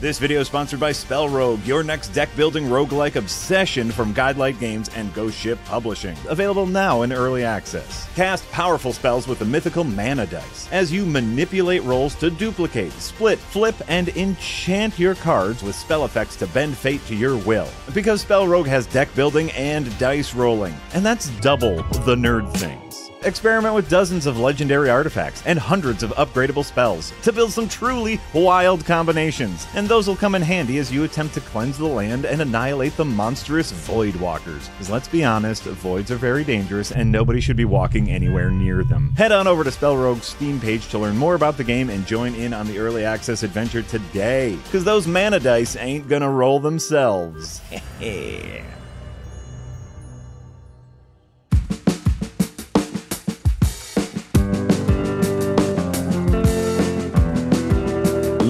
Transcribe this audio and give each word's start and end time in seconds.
This 0.00 0.20
video 0.20 0.38
is 0.42 0.46
sponsored 0.46 0.78
by 0.78 0.92
Spell 0.92 1.28
Rogue, 1.28 1.66
your 1.66 1.82
next 1.82 2.10
deck 2.10 2.28
building 2.36 2.66
roguelike 2.66 3.16
obsession 3.16 3.90
from 3.90 4.14
Guidelight 4.14 4.60
Games 4.60 4.88
and 4.90 5.12
Ghost 5.12 5.36
Ship 5.36 5.58
Publishing. 5.64 6.16
Available 6.28 6.66
now 6.66 7.02
in 7.02 7.12
early 7.12 7.42
access. 7.42 8.06
Cast 8.14 8.48
powerful 8.52 8.92
spells 8.92 9.26
with 9.26 9.40
the 9.40 9.44
mythical 9.44 9.82
mana 9.82 10.24
dice 10.26 10.68
as 10.70 10.92
you 10.92 11.04
manipulate 11.04 11.82
rolls 11.82 12.14
to 12.14 12.30
duplicate, 12.30 12.92
split, 12.92 13.40
flip, 13.40 13.74
and 13.88 14.10
enchant 14.10 14.96
your 15.00 15.16
cards 15.16 15.64
with 15.64 15.74
spell 15.74 16.04
effects 16.04 16.36
to 16.36 16.46
bend 16.46 16.76
fate 16.76 17.04
to 17.06 17.16
your 17.16 17.36
will. 17.38 17.68
Because 17.92 18.20
Spell 18.20 18.46
Rogue 18.46 18.68
has 18.68 18.86
deck 18.86 19.12
building 19.16 19.50
and 19.50 19.98
dice 19.98 20.32
rolling, 20.32 20.76
and 20.94 21.04
that's 21.04 21.28
double 21.40 21.74
the 22.04 22.14
nerd 22.14 22.56
things. 22.56 23.10
Experiment 23.24 23.74
with 23.74 23.90
dozens 23.90 24.26
of 24.26 24.38
legendary 24.38 24.90
artifacts 24.90 25.42
and 25.44 25.58
hundreds 25.58 26.04
of 26.04 26.10
upgradable 26.12 26.64
spells 26.64 27.12
to 27.22 27.32
build 27.32 27.50
some 27.50 27.68
truly 27.68 28.20
wild 28.32 28.84
combinations. 28.86 29.66
And 29.74 29.88
those 29.88 30.06
will 30.06 30.14
come 30.14 30.36
in 30.36 30.42
handy 30.42 30.78
as 30.78 30.92
you 30.92 31.02
attempt 31.02 31.34
to 31.34 31.40
cleanse 31.40 31.78
the 31.78 31.86
land 31.86 32.24
and 32.24 32.40
annihilate 32.40 32.96
the 32.96 33.04
monstrous 33.04 33.72
Void 33.72 34.14
Walkers. 34.16 34.68
Because 34.68 34.88
let's 34.88 35.08
be 35.08 35.24
honest, 35.24 35.64
voids 35.64 36.12
are 36.12 36.16
very 36.16 36.44
dangerous 36.44 36.92
and 36.92 37.10
nobody 37.10 37.40
should 37.40 37.56
be 37.56 37.64
walking 37.64 38.08
anywhere 38.08 38.52
near 38.52 38.84
them. 38.84 39.12
Head 39.16 39.32
on 39.32 39.48
over 39.48 39.64
to 39.64 39.72
Spell 39.72 39.96
Rogue's 39.96 40.26
Steam 40.26 40.60
page 40.60 40.86
to 40.88 40.98
learn 40.98 41.16
more 41.16 41.34
about 41.34 41.56
the 41.56 41.64
game 41.64 41.90
and 41.90 42.06
join 42.06 42.36
in 42.36 42.54
on 42.54 42.68
the 42.68 42.78
early 42.78 43.04
access 43.04 43.42
adventure 43.42 43.82
today. 43.82 44.56
Because 44.62 44.84
those 44.84 45.08
mana 45.08 45.40
dice 45.40 45.74
ain't 45.74 46.06
gonna 46.06 46.30
roll 46.30 46.60
themselves. 46.60 47.60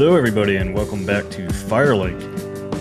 Hello, 0.01 0.15
everybody, 0.15 0.55
and 0.55 0.73
welcome 0.73 1.05
back 1.05 1.29
to 1.31 1.49
Firelink. 1.49 2.23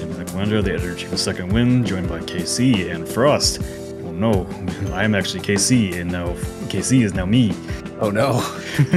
I'm 0.03 0.19
Nick 0.19 0.27
Wendra, 0.27 0.63
the 0.63 0.73
editor 0.73 0.91
in 0.91 0.97
chief 0.97 1.11
of 1.11 1.19
Second 1.19 1.51
Wind, 1.51 1.87
joined 1.87 2.07
by 2.07 2.19
KC 2.19 2.93
and 2.93 3.09
Frost. 3.09 3.59
Oh 4.05 4.11
no, 4.11 4.45
I 4.93 5.03
am 5.03 5.15
actually 5.15 5.39
KC, 5.39 5.99
and 5.99 6.11
now 6.11 6.27
KC 6.69 7.03
is 7.03 7.15
now 7.15 7.25
me. 7.25 7.55
Oh 7.99 8.11
no, 8.11 8.33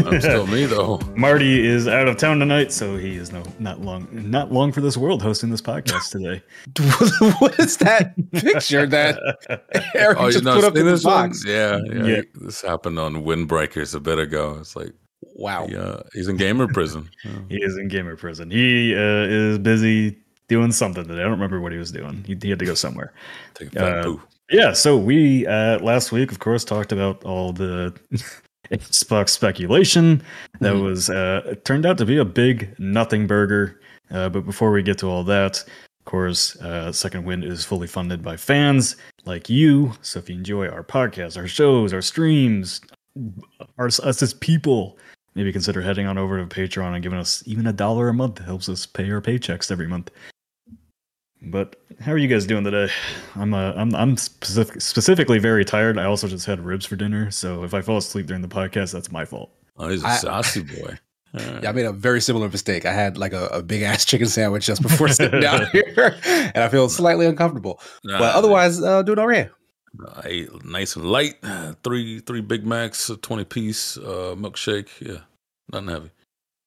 I'm 0.07 0.21
still 0.21 0.47
me 0.47 0.67
though. 0.67 0.99
Marty 1.17 1.67
is 1.67 1.89
out 1.89 2.09
of 2.09 2.19
town 2.19 2.39
tonight, 2.39 2.73
so 2.73 2.99
he 2.99 3.17
is 3.17 3.33
no 3.33 3.43
not 3.59 3.81
long 3.81 4.07
not 4.13 4.53
long 4.53 4.71
for 4.71 4.83
this 4.83 4.99
world 4.99 5.23
hosting 5.23 5.49
this 5.49 5.63
podcast 5.63 6.11
today. 6.11 6.43
what 7.39 7.59
is 7.59 7.79
that 7.79 8.13
picture 8.33 8.85
that 8.87 9.19
Eric 9.95 10.19
Oh, 10.21 10.27
you 10.27 10.33
just 10.33 10.45
know, 10.45 10.57
put 10.57 10.65
up 10.65 10.75
seen 10.75 10.81
in 10.81 10.87
the 10.87 10.93
this 10.93 11.05
one? 11.07 11.31
box? 11.31 11.43
Yeah, 11.47 11.81
yeah, 11.87 12.05
Yeah. 12.05 12.21
This 12.35 12.61
happened 12.61 12.99
on 12.99 13.25
Windbreakers 13.25 13.95
a 13.95 14.01
bit 14.01 14.19
ago. 14.19 14.59
It's 14.61 14.77
like, 14.77 14.93
Wow. 15.23 15.67
yeah, 15.69 16.01
he's 16.13 16.29
in 16.29 16.37
gamer 16.37 16.67
prison. 16.69 17.09
Yeah. 17.25 17.33
He 17.49 17.57
is 17.63 17.77
in 17.77 17.89
gamer 17.89 18.17
prison. 18.17 18.51
He 18.51 18.95
uh, 18.95 19.27
is 19.29 19.59
busy 19.59 20.17
doing 20.49 20.73
something 20.73 21.05
today. 21.05 21.21
I 21.21 21.23
don't 21.23 21.31
remember 21.33 21.61
what 21.61 21.73
he 21.73 21.79
was 21.79 21.93
doing. 21.93 22.25
He, 22.27 22.37
he 22.41 22.51
had 22.51 22.59
to 22.59 22.65
go 22.65 22.75
somewhere. 22.75 23.13
Take 23.55 23.75
a 23.77 23.99
Uh, 23.99 24.03
poo. 24.03 24.23
Yeah, 24.51 24.73
so 24.73 24.97
we 24.97 25.47
uh, 25.47 25.79
last 25.79 26.11
week, 26.11 26.33
of 26.33 26.39
course, 26.41 26.65
talked 26.65 26.91
about 26.93 27.23
all 27.25 27.53
the 27.53 27.95
Xbox 28.71 29.31
speculation 29.31 30.23
that 30.61 30.75
Mhm. 30.75 30.83
was 30.85 31.09
uh, 31.11 31.55
turned 31.65 31.87
out 31.87 31.99
to 31.99 32.07
be 32.07 32.17
a 32.19 32.25
big 32.25 32.75
nothing 32.79 33.27
burger. 33.27 33.81
Uh, 34.11 34.29
but 34.29 34.45
before 34.45 34.73
we 34.73 34.83
get 34.83 34.99
to 34.99 35.07
all 35.07 35.23
that, 35.25 35.59
of 36.01 36.05
course, 36.05 36.57
uh, 36.61 36.91
Second 36.93 37.25
Wind 37.25 37.45
is 37.45 37.65
fully 37.65 37.87
funded 37.87 38.23
by 38.23 38.37
fans 38.37 38.97
like 39.25 39.49
you. 39.49 39.93
So 40.03 40.19
if 40.19 40.29
you 40.29 40.35
enjoy 40.37 40.67
our 40.69 40.83
podcast, 40.83 41.37
our 41.37 41.47
shows, 41.47 41.93
our 41.93 42.03
streams, 42.03 42.81
our, 43.79 43.87
us 43.87 44.01
as 44.23 44.35
people, 44.35 44.99
maybe 45.35 45.53
consider 45.53 45.81
heading 45.83 46.07
on 46.07 46.19
over 46.19 46.39
to 46.39 46.47
Patreon 46.47 46.95
and 46.95 47.03
giving 47.03 47.19
us 47.19 47.43
even 47.47 47.67
a 47.67 47.73
dollar 47.73 48.09
a 48.09 48.15
month. 48.15 48.41
It 48.41 48.45
helps 48.45 48.69
us 48.69 48.87
pay 48.87 49.11
our 49.11 49.21
paychecks 49.21 49.71
every 49.71 49.87
month. 49.87 50.11
But 51.43 51.77
how 52.01 52.13
are 52.13 52.19
you 52.19 52.29
guys 52.29 52.45
doing 52.47 52.65
today? 52.65 52.93
I'm 53.35 53.55
uh, 53.55 53.73
I'm 53.75 53.95
I'm 53.95 54.17
specific, 54.19 54.81
specifically 54.83 55.39
very 55.39 55.65
tired. 55.65 55.99
I 55.99 56.05
also 56.05 56.29
just 56.29 56.45
had 56.45 56.61
ribs 56.61 56.85
for 56.85 56.97
dinner, 56.97 57.31
so 57.31 57.65
if 57.65 57.73
I 57.73 57.81
fall 57.81 57.97
asleep 57.97 58.27
during 58.27 58.43
the 58.43 58.49
podcast, 58.49 58.93
that's 58.93 59.11
my 59.11 59.25
fault. 59.25 59.51
Oh, 59.79 59.89
he's 59.89 60.05
a 60.05 60.09
I- 60.09 60.17
sassy 60.17 60.63
boy. 60.81 60.99
Yeah. 61.33 61.61
Yeah, 61.63 61.69
I 61.69 61.73
made 61.73 61.87
a 61.87 61.93
very 61.93 62.21
similar 62.21 62.49
mistake. 62.49 62.85
I 62.85 62.93
had 62.93 63.17
like 63.17 63.33
a, 63.33 63.47
a 63.47 63.63
big 63.63 63.83
ass 63.83 64.05
chicken 64.11 64.27
sandwich 64.27 64.67
just 64.67 64.83
before 64.83 65.09
sitting 65.11 65.41
down 65.41 65.67
here, 65.73 66.19
and 66.25 66.59
I 66.59 66.69
feel 66.69 66.89
slightly 66.89 67.25
uncomfortable. 67.25 67.81
Nah, 68.05 68.19
But 68.19 68.35
otherwise, 68.35 68.83
uh, 68.83 69.03
doing 69.03 69.19
all 69.21 69.29
right. 69.29 69.49
I 70.17 70.23
ate 70.27 70.65
nice 70.65 70.95
and 70.97 71.05
light. 71.07 71.37
Three 71.85 72.19
three 72.21 72.41
Big 72.43 72.67
Macs, 72.67 73.09
a 73.11 73.17
twenty 73.17 73.45
piece 73.45 73.97
uh, 73.97 74.35
milkshake. 74.37 74.89
Yeah, 75.01 75.21
nothing 75.73 75.89
heavy. 75.89 76.11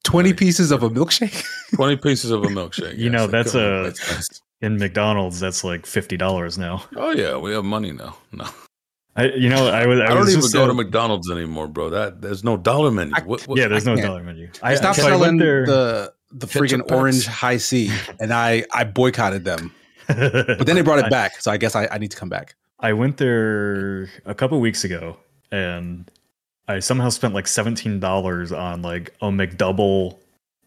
Twenty 0.03 0.29
Right. 0.31 0.37
pieces 0.39 0.71
of 0.71 0.83
a 0.83 0.89
milkshake. 0.89 1.43
Twenty 1.75 1.95
pieces 1.95 2.31
of 2.31 2.43
a 2.43 2.47
milkshake. 2.47 2.97
You 2.97 3.09
know, 3.09 3.27
that's 3.27 3.51
couldn't- 3.53 3.79
a- 3.79 3.83
that's 3.83 4.11
nice. 4.11 4.41
In 4.61 4.77
McDonald's, 4.77 5.39
that's 5.41 5.63
like 5.65 5.85
fifty 5.85 6.15
dollars 6.15 6.57
now. 6.57 6.85
Oh 6.95 7.11
yeah, 7.11 7.35
we 7.37 7.51
have 7.51 7.65
money 7.65 7.91
now. 7.91 8.15
No, 8.31 8.45
I 9.15 9.25
you 9.25 9.49
know 9.49 9.67
I 9.67 9.85
was 9.85 9.99
I, 9.99 10.05
I, 10.05 10.07
don't 10.09 10.19
was 10.19 10.29
even 10.29 10.41
just, 10.41 10.53
go 10.53 10.65
to 10.67 10.73
McDonald's 10.73 11.29
anymore, 11.29 11.67
bro. 11.67 11.89
That 11.89 12.21
there's 12.21 12.45
no 12.45 12.55
dollar 12.55 12.89
menu. 12.89 13.13
What, 13.25 13.45
what, 13.45 13.59
Yeah, 13.59 13.67
there's 13.67 13.85
no 13.85 13.95
can't. 13.95 14.07
dollar 14.07 14.23
menu. 14.23 14.49
I, 14.61 14.71
I 14.71 14.75
stopped 14.75 14.99
so 14.99 15.07
I 15.07 15.11
went 15.11 15.21
selling 15.21 15.37
there, 15.37 15.65
the 15.65 16.13
the 16.31 16.47
freaking 16.47 16.89
orange 16.91 17.25
Hi-C, 17.25 17.91
and 18.21 18.33
I 18.33 18.63
I 18.73 18.85
boycotted 18.85 19.43
them. 19.43 19.73
But 20.07 20.65
then 20.65 20.75
they 20.77 20.81
brought 20.81 20.99
it 20.99 21.09
back, 21.19 21.41
so 21.41 21.51
I 21.51 21.57
guess 21.57 21.75
I, 21.75 21.87
I 21.91 21.97
need 21.97 22.11
to 22.11 22.17
come 22.17 22.29
back. 22.29 22.55
I 22.79 22.93
went 22.93 23.17
there 23.17 24.09
a 24.25 24.33
couple 24.33 24.59
weeks 24.61 24.85
ago, 24.85 25.17
and 25.51 26.09
I 26.67 26.79
somehow 26.79 27.09
spent 27.09 27.33
like 27.33 27.47
seventeen 27.47 27.99
dollars 27.99 28.51
on 28.51 28.81
like 28.81 29.13
a 29.21 29.25
McDouble, 29.25 30.17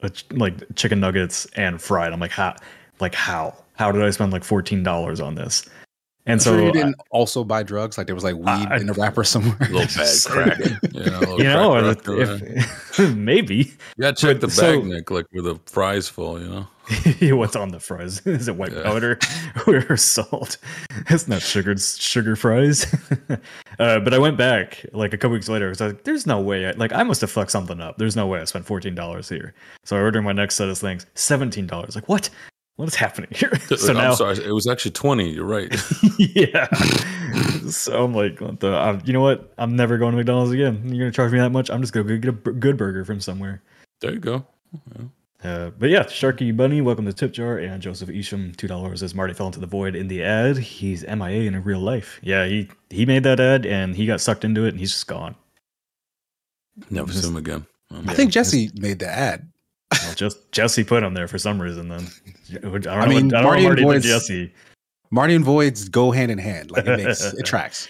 a 0.03 0.11
ch- 0.11 0.27
like 0.33 0.55
chicken 0.75 1.01
nuggets 1.01 1.47
and 1.57 1.81
fried. 1.81 2.13
I'm 2.13 2.21
like, 2.21 2.31
how? 2.33 2.55
Like 3.01 3.15
how? 3.15 3.55
How 3.75 3.93
did 3.93 4.03
I 4.03 4.11
spend 4.11 4.33
like 4.33 4.45
fourteen 4.45 4.83
dollars 4.83 5.21
on 5.21 5.35
this? 5.35 5.69
And 6.29 6.43
So 6.43 6.57
so 6.57 6.63
you 6.63 6.69
I- 6.69 6.73
didn't 6.73 6.97
also 7.11 7.45
buy 7.45 7.63
drugs, 7.63 7.97
like 7.97 8.07
there 8.09 8.15
was 8.17 8.25
like 8.25 8.35
weed 8.35 8.47
I- 8.47 8.79
in 8.79 8.89
a 8.91 8.93
wrapper 8.95 9.23
somewhere. 9.25 9.57
little 9.71 9.87
bad 9.87 10.17
crack. 10.27 10.59
You 10.93 11.11
know, 11.11 11.39
you 11.39 11.45
know, 11.45 11.71
crack 11.81 11.99
if, 11.99 12.09
rock 12.09 12.09
in 12.09 12.39
there. 12.41 12.59
if- 12.99 13.17
maybe 13.17 13.73
Yeah, 13.97 14.11
check 14.13 14.41
but 14.41 14.49
the 14.49 14.51
so- 14.51 14.81
bag, 14.81 14.89
Nick, 14.89 15.11
like 15.11 15.27
with 15.33 15.45
the 15.45 15.59
fries 15.67 16.09
full, 16.09 16.41
you 16.41 16.49
know? 16.49 16.67
what's 17.37 17.57
on 17.57 17.71
the 17.71 17.81
fries? 17.81 18.25
Is 18.27 18.47
it 18.49 18.57
white 18.57 18.73
Yeah. 18.73 18.83
powder 18.83 19.19
or 19.67 19.97
salt? 19.97 20.57
It's 21.11 21.27
not 21.29 21.43
sugared 21.43 21.81
sugar 21.81 22.37
fries. 22.37 22.87
Uh, 23.79 24.01
but 24.01 24.15
I 24.15 24.19
went 24.19 24.37
back 24.37 24.85
like 24.93 25.13
a 25.13 25.19
couple 25.19 25.33
weeks 25.33 25.49
later. 25.49 25.67
I 25.67 25.69
was 25.71 25.81
like, 25.81 26.05
"There's 26.05 26.27
no 26.27 26.41
way." 26.41 26.67
I, 26.67 26.73
like 26.73 26.93
I 26.93 27.03
must 27.03 27.21
have 27.21 27.31
fucked 27.31 27.51
something 27.51 27.81
up. 27.81 27.99
There's 27.99 28.17
no 28.17 28.27
way 28.27 28.41
I 28.41 28.45
spent 28.45 28.67
fourteen 28.67 28.95
dollars 28.95 29.29
here. 29.29 29.55
So 29.85 29.97
I 29.97 30.01
ordered 30.01 30.23
my 30.23 30.33
next 30.33 30.57
set 30.57 30.69
of 30.69 30.79
things, 30.79 31.07
seventeen 31.15 31.67
dollars. 31.67 31.95
Like 31.95 32.09
what? 32.09 32.31
What 32.77 32.89
is 32.89 32.95
happening 32.95 33.31
here? 33.35 33.59
so 33.77 33.93
I'm 33.93 33.97
now, 33.97 34.15
sorry, 34.15 34.37
it 34.45 34.53
was 34.53 34.67
actually 34.67 34.91
20. 34.91 35.31
You're 35.31 35.47
right. 35.47 35.75
yeah. 36.19 36.67
so 37.71 38.05
I'm 38.05 38.13
like, 38.15 38.39
what 38.39 38.61
the, 38.61 38.77
uh, 38.77 39.01
you 39.03 39.15
know 39.15 39.23
what? 39.23 39.51
I'm 39.57 39.77
never 39.77 39.97
going 39.97 40.11
to 40.11 40.19
McDonald's 40.19 40.53
again. 40.53 40.83
You're 40.85 41.07
gonna 41.07 41.11
charge 41.11 41.33
me 41.33 41.39
that 41.39 41.53
much? 41.53 41.71
I'm 41.71 41.81
just 41.81 41.95
gonna 41.95 42.19
get 42.19 42.29
a 42.29 42.33
good 42.33 42.77
burger 42.77 43.03
from 43.03 43.23
somewhere. 43.23 43.63
There 44.01 44.13
you 44.13 44.19
go. 44.19 44.45
Uh, 45.45 45.71
but 45.79 45.91
yeah, 45.91 46.03
Sharky 46.05 46.57
Bunny, 46.57 46.81
welcome 46.81 47.05
to 47.05 47.13
Tip 47.13 47.33
Jar, 47.33 47.59
and 47.59 47.81
Joseph 47.83 48.09
Isham, 48.09 48.53
two 48.57 48.67
dollars 48.67 49.03
as 49.03 49.15
Marty 49.15 49.35
fell 49.35 49.47
into 49.47 49.61
the 49.61 49.67
void 49.67 49.95
in 49.95 50.09
the 50.09 50.23
ad. 50.25 50.57
He's 50.57 51.05
MIA 51.07 51.43
in 51.43 51.63
real 51.63 51.79
life. 51.81 52.19
Yeah, 52.23 52.47
he 52.47 52.69
he 52.91 53.05
made 53.07 53.23
that 53.25 53.39
ad 53.39 53.67
and 53.67 53.95
he 53.95 54.07
got 54.07 54.21
sucked 54.21 54.45
into 54.45 54.65
it 54.65 54.71
and 54.71 54.79
he's 54.81 54.93
just 54.93 55.07
gone. 55.07 55.35
Never 56.91 57.09
Just- 57.09 57.23
see 57.23 57.29
him 57.29 57.37
again. 57.37 57.67
Um, 57.91 58.09
I 58.09 58.15
think 58.15 58.33
Jesse 58.33 58.71
made 58.75 58.99
the 58.99 59.09
ad. 59.09 59.47
Well, 59.93 60.15
just 60.15 60.51
Jesse 60.51 60.83
put 60.83 61.03
him 61.05 61.15
there 61.15 61.29
for 61.29 61.39
some 61.39 61.63
reason. 61.63 61.89
Then 61.89 62.09
I 62.51 62.59
don't 62.59 62.85
know. 62.85 62.91
I 62.91 63.07
mean, 63.07 63.27
what, 63.29 63.35
I 63.37 63.43
don't 63.43 63.45
Marty 63.45 63.63
know 63.63 63.69
and 63.71 63.81
Marty 63.81 63.81
did 63.83 63.85
Boyd's- 63.87 64.05
Jesse. 64.07 64.53
Marty 65.13 65.35
and 65.37 65.45
Voids 65.45 65.89
go 65.89 66.11
hand 66.11 66.33
in 66.33 66.39
hand. 66.39 66.73
Like 66.73 66.87
it 66.87 66.97
makes 67.05 67.23
it 67.33 67.43
tracks. 67.47 67.87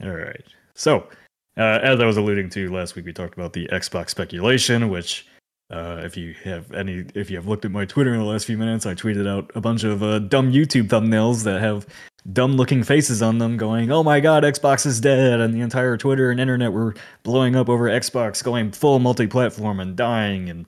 All 0.00 0.10
right. 0.12 0.44
So, 0.76 1.08
uh, 1.56 1.80
as 1.82 1.98
I 1.98 2.06
was 2.06 2.16
alluding 2.16 2.48
to 2.50 2.72
last 2.72 2.94
week, 2.94 3.04
we 3.04 3.12
talked 3.12 3.34
about 3.34 3.52
the 3.54 3.66
Xbox 3.72 4.10
speculation, 4.10 4.88
which, 4.88 5.26
uh, 5.72 6.02
if 6.04 6.16
you 6.16 6.34
have 6.44 6.70
any, 6.72 7.06
if 7.14 7.30
you 7.30 7.36
have 7.36 7.46
looked 7.46 7.64
at 7.64 7.70
my 7.70 7.86
Twitter 7.86 8.12
in 8.12 8.20
the 8.20 8.26
last 8.26 8.44
few 8.44 8.58
minutes, 8.58 8.84
I 8.84 8.94
tweeted 8.94 9.26
out 9.26 9.50
a 9.54 9.60
bunch 9.60 9.84
of 9.84 10.02
uh, 10.02 10.18
dumb 10.18 10.52
YouTube 10.52 10.88
thumbnails 10.88 11.44
that 11.44 11.60
have 11.60 11.86
dumb-looking 12.30 12.84
faces 12.84 13.22
on 13.22 13.38
them, 13.38 13.56
going, 13.56 13.90
"Oh 13.90 14.02
my 14.02 14.20
God, 14.20 14.44
Xbox 14.44 14.84
is 14.84 15.00
dead," 15.00 15.40
and 15.40 15.54
the 15.54 15.60
entire 15.60 15.96
Twitter 15.96 16.30
and 16.30 16.38
internet 16.38 16.72
were 16.72 16.94
blowing 17.22 17.56
up 17.56 17.70
over 17.70 17.88
Xbox 17.88 18.44
going 18.44 18.70
full 18.70 18.98
multi-platform 18.98 19.80
and 19.80 19.96
dying 19.96 20.50
and 20.50 20.66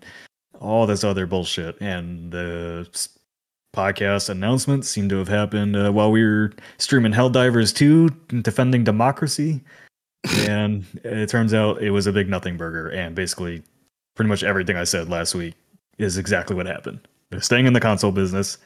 all 0.58 0.86
this 0.86 1.04
other 1.04 1.26
bullshit. 1.26 1.78
And 1.82 2.32
the 2.32 2.88
podcast 3.74 4.30
announcements 4.30 4.88
seem 4.88 5.10
to 5.10 5.16
have 5.16 5.28
happened 5.28 5.76
uh, 5.76 5.90
while 5.90 6.10
we 6.10 6.24
were 6.24 6.52
streaming 6.78 7.12
Helldivers 7.12 7.74
2, 7.74 8.08
defending 8.40 8.84
democracy. 8.84 9.60
and 10.48 10.86
it 11.04 11.28
turns 11.28 11.52
out 11.52 11.82
it 11.82 11.90
was 11.90 12.06
a 12.06 12.12
big 12.12 12.30
nothing 12.30 12.56
burger. 12.56 12.88
And 12.88 13.14
basically, 13.14 13.62
pretty 14.14 14.28
much 14.28 14.42
everything 14.42 14.76
I 14.76 14.84
said 14.84 15.08
last 15.08 15.34
week 15.34 15.54
is 15.98 16.18
exactly 16.18 16.56
what 16.56 16.66
happened. 16.66 17.06
They're 17.30 17.40
staying 17.40 17.66
in 17.66 17.72
the 17.72 17.80
console 17.80 18.12
business. 18.12 18.58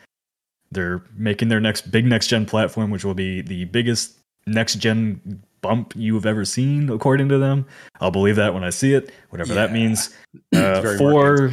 They're 0.70 1.02
making 1.16 1.48
their 1.48 1.60
next 1.60 1.90
big 1.90 2.04
next 2.04 2.26
gen 2.26 2.46
platform, 2.46 2.90
which 2.90 3.04
will 3.04 3.14
be 3.14 3.40
the 3.40 3.64
biggest 3.66 4.18
next 4.46 4.76
gen 4.76 5.42
bump 5.60 5.94
you 5.96 6.14
have 6.14 6.26
ever 6.26 6.44
seen, 6.44 6.90
according 6.90 7.28
to 7.30 7.38
them. 7.38 7.66
I'll 8.00 8.10
believe 8.10 8.36
that 8.36 8.54
when 8.54 8.64
I 8.64 8.70
see 8.70 8.94
it, 8.94 9.10
whatever 9.30 9.54
that 9.54 9.72
means. 9.72 10.14
Uh, 10.54 10.96
four 10.98 11.52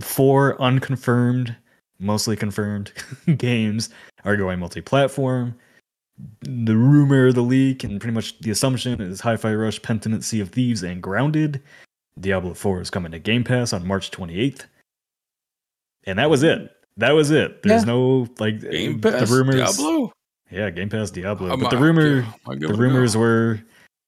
four 0.00 0.60
unconfirmed 0.60 1.54
mostly 1.98 2.36
confirmed 2.36 2.92
games 3.36 3.90
are 4.24 4.36
going 4.36 4.58
multi-platform. 4.58 5.54
The 6.40 6.76
rumor, 6.76 7.32
the 7.32 7.42
leak, 7.42 7.84
and 7.84 8.00
pretty 8.00 8.14
much 8.14 8.38
the 8.40 8.50
assumption 8.50 9.00
is 9.00 9.20
Hi-Fi 9.20 9.54
Rush, 9.54 9.80
Pentiment, 9.80 10.24
Sea 10.24 10.40
of 10.40 10.50
Thieves, 10.50 10.82
and 10.82 11.02
Grounded. 11.02 11.62
Diablo 12.20 12.54
4 12.54 12.80
is 12.80 12.90
coming 12.90 13.12
to 13.12 13.18
Game 13.18 13.44
Pass 13.44 13.72
on 13.72 13.86
March 13.86 14.10
28th. 14.10 14.64
And 16.04 16.18
that 16.18 16.30
was 16.30 16.42
it. 16.42 16.70
That 16.96 17.12
was 17.12 17.30
it. 17.30 17.62
There's 17.62 17.82
Yeah. 17.82 17.86
no 17.92 18.26
like 18.38 18.60
Game 18.60 19.00
the 19.00 19.12
Pass, 19.12 19.30
rumors. 19.30 19.56
Diablo. 19.56 20.12
Yeah, 20.50 20.70
Game 20.70 20.88
Pass 20.88 21.10
Diablo. 21.10 21.50
I'm 21.52 21.60
but 21.60 21.70
the 21.70 21.76
rumor 21.76 22.26
I'll 22.46 22.56
the 22.58 22.74
rumors 22.74 23.14
go. 23.14 23.20
were 23.20 23.60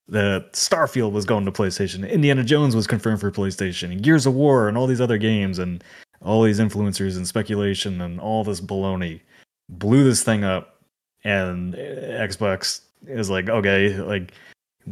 that 0.08 0.52
Starfield 0.54 1.12
was 1.12 1.24
going 1.24 1.44
to 1.44 1.52
PlayStation, 1.52 2.08
Indiana 2.10 2.42
Jones 2.42 2.74
was 2.74 2.86
confirmed 2.88 3.20
for 3.20 3.30
PlayStation, 3.30 3.92
and 3.92 4.02
Gears 4.02 4.26
of 4.26 4.34
War, 4.34 4.66
and 4.68 4.76
all 4.76 4.88
these 4.88 5.00
other 5.00 5.18
games, 5.18 5.58
and 5.60 5.84
all 6.20 6.42
these 6.42 6.58
influencers 6.58 7.16
and 7.16 7.26
speculation 7.28 8.00
and 8.00 8.18
all 8.20 8.42
this 8.42 8.60
baloney 8.60 9.20
blew 9.68 10.02
this 10.02 10.22
thing 10.24 10.42
up. 10.42 10.82
And 11.22 11.74
uh, 11.74 11.78
Xbox 11.78 12.80
is 13.06 13.30
like, 13.30 13.48
okay, 13.48 13.94
like 14.00 14.32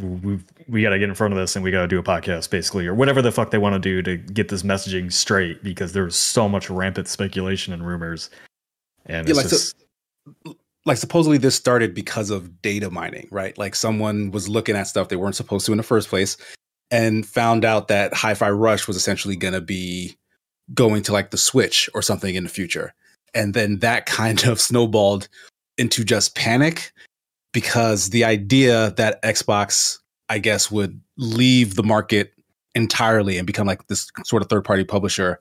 we 0.03 0.39
we 0.69 0.83
got 0.83 0.91
to 0.91 0.99
get 0.99 1.09
in 1.09 1.15
front 1.15 1.33
of 1.33 1.39
this 1.39 1.57
and 1.57 1.65
we 1.65 1.71
got 1.71 1.83
to 1.83 1.89
do 1.89 1.99
a 1.99 2.03
podcast 2.03 2.51
basically 2.51 2.87
or 2.87 2.95
whatever 2.95 3.23
the 3.23 3.33
fuck 3.33 3.51
they 3.51 3.59
want 3.59 3.75
to 3.75 3.79
do 3.79 4.03
to 4.03 4.17
get 4.17 4.49
this 4.49 4.63
messaging 4.63 5.13
straight 5.13 5.63
because 5.63 5.93
there's 5.93 6.17
so 6.17 6.49
much 6.49 6.71
rampant 6.71 7.09
speculation 7.09 7.73
and 7.73 7.87
rumors 7.87 8.31
and 9.07 9.27
Yeah, 9.27 9.35
it's 9.41 9.53
like, 9.53 9.61
so- 9.61 10.55
like 10.87 10.97
supposedly 10.97 11.39
this 11.39 11.55
started 11.55 11.95
because 11.95 12.31
of 12.31 12.63
data 12.63 12.91
mining, 12.91 13.29
right? 13.31 13.57
Like 13.59 13.75
someone 13.75 14.31
was 14.31 14.49
looking 14.49 14.77
at 14.77 14.87
stuff 14.87 15.09
they 15.09 15.17
weren't 15.17 15.37
supposed 15.37 15.67
to 15.67 15.73
in 15.73 15.79
the 15.79 15.85
first 15.85 16.09
place 16.09 16.37
and 16.91 17.27
found 17.27 17.65
out 17.65 17.89
that 17.89 18.15
Hi-Fi 18.15 18.51
Rush 18.51 18.87
was 18.87 18.97
essentially 18.97 19.37
going 19.37 19.55
to 19.55 19.61
be 19.61 20.17
going 20.75 21.03
to 21.03 21.13
like 21.13 21.31
the 21.31 21.37
Switch 21.37 21.91
or 21.95 22.03
something 22.03 22.35
in 22.35 22.45
the 22.45 22.51
future. 22.51 22.95
And 23.35 23.53
then 23.53 23.81
that 23.81 24.07
kind 24.21 24.45
of 24.45 24.61
snowballed 24.61 25.29
into 25.77 26.05
just 26.05 26.35
panic 26.35 26.93
because 27.53 28.11
the 28.11 28.25
idea 28.25 28.93
that 28.93 29.23
Xbox 29.23 29.99
I 30.29 30.39
guess 30.39 30.71
would 30.71 31.01
leave 31.17 31.75
the 31.75 31.83
market 31.83 32.33
entirely 32.75 33.39
and 33.39 33.47
become 33.47 33.67
like 33.67 33.87
this 33.89 34.11
sort 34.25 34.43
of 34.43 34.49
third-party 34.49 34.85
publisher 34.85 35.41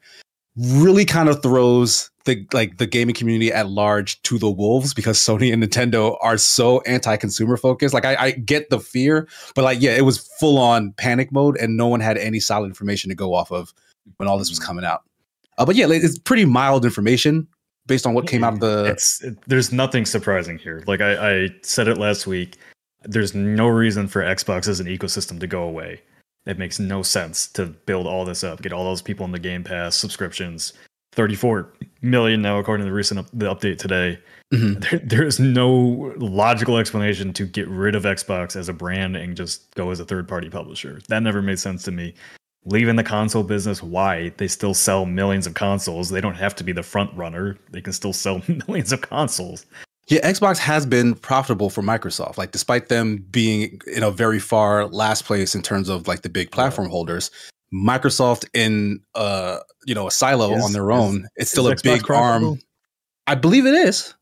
really 0.55 1.05
kind 1.05 1.29
of 1.29 1.41
throws 1.43 2.09
the 2.25 2.45
like 2.51 2.77
the 2.77 2.87
gaming 2.87 3.13
community 3.13 3.51
at 3.51 3.69
large 3.69 4.21
to 4.23 4.39
the 4.39 4.49
wolves 4.49 4.93
because 4.93 5.19
Sony 5.19 5.53
and 5.53 5.63
Nintendo 5.63 6.17
are 6.21 6.37
so 6.37 6.81
anti-consumer 6.81 7.57
focused. 7.57 7.93
Like 7.93 8.05
I, 8.05 8.15
I 8.15 8.31
get 8.31 8.69
the 8.69 8.79
fear, 8.79 9.27
but 9.55 9.63
like 9.63 9.81
yeah, 9.81 9.91
it 9.91 10.01
was 10.01 10.17
full 10.39 10.57
on 10.57 10.93
panic 10.93 11.31
mode, 11.31 11.57
and 11.57 11.77
no 11.77 11.87
one 11.87 11.99
had 11.99 12.17
any 12.17 12.39
solid 12.39 12.67
information 12.67 13.09
to 13.09 13.15
go 13.15 13.33
off 13.33 13.51
of 13.51 13.73
when 14.17 14.27
all 14.27 14.37
this 14.37 14.49
was 14.49 14.59
coming 14.59 14.83
out. 14.83 15.03
Uh, 15.57 15.65
but 15.65 15.75
yeah, 15.75 15.87
it's 15.89 16.19
pretty 16.19 16.45
mild 16.45 16.85
information 16.85 17.47
based 17.87 18.05
on 18.05 18.13
what 18.13 18.27
came 18.27 18.43
out 18.43 18.53
of 18.53 18.59
the. 18.59 18.85
it's 18.85 19.23
it, 19.23 19.37
there's 19.47 19.71
nothing 19.71 20.05
surprising 20.05 20.57
here. 20.57 20.83
Like 20.87 21.01
I, 21.01 21.43
I 21.45 21.49
said 21.63 21.87
it 21.87 21.97
last 21.97 22.27
week. 22.27 22.57
There's 23.03 23.33
no 23.33 23.67
reason 23.67 24.07
for 24.07 24.21
Xbox 24.21 24.67
as 24.67 24.79
an 24.79 24.87
ecosystem 24.87 25.39
to 25.39 25.47
go 25.47 25.63
away. 25.63 26.01
It 26.45 26.57
makes 26.57 26.79
no 26.79 27.03
sense 27.03 27.47
to 27.49 27.65
build 27.65 28.07
all 28.07 28.25
this 28.25 28.43
up, 28.43 28.61
get 28.61 28.73
all 28.73 28.83
those 28.85 29.01
people 29.01 29.25
in 29.25 29.31
the 29.31 29.39
Game 29.39 29.63
Pass 29.63 29.95
subscriptions. 29.95 30.73
34 31.13 31.73
million 32.01 32.41
now, 32.41 32.59
according 32.59 32.85
to 32.85 32.89
the 32.89 32.93
recent 32.95 33.19
up, 33.19 33.25
the 33.33 33.45
update 33.53 33.77
today. 33.79 34.19
Mhm. 34.53 34.79
There, 34.89 34.99
there 34.99 35.25
is 35.25 35.39
no 35.39 36.13
logical 36.17 36.77
explanation 36.77 37.33
to 37.33 37.45
get 37.45 37.67
rid 37.67 37.95
of 37.95 38.03
Xbox 38.03 38.55
as 38.55 38.69
a 38.69 38.73
brand 38.73 39.17
and 39.17 39.35
just 39.35 39.73
go 39.75 39.89
as 39.91 39.99
a 39.99 40.05
third 40.05 40.27
party 40.27 40.49
publisher. 40.49 41.01
That 41.09 41.21
never 41.23 41.41
made 41.41 41.59
sense 41.59 41.83
to 41.83 41.91
me. 41.91 42.13
Leaving 42.69 42.97
the 42.97 43.03
console 43.03 43.43
business, 43.43 43.81
why? 43.81 44.29
They 44.35 44.47
still 44.49 44.73
sell 44.73 45.05
millions 45.05 45.47
of 45.47 45.53
consoles. 45.53 46.09
They 46.09 46.19
don't 46.19 46.35
have 46.35 46.53
to 46.57 46.63
be 46.65 46.73
the 46.73 46.83
front 46.83 47.15
runner. 47.15 47.57
They 47.71 47.79
can 47.81 47.93
still 47.93 48.11
sell 48.13 48.41
millions 48.67 48.91
of 48.91 49.01
consoles. 49.01 49.65
Yeah, 50.09 50.19
Xbox 50.29 50.57
has 50.57 50.85
been 50.85 51.15
profitable 51.15 51.69
for 51.69 51.81
Microsoft. 51.81 52.37
Like, 52.37 52.51
despite 52.51 52.89
them 52.89 53.25
being 53.31 53.79
in 53.93 54.03
a 54.03 54.11
very 54.11 54.39
far 54.39 54.85
last 54.87 55.23
place 55.25 55.55
in 55.55 55.61
terms 55.61 55.87
of 55.89 56.07
like 56.07 56.21
the 56.23 56.29
big 56.29 56.51
platform 56.51 56.89
holders, 56.89 57.31
Microsoft 57.73 58.45
in 58.53 59.01
uh 59.15 59.59
you 59.85 59.93
know 59.95 60.07
a 60.07 60.11
silo 60.11 60.53
Is- 60.55 60.63
on 60.63 60.71
their 60.73 60.89
is- 60.91 60.97
own, 60.97 61.27
it's 61.35 61.51
still 61.51 61.67
a 61.67 61.75
Xbox 61.75 61.83
big 61.83 62.03
profitable? 62.03 62.49
arm. 62.51 62.59
I 63.27 63.35
believe 63.35 63.65
it 63.65 63.75
is. 63.75 64.13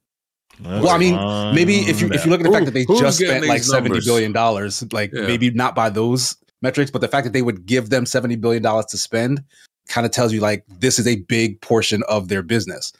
well, 0.64 0.90
I 0.90 0.98
mean, 0.98 1.16
maybe 1.54 1.80
if 1.82 2.02
you 2.02 2.12
if 2.12 2.26
you 2.26 2.32
look 2.32 2.40
at 2.40 2.44
the 2.44 2.50
Who- 2.50 2.54
fact 2.56 2.66
that 2.66 2.74
they 2.74 2.86
who's 2.86 3.00
just 3.00 3.20
spent 3.20 3.46
like 3.46 3.58
these 3.60 3.70
seventy 3.70 3.90
numbers? 3.90 4.06
billion 4.06 4.32
dollars, 4.32 4.84
like 4.92 5.12
Yeah. 5.14 5.28
maybe 5.28 5.52
not 5.52 5.76
by 5.76 5.90
those 5.90 6.36
metrics, 6.66 6.92
but 6.92 7.00
the 7.02 7.08
fact 7.08 7.24
that 7.26 7.34
they 7.34 7.42
would 7.42 7.66
give 7.66 7.90
them 7.90 8.06
seventy 8.06 8.36
billion 8.36 8.62
dollars 8.64 8.86
to 8.88 8.98
spend 8.98 9.44
kind 9.88 10.06
of 10.06 10.12
tells 10.12 10.34
you 10.34 10.42
like 10.42 10.66
this 10.80 10.98
is 11.00 11.08
a 11.08 11.18
big 11.28 11.62
portion 11.62 12.04
of 12.10 12.28
their 12.28 12.42
business. 12.42 12.92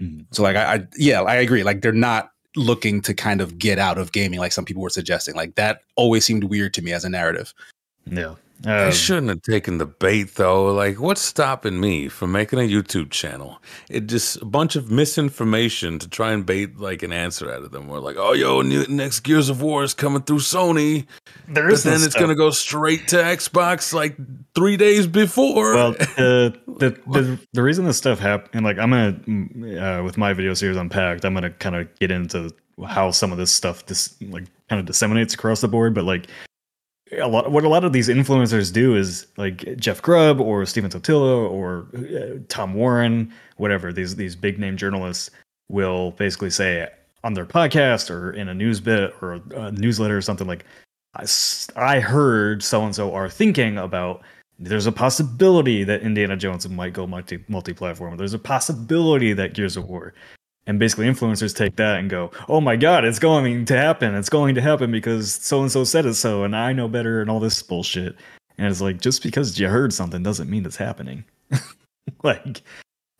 Mhm. 0.00 0.24
So 0.30 0.42
like 0.42 0.56
I, 0.56 0.74
I 0.74 0.86
yeah, 0.96 1.22
I 1.22 1.34
agree. 1.36 1.62
Like 1.62 1.82
they're 1.82 1.92
not 1.92 2.30
looking 2.56 3.00
to 3.02 3.14
kind 3.14 3.40
of 3.40 3.58
get 3.58 3.78
out 3.78 3.98
of 3.98 4.12
gaming 4.12 4.38
like 4.40 4.52
some 4.52 4.64
people 4.64 4.82
were 4.82 4.90
suggesting. 4.90 5.34
Like 5.34 5.54
that 5.56 5.82
always 5.96 6.24
seemed 6.24 6.44
weird 6.44 6.72
to 6.74 6.82
me 6.82 6.92
as 6.92 7.04
a 7.04 7.08
narrative. 7.10 7.52
yeah. 8.06 8.34
I 8.66 8.86
Um, 8.86 8.92
shouldn't 8.92 9.28
have 9.28 9.42
taken 9.42 9.78
the 9.78 9.86
bait 9.86 10.34
though. 10.34 10.66
Like, 10.74 11.00
what's 11.00 11.22
stopping 11.22 11.80
me 11.80 12.08
from 12.08 12.32
making 12.32 12.58
a 12.58 12.62
YouTube 12.62 13.10
channel? 13.10 13.62
It 13.88 14.06
just 14.06 14.42
a 14.42 14.44
bunch 14.44 14.76
of 14.76 14.90
misinformation 14.90 15.98
to 15.98 16.08
try 16.08 16.32
and 16.32 16.44
bait 16.44 16.78
like 16.78 17.02
an 17.02 17.12
answer 17.12 17.50
out 17.50 17.62
of 17.62 17.70
them. 17.70 17.88
We're 17.88 18.00
like, 18.00 18.16
oh, 18.18 18.32
yo, 18.32 18.60
new, 18.60 18.84
next 18.88 19.20
Gears 19.20 19.48
of 19.48 19.62
War 19.62 19.82
is 19.82 19.94
coming 19.94 20.22
through 20.22 20.40
Sony, 20.40 21.06
there 21.48 21.68
but 21.70 21.82
then 21.84 21.94
it's 21.94 22.10
stuff. 22.10 22.20
gonna 22.20 22.34
go 22.34 22.50
straight 22.50 23.08
to 23.08 23.16
Xbox 23.16 23.94
like 23.94 24.16
three 24.54 24.76
days 24.76 25.06
before. 25.06 25.74
Well, 25.74 25.92
the 26.16 26.54
the, 26.66 26.90
the 27.10 27.38
the 27.54 27.62
reason 27.62 27.86
this 27.86 27.96
stuff 27.96 28.18
happened, 28.18 28.50
and 28.52 28.64
like 28.64 28.78
I'm 28.78 28.90
gonna 28.90 29.12
mm, 29.26 30.00
uh, 30.00 30.02
with 30.04 30.18
my 30.18 30.32
video 30.34 30.52
series 30.54 30.76
unpacked, 30.76 31.24
I'm 31.24 31.32
gonna 31.34 31.50
kind 31.50 31.76
of 31.76 31.88
get 31.98 32.10
into 32.10 32.50
how 32.86 33.10
some 33.10 33.32
of 33.32 33.38
this 33.38 33.50
stuff 33.50 33.86
dis, 33.86 34.14
like 34.22 34.44
kind 34.68 34.80
of 34.80 34.86
disseminates 34.86 35.32
across 35.34 35.60
the 35.62 35.68
board. 35.68 35.94
But 35.94 36.04
like 36.04 36.26
a 37.18 37.28
lot, 37.28 37.50
what 37.50 37.64
a 37.64 37.68
lot 37.68 37.84
of 37.84 37.92
these 37.92 38.08
influencers 38.08 38.72
do 38.72 38.96
is 38.96 39.26
like 39.36 39.76
Jeff 39.76 40.00
Grubb 40.02 40.40
or 40.40 40.64
Stephen 40.66 40.90
Totilo 40.90 41.50
or 41.50 41.86
uh, 41.96 42.38
Tom 42.48 42.74
Warren, 42.74 43.32
whatever 43.56 43.92
these 43.92 44.16
these 44.16 44.36
big 44.36 44.58
name 44.58 44.76
journalists 44.76 45.30
will 45.68 46.12
basically 46.12 46.50
say 46.50 46.88
on 47.22 47.34
their 47.34 47.46
podcast 47.46 48.10
or 48.10 48.32
in 48.32 48.48
a 48.48 48.54
news 48.54 48.80
bit 48.80 49.14
or 49.20 49.40
a, 49.54 49.72
newsletter 49.72 50.16
or 50.16 50.22
something 50.22 50.46
like. 50.46 50.64
"I 51.74 51.98
heard 51.98 52.62
so 52.62 52.84
and 52.84 52.94
so 52.94 53.12
are 53.12 53.28
thinking 53.28 53.78
about 53.78 54.22
there's 54.60 54.86
a 54.86 54.92
possibility 54.92 55.82
that 55.84 56.02
Indiana 56.02 56.36
Jones 56.36 56.68
might 56.68 56.92
go 56.92 57.06
multi 57.06 57.42
multi 57.48 57.72
platform. 57.72 58.16
There's 58.16 58.34
a 58.34 58.38
possibility 58.38 59.32
that 59.32 59.54
Gears 59.54 59.76
of 59.76 59.88
War. 59.88 60.14
And 60.66 60.78
basically 60.78 61.06
influencers 61.06 61.56
take 61.56 61.76
that 61.76 61.98
and 61.98 62.08
go, 62.08 62.30
"Oh 62.48 62.60
my 62.60 62.76
god, 62.76 63.04
it's 63.04 63.18
going 63.18 63.64
to 63.64 63.76
happen. 63.76 64.14
It's 64.14 64.28
going 64.28 64.54
to 64.54 64.60
happen 64.60 64.92
because 64.92 65.34
so 65.34 65.62
and 65.62 65.72
so 65.72 65.84
said 65.84 66.06
it 66.06 66.14
so 66.14 66.44
and 66.44 66.54
I 66.54 66.72
know 66.72 66.86
better 66.86 67.20
and 67.20 67.30
all 67.30 67.40
this 67.40 67.62
bullshit." 67.62 68.14
And 68.58 68.68
it's 68.68 68.80
like 68.80 69.00
just 69.00 69.22
because 69.22 69.58
you 69.58 69.68
heard 69.68 69.92
something 69.92 70.22
doesn't 70.22 70.50
mean 70.50 70.66
it's 70.66 70.76
happening. 70.76 71.24
like 72.22 72.62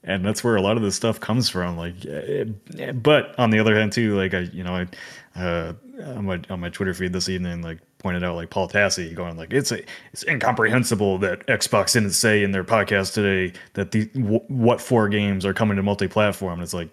and 0.03 0.25
that's 0.25 0.43
where 0.43 0.57
a 0.57 0.63
lot 0.63 0.77
of 0.77 0.83
this 0.83 0.97
stuff 0.97 1.21
comes 1.21 1.49
from 1.49 1.77
like 1.77 1.95
eh, 2.07 2.45
eh, 2.79 2.93
but 2.93 3.39
on 3.39 3.51
the 3.51 3.59
other 3.59 3.75
hand 3.75 3.93
too 3.93 4.17
like 4.17 4.35
i 4.35 4.41
you 4.41 4.65
know 4.65 4.75
i 4.75 5.39
uh 5.39 5.73
on 6.05 6.25
my 6.25 6.41
on 6.49 6.61
my 6.61 6.71
twitter 6.71 6.95
feed 6.95 7.13
this 7.13 7.29
evening 7.29 7.61
like 7.63 7.79
pointed 7.99 8.25
out 8.25 8.35
like 8.35 8.49
paul 8.51 8.69
tassi 8.69 9.15
going 9.15 9.37
like 9.37 9.53
it's 9.53 9.73
a, 9.73 9.83
it's 10.13 10.25
incomprehensible 10.27 11.19
that 11.19 11.47
xbox 11.49 11.93
didn't 11.93 12.13
say 12.13 12.43
in 12.43 12.51
their 12.51 12.65
podcast 12.65 13.13
today 13.13 13.53
that 13.75 13.91
the 13.91 14.07
w- 14.07 14.41
what 14.49 14.81
four 14.81 15.09
games 15.09 15.45
are 15.45 15.53
coming 15.53 15.77
to 15.77 15.83
multi-platform 15.83 16.55
and 16.55 16.63
it's 16.63 16.75
like 16.75 16.89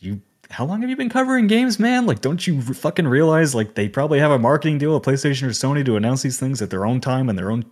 you 0.00 0.20
how 0.50 0.64
long 0.64 0.80
have 0.80 0.90
you 0.90 0.96
been 0.96 1.08
covering 1.08 1.46
games 1.46 1.78
man 1.78 2.06
like 2.06 2.20
don't 2.20 2.46
you 2.46 2.60
fucking 2.60 3.06
realize 3.06 3.54
like 3.54 3.74
they 3.74 3.88
probably 3.88 4.18
have 4.18 4.30
a 4.32 4.38
marketing 4.38 4.78
deal 4.78 4.94
with 4.94 5.02
playstation 5.02 5.44
or 5.44 5.50
sony 5.50 5.84
to 5.84 5.96
announce 5.96 6.22
these 6.22 6.38
things 6.40 6.60
at 6.60 6.70
their 6.70 6.84
own 6.84 7.00
time 7.00 7.28
and 7.28 7.38
their 7.38 7.50
own 7.50 7.64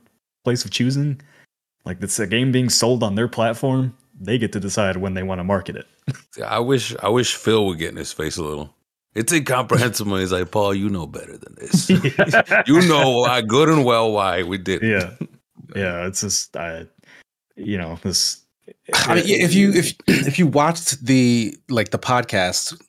place 0.44 0.64
of 0.64 0.70
choosing 0.70 1.20
like 1.84 2.00
it's 2.02 2.18
a 2.18 2.26
game 2.26 2.52
being 2.52 2.68
sold 2.68 3.02
on 3.02 3.14
their 3.14 3.28
platform 3.28 3.96
they 4.20 4.38
get 4.38 4.52
to 4.52 4.60
decide 4.60 4.96
when 4.96 5.14
they 5.14 5.22
want 5.22 5.38
to 5.38 5.44
market 5.44 5.76
it 5.76 5.86
I 6.46 6.58
wish 6.58 6.94
I 7.02 7.08
wish 7.08 7.34
Phil 7.34 7.66
would 7.66 7.78
get 7.78 7.90
in 7.90 7.96
his 7.96 8.12
face 8.12 8.36
a 8.36 8.44
little. 8.44 8.74
It's 9.14 9.32
incomprehensible. 9.32 10.16
He's 10.18 10.32
like, 10.32 10.50
Paul, 10.50 10.74
you 10.74 10.88
know 10.88 11.06
better 11.06 11.36
than 11.36 11.54
this. 11.56 11.88
you 12.66 12.80
know 12.88 13.20
why 13.20 13.42
good 13.42 13.68
and 13.68 13.84
well 13.84 14.12
why 14.12 14.42
we 14.42 14.58
did. 14.58 14.82
it." 14.82 14.88
yeah 14.88 15.28
yeah 15.76 16.06
it's 16.06 16.22
just 16.22 16.56
i 16.56 16.86
you 17.56 17.76
know 17.76 17.98
this 18.02 18.42
I 18.94 19.16
mean, 19.16 19.24
if 19.26 19.54
you 19.54 19.72
if 19.72 19.94
if 20.06 20.38
you 20.38 20.46
watched 20.46 21.04
the 21.04 21.56
like 21.68 21.90
the 21.90 21.98
podcast, 21.98 22.80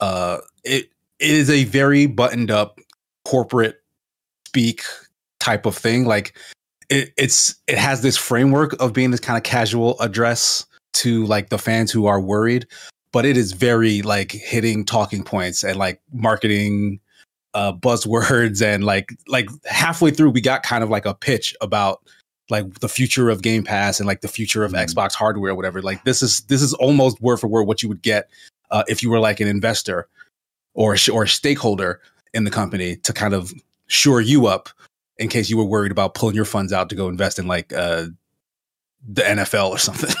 uh, 0.00 0.38
it 0.64 0.90
it 1.18 1.30
is 1.30 1.50
a 1.50 1.64
very 1.64 2.06
buttoned 2.06 2.50
up 2.50 2.78
corporate 3.24 3.82
speak 4.46 4.82
type 5.40 5.66
of 5.66 5.76
thing. 5.76 6.04
Like 6.04 6.36
it, 6.90 7.12
it's 7.16 7.54
it 7.66 7.78
has 7.78 8.02
this 8.02 8.16
framework 8.16 8.80
of 8.80 8.92
being 8.92 9.10
this 9.10 9.20
kind 9.20 9.36
of 9.36 9.42
casual 9.42 9.98
address 10.00 10.66
to 10.94 11.24
like 11.26 11.50
the 11.50 11.58
fans 11.58 11.92
who 11.92 12.06
are 12.06 12.20
worried, 12.20 12.66
but 13.12 13.24
it 13.24 13.36
is 13.36 13.52
very 13.52 14.02
like 14.02 14.32
hitting 14.32 14.84
talking 14.84 15.22
points 15.22 15.62
and 15.62 15.76
like 15.76 16.00
marketing 16.12 17.00
uh 17.54 17.72
buzzwords 17.72 18.62
and 18.62 18.84
like 18.84 19.10
like 19.26 19.48
halfway 19.64 20.10
through 20.10 20.28
we 20.28 20.40
got 20.40 20.62
kind 20.62 20.84
of 20.84 20.90
like 20.90 21.06
a 21.06 21.14
pitch 21.14 21.56
about 21.62 22.00
like 22.50 22.80
the 22.80 22.88
future 22.88 23.28
of 23.30 23.42
Game 23.42 23.62
Pass 23.62 24.00
and 24.00 24.06
like 24.06 24.20
the 24.22 24.28
future 24.28 24.64
of 24.64 24.72
Mhm. 24.72 24.86
Xbox 24.86 25.12
hardware 25.14 25.52
or 25.52 25.54
whatever. 25.54 25.82
Like 25.82 26.04
this 26.04 26.22
is 26.22 26.40
this 26.42 26.62
is 26.62 26.72
almost 26.74 27.20
word 27.20 27.38
for 27.38 27.48
word 27.48 27.64
what 27.64 27.82
you 27.82 27.88
would 27.88 28.02
get 28.02 28.28
uh, 28.70 28.84
if 28.88 29.02
you 29.02 29.10
were 29.10 29.20
like 29.20 29.40
an 29.40 29.48
investor 29.48 30.08
or 30.74 30.94
a 30.94 30.98
or 31.12 31.24
a 31.24 31.28
stakeholder 31.28 32.00
in 32.34 32.44
the 32.44 32.50
company 32.50 32.96
to 32.96 33.12
kind 33.12 33.34
of 33.34 33.52
shore 33.86 34.20
you 34.20 34.46
up 34.46 34.68
in 35.18 35.28
case 35.28 35.50
you 35.50 35.56
were 35.56 35.64
worried 35.64 35.90
about 35.92 36.14
pulling 36.14 36.34
your 36.36 36.44
funds 36.44 36.72
out 36.72 36.88
to 36.90 36.94
go 36.94 37.08
invest 37.08 37.38
in 37.38 37.46
like 37.46 37.72
uh, 37.72 38.06
the 39.08 39.22
NFL 39.22 39.70
or 39.70 39.78
something. 39.78 40.14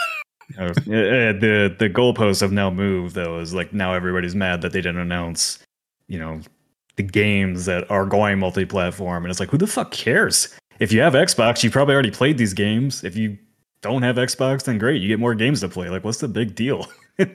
Uh, 0.58 0.72
the 0.74 1.76
the 1.78 1.90
goalposts 1.90 2.40
have 2.40 2.52
now 2.52 2.70
moved 2.70 3.14
though. 3.14 3.38
Is 3.38 3.52
like 3.52 3.74
now 3.74 3.92
everybody's 3.92 4.34
mad 4.34 4.62
that 4.62 4.72
they 4.72 4.80
didn't 4.80 4.96
announce, 5.02 5.58
you 6.06 6.18
know, 6.18 6.40
the 6.96 7.02
games 7.02 7.66
that 7.66 7.88
are 7.90 8.06
going 8.06 8.38
multi-platform, 8.38 9.24
and 9.24 9.30
it's 9.30 9.40
like 9.40 9.50
who 9.50 9.58
the 9.58 9.66
fuck 9.66 9.90
cares? 9.90 10.48
If 10.78 10.92
you 10.92 11.00
have 11.00 11.14
Xbox, 11.14 11.62
you 11.62 11.70
probably 11.70 11.94
already 11.94 12.10
played 12.10 12.38
these 12.38 12.54
games. 12.54 13.02
If 13.04 13.16
you 13.16 13.38
don't 13.80 14.02
have 14.02 14.16
Xbox, 14.16 14.64
then 14.64 14.78
great, 14.78 15.02
you 15.02 15.08
get 15.08 15.18
more 15.18 15.34
games 15.34 15.60
to 15.60 15.68
play. 15.68 15.88
Like, 15.88 16.04
what's 16.04 16.18
the 16.18 16.28
big 16.28 16.54
deal? 16.54 16.86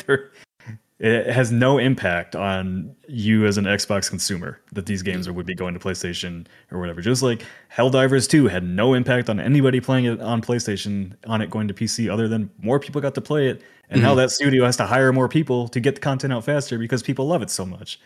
It 0.99 1.27
has 1.27 1.51
no 1.51 1.79
impact 1.79 2.33
on 2.33 2.95
you 3.09 3.45
as 3.45 3.57
an 3.57 3.65
Xbox 3.65 4.09
consumer 4.09 4.61
that 4.71 4.85
these 4.85 5.01
games 5.01 5.29
would 5.29 5.45
be 5.45 5.53
going 5.53 5.73
to 5.73 5.79
PlayStation 5.79 6.45
or 6.71 6.79
whatever. 6.79 7.01
Just 7.01 7.21
like 7.21 7.43
Helldivers 7.75 8.29
2 8.29 8.47
had 8.47 8.63
no 8.63 8.93
impact 8.93 9.29
on 9.29 9.37
anybody 9.37 9.81
playing 9.81 10.05
it 10.05 10.21
on 10.21 10.41
PlayStation 10.41 11.13
on 11.27 11.41
it 11.41 11.49
going 11.49 11.67
to 11.67 11.73
PC 11.73 12.09
other 12.09 12.29
than 12.29 12.49
more 12.57 12.79
people 12.79 13.01
got 13.01 13.15
to 13.15 13.21
play 13.21 13.49
it. 13.49 13.63
And 13.89 14.01
now 14.01 14.11
mm-hmm. 14.11 14.19
that 14.19 14.31
studio 14.31 14.63
has 14.63 14.77
to 14.77 14.85
hire 14.85 15.11
more 15.11 15.27
people 15.27 15.67
to 15.69 15.81
get 15.81 15.95
the 15.95 16.01
content 16.01 16.31
out 16.31 16.45
faster 16.45 16.77
because 16.77 17.03
people 17.03 17.27
love 17.27 17.41
it 17.41 17.49
so 17.49 17.65
much. 17.65 17.99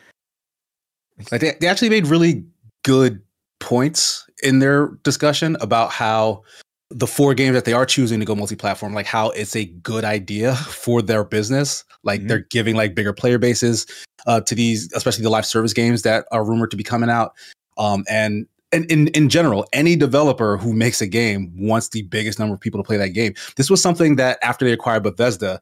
Like 1.32 1.42
they, 1.42 1.56
they 1.60 1.68
actually 1.68 1.90
made 1.90 2.08
really 2.08 2.46
good 2.84 3.22
points 3.60 4.27
in 4.44 4.60
their 4.60 4.88
discussion 5.04 5.58
about 5.62 5.92
how 5.92 6.44
the 6.90 7.08
four 7.08 7.34
games 7.34 7.54
that 7.54 7.66
they 7.66 7.74
are 7.74 7.86
choosing 7.86 8.20
to 8.20 8.26
go 8.26 8.34
multi-platform, 8.36 8.94
like 8.94 9.06
how 9.06 9.30
it's 9.32 9.56
a 9.56 9.66
good 9.66 10.06
idea 10.06 10.56
for 10.70 11.02
their 11.02 11.24
business. 11.24 11.84
Like 12.04 12.22
Mhm. 12.22 12.28
they're 12.30 12.46
giving 12.50 12.76
like 12.76 12.96
bigger 12.96 13.12
player 13.14 13.38
bases 13.38 13.86
uh, 14.26 14.40
to 14.42 14.56
these, 14.56 14.92
especially 14.94 15.24
the 15.24 15.30
live 15.30 15.46
service 15.46 15.74
games 15.74 16.04
that 16.04 16.26
are 16.32 16.46
rumored 16.46 16.72
to 16.72 16.78
be 16.78 16.84
coming 16.84 17.10
out. 17.10 17.34
Um, 17.78 18.04
and 18.10 18.46
and 18.74 18.84
in, 18.92 19.08
in 19.10 19.30
general, 19.30 19.66
any 19.72 19.96
developer 19.96 20.58
who 20.58 20.74
makes 20.74 21.00
a 21.02 21.08
game 21.08 21.54
wants 21.58 21.88
the 21.90 22.02
biggest 22.02 22.38
number 22.38 22.54
of 22.54 22.60
people 22.60 22.82
to 22.82 22.86
play 22.86 22.98
that 22.98 23.10
game. 23.10 23.34
This 23.56 23.70
was 23.70 23.82
something 23.82 24.18
that 24.18 24.38
after 24.42 24.66
they 24.66 24.74
acquired 24.74 25.04
Bethesda, 25.04 25.62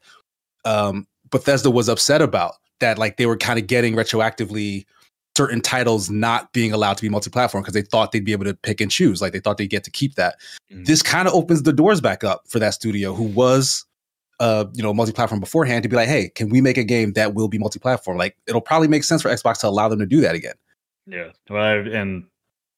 um, 0.65 1.05
Bethesda 1.29 1.69
was 1.69 1.87
upset 1.87 2.21
about 2.21 2.53
that 2.79 2.97
like 2.97 3.17
they 3.17 3.27
were 3.27 3.37
kind 3.37 3.59
of 3.59 3.67
getting 3.67 3.93
retroactively 3.93 4.85
certain 5.37 5.61
titles 5.61 6.09
not 6.09 6.51
being 6.53 6.71
allowed 6.71 6.95
to 6.97 7.01
be 7.01 7.09
multi-platform 7.09 7.61
because 7.61 7.73
they 7.73 7.81
thought 7.81 8.11
they'd 8.11 8.23
be 8.25 8.31
able 8.31 8.45
to 8.45 8.53
pick 8.53 8.79
and 8.81 8.89
choose 8.91 9.21
like 9.21 9.33
they 9.33 9.39
thought 9.39 9.57
they'd 9.57 9.69
get 9.69 9.83
to 9.83 9.91
keep 9.91 10.15
that 10.15 10.35
Mm. 10.71 10.85
this 10.85 11.01
kind 11.01 11.27
of 11.27 11.33
opens 11.33 11.63
the 11.63 11.73
doors 11.73 11.99
back 12.01 12.23
up 12.23 12.43
for 12.47 12.59
that 12.59 12.73
studio 12.73 13.13
who 13.13 13.23
was 13.23 13.85
uh 14.39 14.65
you 14.73 14.81
know 14.83 14.93
multi-platform 14.93 15.39
beforehand 15.39 15.83
to 15.83 15.89
be 15.89 15.95
like 15.95 16.07
hey 16.07 16.29
can 16.35 16.49
we 16.49 16.59
make 16.61 16.77
a 16.77 16.83
game 16.83 17.13
that 17.13 17.33
will 17.33 17.47
be 17.47 17.57
multi-platform 17.57 18.17
like 18.17 18.35
it'll 18.47 18.61
probably 18.61 18.87
make 18.87 19.03
sense 19.03 19.21
for 19.21 19.29
xbox 19.29 19.59
to 19.59 19.67
allow 19.67 19.87
them 19.89 19.99
to 19.99 20.05
do 20.05 20.21
that 20.21 20.35
again 20.35 20.55
Yeah. 21.07 21.31
Well, 21.49 21.61
I, 21.63 21.73
and 21.75 22.25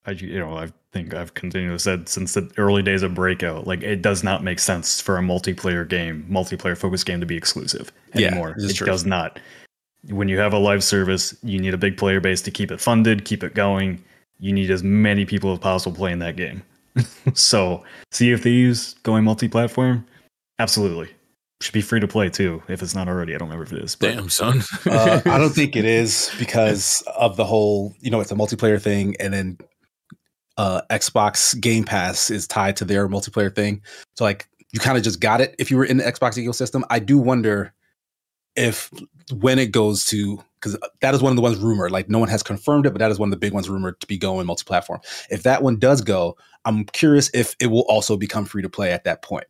I, 0.05 0.11
you 0.11 0.39
know, 0.39 0.55
I 0.57 0.69
think 0.93 1.13
I've 1.13 1.33
continued 1.33 1.71
to 1.73 1.79
said 1.79 2.07
since 2.09 2.33
the 2.33 2.49
early 2.57 2.81
days 2.81 3.03
of 3.03 3.13
Breakout, 3.13 3.67
like 3.67 3.83
it 3.83 4.01
does 4.01 4.23
not 4.23 4.41
make 4.43 4.57
sense 4.59 5.01
for 5.01 5.17
a 5.17 5.21
multiplayer 5.21 5.87
game, 5.87 6.25
multiplayer 6.29 6.77
focused 6.77 7.05
game 7.05 7.19
to 7.19 7.25
be 7.25 7.35
exclusive 7.37 7.91
Yeah, 8.15 8.27
anymore. 8.27 8.53
is 8.57 8.71
it 8.71 8.75
true. 8.75 8.87
does 8.87 9.05
not. 9.05 9.39
When 10.09 10.27
you 10.29 10.37
have 10.39 10.53
a 10.53 10.57
live 10.59 10.83
service, 10.83 11.35
you 11.43 11.59
need 11.59 11.73
a 11.73 11.77
big 11.77 11.97
player 11.97 12.19
base 12.19 12.41
to 12.43 12.51
keep 12.51 12.71
it 12.71 12.79
funded, 12.79 13.25
keep 13.25 13.43
it 13.43 13.53
going. 13.53 14.03
You 14.39 14.53
need 14.53 14.69
as 14.71 14.83
many 14.83 15.25
people 15.25 15.51
as 15.53 15.59
possible 15.59 15.95
playing 15.95 16.19
that 16.19 16.35
game. 16.35 16.63
so, 17.33 17.83
Sea 18.11 18.31
of 18.31 18.41
Thieves 18.41 18.93
going 19.03 19.23
multi-platform, 19.23 20.05
absolutely 20.59 21.09
should 21.61 21.73
be 21.73 21.81
free 21.81 21.99
to 21.99 22.07
play 22.07 22.29
too. 22.29 22.61
If 22.67 22.83
it's 22.83 22.93
not 22.93 23.07
already, 23.07 23.33
I 23.33 23.37
don't 23.39 23.47
remember 23.49 23.63
if 23.65 23.73
it 23.73 23.83
is. 23.83 23.95
but- 23.95 24.13
Damn, 24.13 24.29
son. 24.29 24.61
uh, 24.85 25.21
i 25.25 25.37
don't 25.39 25.53
think 25.55 25.75
it 25.75 25.85
is 25.85 26.31
because 26.39 27.01
of 27.17 27.35
the 27.35 27.45
whole 27.45 27.93
you 27.99 28.11
know 28.11 28.19
it's 28.19 28.31
a 28.31 28.35
multiplayer 28.35 28.79
thing 28.81 29.15
and 29.19 29.33
then 29.33 29.57
uh 30.57 30.81
xbox 30.91 31.59
game 31.59 31.83
pass 31.83 32.29
is 32.29 32.47
tied 32.47 32.75
to 32.77 32.85
their 32.85 33.07
multiplayer 33.09 33.53
thing 33.53 33.81
so 34.15 34.23
like 34.23 34.47
you 34.71 34.79
kind 34.79 34.97
of 34.97 35.03
just 35.03 35.19
got 35.19 35.41
it 35.41 35.55
if 35.59 35.71
you 35.71 35.77
were 35.77 35.85
in 35.85 35.97
the 35.97 36.03
xbox 36.03 36.37
ecosystem 36.43 36.83
i 36.91 36.99
do 36.99 37.17
wonder 37.17 37.73
if 38.57 38.91
when 39.33 39.59
it 39.59 39.71
goes 39.71 40.05
to 40.05 40.43
because 40.59 40.77
that 41.01 41.13
is 41.13 41.21
one 41.21 41.31
of 41.31 41.35
the 41.35 41.41
ones 41.41 41.57
rumored 41.57 41.91
like 41.91 42.09
no 42.09 42.19
one 42.19 42.29
has 42.29 42.43
confirmed 42.43 42.85
it 42.85 42.91
but 42.91 42.99
that 42.99 43.11
is 43.11 43.19
one 43.19 43.27
of 43.27 43.31
the 43.31 43.37
big 43.37 43.53
ones 43.53 43.69
rumored 43.69 43.99
to 43.99 44.07
be 44.07 44.17
going 44.17 44.45
multi-platform 44.45 44.99
if 45.29 45.43
that 45.43 45.61
one 45.61 45.77
does 45.77 46.01
go 46.01 46.35
i'm 46.65 46.83
curious 46.85 47.29
if 47.33 47.55
it 47.59 47.67
will 47.67 47.85
also 47.87 48.17
become 48.17 48.45
free 48.45 48.61
to 48.61 48.69
play 48.69 48.91
at 48.91 49.03
that 49.03 49.21
point 49.21 49.45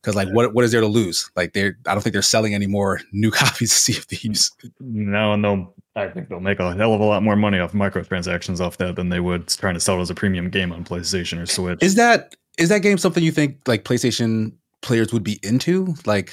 because 0.00 0.14
like 0.14 0.28
what 0.28 0.54
what 0.54 0.64
is 0.64 0.72
there 0.72 0.80
to 0.80 0.86
lose 0.86 1.30
like 1.36 1.52
they're 1.52 1.76
i 1.86 1.92
don't 1.92 2.02
think 2.02 2.12
they're 2.12 2.22
selling 2.22 2.54
any 2.54 2.66
more 2.66 3.00
new 3.12 3.30
copies 3.30 3.72
of 3.72 3.78
sea 3.78 3.96
of 3.96 4.04
thieves 4.04 4.50
No, 4.80 5.32
and 5.32 5.44
they'll. 5.44 5.74
I 5.94 6.08
think 6.08 6.30
they'll 6.30 6.40
make 6.40 6.58
a 6.58 6.74
hell 6.74 6.94
of 6.94 7.00
a 7.00 7.04
lot 7.04 7.22
more 7.22 7.36
money 7.36 7.58
off 7.58 7.72
microtransactions 7.72 8.60
off 8.60 8.78
that 8.78 8.96
than 8.96 9.10
they 9.10 9.20
would 9.20 9.48
trying 9.48 9.74
to 9.74 9.80
sell 9.80 9.98
it 9.98 10.00
as 10.00 10.08
a 10.08 10.14
premium 10.14 10.48
game 10.48 10.72
on 10.72 10.84
PlayStation 10.84 11.38
or 11.38 11.44
Switch. 11.44 11.82
Is 11.82 11.96
that 11.96 12.34
is 12.58 12.70
that 12.70 12.78
game 12.78 12.96
something 12.96 13.22
you 13.22 13.30
think 13.30 13.58
like 13.66 13.84
PlayStation 13.84 14.52
players 14.80 15.12
would 15.12 15.22
be 15.22 15.38
into? 15.42 15.94
Like, 16.06 16.32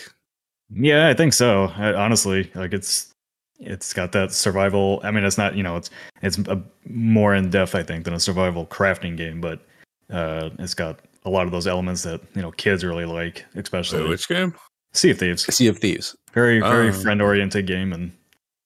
yeah, 0.74 1.08
I 1.08 1.14
think 1.14 1.34
so. 1.34 1.72
I, 1.78 1.94
honestly, 1.94 2.52
like 2.56 2.74
it's 2.74 3.14
it's 3.60 3.94
got 3.94 4.12
that 4.14 4.32
survival. 4.32 5.02
I 5.04 5.12
mean, 5.12 5.24
it's 5.24 5.38
not 5.38 5.56
you 5.56 5.64
know 5.64 5.76
it's 5.76 5.90
it's 6.22 6.38
a, 6.40 6.62
more 6.88 7.36
in 7.36 7.50
depth 7.50 7.76
I 7.76 7.84
think 7.84 8.06
than 8.06 8.14
a 8.14 8.20
survival 8.20 8.66
crafting 8.68 9.18
game, 9.18 9.42
but 9.42 9.62
uh, 10.10 10.50
it's 10.60 10.74
got 10.74 11.00
a 11.26 11.30
lot 11.30 11.46
of 11.46 11.52
those 11.52 11.68
elements 11.68 12.04
that 12.04 12.22
you 12.36 12.42
know 12.42 12.52
kids 12.52 12.84
really 12.84 13.06
like, 13.06 13.46
especially 13.56 14.02
Wait, 14.02 14.10
which 14.10 14.28
game? 14.28 14.54
Sea 14.94 15.12
of 15.12 15.20
Thieves. 15.20 15.54
Sea 15.54 15.68
of 15.68 15.78
Thieves. 15.78 16.16
Very 16.34 16.60
very 16.60 16.90
Oh. 16.90 16.94
friend 16.94 17.22
oriented 17.22 17.68
game, 17.68 17.94
and 17.94 18.12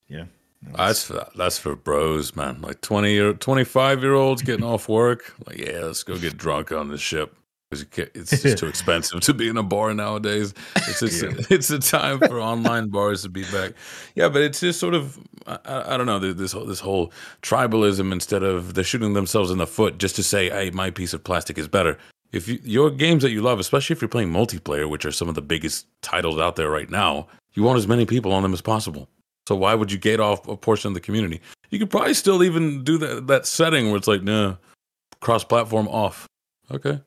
yeah, 0.07 0.25
That's 0.77 1.03
for, 1.05 1.27
that's 1.35 1.57
for 1.57 1.75
bros, 1.75 2.35
man. 2.35 2.61
Like 2.61 2.81
20 2.81 3.11
year, 3.11 3.33
25 3.33 4.01
year 4.01 4.13
olds 4.13 4.41
getting 4.41 4.63
off 4.63 4.87
work. 4.87 5.33
Like, 5.45 5.57
yeah, 5.57 5.79
let's 5.81 6.03
go 6.03 6.17
get 6.17 6.37
drunk 6.37 6.71
on 6.71 6.87
the 6.89 6.97
ship. 6.97 7.35
It's 7.81 8.41
just 8.41 8.57
too 8.57 8.67
expensive 8.73 9.21
to 9.21 9.33
be 9.33 9.47
in 9.47 9.57
a 9.57 9.63
bar 9.63 9.93
nowadays. 9.93 10.53
It's 10.75 10.99
just, 10.99 11.23
Yeah. 11.23 11.31
it's 11.49 11.69
a 11.69 11.79
time 11.79 12.19
for 12.19 12.39
online 12.39 12.89
bars 12.89 13.23
to 13.23 13.29
be 13.29 13.43
back. 13.51 13.73
Yeah, 14.15 14.29
but 14.29 14.41
it's 14.41 14.59
just 14.59 14.79
sort 14.79 14.93
of 14.93 15.19
I, 15.47 15.57
I 15.65 15.93
I 15.93 15.97
don't 15.97 16.05
know 16.05 16.19
this 16.19 16.51
whole 16.51 16.65
this 16.65 16.79
whole 16.79 17.11
tribalism 17.41 18.11
instead 18.11 18.43
of 18.43 18.73
they're 18.73 18.83
shooting 18.83 19.13
themselves 19.13 19.51
in 19.51 19.57
the 19.57 19.67
foot 19.67 19.97
just 19.97 20.15
to 20.17 20.23
say, 20.23 20.49
hey, 20.49 20.69
my 20.71 20.89
piece 20.89 21.13
of 21.13 21.23
plastic 21.23 21.57
is 21.57 21.67
better. 21.67 21.97
If 22.31 22.47
you, 22.47 22.59
your 22.63 22.89
games 22.89 23.21
that 23.21 23.29
you 23.29 23.41
love, 23.41 23.59
especially 23.59 23.93
if 23.95 24.01
you're 24.01 24.09
playing 24.09 24.31
multiplayer, 24.31 24.89
which 24.89 25.05
are 25.05 25.11
some 25.11 25.29
of 25.29 25.35
the 25.35 25.41
biggest 25.41 25.85
titles 26.01 26.39
out 26.39 26.55
there 26.55 26.69
right 26.69 26.89
now, 26.89 27.27
you 27.53 27.61
want 27.61 27.77
as 27.77 27.87
many 27.87 28.07
people 28.07 28.33
on 28.33 28.41
them 28.41 28.53
as 28.53 28.61
possible. 28.61 29.07
So 29.47 29.55
why 29.55 29.75
would 29.75 29.91
you 29.91 29.97
gate 29.97 30.19
off 30.19 30.47
a 30.47 30.57
portion 30.57 30.87
of 30.87 30.93
the 30.93 31.01
community? 31.01 31.41
You 31.69 31.77
could 31.79 31.89
probably 31.89 32.13
still 32.13 32.43
even 32.43 32.83
do 32.83 32.97
that 32.97 33.27
that 33.27 33.45
setting 33.45 33.87
where 33.87 33.97
it's 33.97 34.07
like, 34.07 34.23
nah, 34.23 34.55
cross 35.19 35.43
platform 35.43 35.87
off. 35.87 36.27
Okay. 36.71 36.99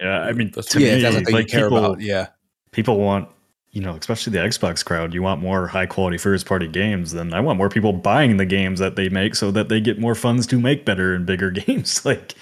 Yeah. 0.00 0.20
I 0.20 0.32
mean, 0.32 0.48
That's- 0.48 0.66
to 0.72 0.80
yeah, 0.80 0.96
me, 0.96 1.02
that's 1.02 1.30
like 1.30 1.48
care 1.48 1.66
people, 1.68 1.78
about. 1.84 2.00
Yeah, 2.00 2.28
people 2.72 2.98
want 2.98 3.28
you 3.72 3.82
know 3.82 3.94
especially 3.94 4.32
the 4.32 4.38
xbox 4.38 4.82
crowd 4.82 5.12
you 5.12 5.22
want 5.22 5.42
more 5.42 5.66
high 5.66 5.84
quality 5.84 6.16
first 6.16 6.46
party 6.46 6.66
games 6.66 7.12
then 7.12 7.34
i 7.34 7.40
want 7.40 7.58
more 7.58 7.68
people 7.68 7.92
buying 7.92 8.38
the 8.38 8.46
games 8.46 8.78
that 8.78 8.96
they 8.96 9.08
make 9.10 9.34
so 9.34 9.50
that 9.50 9.68
they 9.68 9.80
get 9.82 9.98
more 9.98 10.14
funds 10.14 10.46
to 10.46 10.58
make 10.58 10.86
better 10.86 11.14
and 11.14 11.26
bigger 11.26 11.50
games 11.66 12.02
like 12.06 12.34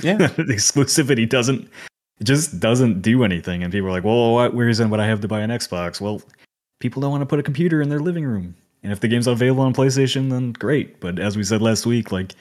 Yeah. 0.00 0.16
exclusivity 0.38 1.28
doesn't 1.28 1.68
it 2.20 2.24
just 2.24 2.60
doesn't 2.60 3.02
do 3.02 3.24
anything 3.24 3.64
and 3.64 3.72
people 3.72 3.88
are 3.88 3.90
like 3.92 4.04
well 4.04 4.34
what 4.34 4.54
reason 4.54 4.90
would 4.90 5.00
i 5.00 5.06
have 5.06 5.20
to 5.22 5.28
buy 5.28 5.40
an 5.40 5.50
xbox 5.50 6.00
well 6.00 6.22
people 6.78 7.02
don't 7.02 7.10
want 7.10 7.22
to 7.22 7.26
put 7.26 7.40
a 7.40 7.42
computer 7.42 7.82
in 7.82 7.88
their 7.88 7.98
living 8.00 8.24
room 8.24 8.54
and 8.84 8.92
if 8.92 9.00
the 9.00 9.08
game's 9.08 9.26
not 9.26 9.32
available 9.32 9.64
on 9.64 9.74
playstation 9.74 10.30
then 10.30 10.52
great 10.52 11.00
but 11.00 11.18
as 11.18 11.36
we 11.36 11.42
said 11.42 11.62
last 11.62 11.84
week 11.84 12.12
like 12.12 12.34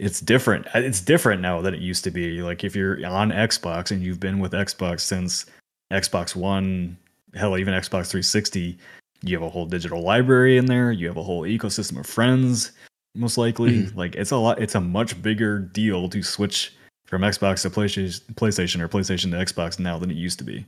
it's 0.00 0.20
different 0.20 0.66
uh, 0.68 0.80
it's 0.80 1.00
different 1.00 1.42
now 1.42 1.60
than 1.60 1.74
it 1.74 1.80
used 1.80 2.04
to 2.04 2.10
be. 2.10 2.42
Like 2.42 2.64
if 2.64 2.74
you're 2.74 3.04
on 3.06 3.30
xbox 3.30 3.90
and 3.90 4.02
you've 4.02 4.20
been 4.20 4.38
with 4.38 4.52
xbox 4.52 5.00
since 5.00 5.46
xbox 5.92 6.34
one 6.34 6.96
hell 7.34 7.56
even 7.58 7.74
xbox 7.74 8.10
360 8.10 8.78
you 9.22 9.36
have 9.36 9.46
a 9.46 9.50
whole 9.50 9.66
digital 9.66 10.02
library 10.02 10.56
in 10.56 10.66
there 10.66 10.90
you 10.90 11.06
have 11.06 11.16
a 11.16 11.22
whole 11.22 11.42
ecosystem 11.42 11.98
of 11.98 12.06
friends 12.06 12.72
most 13.14 13.38
likely. 13.38 13.82
Mm-hmm. 13.82 13.98
Like 13.98 14.14
it's 14.14 14.30
a 14.30 14.36
lot 14.36 14.60
it's 14.60 14.74
a 14.74 14.80
much 14.80 15.20
bigger 15.20 15.58
deal 15.58 16.08
to 16.08 16.22
switch 16.22 16.74
from 17.06 17.22
xbox 17.22 17.62
to 17.62 17.70
playstation 17.70 18.80
or 18.80 18.88
playstation 18.88 19.30
to 19.32 19.52
xbox 19.52 19.78
now 19.78 19.98
than 19.98 20.10
it 20.10 20.16
used 20.16 20.38
to 20.38 20.44
be. 20.44 20.64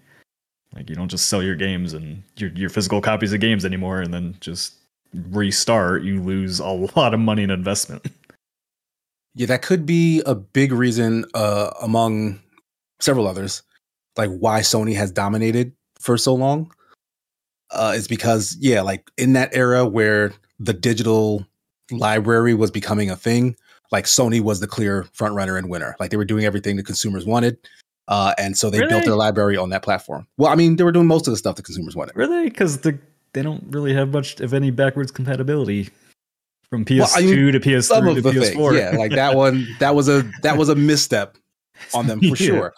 Like 0.75 0.89
you 0.89 0.97
don't 0.97 1.11
just 1.11 1.29
sell 1.29 1.43
your 1.43 1.55
games 1.55 1.93
and 1.93 2.23
your, 2.37 2.51
your 2.51 2.71
physical 2.71 3.01
copies 3.01 3.33
of 3.33 3.41
games 3.41 3.65
anymore 3.65 4.01
and 4.01 4.13
then 4.13 4.37
just 4.41 4.75
restart. 5.31 6.03
You 6.03 6.21
lose 6.21 6.61
a 6.61 6.67
lot 6.97 7.15
of 7.15 7.21
money 7.21 7.43
in 7.43 7.51
investment 7.51 8.07
yeah, 9.35 9.47
that 9.47 9.63
could 9.63 9.87
be 9.87 10.23
a 10.27 10.35
big 10.35 10.73
reason 10.73 11.25
uh, 11.35 11.71
among 11.81 12.41
several 13.01 13.27
others, 13.27 13.63
like 14.17 14.31
why 14.31 14.61
Sony 14.61 14.95
has 14.95 15.11
dominated 15.11 15.73
for 15.99 16.17
so 16.19 16.35
long. 16.35 16.71
Uh, 17.71 17.95
is 17.97 18.07
because 18.07 18.57
yeah, 18.61 18.83
like 18.83 19.11
in 19.17 19.33
that 19.33 19.55
era 19.55 19.87
where 19.87 20.33
the 20.59 20.75
digital 20.75 21.47
library 21.91 22.53
was 22.53 22.71
becoming 22.71 23.11
a 23.11 23.17
thing, 23.17 23.57
like 23.91 24.05
Sony 24.05 24.43
was 24.43 24.61
the 24.61 24.67
clear 24.67 25.05
front 25.15 25.35
runner 25.35 25.57
and 25.57 25.71
winner. 25.71 25.97
Like 25.99 26.11
they 26.11 26.19
were 26.19 26.27
doing 26.27 26.45
everything 26.45 26.77
the 26.77 26.83
consumers 26.83 27.25
wanted. 27.25 27.57
Uh, 28.09 28.35
and 28.37 28.59
so 28.59 28.69
they 28.69 28.81
built 28.89 29.05
their 29.05 29.15
library 29.15 29.57
on 29.57 29.71
that 29.71 29.83
platform. 29.83 30.27
Well, 30.37 30.51
I 30.51 30.55
mean, 30.55 30.77
they 30.77 30.85
were 30.85 30.93
doing 30.93 31.07
most 31.07 31.27
of 31.27 31.33
the 31.33 31.37
stuff 31.39 31.57
the 31.57 31.63
consumers 31.63 31.97
wanted. 31.97 32.17
Really? 32.17 32.45
Because 32.45 32.79
the 32.79 32.99
they 33.33 33.43
don't 33.43 33.65
really 33.71 33.95
have 33.95 34.13
much 34.13 34.41
of 34.41 34.53
any 34.53 34.71
backwards 34.71 35.11
compatibility 35.11 35.89
from 36.73 36.87
PS2 36.87 36.99
Well, 37.01 37.11
I 37.15 37.21
mean, 37.21 37.53
to 37.53 37.61
PS3 37.61 37.83
Some 37.85 38.09
of 38.09 38.15
to 38.15 38.23
the 38.23 38.31
PS4. 38.31 38.71
things, 38.71 38.75
yeah, 38.77 38.91
like 38.99 39.11
that 39.13 39.37
one. 39.37 39.67
That 39.79 39.95
was 39.95 40.09
a 40.09 40.23
that 40.41 40.57
was 40.57 40.71
a 40.71 40.75
misstep 40.75 41.37
on 41.93 42.07
them 42.07 42.19
for 42.19 42.25
Yeah. 42.29 42.35
sure. 42.35 42.75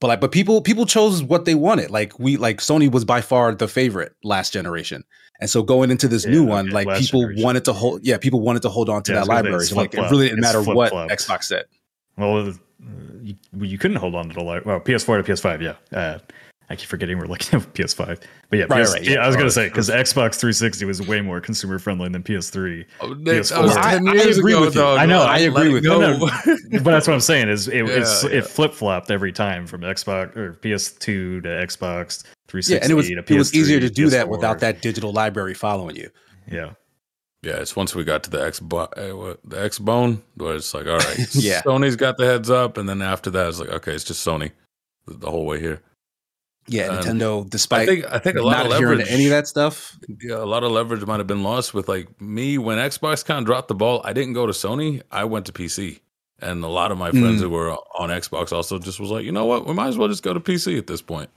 But 0.00 0.08
like, 0.08 0.20
but 0.20 0.32
people 0.32 0.60
people 0.60 0.84
chose 0.84 1.22
what 1.22 1.44
they 1.44 1.54
wanted. 1.54 1.92
Like 1.92 2.18
we 2.18 2.36
like 2.36 2.58
Sony 2.58 2.90
was 2.90 3.04
by 3.04 3.20
far 3.20 3.54
the 3.54 3.68
favorite 3.68 4.12
last 4.24 4.52
generation, 4.52 5.04
and 5.40 5.48
so 5.48 5.62
going 5.62 5.92
into 5.92 6.08
this 6.08 6.26
new 6.26 6.44
one, 6.44 6.70
like 6.70 6.88
people 6.98 7.20
generation. 7.20 7.44
wanted 7.44 7.64
to 7.66 7.72
hold. 7.72 8.04
Yeah, 8.04 8.18
people 8.18 8.40
wanted 8.40 8.62
to 8.62 8.68
hold 8.68 8.88
on 8.90 9.04
to 9.04 9.12
Yeah, 9.12 9.20
that 9.20 9.20
was 9.20 9.28
gonna 9.28 9.38
say, 9.38 9.44
library. 9.44 9.66
So 9.66 9.76
like, 9.76 9.94
it 9.94 10.10
really 10.10 10.28
didn't 10.28 10.44
It's 10.44 10.54
matter 10.54 10.62
what. 10.62 10.92
Xbox 10.92 11.44
said. 11.44 11.66
Well, 12.18 12.48
uh, 12.48 12.52
you, 13.22 13.36
you 13.60 13.78
couldn't 13.78 13.98
hold 13.98 14.16
on 14.16 14.28
to 14.28 14.34
the 14.34 14.42
li- 14.44 14.60
well 14.66 14.80
PS4 14.80 15.24
to 15.24 15.32
PS5. 15.32 15.62
Yeah, 15.62 15.98
uh, 15.98 16.18
I 16.70 16.76
keep 16.76 16.88
forgetting 16.88 17.18
we're 17.18 17.26
looking 17.26 17.60
at 17.60 17.74
PS5. 17.74 18.22
But 18.48 18.58
yeah, 18.58 18.64
Right, 18.70 18.84
PS, 18.86 18.92
right, 18.94 19.02
yeah, 19.04 19.12
yeah. 19.12 19.18
I 19.20 19.26
was 19.26 19.36
gonna 19.36 19.46
Oh, 19.46 19.50
say 19.50 19.68
because 19.68 19.90
Xbox 19.90 20.36
360 20.36 20.84
was 20.86 21.02
way 21.06 21.20
more 21.20 21.40
consumer 21.40 21.78
friendly 21.78 22.08
than 22.08 22.22
PS3. 22.22 22.84
Oh, 23.00 23.08
Nick, 23.12 23.42
PS4. 23.42 23.48
that 23.50 23.62
was 23.62 23.76
I- 23.76 23.90
10 23.94 24.08
I 24.08 24.12
years 24.14 24.38
agree 24.38 24.52
ago, 24.54 24.60
with 24.62 24.74
you. 24.74 24.80
dog. 24.80 24.98
I 24.98 25.06
know, 25.06 25.20
Let 25.20 25.28
I 25.28 25.38
agree 25.40 25.72
with 25.74 25.84
you. 25.84 25.90
go. 25.90 26.00
No, 26.00 26.18
but 26.72 26.84
that's 26.84 27.06
what 27.06 27.12
I'm 27.14 27.20
saying 27.20 27.48
is 27.48 27.68
it 27.68 27.86
Yeah, 27.86 27.98
yeah. 28.30 28.38
it 28.38 28.46
flip 28.46 28.72
flopped 28.72 29.10
every 29.10 29.32
time 29.32 29.66
from 29.66 29.82
Xbox 29.82 30.36
or 30.36 30.54
PS2 30.54 30.98
to 31.00 31.42
Xbox 31.42 32.22
360 32.48 32.72
Yeah, 32.74 32.78
and 32.82 32.90
it 32.90 32.94
was 32.94 33.08
to 33.08 33.18
it 33.34 33.38
was 33.38 33.54
easier 33.54 33.80
to 33.80 33.90
do 33.90 34.08
that 34.10 34.26
PS4. 34.26 34.30
without 34.30 34.58
that 34.60 34.80
digital 34.80 35.12
library 35.12 35.54
following 35.54 35.96
you. 35.96 36.08
Yeah, 36.50 36.70
Yeah, 37.42 37.56
it's 37.56 37.76
once 37.76 37.94
we 37.94 38.04
got 38.04 38.22
to 38.24 38.30
the 38.30 38.42
X 38.42 38.60
uh, 38.62 38.86
what, 39.16 39.40
the 39.44 39.60
X 39.62 39.78
Bone 39.78 40.22
where 40.36 40.54
it's 40.56 40.72
like, 40.72 40.86
all 40.86 40.96
right, 40.96 41.18
Yeah. 41.34 41.60
Sony's 41.62 41.96
got 41.96 42.16
the 42.16 42.24
heads 42.24 42.48
up, 42.50 42.78
and 42.78 42.88
then 42.88 43.02
after 43.02 43.28
that, 43.30 43.48
it's 43.48 43.60
like, 43.60 43.68
okay, 43.70 43.92
it's 43.92 44.04
just 44.04 44.26
Sony 44.26 44.52
the, 45.06 45.14
the 45.14 45.30
whole 45.30 45.44
way 45.44 45.60
here. 45.60 45.82
Yeah, 46.66 46.86
Um, 46.88 47.04
Nintendo, 47.04 47.44
I 47.44 47.48
despite 47.48 47.88
think 47.88 48.04
I 48.10 48.18
think 48.18 48.38
a 48.38 48.42
lot 48.42 48.52
not 48.56 48.66
of 48.66 48.72
leverage, 48.72 49.06
any 49.10 49.26
of 49.26 49.30
that 49.30 49.46
stuff. 49.46 49.98
yeah, 50.22 50.36
a 50.36 50.46
lot 50.46 50.64
of 50.64 50.72
leverage 50.72 51.04
might 51.06 51.18
have 51.18 51.26
been 51.26 51.42
lost 51.42 51.74
with 51.74 51.88
like 51.88 52.20
me 52.20 52.56
when 52.58 52.78
Xbox 52.78 53.24
kind 53.24 53.38
of 53.40 53.44
dropped 53.44 53.68
the 53.68 53.74
ball. 53.74 54.00
I 54.04 54.12
didn't 54.14 54.32
go 54.32 54.46
to 54.46 54.52
Sony, 54.52 55.02
I 55.10 55.24
went 55.24 55.44
to 55.46 55.52
PC, 55.52 56.00
and 56.40 56.64
a 56.64 56.68
lot 56.68 56.90
of 56.90 56.96
my 56.98 57.10
friends 57.10 57.40
Mm. 57.40 57.44
who 57.44 57.50
were 57.50 57.70
on 57.72 58.08
Xbox 58.08 58.50
also 58.52 58.78
just 58.78 58.98
was 58.98 59.10
like, 59.10 59.24
you 59.24 59.32
know 59.32 59.44
what, 59.44 59.66
we 59.66 59.74
might 59.74 59.88
as 59.88 59.98
well 59.98 60.08
just 60.08 60.22
go 60.22 60.32
to 60.32 60.40
PC 60.40 60.78
at 60.78 60.86
this 60.86 61.02
point. 61.02 61.28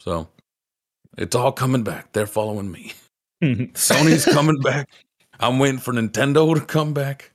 So 0.00 0.28
it's 1.16 1.34
all 1.34 1.52
coming 1.52 1.82
back. 1.82 2.12
They're 2.12 2.26
following 2.26 2.70
me. 2.70 2.92
Sony's 3.42 4.24
coming 4.26 4.60
back. 4.60 4.88
I'm 5.40 5.58
waiting 5.58 5.78
for 5.78 5.92
Nintendo 5.94 6.54
to 6.54 6.60
come 6.60 6.92
back. 6.92 7.32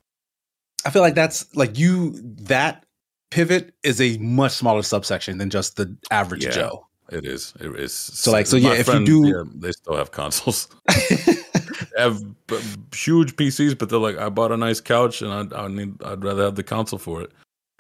I 0.85 0.89
feel 0.91 1.01
like 1.01 1.15
that's 1.15 1.55
like 1.55 1.77
you 1.77 2.11
that 2.43 2.85
pivot 3.31 3.73
is 3.83 4.01
a 4.01 4.17
much 4.17 4.51
smaller 4.51 4.81
subsection 4.83 5.37
than 5.37 5.49
just 5.49 5.77
the 5.77 5.95
average 6.11 6.43
Yeah. 6.45 6.51
Joe. 6.51 6.87
It 7.11 7.25
is. 7.25 7.53
It 7.59 7.75
is. 7.77 7.93
So, 7.93 8.31
like, 8.31 8.47
so, 8.47 8.57
my 8.57 8.73
yeah, 8.73 8.79
if 8.79 8.87
you 8.87 9.05
do- 9.05 9.27
yeah, 9.27 9.43
they 9.55 9.71
still 9.71 9.95
have 9.95 10.11
consoles. 10.11 10.67
They 11.95 12.01
have 12.03 12.21
huge 12.95 13.35
PCs, 13.35 13.77
but 13.77 13.89
they're 13.89 13.99
like, 13.99 14.17
I 14.17 14.29
bought 14.29 14.51
a 14.51 14.57
nice 14.57 14.79
couch, 14.79 15.21
and 15.21 15.53
I, 15.53 15.63
I 15.63 15.67
need. 15.67 16.01
I'd 16.03 16.23
rather 16.23 16.43
have 16.43 16.55
the 16.55 16.63
console 16.63 16.99
for 16.99 17.21
it. 17.21 17.31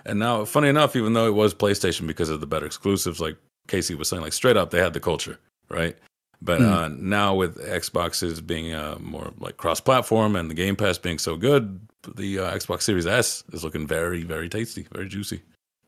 And 0.05 0.19
now, 0.19 0.43
funny 0.43 0.67
enough, 0.67 0.95
even 0.95 1.13
though 1.13 1.27
it 1.27 1.33
was 1.35 1.53
PlayStation 1.53 2.07
because 2.07 2.29
of 2.29 2.41
the 2.41 2.47
better 2.47 2.65
exclusives, 2.65 3.21
like 3.21 3.37
KC 3.67 3.95
was 3.97 4.09
saying, 4.09 4.21
like 4.23 4.33
straight 4.33 4.57
up, 4.57 4.71
they 4.71 4.79
had 4.79 4.93
the 4.93 4.99
culture, 4.99 5.37
right? 5.69 5.95
But 6.41 6.59
Mm. 6.59 6.71
uh, 6.73 6.87
now 6.99 7.35
with 7.35 7.57
Xboxes 7.59 8.45
being 8.45 8.73
uh, 8.73 8.97
more 8.99 9.31
like 9.37 9.57
cross-platform 9.57 10.35
and 10.35 10.49
the 10.49 10.55
Game 10.55 10.75
Pass 10.75 10.97
being 10.97 11.19
so 11.19 11.37
good, 11.37 11.79
the 12.15 12.39
uh, 12.39 12.51
Xbox 12.55 12.81
Series 12.81 13.05
S 13.07 13.43
is 13.53 13.63
looking 13.63 13.85
very, 13.87 14.23
very 14.23 14.49
tasty, 14.49 14.87
very 14.91 15.07
juicy. 15.07 15.41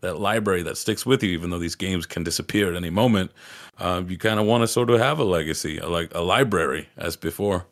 That 0.03 0.19
library 0.19 0.63
that 0.63 0.75
sticks 0.77 1.05
with 1.05 1.23
you, 1.23 1.29
even 1.29 1.49
though 1.49 1.57
these 1.59 1.75
games 1.75 2.05
can 2.05 2.25
disappear 2.25 2.69
at 2.69 2.75
any 2.75 2.89
moment, 2.89 3.31
uh, 3.79 4.03
you 4.05 4.17
kind 4.17 4.37
of 4.37 4.45
want 4.45 4.61
to 4.61 4.67
sort 4.67 4.89
of 4.89 4.99
have 4.99 5.17
a 5.17 5.23
legacy, 5.23 5.77
a, 5.77 5.87
like 5.87 6.13
a 6.13 6.19
library 6.19 6.89
as 6.97 7.15
before, 7.15 7.65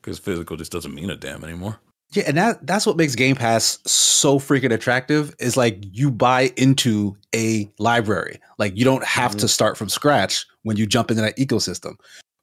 because 0.00 0.18
physical 0.18 0.56
just 0.56 0.72
doesn't 0.72 0.94
mean 0.94 1.10
a 1.10 1.16
damn 1.16 1.44
anymore. 1.44 1.78
Yeah, 2.12 2.22
and 2.26 2.36
that 2.38 2.66
that's 2.66 2.86
what 2.86 2.96
makes 2.96 3.14
Game 3.14 3.36
Pass 3.36 3.78
so 3.84 4.38
freaking 4.38 4.72
attractive 4.72 5.34
is 5.38 5.58
like 5.58 5.76
you 5.92 6.10
buy 6.10 6.50
into 6.56 7.14
a 7.34 7.70
library. 7.78 8.40
Like 8.58 8.74
you 8.74 8.86
don't 8.86 9.04
have 9.04 9.36
to 9.36 9.46
start 9.46 9.76
from 9.76 9.90
scratch 9.90 10.46
when 10.62 10.78
you 10.78 10.86
jump 10.86 11.10
into 11.10 11.22
that 11.22 11.36
ecosystem. 11.36 11.96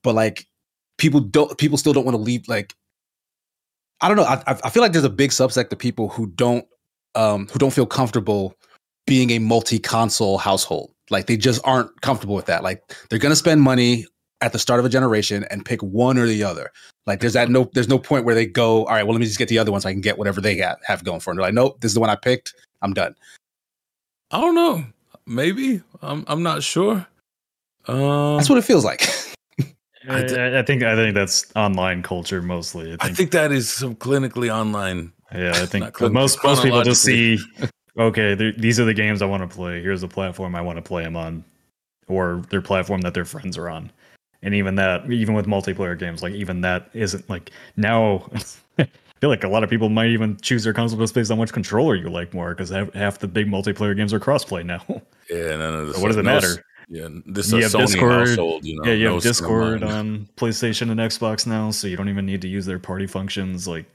But 0.03 0.13
like 0.13 0.45
people 0.99 1.21
don't 1.21 1.57
people 1.57 1.79
still 1.79 1.93
don't 1.93 2.05
want 2.05 2.13
to 2.15 2.21
leave 2.21 2.47
like 2.47 2.75
I 3.99 4.09
don't 4.09 4.17
know. 4.17 4.25
I 4.25 4.43
I- 4.45 4.59
I 4.65 4.69
feel 4.69 4.83
like 4.83 4.91
there's 4.91 5.03
a 5.05 5.09
big 5.09 5.31
subsect 5.31 5.71
of 5.71 5.79
people 5.79 6.09
who 6.09 6.27
don't 6.27 6.67
um 7.15 7.47
who 7.47 7.57
don't 7.57 7.73
feel 7.73 7.87
comfortable 7.87 8.55
being 9.05 9.31
a 9.31 9.39
multi-console 9.39 10.37
household. 10.37 10.91
Like 11.09 11.27
they 11.27 11.37
just 11.37 11.61
aren't 11.63 12.01
comfortable 12.01 12.35
with 12.35 12.45
that. 12.45 12.63
Like 12.63 12.81
they're 13.09 13.19
gonna 13.19 13.35
spend 13.35 13.61
money 13.61 14.05
at 14.41 14.51
the 14.53 14.59
start 14.59 14.79
of 14.79 14.85
a 14.85 14.89
generation 14.89 15.45
and 15.51 15.65
pick 15.65 15.81
one 15.81 16.17
or 16.17 16.25
the 16.25 16.43
other. 16.43 16.71
Like 17.05 17.19
there's 17.19 17.33
that 17.33 17.49
no 17.49 17.69
there's 17.73 17.89
no 17.89 17.99
point 17.99 18.25
where 18.25 18.35
they 18.35 18.45
go, 18.45 18.85
all 18.85 18.93
right, 18.93 19.03
well, 19.03 19.13
let 19.13 19.19
me 19.19 19.25
just 19.25 19.37
get 19.37 19.49
the 19.49 19.59
other 19.59 19.71
ones. 19.71 19.83
so 19.83 19.89
I 19.89 19.91
can 19.93 20.01
get 20.01 20.17
whatever 20.17 20.39
they 20.41 20.55
got 20.55 20.79
have 20.85 21.03
going 21.03 21.19
for 21.19 21.31
them. 21.31 21.37
They're 21.37 21.47
like, 21.47 21.53
nope, 21.53 21.79
this 21.81 21.89
is 21.89 21.93
the 21.95 21.99
one 21.99 22.09
I 22.09 22.15
picked. 22.15 22.53
I'm 22.81 22.93
done. 22.93 23.15
I 24.31 24.41
don't 24.41 24.55
know. 24.55 24.83
Maybe 25.25 25.81
I'm. 26.01 26.23
I'm 26.27 26.43
not 26.43 26.63
sure. 26.63 27.05
Um, 27.87 28.37
That's 28.37 28.49
what 28.49 28.57
it 28.57 28.63
feels 28.63 28.83
like. 28.85 29.03
I, 30.09 30.21
I- 30.23 30.59
I 30.59 30.63
think 30.63 30.83
I 30.83 30.95
think 30.95 31.15
that's 31.15 31.51
online 31.55 32.01
culture 32.03 32.41
mostly. 32.41 32.91
I 32.91 32.95
I 32.95 33.05
think, 33.05 33.17
think 33.17 33.31
that 33.31 33.51
is 33.51 33.71
some 33.71 33.95
clinically 33.95 34.53
online. 34.53 35.13
yeah, 35.33 35.51
I 35.55 35.65
think 35.65 35.99
not 36.01 36.11
most 36.11 36.43
most 36.43 36.63
people 36.63 36.81
just 36.83 37.03
see, 37.03 37.37
chronologically. 37.37 37.69
Okay, 37.97 38.53
these 38.57 38.79
are 38.79 38.85
the 38.85 38.93
games 38.93 39.21
I 39.21 39.25
want 39.25 39.49
to 39.49 39.55
play. 39.55 39.81
Here's 39.81 40.01
the 40.01 40.07
platform 40.07 40.55
I 40.55 40.61
want 40.61 40.77
to 40.77 40.81
play 40.81 41.03
them 41.03 41.15
on, 41.15 41.43
or 42.07 42.41
their 42.49 42.61
platform 42.61 43.01
that 43.01 43.13
their 43.13 43.25
friends 43.25 43.57
are 43.57 43.69
on. 43.69 43.91
And 44.41 44.53
even 44.53 44.75
that, 44.75 45.09
even 45.09 45.35
with 45.35 45.45
multiplayer 45.45 45.97
games, 45.97 46.21
like 46.21 46.33
even 46.33 46.61
that 46.61 46.89
isn't 46.93 47.29
like 47.29 47.51
now. 47.77 48.29
I 48.77 48.87
feel 49.25 49.29
like 49.29 49.45
a 49.45 49.47
lot 49.47 49.63
of 49.63 49.69
people 49.69 49.87
might 49.87 50.09
even 50.09 50.35
choose 50.41 50.65
their 50.65 50.73
console 50.73 50.99
just 50.99 51.15
based 51.15 51.31
on 51.31 51.37
which 51.37 51.53
controller 51.53 51.95
you 51.95 52.09
like 52.09 52.33
more, 52.33 52.49
because 52.49 52.69
half, 52.71 52.91
half 52.93 53.19
the 53.19 53.27
big 53.29 53.47
multiplayer 53.47 53.95
games 53.95 54.11
are 54.13 54.19
crossplay 54.19 54.65
now. 54.65 54.83
Yeah, 55.29 55.55
no, 55.55 55.85
no, 55.85 55.91
So 55.93 56.01
what 56.01 56.09
does 56.09 56.17
it 56.17 56.23
no, 56.23 56.33
matter? 56.33 56.65
Yeah, 56.89 57.07
this 57.25 57.45
is 57.47 57.53
You 57.53 57.61
have 57.63 57.71
Sony 57.71 57.85
Discord. 57.87 58.27
household. 58.27 58.65
You 58.65 58.75
know, 58.75 58.83
yeah, 58.85 58.93
you 58.93 59.05
no 59.05 59.13
have 59.13 59.23
Discord 59.23 59.81
on 59.81 60.27
PlayStation 60.35 60.91
and 60.91 60.99
Xbox 60.99 61.47
now, 61.47 61.71
so 61.71 61.87
you 61.87 61.95
don't 61.95 62.09
even 62.09 62.25
need 62.25 62.41
to 62.41 62.49
use 62.49 62.65
their 62.65 62.77
party 62.79 63.07
functions. 63.07 63.65
Like, 63.65 63.85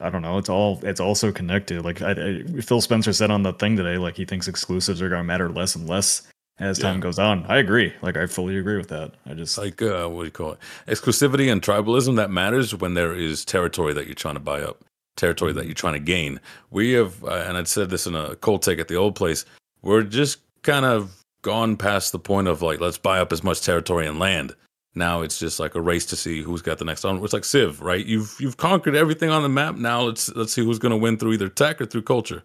I 0.00 0.10
don't 0.10 0.22
know, 0.22 0.38
it's 0.38 0.48
all 0.48 0.80
it's 0.82 1.00
also 1.00 1.32
connected. 1.32 1.84
Like 1.84 2.02
I, 2.02 2.10
I, 2.12 2.42
Phil 2.60 2.80
Spencer 2.80 3.12
said 3.12 3.30
on 3.30 3.42
the 3.42 3.52
thing 3.54 3.76
today, 3.76 3.96
like 3.98 4.16
he 4.16 4.24
thinks 4.24 4.48
exclusives 4.48 5.00
are 5.02 5.08
going 5.08 5.20
to 5.20 5.24
matter 5.24 5.48
less 5.48 5.74
and 5.74 5.88
less 5.88 6.22
as 6.58 6.78
time 6.78 6.96
Yeah. 6.96 7.00
goes 7.02 7.18
on. 7.18 7.44
I 7.48 7.58
agree. 7.58 7.92
Like 8.02 8.16
I 8.16 8.26
fully 8.26 8.56
agree 8.58 8.76
with 8.76 8.88
that. 8.88 9.12
I 9.26 9.34
just 9.34 9.58
like 9.58 9.80
uh, 9.82 10.06
what 10.08 10.20
do 10.20 10.24
you 10.26 10.30
call 10.30 10.52
it? 10.52 10.58
Exclusivity 10.86 11.50
and 11.50 11.62
tribalism 11.62 12.16
that 12.16 12.30
matters 12.30 12.74
when 12.74 12.94
there 12.94 13.14
is 13.14 13.44
territory 13.44 13.92
that 13.94 14.06
you're 14.06 14.14
trying 14.14 14.34
to 14.34 14.40
buy 14.40 14.62
up, 14.62 14.82
territory 15.16 15.52
that 15.52 15.66
you're 15.66 15.74
trying 15.74 15.94
to 15.94 16.00
gain. 16.00 16.40
We 16.70 16.92
have, 16.92 17.22
uh, 17.24 17.44
and 17.46 17.56
I'd 17.56 17.68
said 17.68 17.90
this 17.90 18.06
in 18.06 18.14
a 18.14 18.36
cold 18.36 18.62
take 18.62 18.78
at 18.78 18.88
the 18.88 18.96
old 18.96 19.14
place. 19.14 19.44
We're 19.82 20.02
just 20.02 20.38
kind 20.62 20.84
of 20.84 21.14
gone 21.42 21.76
past 21.76 22.10
the 22.12 22.18
point 22.18 22.48
of 22.48 22.60
like 22.62 22.80
let's 22.80 22.98
buy 22.98 23.20
up 23.20 23.32
as 23.32 23.44
much 23.44 23.60
territory 23.62 24.06
and 24.06 24.18
land. 24.18 24.54
Now 24.96 25.20
it's 25.20 25.38
just 25.38 25.60
like 25.60 25.74
a 25.74 25.80
race 25.80 26.06
to 26.06 26.16
see 26.16 26.42
who's 26.42 26.62
got 26.62 26.78
the 26.78 26.84
next 26.86 27.04
one. 27.04 27.22
It's 27.22 27.34
like 27.34 27.44
Civ, 27.44 27.82
right? 27.82 28.04
You've 28.04 28.34
you've 28.40 28.56
conquered 28.56 28.96
everything 28.96 29.28
on 29.28 29.42
the 29.42 29.48
map. 29.48 29.76
Now 29.76 30.02
let's 30.02 30.34
let's 30.34 30.54
see 30.54 30.64
who's 30.64 30.78
going 30.78 30.90
to 30.90 30.96
win 30.96 31.18
through 31.18 31.34
either 31.34 31.50
tech 31.50 31.80
or 31.80 31.86
through 31.86 32.02
culture. 32.02 32.42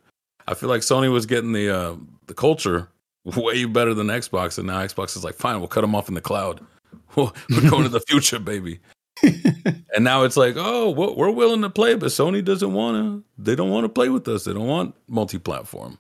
I 0.48 0.54
feel 0.54 0.68
like 0.68 0.82
Sony 0.82 1.10
was 1.10 1.26
getting 1.26 1.54
the 1.54 1.70
uh, 1.70 1.96
the 2.28 2.34
culture 2.34 2.90
way 3.24 3.64
better 3.66 3.94
than 3.94 4.08
Xbox, 4.08 4.58
and 4.58 4.68
now 4.68 4.80
Xbox 4.80 5.16
is 5.16 5.24
like, 5.24 5.36
fine, 5.36 5.60
we'll 5.60 5.70
cut 5.70 5.82
them 5.82 5.96
off 5.96 6.10
in 6.10 6.16
the 6.16 6.22
cloud. 6.22 6.60
We're 7.16 7.32
going 7.70 7.84
to 7.84 7.90
the 7.90 8.02
future, 8.02 8.40
baby. 8.40 8.80
and 9.24 10.04
now 10.04 10.24
it's 10.24 10.38
like, 10.38 10.56
oh, 10.58 10.90
we're 10.90 11.30
willing 11.30 11.62
to 11.62 11.70
play, 11.70 11.94
but 11.94 12.08
Sony 12.08 12.44
doesn't 12.44 12.74
want 12.74 12.98
to. 12.98 13.24
They 13.38 13.56
don't 13.56 13.70
want 13.70 13.84
to 13.84 13.90
play 13.90 14.10
with 14.10 14.28
us. 14.28 14.46
They 14.46 14.54
don't 14.54 14.68
want 14.68 14.96
multi-platform. 15.08 16.00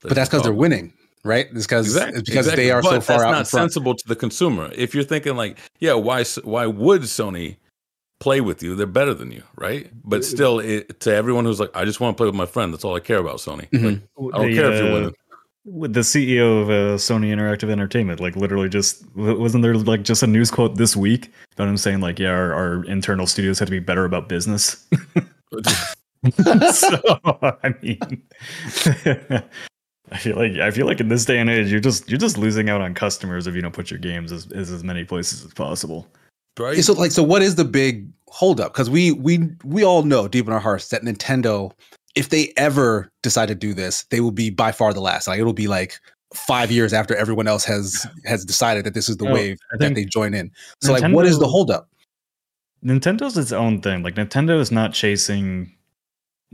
but 0.00 0.14
that's 0.14 0.30
because 0.30 0.44
they're 0.44 0.54
winning, 0.54 0.94
right? 1.24 1.46
It's 1.52 1.66
because 1.66 1.86
Exactly, 1.86 2.18
it's 2.20 2.28
because 2.30 2.46
exactly. 2.46 2.64
they 2.64 2.70
are 2.70 2.82
But 2.82 2.90
so 2.90 3.00
far 3.00 3.18
that's 3.18 3.24
out 3.24 3.30
not 3.30 3.38
in 3.40 3.44
front. 3.46 3.72
sensible 3.72 3.94
to 3.94 4.08
the 4.08 4.16
consumer. 4.16 4.70
If 4.74 4.94
you're 4.94 5.04
thinking 5.04 5.36
like, 5.36 5.58
yeah, 5.80 5.94
why 5.94 6.24
why 6.44 6.66
would 6.66 7.02
Sony 7.02 7.56
play 8.20 8.40
with 8.40 8.62
you? 8.62 8.74
They're 8.76 8.86
better 8.86 9.14
than 9.14 9.30
you, 9.32 9.42
right? 9.56 9.90
But 10.04 10.24
still, 10.24 10.58
it, 10.60 11.00
to 11.00 11.14
everyone 11.14 11.44
who's 11.44 11.58
like, 11.60 11.70
I 11.74 11.84
just 11.84 12.00
want 12.00 12.16
to 12.16 12.20
play 12.20 12.26
with 12.26 12.36
my 12.36 12.46
friend. 12.46 12.72
That's 12.72 12.84
all 12.84 12.94
I 12.96 13.00
care 13.00 13.18
about, 13.18 13.36
Sony. 13.38 13.68
Mhm. 13.70 14.02
Like, 14.16 14.34
I 14.34 14.38
don't 14.38 14.54
care 14.54 14.72
if 14.72 14.82
you're 14.82 14.92
winning. 14.92 15.14
With 15.64 15.92
the 15.92 16.00
CEO 16.00 16.62
of 16.62 16.70
uh, 16.70 16.96
Sony 16.98 17.26
Interactive 17.32 17.70
Entertainment, 17.70 18.18
like 18.18 18.34
literally 18.34 18.68
just 18.68 19.04
wasn't 19.14 19.62
there 19.62 19.76
like 19.76 20.02
just 20.02 20.24
a 20.24 20.26
news 20.26 20.50
quote 20.50 20.74
this 20.76 20.96
week 20.96 21.30
about 21.54 21.68
him 21.68 21.76
saying 21.76 22.00
like, 22.00 22.18
yeah, 22.18 22.30
our, 22.30 22.52
our 22.52 22.84
internal 22.86 23.28
studios 23.28 23.60
have 23.60 23.66
to 23.66 23.70
be 23.70 23.78
better 23.78 24.04
about 24.04 24.28
business. 24.28 24.84
so 26.72 27.20
I 27.62 27.74
mean, 27.80 27.98
I 30.12 30.18
feel 30.18 30.36
like 30.36 30.52
I 30.56 30.70
feel 30.70 30.86
like 30.86 31.00
in 31.00 31.08
this 31.08 31.24
day 31.24 31.38
and 31.38 31.48
age, 31.48 31.70
you're 31.70 31.80
just 31.80 32.08
you're 32.10 32.18
just 32.18 32.36
losing 32.36 32.68
out 32.68 32.80
on 32.80 32.94
customers 32.94 33.46
if 33.46 33.54
you 33.54 33.62
don't 33.62 33.72
put 33.72 33.90
your 33.90 33.98
games 33.98 34.30
as, 34.30 34.50
as, 34.52 34.70
as 34.70 34.84
many 34.84 35.04
places 35.04 35.44
as 35.44 35.54
possible. 35.54 36.06
right? 36.58 36.76
So 36.84 36.92
like, 36.92 37.12
so 37.12 37.22
what 37.22 37.42
is 37.42 37.54
the 37.54 37.64
big 37.64 38.08
holdup? 38.28 38.72
Because 38.72 38.90
we 38.90 39.12
we 39.12 39.48
we 39.64 39.84
all 39.84 40.02
know 40.02 40.28
deep 40.28 40.46
in 40.46 40.52
our 40.52 40.60
hearts 40.60 40.88
that 40.88 41.02
Nintendo 41.02 41.72
if 42.14 42.28
they 42.28 42.52
ever 42.56 43.08
decide 43.22 43.46
to 43.46 43.54
do 43.54 43.72
this, 43.72 44.04
they 44.10 44.20
will 44.20 44.32
be 44.32 44.50
by 44.50 44.70
far 44.70 44.92
the 44.92 45.00
last. 45.00 45.26
Like 45.26 45.40
it'll 45.40 45.52
be 45.54 45.68
like 45.68 45.98
five 46.34 46.70
years 46.70 46.92
after 46.92 47.14
everyone 47.16 47.48
else 47.48 47.64
has 47.64 48.06
has 48.26 48.44
decided 48.44 48.84
that 48.84 48.94
this 48.94 49.08
is 49.08 49.16
the 49.16 49.24
Well, 49.24 49.34
wave 49.34 49.58
I 49.72 49.76
that 49.78 49.94
they 49.94 50.04
join 50.04 50.34
in. 50.34 50.50
So 50.82 50.92
like, 50.92 51.10
what 51.12 51.26
is 51.26 51.38
the 51.38 51.46
Nintendo- 51.46 51.50
holdup? 51.50 51.88
Nintendo's 52.84 53.38
its 53.38 53.52
own 53.52 53.80
thing. 53.80 54.02
Like 54.02 54.16
Nintendo 54.16 54.60
is 54.60 54.70
not 54.70 54.92
chasing 54.92 55.72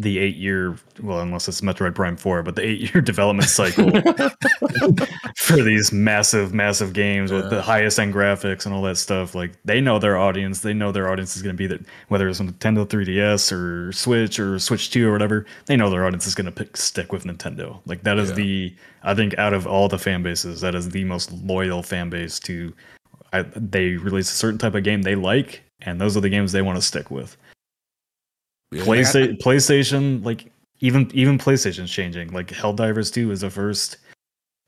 the 0.01 0.19
eight 0.19 0.37
year 0.37 0.77
well, 1.03 1.21
unless 1.21 1.49
it's 1.49 1.61
Metroid 1.61 1.95
Prime 1.95 2.17
4, 2.17 2.43
but 2.45 2.55
the 2.57 2.65
eight 2.65 2.95
year 2.95 3.03
development 3.13 3.49
cycle 3.49 3.91
for 5.37 5.63
these 5.63 5.93
massive, 5.93 6.55
massive 6.55 6.93
games 6.93 7.33
with 7.33 7.51
the 7.51 7.61
highest 7.61 7.99
end 7.99 8.15
graphics 8.15 8.65
and 8.65 8.75
all 8.75 8.83
that 8.83 8.97
stuff. 8.97 9.35
Like 9.35 9.53
they 9.65 9.81
know 9.81 9.99
their 9.99 10.17
audience. 10.17 10.61
They 10.61 10.73
know 10.75 10.93
their 10.93 11.09
audience 11.09 11.37
is 11.37 11.43
gonna 11.43 11.55
be 11.55 11.67
that 11.67 11.81
whether 12.09 12.29
it's 12.29 12.41
Nintendo 12.41 12.87
3DS 12.87 13.51
or 13.53 13.93
Switch 13.93 14.39
or 14.39 14.59
Switch 14.59 14.91
2 14.91 15.09
or 15.09 15.13
whatever, 15.13 15.47
they 15.67 15.77
know 15.77 15.91
their 15.91 16.05
audience 16.05 16.27
is 16.27 16.35
gonna 16.35 16.53
stick 16.75 17.13
with 17.13 17.25
Nintendo. 17.25 17.81
Like 17.87 18.03
that 18.05 18.19
is 18.19 18.31
Yeah. 18.31 18.37
the 18.37 18.75
I 19.03 19.15
think 19.15 19.37
out 19.39 19.53
of 19.55 19.67
all 19.67 19.89
the 19.89 19.99
fan 19.99 20.23
bases, 20.23 20.61
that 20.61 20.75
is 20.75 20.89
the 20.91 21.05
most 21.05 21.33
loyal 21.33 21.83
fan 21.83 22.09
base 22.11 22.39
to 22.41 22.73
I, 23.33 23.43
they 23.55 23.91
release 23.97 24.31
a 24.31 24.35
certain 24.35 24.59
type 24.59 24.75
of 24.75 24.85
game 24.85 25.03
they 25.03 25.15
like, 25.15 25.63
and 25.83 26.01
those 26.01 26.17
are 26.17 26.21
the 26.21 26.31
games 26.31 26.53
they 26.53 26.63
want 26.63 26.77
to 26.77 26.83
stick 26.83 27.11
with. 27.11 27.37
Yeah. 28.71 28.83
PlayStation, 28.85 29.39
PlayStation, 29.39 30.25
like 30.25 30.51
even 30.81 31.11
even 31.15 31.39
PlayStation's 31.39 31.91
changing. 31.91 32.33
Like 32.33 32.49
Helldivers 32.49 33.13
2 33.13 33.31
is 33.31 33.41
the 33.41 33.51
first 33.51 33.97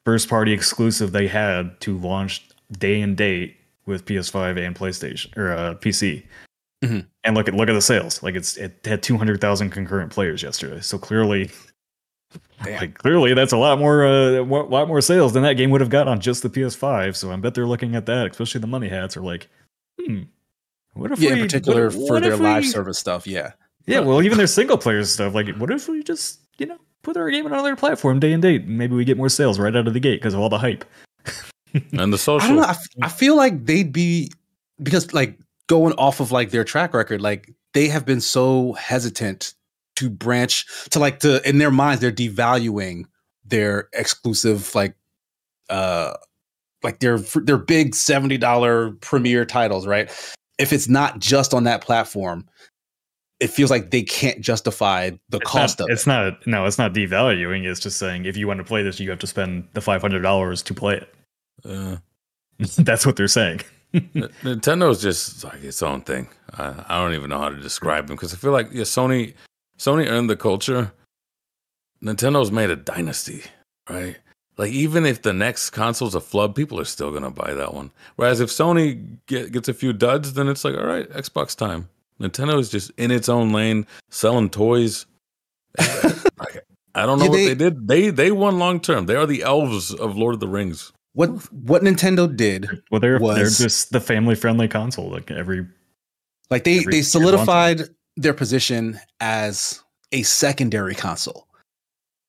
first 0.06 0.28
party 0.28 0.52
exclusive 0.52 1.12
they 1.12 1.26
had 1.28 1.78
to 1.82 1.98
launch 1.98 2.48
day 2.78 3.00
and 3.02 3.16
date 3.16 3.56
with 3.86 4.06
PS5 4.06 4.58
and 4.64 4.74
PlayStation 4.74 5.36
or 5.36 5.52
uh, 5.52 5.74
PC. 5.74 6.24
Mhm. 6.82 7.06
And 7.24 7.36
look 7.36 7.46
at 7.48 7.54
look 7.54 7.68
at 7.68 7.74
the 7.74 7.82
sales. 7.82 8.22
Like 8.22 8.34
it's 8.36 8.56
it 8.56 8.80
had 8.86 9.02
200,000 9.02 9.68
concurrent 9.70 10.10
players 10.10 10.42
yesterday. 10.42 10.80
So 10.80 10.96
clearly 10.96 11.50
Damn. 12.64 12.78
like 12.80 12.94
clearly 12.96 13.34
that's 13.34 13.52
a 13.52 13.56
lot 13.58 13.78
more 13.78 14.06
uh 14.06 14.42
wa- 14.42 14.62
lot 14.62 14.88
more 14.88 15.02
sales 15.02 15.34
than 15.34 15.42
that 15.42 15.54
game 15.54 15.68
would 15.70 15.80
have 15.82 15.90
got 15.90 16.08
on 16.08 16.20
just 16.20 16.42
the 16.42 16.48
PS5. 16.48 17.16
So 17.16 17.30
I 17.30 17.36
bet 17.36 17.52
they're 17.54 17.66
looking 17.66 17.94
at 17.96 18.06
that, 18.06 18.30
especially 18.30 18.62
the 18.62 18.66
money 18.66 18.88
hats 18.88 19.14
are 19.16 19.20
like, 19.22 19.48
hmm. 20.00 20.22
What 20.94 21.12
if 21.12 21.20
yeah, 21.20 21.34
we, 21.34 21.40
in 21.40 21.46
particular 21.46 21.84
what- 21.88 21.92
for 21.94 22.14
what 22.14 22.22
their 22.22 22.32
if 22.32 22.40
live 22.40 22.64
service 22.66 22.98
stuff. 22.98 23.26
Yeah. 23.26 23.52
Yeah, 23.90 24.00
well, 24.00 24.22
even 24.22 24.38
their 24.38 24.46
single 24.46 24.78
player 24.78 25.04
stuff. 25.04 25.34
Like, 25.34 25.54
what 25.56 25.70
if 25.70 25.88
we 25.88 26.02
just, 26.02 26.40
you 26.58 26.66
know, 26.66 26.78
put 27.02 27.16
our 27.16 27.30
game 27.30 27.46
on 27.46 27.52
another 27.52 27.76
platform 27.76 28.20
day 28.20 28.32
and 28.32 28.42
date? 28.42 28.62
and 28.62 28.78
Maybe 28.78 28.94
we 28.94 29.04
get 29.04 29.16
more 29.16 29.28
sales 29.28 29.58
right 29.58 29.74
out 29.74 29.86
of 29.86 29.94
the 29.94 30.00
gate 30.00 30.20
because 30.20 30.34
of 30.34 30.40
all 30.40 30.48
the 30.48 30.58
hype. 30.58 30.84
and 31.92 32.12
the 32.12 32.18
social. 32.18 32.44
I 32.44 32.48
don't 32.48 32.56
know. 32.56 32.64
I, 32.64 32.70
f- 32.70 32.88
I 33.02 33.08
feel 33.08 33.36
like 33.36 33.64
they'd 33.64 33.92
be 33.92 34.30
because 34.82 35.12
like 35.12 35.38
going 35.68 35.92
off 35.94 36.20
of 36.20 36.32
like 36.32 36.50
their 36.50 36.64
track 36.64 36.94
record, 36.94 37.20
like 37.20 37.52
they 37.74 37.88
have 37.88 38.04
been 38.04 38.20
so 38.20 38.72
hesitant 38.74 39.54
to 39.96 40.10
branch 40.10 40.66
to 40.90 40.98
like 40.98 41.20
to 41.20 41.46
in 41.46 41.58
their 41.58 41.70
minds 41.70 42.00
they're 42.00 42.10
devaluing 42.10 43.04
their 43.44 43.88
exclusive 43.92 44.74
like 44.74 44.94
uh 45.68 46.14
like 46.82 47.00
their 47.00 47.18
their 47.18 47.58
big 47.58 47.94
seventy 47.94 48.38
dollar 48.38 48.92
premiere 48.92 49.44
titles, 49.44 49.86
right? 49.86 50.10
If 50.58 50.72
it's 50.72 50.88
not 50.88 51.18
just 51.18 51.54
on 51.54 51.64
that 51.64 51.82
platform, 51.82 52.46
it 53.40 53.48
feels 53.48 53.70
like 53.70 53.90
they 53.90 54.02
can't 54.02 54.40
justify 54.40 55.10
the 55.30 55.38
It's 55.38 55.50
cost 55.50 55.78
not, 55.80 55.88
of 55.88 55.92
it's 55.92 56.06
it. 56.06 56.10
not. 56.10 56.46
No, 56.46 56.66
it's 56.66 56.78
not 56.78 56.92
devaluing. 56.92 57.64
It's 57.64 57.80
just 57.80 57.98
saying 57.98 58.26
if 58.26 58.36
you 58.36 58.46
want 58.46 58.58
to 58.58 58.64
play 58.64 58.82
this, 58.82 59.00
you 59.00 59.08
have 59.10 59.18
to 59.20 59.26
spend 59.26 59.66
the 59.72 59.80
five 59.80 60.00
hundred 60.02 60.20
dollars 60.20 60.62
to 60.62 60.74
play 60.74 60.96
it. 60.96 61.14
Uh, 61.68 61.96
That's 62.78 63.04
what 63.04 63.16
they're 63.16 63.28
saying. 63.28 63.60
Nintendo's 63.94 65.02
just 65.02 65.44
like 65.44 65.62
its 65.62 65.82
own 65.82 66.00
thing. 66.02 66.28
I, 66.54 66.84
I 66.88 66.98
don't 67.02 67.14
even 67.14 67.28
know 67.30 67.38
how 67.38 67.48
to 67.50 67.60
describe 67.60 68.06
them 68.06 68.16
because 68.16 68.32
I 68.32 68.36
feel 68.36 68.52
like 68.52 68.68
yeah, 68.72 68.84
Sony, 68.84 69.34
Sony 69.78 70.08
earned 70.08 70.30
the 70.30 70.36
culture. 70.36 70.92
Nintendo's 72.02 72.50
made 72.50 72.70
a 72.70 72.76
dynasty, 72.76 73.42
right? 73.88 74.16
Like 74.56 74.72
even 74.72 75.04
if 75.06 75.22
the 75.22 75.32
next 75.32 75.70
console's 75.70 76.14
a 76.14 76.20
flub, 76.20 76.54
people 76.54 76.80
are 76.80 76.84
still 76.86 77.10
gonna 77.12 77.30
buy 77.30 77.52
that 77.54 77.74
one. 77.74 77.90
Whereas 78.16 78.40
if 78.40 78.48
Sony 78.50 79.18
get, 79.26 79.52
gets 79.52 79.68
a 79.68 79.74
few 79.74 79.92
duds, 79.92 80.32
then 80.34 80.48
it's 80.48 80.64
like 80.64 80.76
all 80.76 80.86
right, 80.86 81.08
Xbox 81.10 81.54
time. 81.56 81.88
Nintendo 82.20 82.58
is 82.58 82.68
just 82.68 82.90
in 82.96 83.10
its 83.10 83.28
own 83.28 83.52
lane, 83.52 83.86
selling 84.10 84.50
toys. 84.50 85.06
I 85.78 87.06
don't 87.06 87.18
know 87.18 87.24
Yeah, 87.26 87.30
what 87.30 87.36
they- 87.36 87.48
they 87.48 87.54
did. 87.54 87.88
They 87.88 88.10
they 88.10 88.30
won 88.32 88.58
long 88.58 88.80
term. 88.80 89.06
They 89.06 89.14
are 89.16 89.26
the 89.26 89.42
elves 89.42 89.92
of 89.94 90.16
Lord 90.16 90.34
of 90.34 90.40
the 90.40 90.48
Rings. 90.48 90.92
What 91.12 91.28
what 91.52 91.82
Nintendo 91.82 92.34
did 92.34 92.68
Well, 92.90 93.00
they're 93.00 93.18
they're 93.18 93.44
just 93.48 93.90
the 93.92 94.00
family 94.00 94.34
friendly 94.34 94.68
console. 94.68 95.10
Like 95.10 95.30
every 95.30 95.66
Like 96.50 96.64
they 96.64 96.78
Every 96.80 96.92
they 96.92 97.02
solidified 97.02 97.82
their 98.16 98.34
position 98.34 98.98
as 99.20 99.82
a 100.12 100.22
secondary 100.22 100.94
console. 100.94 101.46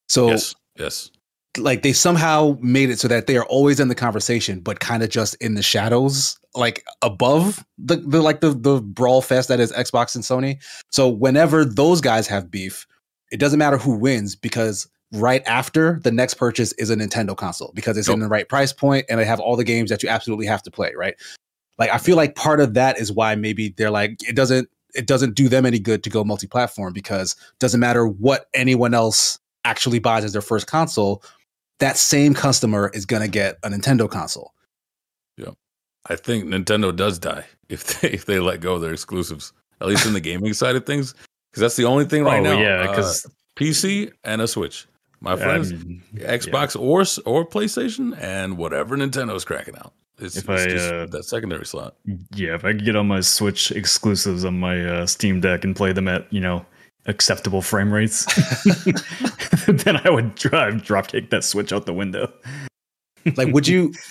So 0.10 0.30
Yes, 0.30 0.56
yes. 0.78 1.12
Like 1.58 1.82
they 1.82 1.94
somehow 1.94 2.58
made 2.62 2.90
it 2.90 3.00
so 3.00 3.08
that 3.08 3.28
they 3.28 3.38
are 3.38 3.46
always 3.46 3.80
in 3.80 3.88
the 3.88 3.96
conversation, 3.96 4.60
but 4.60 4.80
kind 4.80 5.04
of 5.04 5.10
just 5.10 5.36
in 5.36 5.56
the 5.56 5.62
shadows, 5.62 6.40
like 6.56 6.86
above 7.02 7.66
the, 7.78 7.98
the 7.98 8.22
like 8.22 8.42
the 8.42 8.52
the 8.52 8.82
brawl 8.82 9.22
fest 9.22 9.50
that 9.50 9.60
is 9.60 9.72
Xbox 9.72 10.16
and 10.16 10.24
Sony. 10.24 10.64
So 10.92 11.10
whenever 11.10 11.66
those 11.66 12.02
guys 12.02 12.28
have 12.28 12.50
beef, 12.50 12.88
it 13.32 13.40
doesn't 13.40 13.60
matter 13.60 13.78
who 13.78 13.96
wins 13.98 14.36
because 14.36 14.88
right 15.14 15.44
after 15.46 16.00
the 16.04 16.12
next 16.12 16.36
purchase 16.36 16.72
is 16.74 16.90
a 16.90 16.96
Nintendo 16.96 17.36
console 17.36 17.72
because 17.76 17.98
it's 17.98 18.08
in 18.08 18.20
the 18.20 18.30
right 18.30 18.48
price 18.48 18.72
point 18.72 19.06
and 19.10 19.20
they 19.20 19.26
have 19.26 19.42
all 19.42 19.58
the 19.58 19.64
games 19.66 19.90
that 19.90 20.02
you 20.02 20.10
absolutely 20.10 20.46
have 20.46 20.64
to 20.64 20.72
play, 20.72 20.94
right? 20.96 21.16
Like 21.78 21.90
I 21.90 21.98
feel 21.98 22.16
like 22.16 22.36
part 22.36 22.62
of 22.62 22.76
that 22.76 22.98
is 22.98 23.12
why 23.12 23.36
maybe 23.36 23.74
they're 23.78 23.92
like 23.92 24.18
it 24.28 24.36
doesn't 24.36 24.70
it 24.94 25.08
doesn't 25.08 25.36
do 25.36 25.50
them 25.50 25.66
any 25.66 25.80
good 25.80 26.04
to 26.04 26.10
go 26.10 26.24
multi-platform 26.24 26.94
because 26.94 27.34
it 27.34 27.60
doesn't 27.60 27.80
matter 27.80 28.08
what 28.08 28.48
anyone 28.54 28.94
else 28.94 29.40
actually 29.64 30.00
buys 30.00 30.24
as 30.24 30.34
their 30.34 30.42
first 30.42 30.68
console, 30.68 31.24
that 31.82 31.98
same 31.98 32.34
customer 32.34 32.90
is 32.94 33.06
going 33.06 33.22
to 33.22 33.28
get 33.28 33.58
a 33.64 33.70
Nintendo 33.70 34.10
console. 34.10 34.54
Yeah. 35.36 35.50
I 36.10 36.16
think 36.16 36.46
Nintendo 36.46 36.96
does 36.96 37.20
die 37.20 37.46
if 37.70 38.00
they 38.00 38.10
if 38.10 38.26
they 38.26 38.40
let 38.40 38.62
go 38.62 38.76
of 38.76 38.82
their 38.82 38.94
exclusives, 38.94 39.52
at 39.82 39.88
least 39.88 40.06
in 40.06 40.14
the 40.14 40.22
gaming 40.22 40.54
side 40.54 40.76
of 40.76 40.86
things, 40.86 41.14
because 41.52 41.62
that's 41.62 41.76
the 41.76 41.86
only 41.86 42.06
thing 42.06 42.24
right 42.24 42.40
oh 42.40 42.44
now. 42.44 42.62
yeah, 42.62 42.82
uh, 42.82 42.88
because 42.88 43.26
PC 43.56 44.12
and 44.24 44.42
a 44.42 44.48
Switch, 44.48 44.88
my 45.20 45.36
friends, 45.36 45.74
mean, 45.74 46.02
Xbox 46.16 46.80
or 46.80 47.02
or 47.26 47.46
PlayStation 47.46 48.18
and 48.20 48.58
whatever 48.58 48.96
Nintendo's 48.96 49.46
cracking 49.46 49.76
out. 49.76 49.94
It's, 50.20 50.38
If 50.38 50.48
it's 50.50 50.64
I, 50.64 50.68
just 50.70 50.94
uh, 50.94 51.06
that 51.08 51.24
secondary 51.24 51.66
slot. 51.66 51.96
Yeah, 52.36 52.54
if 52.54 52.64
I 52.64 52.74
could 52.74 52.86
get 52.86 52.96
on 52.96 53.08
my 53.08 53.22
Switch 53.22 53.72
exclusives 53.72 54.46
on 54.46 54.60
my 54.60 54.84
uh, 54.86 55.06
Steam 55.08 55.42
Deck 55.42 55.64
and 55.64 55.76
play 55.76 55.94
them 55.94 56.08
at 56.08 56.32
you 56.32 56.40
know 56.40 56.64
acceptable 57.06 57.62
frame 57.62 57.92
rates, 57.92 58.26
then 59.68 60.00
I 60.04 60.10
would 60.10 60.36
drive 60.36 60.84
drop 60.84 61.08
dropkick 61.08 61.30
that 61.30 61.44
Switch 61.44 61.74
out 61.74 61.86
the 61.86 61.94
window. 61.94 62.32
Like, 63.36 63.54
would 63.54 63.68
you? 63.68 63.94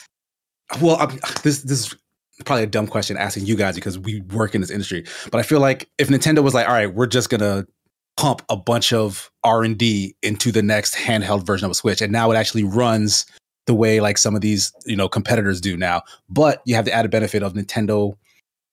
Well, 0.81 0.99
I'm, 1.01 1.19
this 1.43 1.63
this 1.63 1.87
is 1.87 1.97
probably 2.45 2.63
a 2.63 2.69
dumb 2.69 2.87
question 2.87 3.17
asking 3.17 3.45
you 3.45 3.57
guys 3.57 3.75
because 3.75 3.99
we 3.99 4.21
work 4.33 4.55
in 4.55 4.61
this 4.61 4.71
industry, 4.71 5.05
but 5.33 5.41
I 5.41 5.43
feel 5.43 5.59
like 5.59 5.91
if 5.99 6.07
Nintendo 6.07 6.45
was 6.45 6.55
like, 6.55 6.69
all 6.69 6.75
right, 6.75 6.95
we're 6.95 7.09
just 7.09 7.29
gonna 7.29 7.67
pump 8.17 8.41
a 8.49 8.57
bunch 8.57 8.93
of 8.93 9.29
R 9.43 9.65
and 9.65 9.77
D 9.77 10.15
into 10.23 10.53
the 10.53 10.63
next 10.63 10.95
handheld 10.95 11.45
version 11.45 11.65
of 11.65 11.73
a 11.73 11.75
Switch, 11.75 12.01
and 12.01 12.13
now 12.13 12.31
it 12.31 12.37
actually 12.37 12.63
runs 12.63 13.27
the 13.67 13.75
way 13.75 13.99
like 13.99 14.17
some 14.17 14.37
of 14.37 14.43
these 14.43 14.73
you 14.87 14.95
know 14.95 15.09
competitors 15.09 15.61
do 15.61 15.77
now, 15.77 16.03
but 16.29 16.63
you 16.67 16.77
have 16.77 16.85
the 16.85 16.93
added 16.93 17.11
benefit 17.11 17.43
of 17.43 17.55
Nintendo 17.55 18.15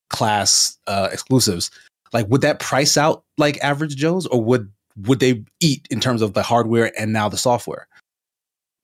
class 0.09 0.77
uh, 0.87 1.09
exclusives. 1.11 1.71
Like, 2.13 2.27
would 2.29 2.41
that 2.41 2.59
price 2.59 2.97
out 2.97 3.23
like 3.37 3.57
average 3.63 3.95
Joes, 3.95 4.25
or 4.27 4.41
would 4.43 4.71
would 5.01 5.19
they 5.19 5.43
eat 5.59 5.87
in 5.91 5.99
terms 5.99 6.21
of 6.21 6.33
the 6.33 6.41
hardware 6.43 6.91
and 6.99 7.13
now 7.13 7.29
the 7.29 7.37
software? 7.37 7.87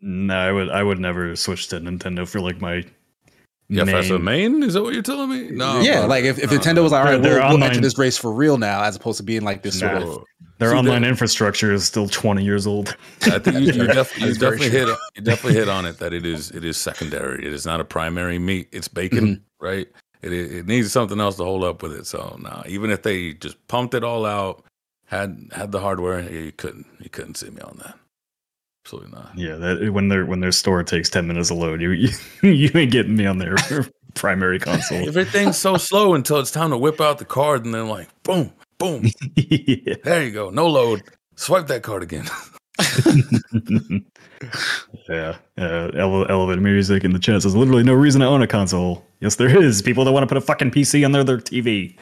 No, 0.02 0.36
I 0.36 0.52
would 0.52 0.70
I 0.70 0.84
would 0.84 1.00
never 1.00 1.36
switch 1.36 1.68
to 1.70 1.80
Nintendo 1.80 2.28
for 2.28 2.40
like 2.42 2.60
my 2.60 2.84
Yeah, 3.70 3.86
main. 3.86 3.96
as 3.96 4.10
a 4.12 4.20
main, 4.20 4.62
is 4.64 4.74
that 4.74 4.84
what 4.84 4.94
you're 4.94 5.02
telling 5.02 5.30
me? 5.30 5.50
No, 5.52 5.80
yeah, 5.80 6.02
bro. 6.02 6.08
like 6.08 6.26
if, 6.26 6.38
if 6.40 6.52
No, 6.52 6.58
Nintendo 6.58 6.84
was 6.84 6.92
like, 6.92 7.00
all 7.00 7.06
Their- 7.06 7.14
right, 7.16 7.22
their 7.24 7.40
we'll, 7.40 7.58
we'll 7.58 7.64
enter 7.64 7.80
this 7.82 7.98
race 7.98 8.18
for 8.18 8.32
real 8.34 8.58
now, 8.58 8.84
as 8.84 8.96
opposed 8.98 9.18
to 9.18 9.24
being 9.24 9.44
like 9.44 9.64
this 9.64 9.80
sort 9.80 9.94
of. 10.04 10.24
Their 10.60 10.72
See, 10.72 10.78
online 10.78 11.04
infrastructure 11.04 11.74
is 11.74 11.84
still 11.86 12.08
20 12.08 12.44
years 12.44 12.68
old. 12.68 12.96
I 13.24 13.40
think 13.40 13.58
you, 13.60 13.66
you, 13.74 13.88
def- 13.88 14.20
you 14.20 14.34
definitely 14.34 14.70
hit 14.70 14.88
you 15.16 15.22
definitely 15.24 15.58
hit 15.58 15.68
on 15.70 15.86
it 15.86 15.98
that 16.00 16.14
it 16.14 16.26
is 16.26 16.52
it 16.52 16.64
is 16.64 16.78
secondary. 16.78 17.46
It 17.46 17.54
is 17.54 17.66
not 17.66 17.80
a 17.80 17.86
primary 17.86 18.38
meat. 18.40 18.68
It's 18.72 18.88
bacon, 18.88 19.26
Mm-hmm. 19.38 19.66
right? 19.66 19.88
It 20.24 20.34
it 20.34 20.68
needs 20.68 20.92
something 20.92 21.20
else 21.20 21.36
to 21.38 21.44
hold 21.44 21.64
up 21.64 21.84
with 21.84 21.94
it. 21.94 22.08
So 22.08 22.38
nah, 22.40 22.64
even 22.68 22.90
if 22.90 23.04
they 23.04 23.34
just 23.34 23.68
pumped 23.68 23.94
it 23.94 24.04
all 24.04 24.26
out, 24.26 24.64
had 25.06 25.50
had 25.52 25.72
the 25.72 25.80
hardware, 25.80 26.22
yeah, 26.22 26.40
you 26.40 26.52
couldn't 26.52 26.88
you 27.00 27.10
couldn't 27.10 27.36
see 27.36 27.50
me 27.50 27.62
on 27.62 27.78
that. 27.84 27.96
Absolutely 28.86 29.12
not. 29.12 29.32
Yeah, 29.38 29.56
that 29.56 29.94
when 29.94 30.10
their 30.10 30.26
when 30.26 30.42
their 30.42 30.52
store 30.52 30.84
takes 30.84 31.10
10 31.10 31.26
minutes 31.26 31.48
to 31.48 31.54
load, 31.54 31.82
you 31.82 31.92
you, 31.92 32.10
you 32.44 32.70
ain't 32.76 32.92
getting 32.92 33.16
me 33.16 33.26
on 33.26 33.38
their 33.38 33.56
primary 34.14 34.60
console. 34.60 35.08
Everything's 35.08 35.58
so 35.58 35.78
slow 35.78 36.16
until 36.16 36.40
it's 36.40 36.52
time 36.52 36.72
to 36.72 36.78
whip 36.78 37.00
out 37.00 37.18
the 37.18 37.26
card, 37.26 37.66
and 37.66 37.74
then 37.74 37.88
like 37.88 38.10
boom, 38.24 38.52
boom, 38.78 39.06
yeah. 39.36 39.96
there 40.04 40.24
you 40.24 40.32
go, 40.32 40.50
no 40.50 40.68
load. 40.68 41.04
Swipe 41.36 41.68
that 41.68 41.82
card 41.82 42.04
again. 42.04 42.26
Yeah, 45.10 45.36
uh, 45.58 45.90
ele- 45.96 46.30
elevator 46.30 46.62
music 46.62 47.04
in 47.04 47.14
the 47.14 47.20
chat 47.20 47.42
says 47.42 47.56
literally 47.56 47.84
no 47.84 47.94
reason 47.94 48.22
to 48.22 48.28
own 48.28 48.42
a 48.42 48.48
console. 48.48 49.06
Yes, 49.20 49.36
there 49.36 49.62
is. 49.64 49.82
People 49.82 50.06
that 50.06 50.12
want 50.12 50.24
to 50.24 50.28
put 50.28 50.38
a 50.38 50.42
fucking 50.42 50.72
PC 50.72 51.06
on 51.06 51.12
their, 51.12 51.24
their 51.24 51.38
TV. 51.38 51.96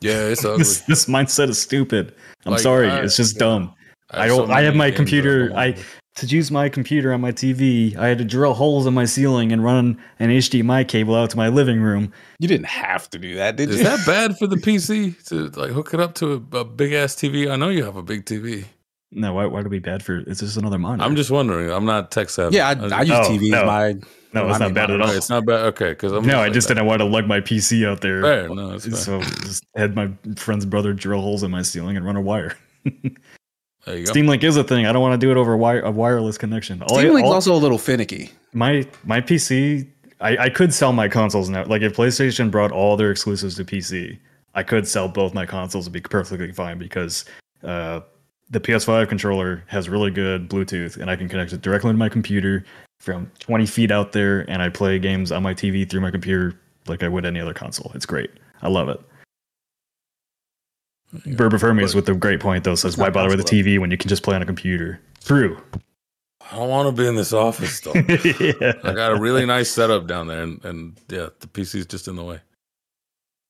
yeah, 0.00 0.24
it's 0.26 0.44
ugly. 0.44 0.58
This, 0.58 0.80
this 0.82 1.06
mindset 1.06 1.48
is 1.48 1.60
stupid. 1.60 2.14
I'm 2.46 2.52
Like, 2.52 2.60
sorry, 2.60 2.88
I- 2.90 3.00
it's 3.02 3.16
just 3.16 3.36
yeah. 3.36 3.40
dumb. 3.40 3.74
I 4.10 4.28
so 4.28 4.38
don't. 4.38 4.50
I 4.50 4.62
have 4.62 4.74
my 4.74 4.90
computer. 4.90 5.50
I 5.54 5.70
wanna- 5.70 5.82
to 6.16 6.26
use 6.26 6.50
my 6.50 6.68
computer 6.68 7.12
on 7.14 7.20
my 7.20 7.30
TV. 7.30 7.96
I 7.96 8.08
had 8.08 8.18
to 8.18 8.24
drill 8.24 8.52
holes 8.52 8.84
in 8.84 8.92
my 8.92 9.04
ceiling 9.04 9.52
and 9.52 9.62
run 9.62 9.96
an 10.18 10.28
HDMI 10.30 10.86
cable 10.86 11.14
out 11.14 11.30
to 11.30 11.36
my 11.36 11.48
living 11.48 11.80
room. 11.80 12.12
You 12.40 12.48
didn't 12.48 12.66
have 12.66 13.08
to 13.10 13.18
do 13.18 13.36
that, 13.36 13.54
did 13.56 13.70
Is 13.70 13.78
you? 13.78 13.84
that 13.84 14.04
bad 14.04 14.36
for 14.36 14.48
the 14.48 14.56
PC 14.56 15.24
to 15.28 15.48
like 15.58 15.70
hook 15.70 15.94
it 15.94 16.00
up 16.00 16.14
to 16.16 16.44
a, 16.52 16.56
a 16.58 16.64
big 16.64 16.92
ass 16.92 17.14
TV? 17.14 17.48
I 17.50 17.54
know 17.56 17.68
you 17.68 17.84
have 17.84 17.94
a 17.96 18.02
big 18.02 18.24
TV. 18.26 18.64
No, 19.12 19.34
why? 19.34 19.46
Why 19.46 19.58
would 19.58 19.66
it 19.66 19.70
be 19.70 19.78
bad 19.80 20.02
for? 20.04 20.18
It's 20.18 20.40
just 20.40 20.56
another 20.56 20.78
monitor. 20.78 21.02
I'm 21.04 21.16
just 21.16 21.30
wondering. 21.30 21.70
I'm 21.70 21.84
not 21.84 22.10
tech 22.12 22.30
savvy. 22.30 22.56
yeah, 22.56 22.68
I, 22.68 22.74
was- 22.74 22.92
I 22.92 23.02
use 23.02 23.10
Oh, 23.10 23.22
TV 23.30 23.50
no. 23.50 23.60
as 23.62 23.66
my. 23.66 23.92
no, 24.32 24.46
it's 24.48 24.56
I 24.56 24.58
not 24.58 24.60
mean, 24.66 24.74
bad 24.74 24.90
at 24.92 25.02
I- 25.02 25.04
all. 25.06 25.10
It's 25.10 25.28
not 25.28 25.44
bad. 25.46 25.60
Okay, 25.66 25.90
because 25.90 26.12
I'm 26.12 26.24
no, 26.26 26.38
I 26.38 26.44
like 26.44 26.52
just 26.52 26.68
that. 26.68 26.74
didn't 26.74 26.86
want 26.86 27.00
to 27.00 27.06
lug 27.06 27.26
my 27.26 27.40
PC 27.40 27.86
out 27.88 28.00
there. 28.02 28.22
Fair, 28.22 28.48
no, 28.48 28.72
it's 28.74 29.02
so 29.02 29.20
just 29.20 29.64
had 29.74 29.96
my 29.96 30.10
friend's 30.36 30.64
brother 30.64 30.92
drill 30.92 31.20
holes 31.22 31.42
in 31.42 31.50
my 31.50 31.62
ceiling 31.62 31.96
and 31.96 32.06
run 32.06 32.16
a 32.16 32.20
wire. 32.20 32.56
There 33.86 33.96
you 33.96 34.04
go. 34.04 34.10
Steam 34.10 34.26
Link 34.26 34.44
is 34.44 34.58
a 34.58 34.62
thing. 34.62 34.84
I 34.84 34.92
don't 34.92 35.00
want 35.00 35.18
to 35.18 35.26
do 35.26 35.30
it 35.30 35.38
over 35.38 35.56
wire, 35.56 35.80
a 35.80 35.90
wireless 35.90 36.36
connection. 36.36 36.82
All 36.82 36.98
Steam 36.98 37.14
Link's 37.14 37.26
all- 37.28 37.32
also 37.34 37.54
a 37.54 37.56
little 37.56 37.78
finicky. 37.78 38.30
my 38.52 38.86
my 39.04 39.22
PC. 39.22 39.88
I, 40.20 40.36
I 40.36 40.48
could 40.50 40.74
sell 40.74 40.92
my 40.92 41.08
consoles 41.08 41.48
now. 41.48 41.64
Like 41.64 41.80
if 41.80 41.96
PlayStation 41.96 42.50
brought 42.50 42.72
all 42.72 42.98
their 42.98 43.10
exclusives 43.10 43.56
to 43.56 43.64
PC, 43.64 44.18
I 44.54 44.62
could 44.62 44.86
sell 44.86 45.08
both 45.08 45.32
my 45.32 45.46
consoles 45.46 45.86
and 45.86 45.94
be 45.94 46.00
perfectly 46.02 46.52
fine 46.52 46.76
because 46.78 47.24
uh, 47.64 48.00
the 48.50 48.60
PS5 48.60 49.08
controller 49.08 49.62
has 49.68 49.88
really 49.88 50.10
good 50.10 50.48
Bluetooth, 50.48 50.96
and 50.96 51.10
I 51.10 51.16
can 51.16 51.28
connect 51.28 51.52
it 51.52 51.62
directly 51.62 51.92
to 51.92 51.96
my 51.96 52.08
computer 52.08 52.64
from 52.98 53.30
20 53.38 53.64
feet 53.66 53.90
out 53.90 54.12
there, 54.12 54.40
and 54.50 54.60
I 54.60 54.68
play 54.68 54.98
games 54.98 55.32
on 55.32 55.42
my 55.42 55.54
TV 55.54 55.88
through 55.88 56.00
my 56.00 56.10
computer 56.10 56.58
like 56.86 57.02
I 57.02 57.08
would 57.08 57.24
any 57.24 57.40
other 57.40 57.54
console. 57.54 57.92
It's 57.94 58.06
great. 58.06 58.30
I 58.62 58.68
love 58.68 58.88
it. 58.88 59.00
Yeah. 61.24 61.34
Burb 61.34 61.60
Hermes 61.60 61.94
with 61.94 62.06
the 62.06 62.14
great 62.14 62.40
point 62.40 62.64
though 62.64 62.74
says, 62.76 62.96
"Why 62.96 63.06
not 63.06 63.14
bother 63.14 63.28
with 63.36 63.40
a. 63.40 63.44
TV 63.44 63.78
when 63.78 63.90
you 63.90 63.96
can 63.96 64.08
just 64.08 64.22
play 64.22 64.36
on 64.36 64.42
a 64.42 64.46
computer?" 64.46 65.00
True. 65.24 65.60
I 66.52 66.56
don't 66.56 66.68
want 66.68 66.94
to 66.94 67.02
be 67.02 67.08
in 67.08 67.14
this 67.16 67.32
office 67.32 67.80
though. 67.80 67.92
yeah. 67.94 68.72
I 68.84 68.92
got 68.92 69.12
a 69.12 69.20
really 69.20 69.44
nice 69.46 69.70
setup 69.70 70.06
down 70.06 70.26
there, 70.28 70.42
and, 70.42 70.64
and 70.64 71.00
yeah, 71.08 71.28
the 71.40 71.46
PC 71.48 71.76
is 71.76 71.86
just 71.86 72.06
in 72.08 72.16
the 72.16 72.24
way. 72.24 72.40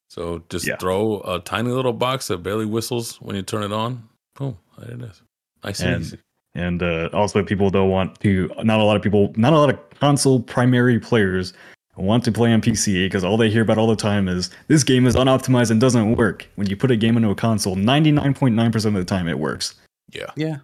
So 0.09 0.43
just 0.49 0.67
Yeah. 0.67 0.77
throw 0.77 1.21
a 1.21 1.39
tiny 1.41 1.71
little 1.71 1.93
box 1.93 2.29
that 2.29 2.39
barely 2.39 2.67
whistles 2.67 3.17
when 3.21 3.37
you 3.37 3.43
turn 3.43 3.63
it 3.63 3.73
on. 3.73 4.09
Boom, 4.41 4.57
there 4.79 4.91
it 4.93 5.03
is. 5.03 5.23
Nice 5.63 5.81
and, 5.81 5.95
And- 5.95 6.03
easy. 6.05 6.19
and 6.55 6.83
uh, 6.83 7.11
also 7.13 7.45
people 7.45 7.71
don't 7.71 7.91
want 7.91 8.19
to 8.23 8.51
not 8.65 8.81
a 8.81 8.83
lot 8.85 8.97
of 8.97 9.03
people 9.03 9.33
not 9.37 9.53
a 9.53 9.59
lot 9.59 9.71
of 9.71 9.79
console 10.01 10.41
primary 10.41 10.99
players 10.99 11.53
want 11.97 12.25
to 12.25 12.33
play 12.33 12.51
on 12.51 12.63
pc 12.63 13.05
because 13.05 13.23
all 13.23 13.37
they 13.37 13.51
hear 13.51 13.61
about 13.61 13.77
all 13.77 13.87
the 13.87 13.95
time 13.95 14.27
is 14.27 14.49
this 14.69 14.83
game 14.83 15.07
is 15.07 15.15
unoptimized 15.15 15.71
and 15.71 15.83
doesn't 15.83 16.17
work 16.17 16.49
when 16.55 16.67
you 16.67 16.75
put 16.75 16.91
a 16.91 16.97
game 16.97 17.15
into 17.19 17.29
a 17.29 17.35
console 17.35 17.77
99.9% 17.77 18.87
of 18.87 18.95
the 18.95 19.05
time 19.05 19.29
it 19.29 19.39
works 19.39 19.75
Yeah, 20.11 20.31
Yeah. 20.35 20.57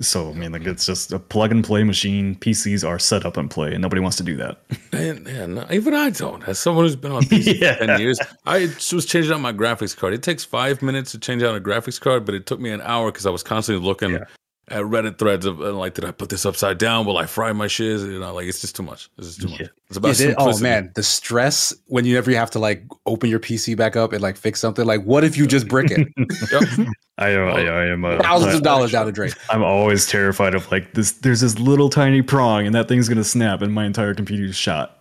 So 0.00 0.30
i 0.30 0.32
mean 0.34 0.52
like 0.52 0.64
it's 0.66 0.86
just 0.86 1.12
a 1.12 1.18
plug 1.18 1.50
and 1.50 1.64
play 1.64 1.82
machine 1.82 2.36
pcs 2.36 2.86
are 2.88 2.98
set 2.98 3.26
up 3.26 3.36
and 3.36 3.50
play 3.50 3.72
and 3.72 3.82
nobody 3.82 4.00
wants 4.00 4.16
to 4.16 4.22
do 4.22 4.36
that 4.36 4.58
and, 4.92 5.24
no, 5.54 5.66
even 5.70 5.94
I 5.94 6.10
don't. 6.10 6.46
As 6.48 6.58
someone 6.58 6.84
who's 6.84 6.94
been 6.96 7.12
on 7.12 7.22
PC 7.22 7.58
Yeah. 7.60 7.76
for 7.78 7.86
ten 7.86 8.00
years, 8.00 8.18
I 8.44 8.68
was 8.92 9.06
changing 9.06 9.32
out 9.32 9.40
my 9.40 9.52
graphics 9.52 9.96
card. 9.96 10.12
It 10.14 10.22
takes 10.22 10.44
five 10.44 10.82
minutes 10.82 11.12
to 11.12 11.18
change 11.18 11.42
out 11.42 11.56
a 11.56 11.60
graphics 11.60 12.00
card, 12.00 12.24
but 12.24 12.34
it 12.34 12.46
took 12.46 12.60
me 12.60 12.70
an 12.70 12.80
hour 12.82 13.10
because 13.10 13.24
I 13.24 13.30
was 13.30 13.42
constantly 13.42 13.84
looking 13.84 14.10
Yeah. 14.12 14.24
At 14.70 14.82
Reddit 14.84 15.18
threads 15.18 15.44
of 15.46 15.60
uh, 15.60 15.72
like, 15.72 15.94
did 15.94 16.04
I 16.04 16.12
put 16.12 16.28
this 16.28 16.46
upside 16.46 16.78
down? 16.78 17.04
Will 17.04 17.18
I 17.18 17.26
fry 17.26 17.52
my 17.52 17.66
shiz? 17.66 18.02
You 18.04 18.20
know, 18.20 18.32
like 18.32 18.46
it's 18.46 18.60
just 18.60 18.76
too 18.76 18.82
much. 18.82 19.10
It's 19.18 19.26
is 19.28 19.36
too 19.36 19.48
much. 19.48 19.60
Yeah. 19.60 19.66
It's 19.88 19.96
about 19.96 20.18
Yeah, 20.18 20.34
oh 20.38 20.58
man, 20.60 20.92
the 20.94 21.02
stress 21.02 21.74
when 21.86 22.04
you 22.04 22.16
ever 22.16 22.30
have 22.32 22.50
to 22.52 22.58
like 22.58 22.84
open 23.06 23.28
your 23.28 23.40
PC 23.40 23.76
back 23.76 23.96
up 23.96 24.12
and 24.12 24.22
like 24.22 24.36
fix 24.36 24.60
something. 24.60 24.86
Like, 24.86 25.02
what 25.02 25.24
if 25.24 25.36
you 25.36 25.46
just 25.46 25.68
brick 25.68 25.90
it? 25.90 26.06
Yep. 26.52 26.88
i 27.18 27.28
am 27.28 27.48
I, 27.48 27.66
I 27.68 27.86
am 27.86 28.04
uh, 28.04 28.18
Thousands 28.22 28.54
of 28.54 28.60
I- 28.60 28.64
dollars 28.64 28.92
down 28.92 29.04
the 29.06 29.12
drain. 29.12 29.32
i'm 29.50 29.62
always 29.62 30.06
terrified 30.06 30.54
of 30.54 30.70
like 30.72 30.94
this 30.94 31.12
there's 31.12 31.40
this 31.42 31.58
little 31.58 31.90
tiny 31.90 32.22
prong 32.22 32.64
and 32.66 32.74
that 32.74 32.88
thing's 32.88 33.08
gonna 33.10 33.22
snap 33.24 33.60
and 33.60 33.72
my 33.74 33.84
entire 33.84 34.14
computer's 34.14 34.56
shot 34.56 34.98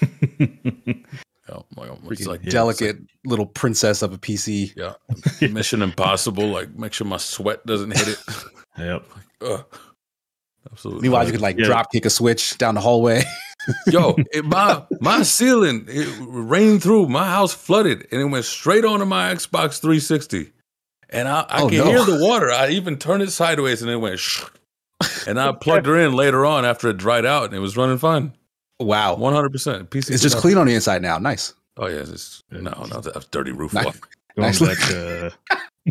Oh, 1.52 1.64
my 1.76 1.86
God, 1.86 1.98
it's 2.10 2.22
Freaking 2.22 2.26
like 2.28 2.42
delicate 2.44 2.98
little 3.24 3.46
princess 3.46 4.02
of 4.02 4.12
a 4.12 4.18
PC. 4.18 4.72
Yeah. 4.76 4.94
Mission 5.50 5.82
Impossible. 5.82 6.46
Like, 6.48 6.74
make 6.76 6.92
sure 6.92 7.06
my 7.06 7.18
sweat 7.18 7.64
doesn't 7.66 7.90
hit 7.96 8.08
it. 8.08 8.18
yep 8.78 9.04
Ugh. 9.42 9.64
Absolutely. 10.70 11.02
Meanwhile, 11.02 11.26
you 11.26 11.32
could 11.32 11.40
like 11.40 11.58
Yeah. 11.58 11.66
drop 11.66 11.92
kick 11.92 12.04
a 12.06 12.10
switch 12.10 12.56
down 12.58 12.74
the 12.76 12.80
hallway. 12.80 13.22
Yo, 13.88 14.16
it, 14.32 14.44
my 14.44 14.82
my 15.00 15.22
ceiling 15.22 15.84
it 15.88 16.08
rained 16.28 16.82
through. 16.82 17.08
My 17.08 17.26
house 17.28 17.52
flooded, 17.52 18.06
and 18.10 18.20
it 18.20 18.24
went 18.24 18.44
straight 18.44 18.84
onto 18.84 19.04
my 19.04 19.32
Xbox 19.34 19.80
360. 19.80 20.52
And 21.10 21.28
I, 21.28 21.40
I 21.48 21.62
Oh, 21.62 21.68
can 21.68 21.78
no. 21.78 21.84
hear 21.86 22.04
the 22.04 22.24
water. 22.24 22.50
I 22.50 22.70
even 22.70 22.96
turned 22.96 23.22
it 23.22 23.30
sideways, 23.30 23.82
and 23.82 23.90
it 23.90 23.96
went. 23.98 24.18
Shh. 24.18 24.44
And 25.26 25.38
I 25.38 25.52
plugged 25.52 25.86
her 25.86 25.98
in 25.98 26.12
later 26.14 26.46
on 26.46 26.64
after 26.64 26.88
it 26.88 26.96
dried 26.96 27.26
out, 27.26 27.44
and 27.46 27.54
it 27.54 27.58
was 27.60 27.76
running 27.76 27.98
fine. 27.98 28.32
Wow. 28.82 29.14
100. 29.14 29.50
percent 29.50 29.90
PC. 29.90 30.10
It's 30.10 30.22
just 30.22 30.38
clean 30.38 30.58
on 30.58 30.66
the 30.66 30.74
inside 30.74 31.02
now. 31.02 31.18
Nice. 31.18 31.54
Oh 31.76 31.86
yeah, 31.86 32.00
it's 32.00 32.42
no, 32.50 32.60
no, 32.60 33.00
that's 33.00 33.26
dirty 33.26 33.52
roof. 33.52 33.72
Nice. 33.72 33.84
walk. 33.86 34.08
going 34.36 34.48
Nice. 34.48 34.60
back 34.60 34.78
to 34.88 35.32
uh, 35.50 35.56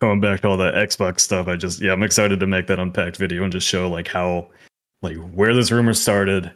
going 0.00 0.20
back 0.20 0.40
to 0.40 0.48
all 0.48 0.56
the 0.56 0.72
Xbox 0.72 1.20
stuff, 1.20 1.48
I 1.48 1.56
just 1.56 1.80
yeah, 1.80 1.92
I'm 1.92 2.02
excited 2.02 2.40
to 2.40 2.46
make 2.46 2.66
that 2.68 2.78
unpacked 2.78 3.16
video 3.16 3.42
and 3.42 3.52
just 3.52 3.66
show 3.66 3.88
like 3.88 4.08
how 4.08 4.48
like 5.02 5.16
where 5.32 5.54
this 5.54 5.70
rumor 5.70 5.94
started, 5.94 6.52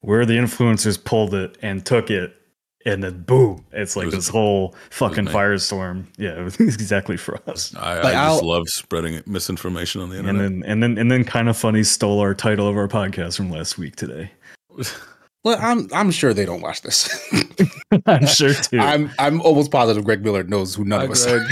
where 0.00 0.26
the 0.26 0.34
influencers 0.34 1.02
pulled 1.02 1.34
it 1.34 1.56
and 1.62 1.84
took 1.86 2.10
it, 2.10 2.34
and 2.86 3.04
then 3.04 3.22
boom, 3.24 3.62
it's 3.72 3.96
like 3.96 4.06
was- 4.06 4.14
this 4.14 4.28
whole 4.28 4.74
fucking 4.90 5.26
firestorm. 5.26 6.06
Yeah, 6.16 6.30
it 6.40 6.42
was 6.44 6.58
exactly 6.58 7.18
for 7.18 7.38
us. 7.48 7.74
I, 7.76 7.96
Like, 7.96 8.04
I 8.06 8.28
just 8.28 8.42
I'll- 8.42 8.48
love 8.48 8.66
spreading 8.68 9.20
misinformation 9.26 10.00
on 10.00 10.08
the 10.08 10.18
And 10.18 10.28
internet. 10.28 10.50
then 10.52 10.70
and 10.70 10.82
then 10.82 10.96
and 10.98 11.10
then 11.10 11.24
Kinda 11.24 11.52
Funny 11.52 11.82
stole 11.82 12.20
our 12.20 12.32
title 12.34 12.66
of 12.66 12.76
our 12.78 12.88
podcast 12.88 13.36
from 13.36 13.50
last 13.50 13.76
week 13.76 13.96
today. 13.96 14.30
Well, 15.44 15.58
I'm 15.60 15.88
I'm 15.92 16.10
sure 16.10 16.34
they 16.34 16.44
don't 16.44 16.60
watch 16.60 16.82
this. 16.82 17.08
I'm 18.06 18.26
sure 18.26 18.52
too. 18.52 18.80
I'm 18.80 19.10
I'm 19.20 19.40
almost 19.42 19.70
positive 19.70 20.04
Greg 20.04 20.24
Miller 20.24 20.42
knows 20.42 20.74
who 20.74 20.84
none 20.84 20.98
Hi, 21.00 21.04
of 21.04 21.10
us. 21.12 21.24
Greg. 21.24 21.42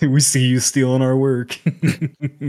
we 0.12 0.20
see 0.20 0.46
you 0.46 0.60
stealing 0.60 1.02
our 1.02 1.16
work. 1.16 1.58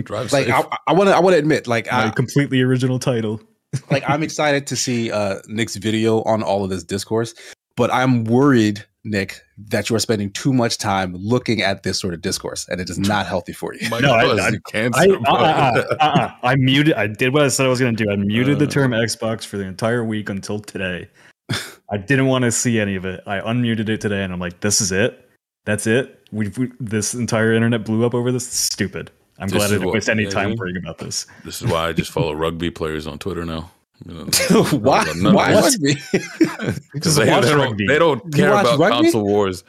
Drive 0.03 0.31
Like 0.31 0.45
safe. 0.45 0.53
I, 0.53 0.77
I 0.87 0.93
want 0.93 1.09
to 1.09 1.15
I 1.15 1.19
want 1.19 1.33
to 1.33 1.39
admit, 1.39 1.65
like 1.67 1.91
My 1.91 2.05
I, 2.07 2.09
completely 2.11 2.61
original 2.61 2.99
title. 2.99 3.41
like 3.91 4.03
I'm 4.07 4.23
excited 4.23 4.67
to 4.67 4.75
see 4.75 5.11
uh 5.11 5.39
Nick's 5.47 5.75
video 5.75 6.21
on 6.23 6.43
all 6.43 6.63
of 6.63 6.69
this 6.69 6.83
discourse, 6.83 7.33
but 7.75 7.93
I'm 7.93 8.23
worried, 8.23 8.83
Nick, 9.03 9.41
that 9.69 9.89
you 9.89 9.95
are 9.95 9.99
spending 9.99 10.31
too 10.31 10.53
much 10.53 10.77
time 10.77 11.15
looking 11.15 11.61
at 11.61 11.83
this 11.83 11.99
sort 11.99 12.13
of 12.13 12.21
discourse, 12.21 12.67
and 12.69 12.79
it 12.79 12.89
is 12.89 12.97
not 12.97 13.25
healthy 13.27 13.53
for 13.53 13.73
you. 13.75 13.89
No, 13.89 14.13
I- 14.13 14.47
I- 14.47 14.51
cancer. 14.71 14.99
I, 14.99 15.07
uh, 15.07 15.33
uh, 15.33 15.83
uh, 15.91 16.03
uh, 16.03 16.31
I 16.43 16.55
muted. 16.55 16.93
I 16.95 17.07
did 17.07 17.33
what 17.33 17.43
I 17.43 17.49
said 17.49 17.65
I 17.65 17.69
was 17.69 17.79
going 17.79 17.95
to 17.95 18.03
do. 18.05 18.09
I 18.11 18.15
muted 18.15 18.59
the 18.59 18.65
Uh. 18.65 18.69
term 18.69 18.91
Xbox 18.91 19.45
for 19.45 19.57
the 19.57 19.65
entire 19.65 20.03
week 20.03 20.29
until 20.29 20.59
today. 20.59 21.09
I 21.89 21.97
didn't 21.97 22.25
want 22.27 22.43
to 22.43 22.51
see 22.51 22.79
any 22.79 22.95
of 22.95 23.05
it. 23.05 23.21
I 23.25 23.39
unmuted 23.39 23.87
it 23.89 24.01
today, 24.01 24.23
and 24.23 24.33
I'm 24.33 24.39
like, 24.39 24.59
"This 24.61 24.81
is 24.81 24.91
it. 24.91 25.29
That's 25.65 25.87
it. 25.87 26.19
We've 26.31 26.57
we, 26.57 26.71
this 26.79 27.13
entire 27.13 27.53
internet 27.53 27.83
blew 27.85 28.05
up 28.05 28.13
over 28.13 28.31
this. 28.31 28.47
Stupid. 28.47 29.11
I'm 29.39 29.47
This 29.49 29.57
glad 29.57 29.65
I 29.65 29.69
didn't 29.73 29.85
what- 29.85 29.93
waste 29.93 30.09
any 30.09 30.23
yeah, 30.23 30.29
time 30.29 30.49
yeah. 30.51 30.55
worrying 30.57 30.77
about 30.77 30.97
this. 30.97 31.27
This 31.45 31.61
is 31.61 31.67
why 31.71 31.87
I 31.89 31.93
just 31.93 32.11
follow 32.11 32.33
rugby 32.33 32.69
players 32.71 33.05
on 33.07 33.19
Twitter 33.19 33.45
now. 33.45 33.71
You 34.05 34.13
know, 34.13 34.25
why? 34.79 35.05
Why 35.21 35.53
rugby? 35.53 35.95
Because 36.93 37.15
they, 37.15 37.25
they 37.25 37.31
don't, 37.41 37.77
they 37.77 37.97
don't 37.99 38.33
care 38.33 38.49
about 38.51 38.77
rugby? 38.79 39.03
console 39.05 39.23
wars. 39.25 39.63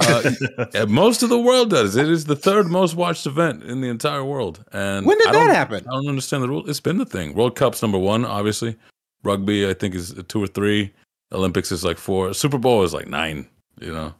Uh, 0.00 0.30
yeah, 0.74 0.84
most 0.86 1.22
of 1.22 1.28
the 1.28 1.38
world 1.38 1.70
does. 1.70 1.96
It 1.96 2.08
is 2.08 2.24
the 2.24 2.36
third 2.36 2.66
most 2.68 2.94
watched 2.94 3.26
event 3.26 3.62
in 3.62 3.80
the 3.80 3.88
entire 3.88 4.24
world. 4.24 4.64
And 4.72 5.06
When 5.06 5.16
did 5.18 5.28
I 5.28 5.32
that 5.32 5.38
don't- 5.46 5.54
happen? 5.54 5.84
I 5.88 5.92
don't 5.92 6.08
understand 6.08 6.42
the 6.42 6.48
rule. 6.48 6.68
It's 6.68 6.80
been 6.80 6.98
the 6.98 7.06
thing. 7.06 7.34
World 7.34 7.56
Cup's 7.56 7.80
number 7.82 7.98
one, 7.98 8.24
obviously. 8.24 8.76
Rugby, 9.22 9.68
I 9.68 9.74
think, 9.74 9.94
is 9.94 10.14
two 10.28 10.42
or 10.42 10.46
three. 10.46 10.92
Olympics 11.32 11.70
is 11.72 11.84
like 11.84 11.96
four. 11.98 12.32
Super 12.34 12.58
Bowl 12.58 12.82
is 12.82 12.92
like 12.94 13.06
nine. 13.08 13.46
You 13.80 13.92
know, 13.92 14.14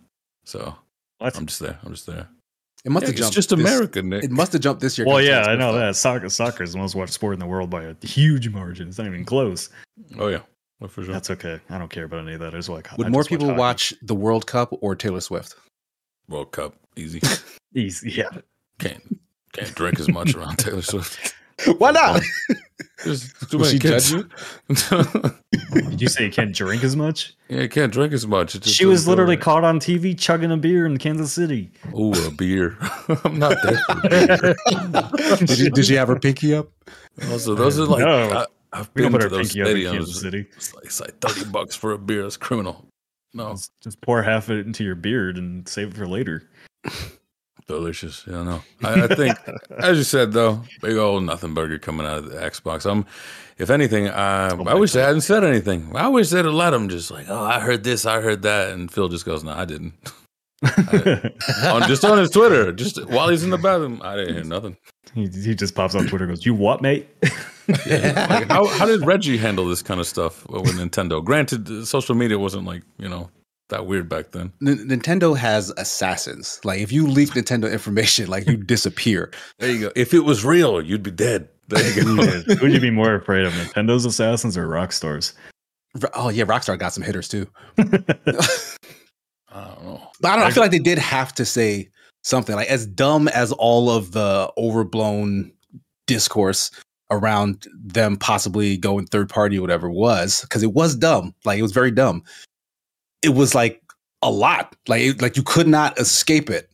so 0.45 0.75
What? 1.19 1.37
I'm 1.37 1.47
just 1.47 1.61
there. 1.61 1.79
I'm 1.85 1.93
just 1.93 2.07
there. 2.07 2.29
It 2.85 2.91
must 2.91 3.03
Yeah, 3.03 3.07
have 3.09 3.13
it's 3.13 3.21
jumped. 3.21 3.35
just 3.35 3.51
this- 3.51 3.59
America, 3.61 4.03
Nick. 4.03 4.25
It 4.25 4.31
must 4.31 4.53
have 4.55 4.63
jumped 4.63 4.81
this 4.81 4.97
year. 4.97 5.07
Well, 5.07 5.21
yeah, 5.21 5.43
I 5.43 5.55
know 5.57 5.73
that. 5.75 5.97
Soccer, 5.97 6.29
soccer 6.31 6.63
is 6.65 6.73
the 6.73 6.79
most 6.79 6.95
watched 6.95 7.13
sport 7.13 7.35
in 7.35 7.41
the 7.41 7.47
world 7.47 7.69
by 7.71 7.85
a 7.85 7.95
huge 8.03 8.49
margin. 8.49 8.89
It's 8.89 8.99
not 8.99 9.07
even 9.07 9.25
close. 9.25 9.69
oh 10.19 10.29
yeah, 10.29 10.41
well, 10.81 10.89
for 10.89 11.03
sure. 11.05 11.13
That's 11.13 11.31
okay. 11.31 11.61
I 11.69 11.79
don't 11.79 11.91
care 11.91 12.05
about 12.05 12.21
any 12.25 12.35
of 12.35 12.41
that. 12.41 12.55
I 12.55 12.59
just 12.59 12.69
like. 12.71 12.89
Would 12.97 13.07
I 13.07 13.11
more 13.11 13.25
people 13.25 13.47
hockey. 13.49 13.59
watch 13.59 13.95
the 14.03 14.15
World 14.15 14.47
Cup 14.47 14.71
or 14.81 14.95
Taylor 14.97 15.21
Swift? 15.21 15.55
World 16.29 16.53
Cup, 16.53 16.75
easy. 16.97 17.21
Easy, 17.75 18.11
yeah. 18.11 18.29
can't 18.81 19.21
can't 19.53 19.75
drink 19.77 20.01
as 20.01 20.09
much 20.09 20.35
around 20.35 20.57
Taylor 20.59 20.83
Swift. 20.83 21.35
Why 21.79 21.91
not? 21.91 22.17
Um, 22.17 22.23
there's 23.05 23.33
too 23.51 23.59
many 23.59 23.71
she 23.71 23.79
kids. 23.79 24.11
judge 24.11 24.27
Did 25.73 26.01
you 26.03 26.09
say 26.09 26.25
you 26.27 26.31
can't 26.31 26.55
drink 26.55 26.85
as 26.85 26.97
much? 26.97 27.35
yeah, 27.49 27.63
you 27.63 27.69
can't 27.69 27.93
drink 27.93 28.13
as 28.13 28.27
much. 28.27 28.53
Just 28.53 28.77
She 28.77 28.85
was 28.85 29.09
literally 29.09 29.37
right. 29.37 29.43
caught 29.43 29.65
on 29.65 29.81
TV 29.81 30.19
chugging 30.19 30.51
a 30.53 30.57
beer 30.57 30.85
in 30.87 30.99
Kansas 30.99 31.33
City. 31.33 31.71
Oh, 31.95 32.13
a 32.27 32.31
beer. 32.31 32.77
I'm 33.25 33.39
not 33.39 33.57
there. 33.63 34.55
For 35.37 35.37
did, 35.47 35.51
she, 35.51 35.71
did 35.71 35.87
she 35.87 35.95
have 35.95 36.09
her 36.09 36.19
pinky 36.19 36.55
up? 36.55 36.69
Also, 37.31 37.55
those 37.55 37.79
are 37.79 37.85
like 37.87 38.01
No. 38.01 38.31
I, 38.31 38.47
I've 38.73 38.91
We 38.95 39.03
don't 39.03 39.13
been 39.13 39.21
put 39.21 39.29
to 39.29 39.35
our 39.35 39.43
those 39.43 39.53
pinky 39.55 39.63
up 39.63 39.77
in 39.77 39.93
Kansas 39.93 40.19
stadiums. 40.19 40.23
City. 40.23 40.47
It's 40.57 40.75
like, 40.75 40.85
it's 40.85 41.01
like 41.01 41.19
thirty 41.21 41.45
bucks 41.51 41.75
for 41.75 41.93
a 41.93 41.99
beer. 41.99 42.23
That's 42.23 42.37
criminal. 42.37 42.87
No, 43.33 43.51
Just, 43.53 43.73
just 43.81 44.01
pour 44.03 44.23
half 44.23 44.49
of 44.51 44.59
it 44.59 44.67
into 44.67 44.83
your 44.85 44.95
beard 44.97 45.39
and 45.39 45.67
save 45.69 45.89
it 45.93 45.97
for 45.97 46.07
later. 46.07 46.49
Delicious. 47.71 48.25
Yeah, 48.27 48.43
no. 48.43 48.63
I, 48.83 49.05
I 49.05 49.07
think, 49.07 49.37
as 49.79 49.97
you 49.99 50.05
said, 50.05 50.33
though, 50.33 50.63
big 50.83 50.97
old 50.97 51.23
nothing 51.25 51.55
burger 51.55 51.79
coming 51.79 52.07
out 52.07 52.19
of 52.19 52.31
the 52.31 52.37
Xbox. 52.39 52.91
I'm, 52.91 53.07
if 53.59 53.71
anything, 53.71 54.09
uh, 54.09 54.57
Oh 54.59 54.65
I 54.67 54.75
wish 54.75 54.93
they 54.93 55.01
God. 55.01 55.07
hadn't 55.07 55.21
said 55.23 55.45
anything. 55.45 55.93
I 55.95 56.09
wish 56.09 56.31
they'd 56.31 56.45
have 56.45 56.55
let 56.55 56.71
them 56.71 56.89
just 56.89 57.11
like, 57.11 57.27
oh, 57.29 57.43
I 57.45 57.61
heard 57.61 57.85
this, 57.85 58.07
I 58.07 58.21
heard 58.21 58.43
that, 58.43 58.71
and 58.73 58.91
Phil 58.91 59.09
just 59.09 59.25
goes, 59.25 59.45
no, 59.45 59.53
I 59.53 59.65
didn't. 59.65 59.93
on 61.65 61.83
just 61.89 62.05
on 62.05 62.19
his 62.19 62.29
Twitter, 62.31 62.71
just 62.73 63.03
while 63.07 63.29
he's 63.31 63.43
in 63.45 63.49
the 63.51 63.57
bathroom, 63.57 64.01
I 64.05 64.17
didn't 64.17 64.35
hear 64.35 64.45
nothing. 64.45 64.77
he, 65.15 65.27
he 65.27 65.55
just 65.55 65.75
pops 65.75 65.95
on 65.95 66.07
Twitter 66.07 66.25
and 66.25 66.33
goes, 66.35 66.45
You 66.45 66.53
what, 66.53 66.83
mate? 66.83 67.09
Like, 67.67 68.47
how 68.51 68.67
how 68.67 68.85
did 68.85 69.07
Reggie 69.07 69.39
handle 69.39 69.67
this 69.67 69.83
kind 69.83 70.01
of 70.01 70.07
stuff 70.07 70.47
with 70.51 70.77
Nintendo? 70.77 71.25
Granted, 71.25 71.87
social 71.87 72.15
media 72.15 72.39
wasn't 72.39 72.67
like 72.67 72.83
you 72.99 73.09
know 73.09 73.31
that 73.71 73.87
weird 73.87 74.09
back 74.09 74.31
then. 74.33 74.53
N- 74.65 74.89
Nintendo 74.89 75.37
has 75.37 75.71
assassins. 75.77 76.61
Like 76.65 76.81
if 76.81 76.93
you 76.93 77.07
leak 77.07 77.31
Nintendo 77.31 77.71
information, 77.73 78.29
like 78.29 78.47
you 78.47 78.57
disappear. 78.57 79.33
There 79.59 79.71
you 79.71 79.81
go. 79.81 79.93
If 79.97 80.13
it 80.15 80.21
was 80.21 80.45
real, 80.45 80.81
you'd 80.83 81.03
be 81.03 81.11
dead. 81.11 81.49
There 81.69 81.83
you 81.93 82.05
go. 82.05 82.43
Would 82.63 82.73
you 82.73 82.81
be 82.81 82.91
more 82.91 83.15
afraid 83.15 83.45
of 83.47 83.53
Nintendo's 83.55 84.05
assassins 84.05 84.57
or 84.57 84.67
Rockstar's? 84.69 85.33
R- 86.03 86.11
Oh 86.15 86.29
yeah, 86.29 86.45
Rockstar 86.45 86.79
got 86.79 86.93
some 86.93 87.03
hitters 87.03 87.29
too. 87.29 87.47
I 87.79 89.65
don't 89.75 89.85
know. 89.85 90.03
But 90.21 90.33
I 90.33 90.37
don't. 90.37 90.45
I 90.47 90.51
feel 90.51 90.63
like 90.63 90.71
they 90.71 90.79
did 90.79 90.99
have 90.99 91.33
to 91.35 91.45
say 91.45 91.89
something. 92.23 92.55
Like 92.55 92.69
as 92.69 92.87
dumb 92.87 93.29
as 93.29 93.53
all 93.53 93.91
of 93.91 94.13
the 94.13 94.53
overblown 94.57 95.53
discourse 96.07 96.71
around 97.11 97.67
them 97.77 98.17
possibly 98.17 98.77
going 98.77 99.07
third 99.07 99.29
party 99.29 99.59
or 99.59 99.63
whatever 99.63 99.91
was, 99.91 100.43
because 100.43 100.63
it 100.63 100.73
was 100.75 100.95
dumb. 100.95 101.35
Like 101.45 101.59
it 101.59 101.63
was 101.63 101.73
very 101.73 101.91
dumb. 101.91 102.23
It 103.23 103.31
was 103.31 103.55
like 103.55 103.83
a 104.23 104.31
lot. 104.31 104.75
Like 104.89 105.21
like 105.21 105.37
you 105.37 105.43
could 105.43 105.69
not 105.69 105.99
escape 105.99 106.51
it 106.51 106.71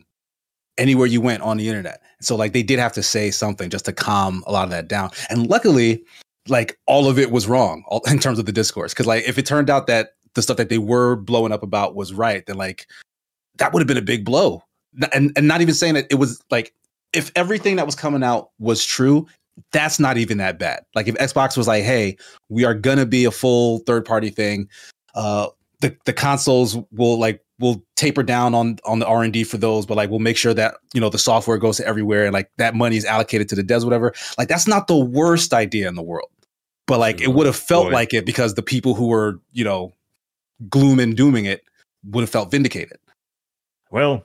anywhere 0.78 1.06
you 1.06 1.20
went 1.20 1.42
on 1.42 1.56
the 1.56 1.68
internet. 1.68 2.02
So 2.20 2.36
like 2.36 2.52
they 2.52 2.62
did 2.62 2.78
have 2.78 2.92
to 2.94 3.02
say 3.02 3.30
something 3.30 3.70
just 3.70 3.84
to 3.86 3.92
calm 3.92 4.42
a 4.46 4.52
lot 4.52 4.64
of 4.64 4.70
that 4.70 4.88
down. 4.88 5.10
And 5.30 5.48
luckily, 5.48 6.04
like 6.48 6.78
all 6.86 7.08
of 7.08 7.18
it 7.18 7.30
was 7.30 7.46
wrong 7.46 7.84
all, 7.88 8.02
in 8.06 8.18
terms 8.18 8.38
of 8.38 8.46
the 8.46 8.52
discourse. 8.52 8.92
Because 8.92 9.06
like 9.06 9.28
if 9.28 9.38
it 9.38 9.46
turned 9.46 9.70
out 9.70 9.86
that 9.86 10.10
the 10.34 10.42
stuff 10.42 10.56
that 10.58 10.68
they 10.68 10.78
were 10.78 11.16
blowing 11.16 11.52
up 11.52 11.62
about 11.62 11.94
was 11.94 12.12
right, 12.12 12.44
then 12.46 12.56
like 12.56 12.86
that 13.56 13.72
would 13.72 13.80
have 13.80 13.88
been 13.88 13.96
a 13.96 14.02
big 14.02 14.24
blow. 14.24 14.62
And 15.12 15.32
and 15.36 15.46
not 15.46 15.60
even 15.60 15.74
saying 15.74 15.94
that 15.94 16.06
it 16.10 16.16
was 16.16 16.42
like 16.50 16.74
if 17.12 17.30
everything 17.36 17.76
that 17.76 17.86
was 17.86 17.94
coming 17.94 18.22
out 18.22 18.50
was 18.58 18.84
true, 18.84 19.26
that's 19.72 19.98
not 19.98 20.16
even 20.16 20.38
that 20.38 20.58
bad. 20.58 20.84
Like 20.94 21.08
if 21.08 21.14
Xbox 21.16 21.56
was 21.56 21.66
like, 21.66 21.84
"Hey, 21.84 22.16
we 22.48 22.64
are 22.64 22.74
gonna 22.74 23.06
be 23.06 23.24
a 23.24 23.30
full 23.30 23.80
third 23.80 24.04
party 24.04 24.30
thing," 24.30 24.68
uh, 25.14 25.48
the 25.80 25.96
the 26.04 26.12
consoles 26.12 26.76
will 26.90 27.18
like 27.18 27.42
will 27.58 27.82
taper 27.96 28.22
down 28.22 28.54
on 28.54 28.78
on 28.84 28.98
the 28.98 29.06
R 29.06 29.22
and 29.22 29.32
D 29.32 29.44
for 29.44 29.58
those, 29.58 29.86
but 29.86 29.96
like 29.96 30.10
we'll 30.10 30.18
make 30.18 30.36
sure 30.36 30.54
that 30.54 30.76
you 30.94 31.00
know 31.00 31.08
the 31.08 31.18
software 31.18 31.58
goes 31.58 31.76
to 31.78 31.86
everywhere 31.86 32.24
and 32.24 32.32
like 32.32 32.50
that 32.58 32.74
money 32.74 32.96
is 32.96 33.04
allocated 33.04 33.48
to 33.50 33.54
the 33.54 33.62
devs, 33.62 33.84
whatever. 33.84 34.12
Like 34.38 34.48
that's 34.48 34.66
not 34.66 34.86
the 34.86 34.96
worst 34.96 35.52
idea 35.52 35.88
in 35.88 35.94
the 35.94 36.02
world, 36.02 36.30
but 36.86 36.98
like 36.98 37.20
it 37.20 37.28
would 37.28 37.46
have 37.46 37.56
felt 37.56 37.86
boy. 37.86 37.92
like 37.92 38.14
it 38.14 38.26
because 38.26 38.54
the 38.54 38.62
people 38.62 38.94
who 38.94 39.08
were 39.08 39.40
you 39.52 39.64
know 39.64 39.92
gloom 40.68 40.98
and 40.98 41.16
dooming 41.16 41.44
it 41.44 41.62
would 42.04 42.22
have 42.22 42.30
felt 42.30 42.50
vindicated. 42.50 42.98
Well, 43.90 44.24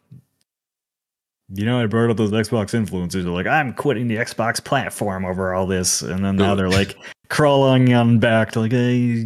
you 1.53 1.65
know, 1.65 1.81
I 1.81 1.85
brought 1.85 2.09
up 2.09 2.17
those 2.17 2.31
Xbox 2.31 2.73
influencers. 2.73 3.23
They're 3.23 3.31
like, 3.31 3.47
I'm 3.47 3.73
quitting 3.73 4.07
the 4.07 4.15
Xbox 4.15 4.63
platform 4.63 5.25
over 5.25 5.53
all 5.53 5.67
this. 5.67 6.01
And 6.01 6.23
then 6.23 6.37
now 6.37 6.55
they're 6.55 6.69
like 6.69 6.95
crawling 7.31 7.91
on 7.93 8.19
back 8.19 8.51
to 8.51 8.59
like, 8.59 8.71
hey, 8.73 9.25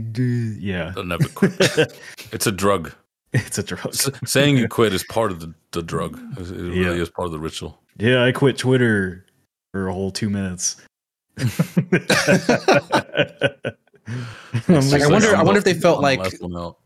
yeah. 0.60 0.92
They'll 0.96 1.04
never 1.04 1.28
quit. 1.30 1.52
It's 2.32 2.48
a 2.48 2.52
drug. 2.52 2.94
it's 3.34 3.58
a 3.58 3.64
drug. 3.64 3.88
S- 3.88 4.10
saying 4.26 4.58
you 4.58 4.68
quit 4.70 4.94
is 4.94 5.04
part 5.10 5.32
of 5.32 5.40
the, 5.42 5.54
the 5.72 5.82
drug. 5.84 6.18
It 6.38 6.50
it 6.50 6.52
really 6.52 6.82
Yeah. 6.82 6.92
is 6.92 7.10
part 7.10 7.26
of 7.26 7.32
the 7.34 7.40
ritual. 7.40 7.80
Yeah, 7.98 8.24
I 8.24 8.32
quit 8.32 8.58
Twitter 8.58 9.26
for 9.72 9.88
a 9.88 9.94
whole 9.94 10.12
two 10.12 10.30
minutes. 10.30 10.78
Like, 14.68 15.02
I 15.02 15.08
wonder- 15.08 15.36
I 15.36 15.44
wonder 15.44 15.58
if 15.58 15.64
they 15.66 15.74
felt 15.74 16.02
like- 16.02 16.20
last 16.20 16.42
one 16.42 16.56
out. 16.56 16.78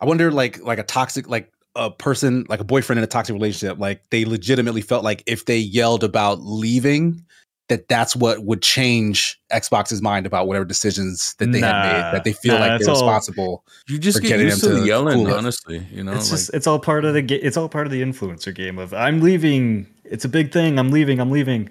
I 0.00 0.04
wonder, 0.04 0.32
like, 0.32 0.60
like 0.62 0.78
a 0.78 0.82
toxic, 0.82 1.28
like 1.28 1.50
a 1.76 1.90
person, 1.90 2.44
like 2.48 2.60
a 2.60 2.64
boyfriend 2.64 2.98
in 2.98 3.04
a 3.04 3.06
toxic 3.06 3.32
relationship, 3.34 3.78
like 3.78 4.02
they 4.10 4.24
legitimately 4.24 4.80
felt 4.82 5.04
like 5.04 5.22
if 5.26 5.44
they 5.46 5.58
yelled 5.58 6.02
about 6.04 6.40
leaving, 6.42 7.24
that 7.72 7.88
that's 7.88 8.14
what 8.14 8.44
would 8.44 8.62
change 8.62 9.40
Xbox's 9.52 10.02
mind 10.02 10.26
about 10.26 10.46
whatever 10.46 10.64
decisions 10.64 11.34
that 11.38 11.50
they 11.52 11.60
had 11.60 11.72
Nah, 11.72 11.82
made. 11.92 12.14
That 12.14 12.24
they 12.24 12.32
feel 12.32 12.54
nah, 12.58 12.66
like 12.66 12.80
they're 12.80 12.90
all- 12.90 12.94
responsible. 12.96 13.64
you 13.88 13.98
just 13.98 14.18
For 14.18 14.22
get 14.22 14.28
getting 14.30 14.46
used 14.46 14.62
them 14.62 14.70
to 14.70 14.74
the 14.76 14.80
to 14.82 14.86
yelling, 14.86 15.14
cool 15.24 15.28
it. 15.28 15.36
honestly. 15.36 15.86
You 15.90 16.04
know, 16.04 16.12
it's 16.12 16.30
like, 16.30 16.38
just 16.38 16.54
it's 16.54 16.66
all 16.66 16.78
part 16.78 17.04
of 17.04 17.14
the 17.14 17.22
ga- 17.22 17.40
it's 17.40 17.56
all 17.56 17.68
part 17.68 17.86
of 17.86 17.92
the 17.92 18.02
influencer 18.02 18.54
game 18.54 18.78
of 18.78 18.92
I'm 18.94 19.20
leaving. 19.20 19.86
It's 20.04 20.24
a 20.24 20.28
big 20.28 20.52
thing. 20.52 20.78
I'm 20.78 20.90
leaving. 20.90 21.18
I'm 21.20 21.30
leaving. 21.30 21.70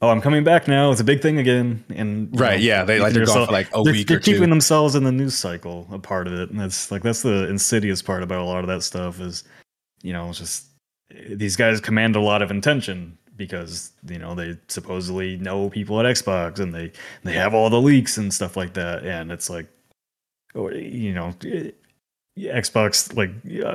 Oh, 0.00 0.08
I'm 0.08 0.20
coming 0.20 0.42
back 0.42 0.66
now. 0.66 0.90
It's 0.90 1.00
a 1.00 1.04
big 1.04 1.22
thing 1.22 1.38
again. 1.38 1.84
And 1.94 2.28
Right? 2.38 2.58
know, 2.58 2.64
Yeah. 2.64 2.84
They 2.84 2.98
like 2.98 3.12
they're 3.12 3.22
yourself- 3.22 3.38
gone 3.38 3.46
for 3.46 3.52
like 3.52 3.68
a 3.72 3.82
they're, 3.84 3.92
week 3.92 4.08
they're 4.08 4.16
or 4.16 4.20
two. 4.20 4.32
keeping 4.32 4.50
themselves 4.50 4.96
in 4.96 5.04
the 5.04 5.12
news 5.12 5.34
cycle 5.36 5.86
a 5.92 5.98
part 6.00 6.26
of 6.26 6.32
it 6.32 6.50
and 6.50 6.58
that's 6.58 6.90
like 6.90 7.02
that's 7.02 7.22
the 7.22 7.48
insidious 7.48 8.02
part 8.02 8.22
about 8.24 8.40
a 8.40 8.44
lot 8.44 8.60
of 8.64 8.66
that 8.66 8.82
stuff 8.82 9.20
is 9.20 9.44
you 10.02 10.12
know 10.12 10.28
it's 10.30 10.38
just 10.40 10.64
eh, 11.14 11.34
these 11.36 11.54
guys 11.54 11.80
command 11.80 12.16
a 12.16 12.20
lot 12.20 12.42
of 12.42 12.50
attention 12.50 13.16
because 13.46 13.92
you 14.08 14.18
know 14.18 14.34
they 14.34 14.56
supposedly 14.68 15.36
know 15.38 15.68
people 15.70 15.98
at 16.00 16.06
xbox 16.16 16.58
and 16.60 16.74
they 16.74 16.90
they 17.24 17.32
have 17.32 17.54
all 17.54 17.68
the 17.70 17.80
leaks 17.80 18.18
and 18.18 18.32
stuff 18.32 18.56
like 18.56 18.74
that 18.74 19.04
and 19.04 19.30
it's 19.32 19.50
like 19.50 19.66
oh, 20.54 20.70
you 20.70 21.12
know 21.12 21.34
xbox 22.38 23.14
like 23.16 23.30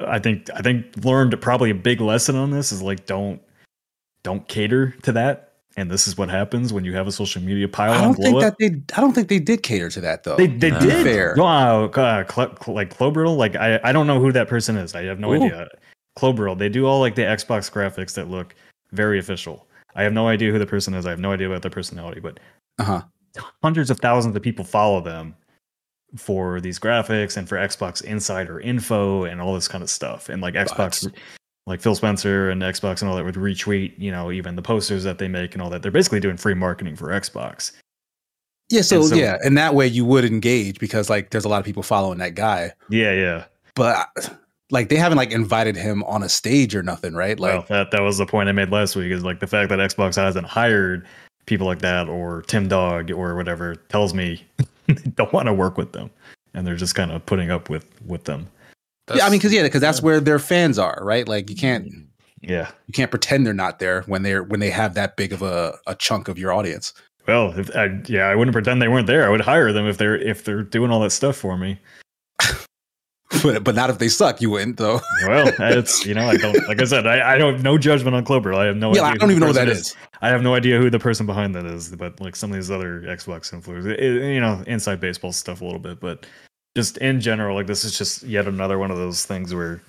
i 0.10 0.17
think 0.19 0.49
i 0.56 0.62
think 0.62 0.86
learned 1.03 1.39
probably 1.41 1.69
a 1.69 1.75
big 1.75 2.01
lesson 2.01 2.36
on 2.36 2.51
this 2.51 2.71
is 2.71 2.82
like 2.82 3.06
don't 3.06 3.41
don't 4.23 4.47
cater 4.47 4.91
to 5.03 5.12
that 5.12 5.47
and 5.77 5.91
this 5.91 6.08
is 6.08 6.17
what 6.17 6.27
happens 6.30 6.73
when 6.73 6.84
you 6.84 6.95
have 6.95 7.08
a 7.08 7.12
social 7.12 7.41
media 7.41 7.67
pile 7.67 7.93
I 7.93 8.01
don't 8.01 8.15
think 8.15 8.39
that 8.41 8.56
they. 8.58 8.82
I 8.95 8.99
don't 8.99 9.13
think 9.13 9.27
they 9.27 9.38
did 9.38 9.62
cater 9.62 9.91
to 9.91 10.01
that 10.01 10.23
though. 10.23 10.36
They 10.36 10.47
they 10.47 10.71
Nah. 10.71 10.80
did. 10.80 11.03
Fair. 11.06 11.36
Wow, 11.38 11.84
uh, 11.86 12.25
Cl- 12.27 12.56
Cl- 12.60 12.73
like 12.75 12.97
Klobrille, 12.97 13.38
like 13.38 13.56
I 13.56 13.80
I 13.84 13.91
don't 13.91 14.08
know 14.08 14.19
who 14.19 14.32
that 14.32 14.47
person 14.47 14.75
is. 14.75 14.95
I 14.95 15.03
have 15.03 15.19
no 15.19 15.32
Ooh. 15.34 15.36
idea. 15.36 15.67
Klobrille, 16.17 16.58
they 16.58 16.67
do 16.67 16.88
all 16.88 16.99
like 16.99 17.13
the 17.13 17.21
Xbox 17.21 17.71
graphics 17.71 18.15
that 18.15 18.27
look 18.27 18.56
very 18.91 19.19
official. 19.19 19.67
I 19.95 20.04
have 20.04 20.13
no 20.13 20.28
idea 20.28 20.52
who 20.52 20.60
the 20.60 20.65
person 20.67 20.93
is. 20.93 21.06
I 21.06 21.10
have 21.10 21.19
no 21.19 21.32
idea 21.32 21.47
about 21.50 21.62
their 21.63 21.71
personality, 21.71 22.19
but 22.19 22.39
Uh 22.80 22.84
huh. 22.84 23.02
hundreds 23.63 23.89
of 23.89 24.00
thousands 24.00 24.36
of 24.36 24.41
people 24.41 24.63
follow 24.65 25.02
them 25.02 25.36
for 26.15 26.62
these 26.62 26.80
graphics 26.80 27.36
and 27.38 27.50
for 27.50 27.58
Xbox 27.58 28.04
Insider 28.04 28.60
info 28.60 29.23
and 29.26 29.41
all 29.41 29.54
this 29.54 29.67
kind 29.67 29.84
of 29.84 29.89
stuff. 29.89 30.30
And 30.30 30.41
like 30.41 30.54
Xbox, 30.54 30.78
Bots. 30.78 31.08
like 31.65 31.82
Phil 31.82 31.95
Spencer 31.95 32.50
and 32.50 32.62
Xbox 32.62 33.02
and 33.02 33.10
all 33.10 33.17
that 33.17 33.26
would 33.26 33.36
retweet, 33.36 33.93
you 33.97 34.12
know, 34.12 34.32
even 34.32 34.56
the 34.56 34.62
posters 34.62 35.04
that 35.04 35.17
they 35.17 35.28
make 35.28 35.54
and 35.54 35.62
all 35.62 35.69
that. 35.69 35.82
They're 35.82 35.91
basically 35.91 36.19
doing 36.21 36.38
free 36.38 36.54
marketing 36.54 36.95
for 36.95 37.08
Xbox. 37.10 37.71
Yeah. 38.69 38.82
So, 38.82 39.02
so- 39.02 39.15
yeah, 39.15 39.38
and 39.43 39.58
that 39.58 39.76
way 39.76 39.88
you 39.88 40.06
would 40.06 40.23
engage 40.26 40.80
because 40.80 41.10
like 41.10 41.32
there's 41.32 41.45
a 41.45 41.50
lot 41.50 41.60
of 41.60 41.65
people 41.65 41.84
following 41.84 42.19
that 42.19 42.36
guy, 42.36 42.71
Yeah, 42.89 43.13
yeah. 43.13 43.45
but 43.76 44.08
like 44.71 44.89
they 44.89 44.95
haven't 44.95 45.17
like 45.17 45.32
invited 45.32 45.75
him 45.75 46.03
on 46.03 46.23
a 46.23 46.30
stage 46.30 46.75
or 46.75 46.84
nothing, 46.84 47.13
right? 47.13 47.39
Like 47.39 47.53
well, 47.53 47.65
that 47.69 47.91
that 47.91 48.01
was 48.01 48.17
the 48.17 48.25
point 48.25 48.49
I 48.49 48.51
made 48.51 48.71
last 48.71 48.95
week. 48.95 49.12
Is 49.12 49.23
like 49.23 49.39
the 49.39 49.47
fact 49.47 49.69
that 49.69 49.80
Xbox 49.80 50.15
hasn't 50.15 50.47
hired 50.47 51.06
people 51.45 51.67
like 51.67 51.80
that 51.80 52.10
or 52.10 52.41
Tim 52.43 52.67
Dog 52.67 53.12
or 53.12 53.36
whatever 53.36 53.75
tells 53.75 54.13
me 54.13 54.45
they 54.88 54.93
don't 55.15 55.32
want 55.32 55.47
to 55.47 55.53
work 55.53 55.77
with 55.77 55.93
them, 55.93 56.10
and 56.53 56.65
they're 56.65 56.75
just 56.75 56.95
kind 56.95 57.12
of 57.12 57.25
putting 57.25 57.51
up 57.51 57.69
with 57.69 57.86
with 58.06 58.25
them. 58.25 58.47
yeah, 59.13 59.25
I 59.25 59.30
mean, 59.30 59.39
because 59.39 59.53
yeah, 59.53 59.63
because 59.63 59.82
that's 59.82 60.01
where 60.01 60.19
their 60.19 60.39
fans 60.39 60.77
are, 60.77 60.99
right? 61.01 61.27
Like 61.27 61.49
you 61.49 61.56
can't 61.56 61.86
mm-hmm. 61.86 62.01
Yeah. 62.41 62.69
you 62.88 62.93
can't 62.93 63.12
pretend 63.12 63.45
they're 63.45 63.53
not 63.53 63.80
there 63.80 64.03
when 64.03 64.23
they're 64.23 64.43
when 64.43 64.60
they 64.60 64.69
have 64.69 64.93
that 64.93 65.17
big 65.17 65.34
of 65.34 65.41
a, 65.41 65.77
a 65.88 65.95
chunk 65.95 66.27
of 66.27 66.38
your 66.38 66.53
audience. 66.53 66.93
Well, 67.27 67.58
if 67.60 67.75
I, 67.75 67.99
yeah, 68.06 68.27
I 68.27 68.36
wouldn't 68.36 68.53
pretend 68.53 68.82
they 68.82 68.88
weren't 68.88 69.08
there. 69.08 69.25
I 69.25 69.30
would 69.30 69.41
hire 69.41 69.73
them 69.73 69.86
if 69.86 69.97
they're 69.97 70.15
if 70.15 70.43
they're 70.43 70.63
doing 70.63 70.91
all 70.91 71.01
that 71.01 71.12
stuff 71.12 71.36
for 71.36 71.58
me. 71.58 71.80
but 73.44 73.63
but 73.63 73.76
not 73.76 73.90
if 73.90 73.98
they 74.00 74.08
suck, 74.08 74.42
you 74.42 74.50
wouldn't 74.50 74.78
though. 74.78 75.00
Well, 75.28 75.52
it's 75.60 76.06
you 76.06 76.13
know 76.13 76.28
I 76.28 76.38
don't 76.38 76.68
like 76.68 76.82
I 76.82 76.86
said 76.86 77.06
I, 77.08 77.34
I 77.36 77.38
don't 77.38 77.62
no 77.62 77.78
judgment 77.78 78.16
on 78.16 78.24
Clover. 78.24 78.54
I 78.54 78.66
have 78.66 78.78
no 78.78 78.94
yeah, 78.96 79.02
idea. 79.02 79.04
I 79.04 79.12
who 79.12 79.18
don't 79.20 79.32
even 79.32 79.40
know 79.42 79.48
what 79.48 79.56
person 79.56 79.68
that 79.70 79.78
is. 79.78 79.96
I 80.22 80.30
have 80.30 80.42
no 80.42 80.56
idea 80.56 80.78
who 80.80 80.89
the 80.89 80.99
person 80.99 81.26
behind 81.26 81.54
that 81.56 81.66
is, 81.66 81.95
but 81.95 82.20
like 82.22 82.36
some 82.36 82.51
of 82.51 82.56
these 82.56 82.72
other 82.72 83.01
Xbox 83.01 83.54
influencers, 83.54 83.86
it- 83.88 83.99
it- 83.99 84.34
you 84.34 84.39
know, 84.41 84.64
inside 84.68 84.99
baseball 84.99 85.32
stuff 85.34 85.62
a 85.62 85.66
little 85.66 85.80
bit, 85.80 85.99
but 85.99 86.26
just 86.76 86.97
in 86.99 87.20
general, 87.20 87.56
like 87.56 87.68
this 87.68 87.84
is 87.84 87.97
just 87.97 88.24
yet 88.24 88.47
another 88.47 88.78
one 88.80 88.91
of 88.91 88.97
those 88.97 89.26
things 89.26 89.54
where 89.54 89.82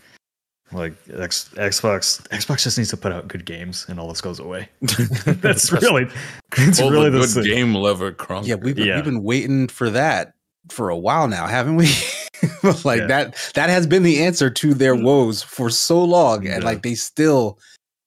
like 0.72 0.94
X, 1.16 1.48
Xbox 1.54 2.20
Xbox 2.28 2.62
just 2.64 2.76
needs 2.76 2.90
to 2.90 2.96
put 2.96 3.10
out 3.12 3.26
good 3.28 3.44
games 3.46 3.86
and 3.88 3.98
all 4.00 4.08
this 4.08 4.20
goes 4.20 4.38
away. 4.38 4.68
That's 4.80 5.72
really 5.72 6.08
it's 6.56 6.80
Pull 6.80 6.90
really 6.90 7.08
the 7.10 7.18
the 7.20 7.26
good 7.34 7.44
si- 7.44 7.48
game 7.48 7.74
lover 7.74 8.12
Crunk. 8.12 8.46
Yeah, 8.46 8.56
we've 8.56 8.74
been, 8.76 8.86
Yeah. 8.86 8.96
we've 8.96 9.04
been 9.04 9.22
waiting 9.22 9.68
for 9.68 9.88
that 9.90 10.34
for 10.70 10.90
a 10.90 10.96
while 10.98 11.28
now, 11.28 11.46
haven't 11.46 11.76
we? 11.76 11.86
like 12.84 13.00
Yeah. 13.00 13.06
that 13.06 13.50
that 13.54 13.70
has 13.70 13.86
been 13.86 14.02
the 14.02 14.22
answer 14.22 14.50
to 14.50 14.74
their 14.74 14.94
woes 14.94 15.42
for 15.42 15.70
so 15.70 16.02
long, 16.02 16.46
and 16.46 16.62
Yeah. 16.62 16.68
like 16.68 16.82
they 16.82 16.94
still 16.94 17.58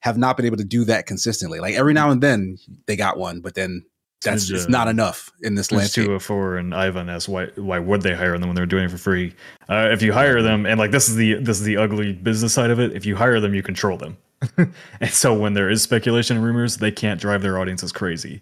have 0.01 0.17
not 0.17 0.36
been 0.38 0.45
able 0.45 0.57
to 0.57 0.63
do 0.63 0.84
that 0.86 1.05
consistently. 1.05 1.59
Like 1.59 1.76
every 1.76 1.93
now 1.93 2.09
and 2.11 2.22
then 2.22 2.57
they 2.88 2.95
got 2.95 3.17
one, 3.17 3.39
but 3.41 3.55
then 3.55 3.86
that's 4.24 4.45
just 4.45 4.67
uh, 4.67 4.72
not 4.72 4.88
enough 4.88 5.32
in 5.41 5.55
this 5.55 5.72
landscape. 5.72 6.05
204 6.05 6.57
and 6.57 6.76
Ivan 6.76 7.09
asked 7.09 7.28
why 7.28 7.47
why 7.55 7.80
would 7.80 8.01
they 8.03 8.13
hire 8.15 8.38
them 8.38 8.49
when 8.49 8.55
they're 8.55 8.65
doing 8.67 8.86
it 8.86 8.91
for 8.91 8.97
free? 8.97 9.34
Uh, 9.69 9.89
if 9.91 10.01
you 10.01 10.13
hire 10.13 10.41
them, 10.41 10.65
and 10.65 10.80
like 10.80 10.91
this 10.91 11.09
is 11.09 11.15
the 11.15 11.36
this 11.36 11.59
is 11.59 11.63
the 11.65 11.78
ugly 11.78 12.13
business 12.13 12.53
side 12.53 12.69
of 12.72 12.80
it. 12.80 12.93
If 12.95 13.05
you 13.05 13.15
hire 13.15 13.39
them, 13.39 13.53
you 13.55 13.63
control 13.63 13.97
them. 13.97 14.17
and 14.57 15.09
so 15.09 15.34
when 15.38 15.53
there 15.53 15.69
is 15.69 15.82
speculation 15.84 16.38
and 16.38 16.45
rumors, 16.45 16.78
they 16.78 16.91
can't 16.91 17.19
drive 17.22 17.41
their 17.43 17.59
audiences 17.59 17.91
crazy. 17.91 18.41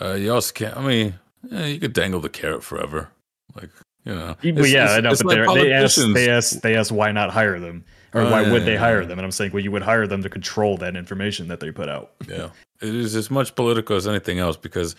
Uh, 0.00 0.12
you 0.14 0.32
also 0.32 0.52
can't. 0.52 0.76
I 0.76 0.82
mean, 0.82 1.14
yeah, 1.50 1.66
you 1.66 1.78
could 1.80 1.92
dangle 1.94 2.20
the 2.20 2.28
carrot 2.28 2.62
forever, 2.64 3.08
like 3.54 3.70
you 4.04 4.14
know. 4.14 4.36
Well, 4.42 4.66
yeah, 4.66 4.84
it's- 4.84 4.90
I 4.90 5.00
know, 5.00 5.10
it's 5.10 5.22
but 5.22 5.36
like 5.36 5.46
they're- 5.54 5.64
they 5.64 5.72
ask, 5.72 5.96
they 6.14 6.28
ask, 6.30 6.60
they 6.60 6.76
ask, 6.76 6.92
why 6.92 7.12
not 7.12 7.30
hire 7.30 7.58
them, 7.60 7.84
or 8.12 8.22
Oh, 8.22 8.30
why 8.30 8.42
yeah, 8.42 8.52
would 8.52 8.64
they 8.64 8.74
yeah, 8.74 8.78
hire 8.78 9.00
yeah. 9.02 9.08
them? 9.08 9.18
And 9.18 9.24
I'm 9.26 9.32
saying, 9.32 9.52
well, 9.52 9.62
you 9.62 9.70
would 9.72 9.82
hire 9.82 10.06
them 10.06 10.22
to 10.22 10.28
control 10.30 10.76
that 10.78 10.96
information 10.96 11.48
that 11.48 11.60
they 11.60 11.70
put 11.70 11.88
out. 11.88 12.12
Yeah, 12.28 12.50
it 12.80 12.94
is 12.94 13.16
as 13.16 13.30
much 13.30 13.54
political 13.54 13.96
as 13.96 14.06
anything 14.06 14.38
else 14.38 14.56
because 14.56 14.94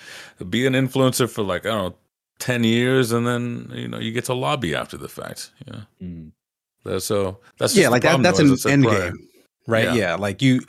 be 0.49 0.65
an 0.65 0.73
influencer 0.73 1.29
for 1.29 1.43
like 1.43 1.65
I 1.65 1.69
don't 1.69 1.89
know 1.91 1.95
ten 2.39 2.63
years, 2.63 3.11
and 3.11 3.25
then 3.25 3.71
you 3.73 3.87
know 3.87 3.99
you 3.99 4.11
get 4.11 4.25
to 4.25 4.33
lobby 4.33 4.75
after 4.75 4.97
the 4.97 5.07
fact. 5.09 5.51
Yeah, 5.67 5.81
Mm. 6.03 6.31
that's 6.83 7.05
so 7.05 7.39
that's 7.57 7.75
yeah, 7.75 7.89
like 7.89 8.01
that. 8.03 8.21
That's 8.21 8.39
an 8.39 8.47
as 8.51 8.51
I 8.51 8.55
said 8.69 8.71
end 8.73 8.83
prior. 8.83 9.11
game, 9.11 9.27
right? 9.67 9.83
Yeah. 9.85 9.93
Yeah. 9.93 10.15
like 10.15 10.41
you, 10.41 10.61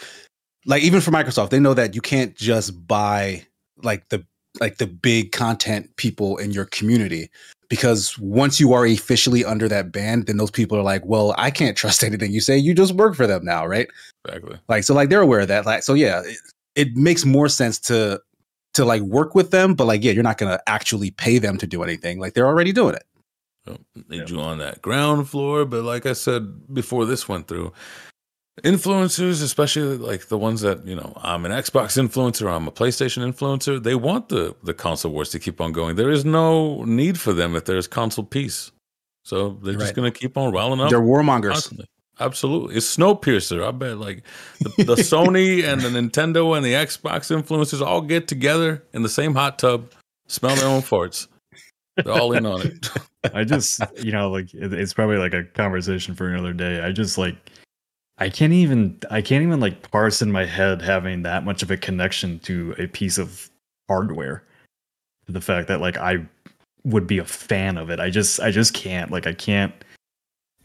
like 0.66 0.82
even 0.82 1.01
for 1.01 1.11
Microsoft, 1.11 1.51
they 1.51 1.59
know 1.61 1.74
that 1.74 1.95
you 1.95 2.01
can't 2.01 2.34
just 2.37 2.87
buy 2.87 3.45
like 3.82 4.09
the 4.11 4.24
like 4.61 4.78
the 4.78 4.87
big 4.87 5.32
content 5.32 5.95
people 5.97 6.39
in 6.39 6.51
your 6.51 6.64
community 6.66 7.28
because 7.69 8.19
once 8.19 8.61
you 8.61 8.73
are 8.73 8.87
officially 8.87 9.45
under 9.45 9.69
that 9.69 9.93
ban, 9.93 10.25
then 10.25 10.37
those 10.37 10.51
people 10.51 10.79
are 10.79 10.83
like, 10.83 11.05
well, 11.05 11.35
I 11.39 11.51
can't 11.51 11.77
trust 11.77 12.05
anything 12.05 12.33
you 12.33 12.41
say. 12.41 12.57
You 12.57 12.75
just 12.75 12.93
work 12.95 13.14
for 13.14 13.27
them 13.27 13.45
now, 13.45 13.67
right? 13.67 13.89
Exactly. 14.25 14.59
Like 14.69 14.85
so, 14.85 14.95
like 14.95 15.09
they're 15.09 15.21
aware 15.23 15.41
of 15.41 15.49
that. 15.49 15.67
Like 15.67 15.83
so, 15.83 15.95
yeah, 15.95 16.23
it, 16.25 16.39
it 16.75 16.97
makes 16.97 17.25
more 17.25 17.49
sense 17.49 17.79
to 17.81 18.21
to 18.75 18.85
like 18.85 19.03
work 19.03 19.35
with 19.35 19.51
them, 19.51 19.75
but 19.75 19.87
like 19.87 20.05
yeah, 20.05 20.12
you're 20.12 20.23
not 20.23 20.39
gonna 20.39 20.61
actually 20.67 21.11
pay 21.12 21.39
them 21.39 21.59
to 21.59 21.67
do 21.67 21.83
anything. 21.83 22.19
Like 22.19 22.35
they're 22.35 22.47
already 22.47 22.73
doing 22.73 22.95
it. 22.95 23.05
So, 23.67 23.79
Need 24.09 24.29
Yeah. 24.29 24.37
you 24.37 24.41
on 24.41 24.59
that 24.59 24.81
ground 24.83 25.29
floor, 25.29 25.64
but 25.64 25.83
like 25.83 26.07
I 26.07 26.12
said 26.12 26.73
before, 26.73 27.05
this 27.05 27.29
went 27.29 27.49
through. 27.49 27.73
Influencers, 28.65 29.43
especially 29.43 29.99
like 29.99 30.29
the 30.29 30.39
ones 30.39 30.63
that 30.63 30.87
you 30.87 30.97
know, 30.97 31.13
I'm 31.17 31.45
an 31.45 31.53
Xbox 31.53 31.99
influencer, 32.03 32.51
I'm 32.51 32.67
a 32.67 32.73
PlayStation 32.73 33.23
influencer. 33.23 33.83
They 33.83 33.95
want 33.95 34.31
the 34.31 34.55
the 34.63 34.73
console 34.73 35.13
wars 35.13 35.29
to 35.31 35.39
keep 35.39 35.61
on 35.61 35.73
going. 35.73 35.97
There 35.97 36.11
is 36.11 36.25
no 36.25 36.83
need 36.85 37.21
for 37.21 37.33
them 37.35 37.55
if 37.55 37.67
there's 37.67 37.87
console 37.87 38.25
peace. 38.25 38.73
So 39.25 39.59
they're 39.63 39.73
You're 39.73 39.81
just 39.81 39.95
going 39.95 40.11
to 40.11 40.17
keep 40.17 40.39
on 40.39 40.53
riling 40.53 40.81
up. 40.81 40.89
They're 40.89 41.01
warmongers. 41.01 41.53
Constantly. 41.53 41.87
Absolutely. 42.19 42.77
It's 42.77 42.97
Snowpiercer. 42.97 43.67
I 43.67 43.73
bet 43.73 43.99
like 43.99 44.23
the, 44.61 44.85
the 44.85 44.95
Sony 44.97 45.65
and 45.65 45.83
the 45.83 45.89
Nintendo 45.89 46.57
and 46.57 46.65
the 46.65 46.73
Xbox 46.73 47.37
influencers 47.37 47.85
all 47.85 48.01
get 48.01 48.27
together 48.29 48.83
in 48.93 49.03
the 49.03 49.09
same 49.09 49.35
hot 49.35 49.59
tub, 49.59 49.91
smell 50.29 50.57
their 50.57 50.69
own 50.69 50.81
farts. 50.81 51.27
They're 51.97 52.13
all 52.13 52.33
in 52.33 52.47
on 52.47 52.63
it. 52.63 52.89
I 53.35 53.45
just, 53.45 53.83
you 54.03 54.13
know, 54.13 54.31
like 54.31 54.55
it's 54.55 54.95
probably 54.95 55.17
like 55.19 55.35
a 55.35 55.45
conversation 55.45 56.15
for 56.15 56.29
another 56.29 56.53
day. 56.53 56.81
I 56.81 56.93
just 56.93 57.19
like, 57.19 57.37
I 58.19 58.31
can't 58.31 58.53
even, 58.53 58.99
I 59.11 59.21
can't 59.21 59.43
even 59.43 59.61
like 59.61 59.91
parse 59.91 60.23
in 60.23 60.33
my 60.33 60.45
head 60.45 60.81
having 60.81 61.23
that 61.23 61.45
much 61.45 61.62
of 61.62 61.71
a 61.71 61.77
connection 61.77 62.39
to 62.41 62.75
a 62.79 62.87
piece 62.87 63.19
of 63.19 63.51
hardware. 63.89 64.43
The 65.29 65.41
fact 65.41 65.69
that 65.69 65.81
like 65.81 65.97
I 65.97 66.25
would 66.85 67.07
be 67.07 67.19
a 67.19 67.25
fan 67.25 67.77
of 67.77 67.91
it. 67.91 68.01
I 68.01 68.11
just, 68.11 68.41
I 68.41 68.51
just 68.51 68.73
can't. 68.73 69.11
Like, 69.11 69.27
I 69.27 69.33
can't 69.35 69.75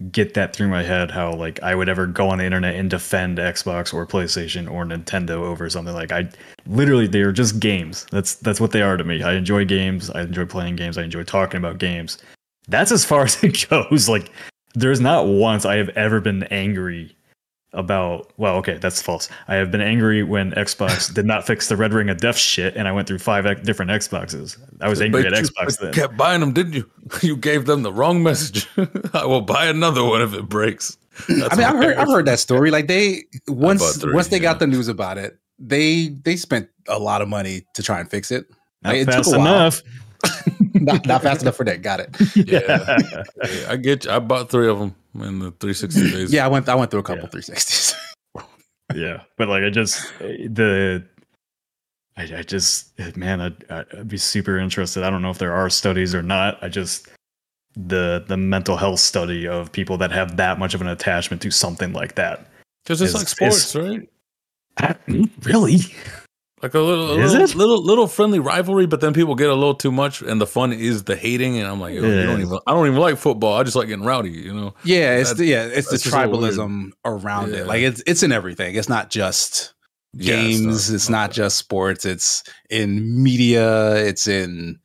get 0.10 0.34
that 0.34 0.56
through 0.56 0.68
my 0.68 0.82
head 0.82 1.12
how 1.12 1.32
like 1.34 1.62
I 1.62 1.76
would 1.76 1.90
ever 1.90 2.08
go 2.08 2.30
on 2.30 2.40
the 2.40 2.46
internet 2.46 2.76
and 2.76 2.90
defend 2.90 3.38
Xbox 3.38 3.94
or 3.94 4.08
PlayStation 4.08 4.70
or 4.70 4.84
Nintendo 4.86 5.42
over 5.42 5.70
something 5.70 5.94
like 5.94 6.12
I 6.12 6.30
literally 6.66 7.08
they're 7.08 7.32
just 7.32 7.60
games. 7.60 8.08
That's 8.12 8.36
that's 8.36 8.60
what 8.60 8.72
they 8.72 8.82
are 8.82 8.98
to 8.98 9.04
me. 9.04 9.22
I 9.22 9.34
enjoy 9.34 9.66
games. 9.66 10.10
I 10.10 10.22
enjoy 10.22 10.46
playing 10.46 10.76
games. 10.76 10.98
I 10.98 11.04
enjoy 11.04 11.24
talking 11.24 11.58
about 11.58 11.78
games. 11.78 12.18
That's 12.68 12.92
as 12.92 13.06
far 13.06 13.24
as 13.26 13.44
it 13.44 13.68
goes. 13.70 14.10
Like 14.10 14.32
there's 14.74 15.02
not 15.02 15.28
once 15.28 15.66
I 15.66 15.76
have 15.76 15.90
ever 15.90 16.20
been 16.20 16.44
angry 16.44 17.16
about 17.74 18.32
well 18.38 18.58
okay 18.58 18.78
that's 18.78 19.02
false 19.02 19.30
i 19.48 19.56
have 19.56 19.72
been 19.72 19.80
angry 19.80 20.24
when 20.24 20.52
xbox 20.52 21.14
did 21.14 21.26
not 21.26 21.48
fix 21.48 21.70
the 21.70 21.78
red 21.78 21.94
ring 21.94 22.10
of 22.10 22.18
death 22.18 22.38
shit 22.38 22.76
and 22.76 22.86
i 22.86 22.92
went 22.92 23.08
through 23.08 23.18
five 23.18 23.46
ex- 23.46 23.62
different 23.62 23.90
xboxes 23.92 24.58
i 24.82 24.90
was 24.90 25.02
angry 25.02 25.24
But 25.24 25.34
at 25.34 25.40
you 25.40 25.48
xbox 25.48 25.80
then 25.80 25.94
kept 25.94 26.18
buying 26.18 26.42
them, 26.42 26.52
didn't 26.54 26.74
you? 26.74 26.90
You 27.22 27.36
gave 27.38 27.66
them 27.66 27.84
the 27.84 27.92
wrong 27.92 28.24
message. 28.24 28.68
I 29.14 29.26
will 29.26 29.42
buy 29.42 29.66
another 29.66 30.04
one 30.04 30.22
if 30.22 30.34
it 30.34 30.48
breaks. 30.48 30.98
That's 31.28 31.54
I 31.54 31.56
mean, 31.58 31.66
I've 31.66 31.76
heard 31.76 31.98
I've 31.98 32.08
heard 32.08 32.26
that 32.26 32.40
story. 32.40 32.72
Like 32.72 32.88
they 32.88 33.24
once 33.48 33.98
three, 33.98 34.14
once 34.14 34.28
they 34.30 34.40
got 34.40 34.60
the 34.60 34.68
news 34.68 34.88
about 34.88 35.18
it, 35.18 35.38
they 35.60 36.08
they 36.10 36.36
spent 36.38 36.70
a 36.88 37.00
lot 37.00 37.22
of 37.22 37.28
money 37.28 37.66
to 37.76 37.84
try 37.84 38.00
and 38.00 38.10
fix 38.10 38.32
it. 38.32 38.46
Like, 38.84 38.98
it 38.98 39.06
took 39.06 39.14
fast 39.16 39.34
a 39.34 39.38
while. 39.38 39.48
enough 39.48 39.82
not, 40.74 41.06
not 41.06 41.22
fast 41.24 41.42
enough 41.42 41.56
for 41.56 41.64
that. 41.66 41.82
Got 41.82 42.00
it. 42.02 42.16
Yeah. 42.36 42.98
Hey, 43.44 43.66
I 43.66 43.76
get 43.78 44.06
you. 44.06 44.12
I 44.12 44.20
bought 44.20 44.50
three 44.50 44.68
of 44.70 44.80
them 44.80 44.96
in 45.16 45.40
the 45.40 45.52
360 45.52 46.12
days. 46.12 46.34
Yeah, 46.34 46.46
I 46.46 46.48
went 46.48 46.68
I 46.70 46.76
went 46.76 46.92
through 46.92 47.02
a 47.02 47.04
couple 47.04 47.24
Yeah. 47.24 47.40
360s. 47.40 47.96
yeah 48.96 49.22
but 49.38 49.48
like 49.48 49.64
i 49.64 49.70
just 49.70 50.12
the 50.20 51.02
i, 52.18 52.24
I 52.24 52.42
just 52.44 52.92
man 53.16 53.40
I'd, 53.40 53.64
I'd 53.72 54.08
be 54.10 54.18
super 54.18 54.58
interested 54.58 55.04
i 55.04 55.10
don't 55.10 55.22
know 55.22 55.30
if 55.30 55.38
there 55.38 55.54
are 55.54 55.70
studies 55.70 56.14
or 56.14 56.22
not 56.22 56.62
i 56.62 56.68
just 56.68 57.08
the 57.78 58.22
the 58.28 58.36
mental 58.36 58.76
health 58.76 59.00
study 59.00 59.48
of 59.48 59.72
people 59.72 59.98
that 60.00 60.12
have 60.12 60.36
that 60.36 60.60
much 60.60 60.74
of 60.74 60.82
an 60.82 60.88
attachment 60.90 61.42
to 61.44 61.52
something 61.52 61.94
like 61.94 62.16
that 62.16 62.48
Because 62.84 63.02
it's 63.02 63.12
Is- 63.12 63.16
like 63.16 63.28
sports, 63.30 63.74
is- 63.74 63.76
right? 63.78 64.10
I- 64.78 64.96
really 65.44 65.78
Like 66.64 66.74
a 66.76 66.80
little, 66.80 67.12
a 67.12 67.16
little, 67.16 67.58
little, 67.58 67.84
little 67.84 68.08
friendly 68.08 68.40
rivalry, 68.40 68.86
but 68.86 69.02
then 69.02 69.14
people 69.14 69.34
get 69.36 69.50
a 69.50 69.54
little 69.56 69.74
too 69.74 69.92
much, 69.92 70.22
and 70.22 70.40
the 70.40 70.46
fun 70.46 70.72
is 70.74 71.04
the 71.06 71.16
hating. 71.16 71.58
And 71.58 71.68
I'm 71.68 71.80
like, 71.80 71.94
yo, 71.96 72.02
you 72.04 72.14
Yeah. 72.14 72.24
don't 72.26 72.42
even. 72.42 72.60
I 72.68 72.72
don't 72.74 72.86
even 72.88 73.00
like 73.00 73.18
football. 73.18 73.58
I 73.60 73.64
just 73.64 73.76
like 73.76 73.88
getting 73.88 74.06
rowdy. 74.06 74.30
You 74.32 74.54
know. 74.54 74.74
yeah, 74.84 75.16
it's 75.18 75.30
That- 75.30 75.38
the, 75.40 75.46
yeah, 75.46 75.64
it's 75.66 75.88
the 75.88 75.92
that's 75.94 76.04
just 76.04 76.14
so 76.16 76.30
weird. 76.30 76.54
tribalism 76.54 76.90
around 77.06 77.52
Yeah. 77.54 77.60
it. 77.62 77.68
Like 77.68 77.82
it's 77.82 78.04
it's 78.06 78.22
in 78.24 78.32
everything. 78.32 78.76
It's 78.76 78.90
not 78.90 79.10
just 79.10 79.74
Yeah, 80.14 80.36
games. 80.36 80.90
it's 80.92 81.10
not, 81.10 81.32
just 81.32 81.58
sports. 81.58 82.06
It's 82.06 82.44
in 82.70 83.24
media. 83.24 83.96
It's 83.96 84.28
in 84.28 84.80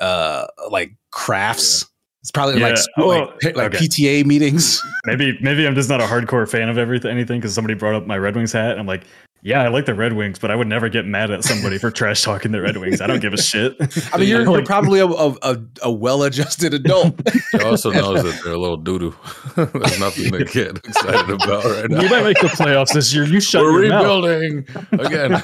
uh 0.00 0.46
like 0.70 0.92
crafts. 1.12 1.86
It's 2.22 2.30
probably 2.30 2.60
like 2.60 2.76
Yeah, 2.76 2.82
school, 2.82 3.08
well, 3.08 3.32
like, 3.42 3.56
like 3.56 3.74
okay. 3.74 3.84
PTA 3.86 4.24
meetings. 4.26 4.80
maybe 5.06 5.36
maybe 5.42 5.66
i'm 5.66 5.74
just 5.74 5.88
not 5.88 6.00
a 6.00 6.04
hardcore 6.04 6.48
fan 6.48 6.68
of 6.68 6.78
everything 6.78 7.10
anything 7.10 7.40
because 7.40 7.52
somebody 7.52 7.74
brought 7.74 7.94
up 7.96 8.06
my 8.06 8.16
red 8.16 8.36
wings 8.36 8.52
hat 8.52 8.70
and 8.70 8.78
i'm 8.80 8.86
like 8.86 9.02
yeah 9.42 9.60
i 9.62 9.68
like 9.68 9.86
the 9.86 9.94
red 9.94 10.12
wings 10.12 10.38
but 10.38 10.50
i 10.50 10.54
would 10.56 10.66
never 10.68 10.88
get 10.88 11.04
mad 11.04 11.30
at 11.30 11.42
somebody 11.44 11.76
for 11.78 11.90
trash 11.90 12.22
talking 12.22 12.52
the 12.52 12.60
red 12.62 12.76
wings 12.76 13.00
i 13.00 13.06
don't 13.06 13.20
give 13.20 13.32
a 13.32 13.40
shit 13.42 13.76
I 14.12 14.16
mean, 14.18 14.28
you're, 14.28 14.42
you're 14.50 14.64
probably 14.64 15.00
a, 15.00 15.06
a, 15.06 15.36
a, 15.42 15.56
a 15.82 15.92
well-adjusted 15.92 16.72
adult. 16.74 17.20
He 17.52 17.58
also 17.58 17.90
knows 17.90 18.22
that 18.22 18.40
they're 18.44 18.52
a 18.54 18.58
little 18.58 18.76
doo 18.78 18.98
doo. 18.98 19.14
There's 19.56 20.00
nothing 20.00 20.32
to 20.32 20.44
get 20.44 20.78
excited 20.78 21.28
about 21.30 21.64
right 21.64 21.90
now. 21.90 22.00
we 22.00 22.08
might 22.08 22.22
make 22.24 22.40
the 22.40 22.46
playoffs 22.48 22.92
this 22.94 23.12
year 23.12 23.24
you 23.24 23.40
shut 23.40 23.62
We're 23.62 23.84
your 23.84 23.90
mouth. 23.90 24.24
rebuilding 24.24 24.66
again. 24.92 25.42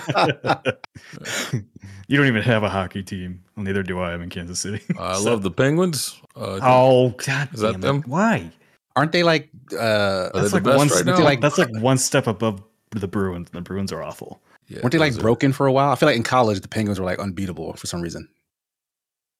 you 2.08 2.16
don't 2.16 2.26
even 2.26 2.42
have 2.42 2.62
a 2.62 2.68
hockey 2.68 3.02
team. 3.02 3.42
Well, 3.56 3.64
neither 3.64 3.82
do 3.82 3.98
I. 4.00 4.12
I'm 4.12 4.22
in 4.22 4.30
Kansas 4.30 4.58
City. 4.60 4.82
I 4.98 5.14
So- 5.14 5.24
love 5.30 5.42
the 5.42 5.50
Penguins. 5.50 6.20
Uh, 6.36 6.60
Oh 6.62 7.10
God! 7.10 7.48
Is 7.52 7.60
that 7.60 7.72
damn 7.72 7.80
it. 7.80 7.82
them? 7.82 8.02
Why? 8.06 8.50
Aren't 8.96 9.12
they 9.12 9.22
like 9.22 9.50
uh 9.72 9.76
Are 9.76 10.30
they 10.34 10.40
That's 10.40 10.52
the 10.52 10.60
best 10.60 10.76
one. 10.78 10.88
right 10.88 11.04
now? 11.06 11.22
like 11.24 11.40
that's 11.40 11.58
like 11.58 11.70
one 11.80 11.98
step 11.98 12.26
above 12.26 12.62
the 12.90 13.08
Bruins. 13.08 13.50
The 13.50 13.60
Bruins 13.60 13.92
are 13.92 14.02
awful. 14.02 14.40
yeah, 14.66 14.80
weren't 14.82 14.92
they 14.92 14.98
like 14.98 15.14
are- 15.16 15.20
broken 15.20 15.52
for 15.52 15.66
a 15.66 15.72
while? 15.72 15.90
I 15.90 15.94
feel 15.96 16.08
like 16.08 16.16
in 16.16 16.22
college 16.22 16.60
the 16.60 16.68
Penguins 16.68 16.98
were 16.98 17.06
like 17.06 17.18
unbeatable 17.18 17.72
for 17.74 17.86
some 17.86 18.00
reason. 18.00 18.28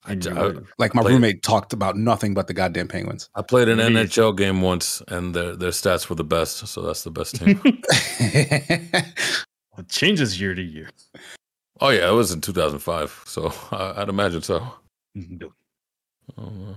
I, 0.05 0.13
uh, 0.13 0.53
I, 0.53 0.61
Like 0.79 0.95
my 0.95 1.03
Played- 1.03 1.13
roommate 1.15 1.43
talked 1.43 1.73
about 1.73 1.97
nothing 1.97 2.33
but 2.33 2.47
the 2.47 2.55
goddamn 2.55 2.87
Penguins. 2.89 3.29
I 3.35 3.43
played 3.43 3.69
an 3.69 3.79
Maybe- 3.79 3.95
NHL 3.97 4.37
game 4.37 4.63
once, 4.63 5.03
and 5.09 5.35
their 5.35 5.57
their 5.57 5.71
stats 5.73 6.09
were 6.09 6.15
the 6.17 6.25
best. 6.25 6.67
So 6.69 6.83
that's 6.83 7.03
the 7.03 7.11
best 7.11 7.35
team. 7.37 7.61
Well, 7.65 7.73
it 9.79 9.89
changes 9.89 10.41
year 10.41 10.55
to 10.55 10.63
year. 10.63 10.91
oh 11.81 11.89
yeah, 11.91 12.09
it 12.09 12.13
was 12.15 12.31
in 12.33 12.41
2005. 12.41 13.23
So 13.27 13.53
I, 13.73 14.03
I'd 14.03 14.09
imagine 14.09 14.43
so. 14.43 14.67
No. 15.15 15.53
Oh, 16.39 16.77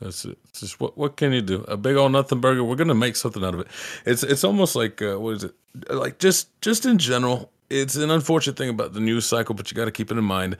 well. 0.00 0.08
That's 0.08 0.24
it. 0.24 0.38
It's 0.48 0.60
just 0.60 0.80
what 0.80 0.96
what 0.98 1.16
can 1.16 1.32
you 1.32 1.42
do? 1.42 1.64
A 1.68 1.76
big 1.76 1.96
old 1.96 2.12
nothing 2.12 2.40
burger. 2.40 2.64
We're 2.64 2.76
gonna 2.76 2.94
make 2.94 3.16
something 3.16 3.44
out 3.44 3.54
of 3.54 3.60
it. 3.60 3.68
It's 4.04 4.22
it's 4.22 4.44
almost 4.44 4.76
like 4.76 5.00
uh, 5.02 5.18
what 5.18 5.36
is 5.36 5.44
it? 5.44 5.54
Like 5.88 6.18
just 6.18 6.48
just 6.60 6.84
in 6.86 6.98
general, 6.98 7.50
it's 7.70 7.96
an 7.96 8.10
unfortunate 8.10 8.56
thing 8.56 8.70
about 8.70 8.92
the 8.92 9.00
news 9.00 9.24
cycle, 9.26 9.54
but 9.54 9.70
you 9.70 9.76
got 9.76 9.86
to 9.86 9.92
keep 9.92 10.10
it 10.10 10.18
in 10.18 10.24
mind 10.24 10.56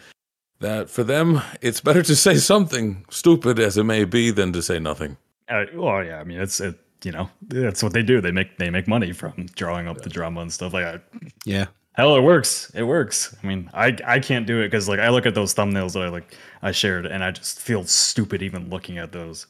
that 0.60 0.88
for 0.88 1.04
them, 1.04 1.40
it's 1.60 1.80
better 1.80 2.02
to 2.02 2.16
say 2.16 2.36
something 2.36 3.04
stupid 3.10 3.58
as 3.58 3.76
it 3.76 3.84
may 3.84 4.04
be 4.04 4.30
than 4.30 4.52
to 4.52 4.62
say 4.62 4.78
nothing. 4.78 5.16
Uh, 5.48 5.64
well, 5.74 6.02
yeah. 6.02 6.20
I 6.20 6.24
mean, 6.24 6.40
it's 6.40 6.60
it. 6.60 6.78
You 7.02 7.12
know, 7.12 7.28
that's 7.42 7.82
what 7.82 7.92
they 7.92 8.02
do. 8.02 8.22
They 8.22 8.30
make 8.30 8.56
they 8.56 8.70
make 8.70 8.88
money 8.88 9.12
from 9.12 9.46
drawing 9.56 9.88
up 9.88 10.00
the 10.00 10.08
drama 10.08 10.40
and 10.40 10.50
stuff 10.50 10.72
like 10.72 10.84
that. 10.84 11.02
yeah. 11.44 11.66
Hell, 11.94 12.16
it 12.16 12.22
works. 12.22 12.70
It 12.74 12.82
works. 12.84 13.34
I 13.42 13.46
mean, 13.46 13.70
I 13.72 13.96
I 14.06 14.18
can't 14.20 14.46
do 14.46 14.60
it 14.60 14.66
because 14.66 14.88
like 14.88 14.98
I 15.00 15.08
look 15.10 15.26
at 15.26 15.34
those 15.34 15.54
thumbnails 15.54 15.92
that 15.92 16.02
I 16.02 16.08
like 16.08 16.34
I 16.62 16.72
shared, 16.72 17.06
and 17.06 17.22
I 17.22 17.30
just 17.30 17.60
feel 17.60 17.84
stupid 17.84 18.42
even 18.42 18.68
looking 18.70 18.98
at 18.98 19.12
those. 19.12 19.46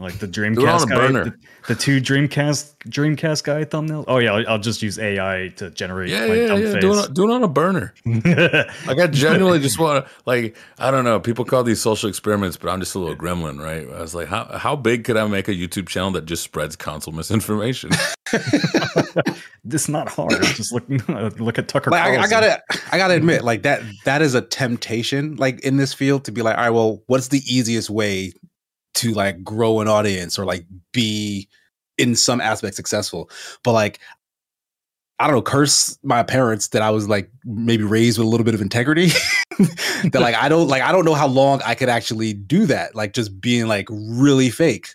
Like 0.00 0.18
the 0.20 0.26
it 0.26 0.38
on 0.38 0.54
Dreamcast 0.54 0.82
a 0.84 0.86
guy, 0.86 0.94
burner. 0.94 1.24
the, 1.24 1.34
the 1.66 1.74
two 1.74 2.00
Dreamcast 2.00 2.76
Dreamcast 2.88 3.42
guy 3.42 3.64
thumbnails. 3.64 4.04
Oh 4.06 4.18
yeah, 4.18 4.32
I'll, 4.32 4.48
I'll 4.50 4.58
just 4.60 4.80
use 4.80 4.96
AI 4.96 5.52
to 5.56 5.70
generate 5.70 6.10
Yeah, 6.10 6.26
my 6.28 6.34
yeah, 6.34 6.46
dumb 6.46 6.62
yeah. 6.62 6.72
face. 6.74 6.80
Do 6.82 6.92
it, 6.92 6.98
on, 6.98 7.14
do 7.14 7.28
it 7.28 7.34
on 7.34 7.42
a 7.42 7.48
burner. 7.48 7.94
Like 8.86 8.98
I 9.00 9.06
genuinely 9.08 9.58
just 9.58 9.78
want 9.80 10.06
to 10.06 10.10
like 10.24 10.56
I 10.78 10.92
don't 10.92 11.02
know. 11.04 11.18
People 11.18 11.44
call 11.44 11.64
these 11.64 11.80
social 11.80 12.08
experiments, 12.08 12.56
but 12.56 12.68
I'm 12.70 12.78
just 12.78 12.94
a 12.94 12.98
little 13.00 13.16
gremlin, 13.16 13.60
right? 13.60 13.88
I 13.92 14.00
was 14.00 14.14
like, 14.14 14.28
how 14.28 14.44
how 14.56 14.76
big 14.76 15.02
could 15.02 15.16
I 15.16 15.26
make 15.26 15.48
a 15.48 15.52
YouTube 15.52 15.88
channel 15.88 16.12
that 16.12 16.26
just 16.26 16.44
spreads 16.44 16.76
console 16.76 17.12
misinformation? 17.12 17.90
It's 19.70 19.88
not 19.88 20.08
hard. 20.08 20.30
Just 20.42 20.72
look 20.72 20.88
look 21.40 21.58
at 21.58 21.68
Tucker. 21.68 21.90
like 21.90 22.00
I, 22.02 22.22
I 22.22 22.28
gotta 22.28 22.62
I 22.90 22.96
gotta 22.96 23.14
admit, 23.14 23.42
like 23.44 23.62
that 23.64 23.82
that 24.04 24.22
is 24.22 24.34
a 24.34 24.40
temptation, 24.40 25.36
like 25.36 25.60
in 25.60 25.76
this 25.76 25.92
field, 25.92 26.24
to 26.24 26.32
be 26.32 26.40
like, 26.40 26.56
all 26.56 26.64
right, 26.64 26.70
well, 26.70 27.02
what's 27.06 27.28
the 27.28 27.42
easiest 27.46 27.90
way 27.90 28.32
to 28.94 29.12
like 29.12 29.42
grow 29.42 29.80
an 29.80 29.88
audience 29.88 30.38
or 30.38 30.44
like 30.44 30.66
be 30.92 31.48
in 31.96 32.14
some 32.14 32.40
aspect 32.40 32.76
successful? 32.76 33.30
But 33.62 33.72
like 33.72 34.00
I 35.20 35.26
don't 35.26 35.34
know, 35.34 35.42
curse 35.42 35.98
my 36.04 36.22
parents 36.22 36.68
that 36.68 36.82
I 36.82 36.90
was 36.90 37.08
like 37.08 37.28
maybe 37.44 37.82
raised 37.82 38.18
with 38.18 38.26
a 38.26 38.30
little 38.30 38.44
bit 38.44 38.54
of 38.54 38.60
integrity. 38.60 39.08
that 39.58 40.20
like 40.20 40.36
I 40.36 40.48
don't 40.48 40.68
like 40.68 40.82
I 40.82 40.92
don't 40.92 41.04
know 41.04 41.14
how 41.14 41.26
long 41.26 41.60
I 41.64 41.74
could 41.74 41.88
actually 41.88 42.32
do 42.32 42.66
that. 42.66 42.94
Like 42.94 43.14
just 43.14 43.40
being 43.40 43.66
like 43.66 43.88
really 43.90 44.50
fake. 44.50 44.94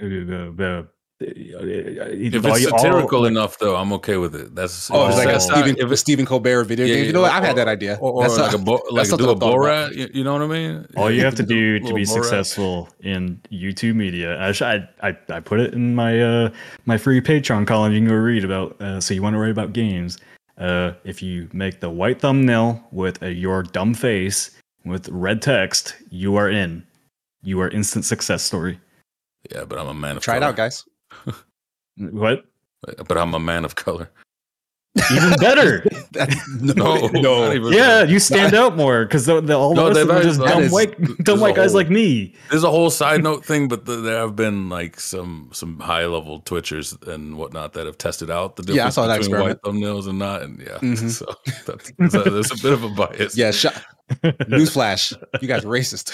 Uh, 0.00 0.04
the, 0.04 0.54
the, 0.56 0.88
If 1.18 2.44
it's 2.44 2.62
satirical 2.64 3.24
enough, 3.26 3.58
though, 3.58 3.76
I'm 3.76 3.92
okay 3.94 4.16
with 4.18 4.34
it. 4.34 4.54
That's 4.54 4.90
Oh, 4.90 5.04
if 5.04 5.08
it's 5.10 5.16
like 5.18 5.28
a 5.28 5.32
that's 5.32 5.48
not- 5.48 5.58
Stephen, 5.64 5.76
if 5.84 5.90
it's 5.92 6.00
Stephen 6.00 6.26
Colbert 6.26 6.64
video 6.64 6.84
Yeah, 6.86 6.94
game. 6.94 7.00
yeah, 7.02 7.06
you 7.06 7.12
know 7.12 7.22
what? 7.22 7.32
I've 7.32 7.44
had 7.44 7.56
that 7.56 7.68
idea. 7.68 7.96
or, 8.00 8.12
or 8.12 8.22
That's 8.22 8.36
like 8.38 8.52
a- 8.52 8.56
a 8.56 8.58
bo- 8.58 8.72
like 8.90 9.08
that's 9.08 9.08
do 9.08 9.10
something 9.10 9.28
a 9.28 9.32
I've 9.32 9.38
thought 9.38 9.54
about. 9.54 9.92
Borat. 9.92 9.94
You, 9.96 10.08
you 10.12 10.24
know 10.24 10.32
what 10.34 10.42
I 10.42 10.46
mean? 10.46 10.86
all 10.96 11.10
you 11.10 11.24
have 11.24 11.34
to 11.36 11.42
do 11.56 11.78
to 11.80 11.94
be 11.94 12.02
Borat. 12.02 12.08
successful 12.08 12.88
in 13.00 13.40
YouTube 13.50 13.94
media, 13.94 14.38
I, 14.40 14.52
sh- 14.52 14.62
I, 14.62 14.88
I, 15.02 15.16
I 15.30 15.40
put 15.40 15.60
it 15.60 15.72
in 15.74 15.94
my 15.94 16.20
uh, 16.20 16.50
my 16.84 16.98
free 16.98 17.20
Patreon 17.20 17.66
column. 17.66 17.92
You 17.92 18.00
can 18.00 18.08
go 18.08 18.14
read 18.14 18.44
about. 18.44 18.80
Uh, 18.80 19.00
so 19.00 19.14
you 19.14 19.22
want 19.22 19.34
to 19.34 19.38
write 19.38 19.50
about 19.52 19.72
games? 19.72 20.18
Uh, 20.58 20.92
if 21.04 21.22
you 21.22 21.48
make 21.52 21.80
the 21.80 21.90
white 21.90 22.20
thumbnail 22.20 22.82
with 22.90 23.22
a 23.22 23.32
your 23.32 23.62
dumb 23.62 23.94
face 23.94 24.50
with 24.84 25.08
red 25.08 25.40
text, 25.42 25.94
you 26.10 26.36
are 26.36 26.48
in. 26.50 26.82
You 27.42 27.60
are 27.60 27.68
instant 27.68 28.04
success 28.04 28.42
story. 28.42 28.80
Yeah, 29.52 29.64
but 29.64 29.78
I'm 29.78 29.86
a 29.88 29.94
man 29.94 30.16
of 30.16 30.22
Try 30.22 30.36
it 30.38 30.42
out, 30.42 30.56
guys. 30.56 30.82
What? 31.96 32.44
But 33.08 33.16
I'm 33.16 33.34
a 33.34 33.38
man 33.38 33.64
of 33.64 33.74
color. 33.74 34.10
Even 35.12 35.30
better. 35.40 35.80
That- 36.12 36.34
no, 36.60 36.72
No, 36.74 37.06
no. 37.20 37.44
not 37.46 37.54
even- 37.54 37.72
yeah, 37.72 38.02
you 38.02 38.18
stand 38.18 38.54
out 38.54 38.76
more 38.76 39.04
because 39.04 39.26
the, 39.26 39.40
the, 39.40 39.54
all 39.56 39.74
the 39.74 39.82
No, 39.82 39.88
rest 39.88 40.00
of 40.00 40.08
them 40.08 40.22
just 40.22 40.40
had- 40.40 40.48
dumb 40.48 40.58
that 40.60 40.66
is- 40.66 40.72
white 40.72 40.98
there's 40.98 41.16
dumb 41.18 41.40
white 41.40 41.54
guys 41.54 41.72
whole- 41.72 41.80
like 41.80 41.90
me. 41.90 42.34
There's 42.50 42.64
a 42.64 42.70
whole 42.70 42.90
side 42.90 43.22
note 43.22 43.44
thing, 43.44 43.68
but 43.68 43.84
the, 43.84 43.96
there 43.96 44.18
have 44.20 44.34
been 44.36 44.68
like 44.68 44.98
some 44.98 45.50
some 45.52 45.78
high 45.80 46.06
level 46.06 46.40
Twitchers 46.42 47.06
and 47.06 47.36
whatnot 47.36 47.74
that 47.74 47.86
have 47.86 47.98
tested 47.98 48.30
out 48.30 48.56
the 48.56 48.62
difference 48.62 48.76
Yeah, 48.78 48.86
I 48.86 48.90
saw 48.90 49.06
that 49.06 49.20
between 49.20 49.40
white 49.40 49.60
thumbnails 49.62 50.08
and 50.08 50.18
not, 50.18 50.42
and 50.42 50.58
yeah, 50.60 50.78
Mhm. 50.78 51.10
so, 51.10 51.26
that's, 51.66 51.92
so 52.12 52.22
there's 52.22 52.50
a 52.50 52.62
bit 52.62 52.72
of 52.72 52.82
a 52.84 52.88
bias. 52.88 53.36
Yeah, 53.36 53.50
sh- 53.50 53.66
newsflash. 54.24 55.12
You 55.42 55.48
guys 55.48 55.64
are 55.64 55.68
racist. 55.68 56.12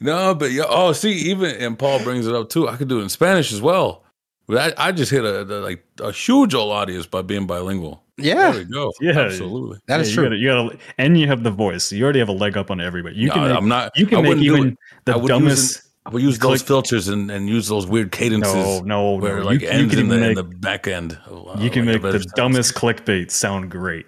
no, 0.00 0.34
but 0.34 0.52
yeah. 0.52 0.64
Oh, 0.68 0.92
see, 0.92 1.12
even 1.30 1.50
and 1.56 1.78
Paul 1.78 2.02
brings 2.02 2.26
it 2.26 2.34
up 2.34 2.48
too. 2.48 2.68
I 2.68 2.76
could 2.76 2.88
do 2.88 2.98
it 3.00 3.02
in 3.02 3.08
Spanish 3.08 3.52
as 3.52 3.60
well. 3.60 4.04
But 4.46 4.76
I, 4.78 4.88
I 4.88 4.92
just 4.92 5.10
hit 5.10 5.24
a, 5.24 5.42
a 5.42 5.60
like 5.60 5.84
a 6.00 6.12
huge 6.12 6.54
old 6.54 6.72
audience 6.72 7.06
by 7.06 7.22
being 7.22 7.46
bilingual. 7.46 8.02
There 8.18 8.26
yeah, 8.36 8.54
we 8.54 8.64
go. 8.64 8.92
Yeah. 9.00 9.18
absolutely. 9.20 9.78
that 9.86 9.96
Yeah, 9.96 10.00
is 10.02 10.08
you 10.10 10.14
true. 10.14 10.24
Gotta, 10.24 10.36
you 10.36 10.48
gotta, 10.48 10.78
and 10.98 11.18
you 11.18 11.26
have 11.28 11.42
the 11.42 11.50
voice. 11.50 11.84
So 11.84 11.96
you 11.96 12.04
already 12.04 12.18
have 12.18 12.28
a 12.28 12.32
leg 12.32 12.56
up 12.56 12.70
on 12.70 12.80
everybody. 12.80 13.16
You 13.16 13.28
No, 13.28 13.34
can 13.34 13.48
make, 13.48 13.56
I'm 13.56 13.68
not. 13.68 13.92
you 13.96 14.06
I 14.06 14.10
can 14.10 14.22
make 14.22 14.36
even 14.38 14.76
the 15.06 15.12
I 15.14 15.16
would 15.16 15.22
use 15.22 15.28
dumbest. 15.28 15.82
I 16.04 16.10
would 16.10 16.22
use 16.22 16.38
those 16.38 16.58
click- 16.62 16.66
filters 16.66 17.06
and, 17.08 17.30
and 17.30 17.48
use 17.48 17.68
those 17.68 17.86
weird 17.86 18.10
cadences 18.10 18.52
No, 18.54 18.80
no, 18.80 19.12
where 19.14 19.38
no. 19.38 19.44
like 19.44 19.60
you, 19.60 19.68
you 19.70 19.86
can 19.86 19.98
in 20.00 20.08
the, 20.08 20.14
even 20.14 20.14
in 20.14 20.20
make 20.20 20.36
the 20.36 20.42
back 20.42 20.88
end. 20.88 21.16
of, 21.26 21.46
uh, 21.48 21.60
you 21.62 21.70
can 21.70 21.86
like 21.86 21.94
make 21.94 22.02
the 22.02 22.18
better 22.18 22.24
dumbest 22.36 22.74
clickbait 22.74 23.30
sound 23.30 23.70
great. 23.70 24.06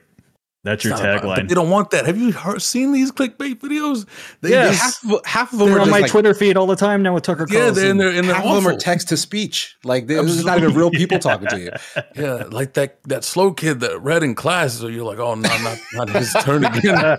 That's 0.65 0.83
your 0.83 0.95
It's 0.95 1.03
not 1.03 1.11
about- 1.19 1.23
But 1.23 1.39
tagline. 1.45 1.49
they 1.51 1.55
don't 1.55 1.69
want 1.71 1.91
that. 1.91 2.07
Have 2.07 2.17
you 2.17 2.33
heard, 2.33 2.63
seen 2.63 2.91
these 2.93 3.13
clickbait 3.13 3.57
videos? 3.61 4.07
They, 4.41 4.49
Yes. 4.51 4.79
half, 4.81 5.13
of- 5.13 5.27
half 5.27 5.53
of 5.53 5.59
them 5.59 5.69
They're 5.69 5.77
are 5.79 5.83
on 5.83 5.91
my 5.91 6.01
like, 6.01 6.11
Twitter 6.11 6.33
feed 6.33 6.57
all 6.57 6.67
the 6.67 6.75
time 6.75 7.03
now 7.03 7.13
with 7.13 7.23
Tucker 7.23 7.47
yeah, 7.51 7.69
they're 7.71 7.91
in 7.91 7.99
there 7.99 8.09
and 8.09 8.27
they're 8.27 8.35
half 8.35 8.47
of 8.47 8.65
them 8.65 8.67
are 8.75 8.77
text 8.79 9.09
to 9.11 9.17
speech. 9.19 9.77
Like 9.85 10.07
this 10.07 10.19
is 10.31 10.45
not 10.45 10.57
even 10.59 10.75
real 10.75 10.91
people 11.03 11.19
talking 11.19 11.49
to 11.49 11.61
you. 11.61 11.71
Yeah, 12.17 12.45
like 12.51 12.73
that 12.75 13.03
that 13.05 13.25
slow 13.25 13.53
kid 13.53 13.81
that 13.81 14.01
read 14.01 14.23
in 14.23 14.35
class. 14.35 14.73
So 14.75 14.87
you're 14.87 15.05
like, 15.05 15.19
oh 15.19 15.35
no, 15.35 15.49
not 15.63 15.79
not 15.93 16.09
his 16.09 16.33
turn 16.43 16.65
again. 16.65 16.95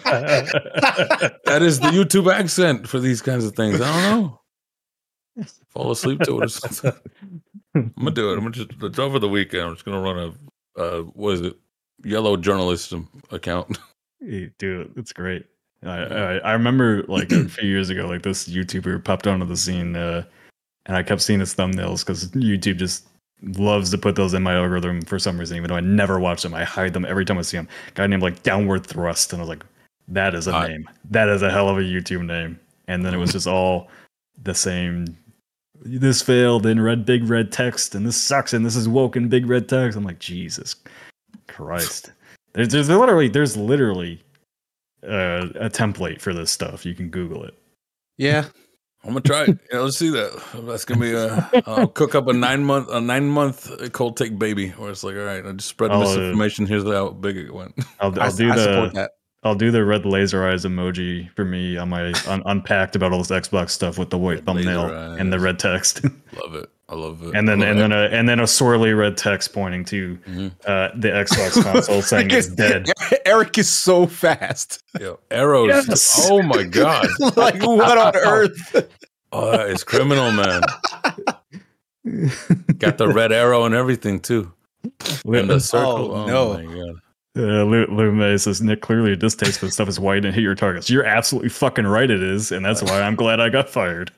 that 1.45 1.59
is 1.61 1.79
the 1.79 1.87
YouTube 1.89 2.31
accent 2.33 2.87
for 2.87 2.99
these 2.99 3.21
kinds 3.21 3.45
of 3.45 3.55
things. 3.55 3.79
I 3.79 4.11
don't 4.11 4.21
know. 4.21 4.41
Fall 5.69 5.91
asleep 5.91 6.21
to 6.21 6.39
it 6.39 6.45
or 6.45 6.47
something. 6.47 6.93
I'm 7.75 7.93
gonna 7.97 8.11
do 8.11 8.31
it. 8.31 8.37
I'm 8.37 8.39
gonna 8.39 8.51
just 8.51 8.71
it's 8.81 8.99
over 8.99 9.19
the 9.19 9.29
weekend. 9.29 9.63
I'm 9.63 9.73
just 9.75 9.85
gonna 9.85 10.01
run 10.01 10.17
a 10.17 10.81
uh, 10.81 11.01
what 11.01 11.33
is 11.35 11.41
it? 11.41 11.55
Yellow 12.03 12.37
journalism 12.37 13.09
account. 13.31 13.77
Dude, 14.21 14.93
it's 14.95 15.13
great. 15.13 15.45
I, 15.83 15.97
I 15.99 16.37
I 16.37 16.53
remember 16.53 17.03
like 17.03 17.31
a 17.31 17.47
few 17.47 17.69
years 17.69 17.89
ago, 17.89 18.07
like 18.07 18.23
this 18.23 18.47
YouTuber 18.47 19.03
popped 19.03 19.27
onto 19.27 19.45
the 19.45 19.57
scene, 19.57 19.95
uh, 19.95 20.23
and 20.85 20.97
I 20.97 21.03
kept 21.03 21.21
seeing 21.21 21.39
his 21.39 21.55
thumbnails 21.55 22.05
because 22.05 22.29
YouTube 22.31 22.77
just 22.77 23.07
loves 23.41 23.91
to 23.91 23.97
put 23.97 24.15
those 24.15 24.33
in 24.33 24.41
my 24.43 24.55
algorithm 24.55 25.01
for 25.01 25.19
some 25.19 25.37
reason, 25.37 25.57
even 25.57 25.69
though 25.69 25.75
I 25.75 25.81
never 25.81 26.19
watch 26.19 26.41
them. 26.41 26.53
I 26.53 26.63
hide 26.63 26.93
them 26.93 27.05
every 27.05 27.25
time 27.25 27.37
I 27.37 27.43
see 27.43 27.57
them. 27.57 27.67
Guy 27.93 28.07
named 28.07 28.23
like 28.23 28.41
Downward 28.43 28.85
Thrust, 28.85 29.33
and 29.33 29.41
I 29.41 29.43
was 29.43 29.49
like, 29.49 29.65
that 30.07 30.33
is 30.33 30.47
a 30.47 30.55
Uh, 30.55 30.67
name. 30.67 30.89
That 31.11 31.29
is 31.29 31.41
a 31.41 31.51
hell 31.51 31.69
of 31.69 31.77
a 31.77 31.81
YouTube 31.81 32.25
name. 32.25 32.59
And 32.87 33.05
then 33.05 33.13
it 33.13 33.17
was 33.17 33.31
just 33.33 33.47
all 33.47 33.89
the 34.43 34.55
same. 34.55 35.05
This 35.83 36.21
failed 36.21 36.65
in 36.65 36.81
red 36.81 37.05
big 37.05 37.29
red 37.29 37.51
text, 37.51 37.93
and 37.93 38.07
this 38.07 38.17
sucks, 38.17 38.53
and 38.53 38.65
this 38.65 38.75
is 38.75 38.87
woke 38.87 39.15
in 39.15 39.29
big 39.29 39.47
red 39.47 39.69
text. 39.69 39.97
I'm 39.97 40.03
like, 40.03 40.19
Jesus 40.19 40.75
Christ. 41.55 42.11
There's, 42.53 42.69
there's 42.69 42.89
literally 42.89 43.29
there's 43.29 43.55
literally 43.55 44.21
uh, 45.03 45.47
a 45.55 45.69
template 45.69 46.19
for 46.19 46.33
this 46.33 46.51
stuff. 46.51 46.85
You 46.85 46.93
can 46.93 47.09
Google 47.09 47.45
it. 47.45 47.53
Yeah, 48.17 48.45
I'm 49.03 49.11
gonna 49.11 49.21
try 49.21 49.43
it. 49.43 49.59
Yeah, 49.71 49.79
let's 49.79 49.97
see 49.97 50.09
that. 50.09 50.41
That's 50.65 50.83
gonna 50.83 50.99
be 50.99 51.13
a. 51.13 51.49
I'll 51.65 51.87
cook 51.87 52.13
up 52.15 52.27
a 52.27 52.33
nine 52.33 52.63
month 52.63 52.89
a 52.89 52.99
nine 52.99 53.27
month 53.29 53.71
cold 53.93 54.17
take 54.17 54.37
baby, 54.37 54.69
where 54.71 54.91
it's 54.91 55.03
like, 55.03 55.15
all 55.15 55.23
right, 55.23 55.45
I 55.45 55.51
just 55.53 55.69
spread 55.69 55.91
I'll, 55.91 56.01
uh, 56.01 56.05
misinformation. 56.05 56.65
Here's 56.65 56.83
how 56.83 57.09
big 57.11 57.37
it 57.37 57.53
went. 57.53 57.73
I'll, 57.99 58.17
I, 58.19 58.25
I'll 58.25 58.31
do 58.31 58.51
I 58.51 58.55
support 58.57 58.93
the 58.93 58.99
that. 58.99 59.11
I'll 59.45 59.55
do 59.55 59.69
the 59.71 59.85
red 59.85 60.05
laser 60.05 60.45
eyes 60.49 60.65
emoji 60.65 61.29
for 61.35 61.45
me 61.45 61.77
on 61.77 61.87
my 61.89 62.11
un- 62.27 62.41
unpacked 62.45 62.95
about 62.95 63.11
all 63.13 63.19
this 63.19 63.29
Xbox 63.29 63.69
stuff 63.69 63.97
with 63.99 64.09
the 64.09 64.17
white 64.17 64.37
Red 64.37 64.45
thumbnail 64.45 64.89
and 64.89 65.31
the 65.31 65.39
red 65.39 65.59
text, 65.59 66.03
Love 66.43 66.55
it. 66.55 66.69
I 66.89 66.93
love 66.95 67.23
it. 67.23 67.33
and 67.35 67.47
then 67.47 67.63
and 67.63 67.79
it. 67.79 67.81
then 67.81 67.91
a 67.91 68.03
and 68.15 68.29
then 68.29 68.39
a 68.39 68.43
swirly 68.43 68.95
red 68.95 69.17
text 69.17 69.53
pointing 69.53 69.85
to 69.85 70.17
Mhm. 70.27 70.51
uh, 70.67 70.89
the 70.95 71.07
Xbox 71.09 71.63
console 71.63 72.01
saying 72.11 72.29
it's 72.31 72.47
dead. 72.47 72.87
Eric 73.25 73.57
is 73.57 73.69
so 73.87 74.05
fast. 74.05 74.83
Yeah, 74.99 75.13
arrows. 75.31 75.69
Yes. 75.69 76.27
Oh 76.29 76.41
my 76.43 76.61
god. 76.63 77.07
like 77.35 77.61
what 77.63 77.97
on 77.97 78.15
earth? 78.15 78.87
Oh, 79.31 79.51
that 79.51 79.69
is 79.69 79.83
criminal, 79.83 80.31
man. 80.31 80.61
Got 82.77 82.97
the 82.99 83.07
red 83.13 83.31
arrow 83.31 83.65
and 83.65 83.73
everything 83.73 84.19
too. 84.19 84.51
In 85.25 85.47
the 85.47 85.59
circle. 85.59 86.11
Oh, 86.13 86.53
Oh, 86.53 86.57
no. 86.57 86.95
My 87.35 87.41
god. 87.41 87.49
Uh, 87.49 87.63
Lou, 87.65 87.85
Lou 87.87 88.11
May 88.11 88.37
says 88.37 88.61
Nick 88.61 88.81
clearly 88.81 89.07
your 89.09 89.15
distaste 89.15 89.59
for 89.59 89.65
the 89.65 89.71
stuff 89.71 89.87
is 89.89 89.99
white 89.99 90.25
and 90.25 90.33
hit 90.33 90.41
your 90.41 90.55
targets. 90.55 90.89
You're 90.89 91.05
absolutely 91.05 91.49
fucking 91.49 91.85
right. 91.87 92.09
It 92.09 92.21
is, 92.23 92.51
and 92.51 92.65
that's 92.65 92.81
why 92.81 93.01
I'm 93.01 93.15
glad 93.15 93.39
I 93.39 93.49
got 93.49 93.69
fired. 93.69 94.11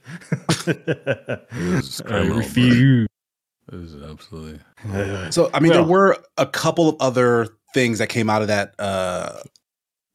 is 0.67 2.01
I 2.09 2.17
refuse. 2.27 3.07
This 3.69 3.91
is 3.91 4.03
absolutely. 4.03 4.59
Uh, 4.93 5.29
So 5.31 5.49
I 5.53 5.59
mean, 5.59 5.71
Well- 5.71 5.81
there 5.83 5.91
were 5.91 6.17
a 6.37 6.45
couple 6.45 6.89
of 6.89 6.95
other 6.99 7.47
things 7.73 7.99
that 7.99 8.07
came 8.07 8.29
out 8.29 8.41
of 8.41 8.47
that 8.47 8.73
uh, 8.79 9.41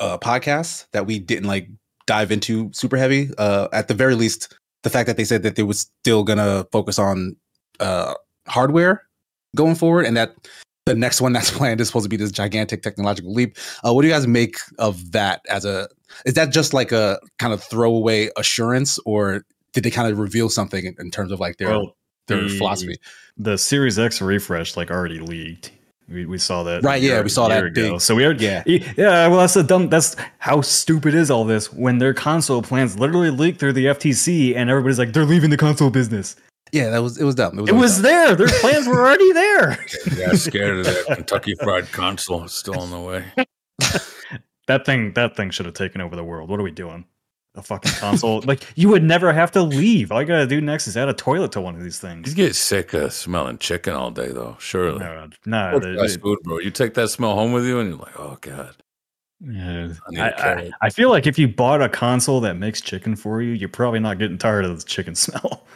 uh, 0.00 0.18
podcast 0.18 0.86
that 0.92 1.06
we 1.06 1.18
didn't 1.18 1.46
like 1.46 1.68
dive 2.06 2.32
into 2.32 2.70
super 2.72 2.96
heavy. 2.96 3.30
Uh, 3.38 3.68
at 3.72 3.88
the 3.88 3.94
very 3.94 4.14
least, 4.14 4.56
the 4.82 4.90
fact 4.90 5.06
that 5.06 5.16
they 5.16 5.24
said 5.24 5.42
that 5.42 5.56
they 5.56 5.62
was 5.62 5.80
still 6.00 6.24
gonna 6.24 6.66
focus 6.72 6.98
on 6.98 7.36
uh, 7.80 8.14
hardware 8.48 9.02
going 9.54 9.74
forward, 9.74 10.06
and 10.06 10.16
that 10.16 10.34
the 10.86 10.94
next 10.94 11.20
one 11.20 11.32
that's 11.32 11.50
planned 11.56 11.80
is 11.80 11.88
supposed 11.88 12.04
to 12.04 12.08
be 12.08 12.16
this 12.16 12.32
gigantic 12.32 12.82
technological 12.82 13.32
leap. 13.32 13.56
Uh, 13.86 13.92
what 13.92 14.02
do 14.02 14.08
you 14.08 14.14
guys 14.14 14.26
make 14.26 14.56
of 14.78 15.12
that? 15.12 15.40
As 15.48 15.64
a 15.64 15.88
is 16.26 16.34
that 16.34 16.52
just 16.52 16.74
like 16.74 16.92
a 16.92 17.18
kind 17.38 17.52
of 17.52 17.62
throwaway 17.62 18.30
assurance, 18.36 18.98
or 19.06 19.44
did 19.72 19.84
they 19.84 19.90
kind 19.90 20.10
of 20.10 20.18
reveal 20.18 20.48
something 20.48 20.84
in, 20.84 20.94
in 20.98 21.10
terms 21.10 21.32
of 21.32 21.40
like 21.40 21.56
their 21.58 21.68
well, 21.70 21.96
their 22.26 22.42
the- 22.42 22.58
philosophy? 22.58 22.96
the 23.38 23.56
Series 23.56 23.98
X 23.98 24.20
refresh 24.20 24.76
like 24.76 24.90
already 24.90 25.18
leaked. 25.18 25.72
We, 26.08 26.26
we 26.26 26.36
saw 26.36 26.62
that 26.64 26.82
Right, 26.82 27.00
yeah, 27.00 27.22
we 27.22 27.30
saw 27.30 27.48
that 27.48 27.72
big- 27.72 27.98
So 28.00 28.14
we 28.14 28.24
already, 28.26 28.44
Yeah. 28.44 28.62
yeah. 28.66 29.28
Well, 29.28 29.38
that's 29.38 29.56
a 29.56 29.62
dumb. 29.62 29.88
That's 29.88 30.14
how 30.38 30.60
stupid 30.60 31.14
is 31.14 31.30
all 31.30 31.44
this 31.44 31.72
when 31.72 31.96
their 31.98 32.12
console 32.12 32.60
plans 32.60 32.98
literally 32.98 33.30
leaked 33.30 33.58
through 33.60 33.72
the 33.74 33.86
FTC 33.86 34.54
and 34.54 34.68
everybody's 34.68 34.98
like 34.98 35.12
they're 35.14 35.24
leaving 35.24 35.48
the 35.48 35.56
console 35.56 35.88
business. 35.88 36.36
Yeah, 36.72 36.88
that 36.90 37.02
was 37.02 37.18
it 37.18 37.24
was 37.24 37.34
dumb. 37.34 37.58
It 37.58 37.70
always 37.70 37.74
was 37.74 37.94
dumb. 37.96 38.02
there. 38.02 38.34
Their 38.34 38.48
plans 38.60 38.86
were 38.88 39.00
already 39.00 39.32
there. 39.32 39.78
Yeah, 40.16 40.32
scared 40.32 40.78
of 40.78 40.84
that 40.86 41.16
Kentucky 41.16 41.54
Fried 41.62 41.90
Console. 41.92 42.48
Still 42.48 42.80
on 42.80 42.90
the 42.90 43.00
way. 43.00 43.24
That 44.68 44.86
thing. 44.86 45.12
That 45.14 45.36
thing 45.36 45.50
should 45.50 45.66
have 45.66 45.74
taken 45.74 46.00
over 46.00 46.14
the 46.14 46.22
world. 46.24 46.48
What 46.48 46.60
are 46.60 46.62
we 46.62 46.70
doing? 46.70 47.04
A 47.56 47.62
fucking 47.62 47.92
console. 47.92 48.40
like 48.46 48.62
you 48.76 48.88
would 48.88 49.02
never 49.02 49.32
have 49.32 49.50
to 49.52 49.62
leave. 49.62 50.12
All 50.12 50.22
you 50.22 50.26
gotta 50.26 50.46
do 50.46 50.60
next 50.60 50.86
is 50.86 50.96
add 50.96 51.08
a 51.08 51.12
toilet 51.12 51.52
to 51.52 51.60
one 51.60 51.74
of 51.74 51.82
these 51.82 51.98
things. 51.98 52.28
You 52.28 52.34
things. 52.34 52.48
get 52.48 52.54
sick 52.56 52.94
of 52.94 53.12
smelling 53.12 53.58
chicken 53.58 53.92
all 53.92 54.10
day, 54.10 54.28
though. 54.28 54.56
Surely. 54.60 55.00
No, 55.00 55.28
no. 55.46 55.70
Poor 55.72 55.80
the- 55.80 55.98
fast 56.00 56.20
food, 56.20 56.38
bro. 56.44 56.58
You 56.60 56.70
take 56.70 56.94
that 56.94 57.08
smell 57.08 57.34
home 57.34 57.52
with 57.52 57.66
you, 57.66 57.80
and 57.80 57.90
you're 57.90 57.98
like, 57.98 58.18
"Oh 58.18 58.38
God." 58.40 58.76
Yeah, 59.40 59.88
I 60.06 60.10
need 60.10 60.20
I, 60.20 60.28
a 60.28 60.34
I, 60.34 60.40
carrot. 60.40 60.72
I 60.80 60.90
feel 60.90 61.10
like 61.10 61.26
if 61.26 61.38
you 61.38 61.48
bought 61.48 61.82
a 61.82 61.88
console 61.88 62.40
that 62.42 62.54
makes 62.54 62.80
chicken 62.80 63.16
for 63.16 63.42
you, 63.42 63.52
you're 63.52 63.68
probably 63.68 63.98
not 63.98 64.18
getting 64.20 64.38
tired 64.38 64.64
of 64.64 64.78
the 64.78 64.86
chicken 64.86 65.14
smell. 65.16 65.66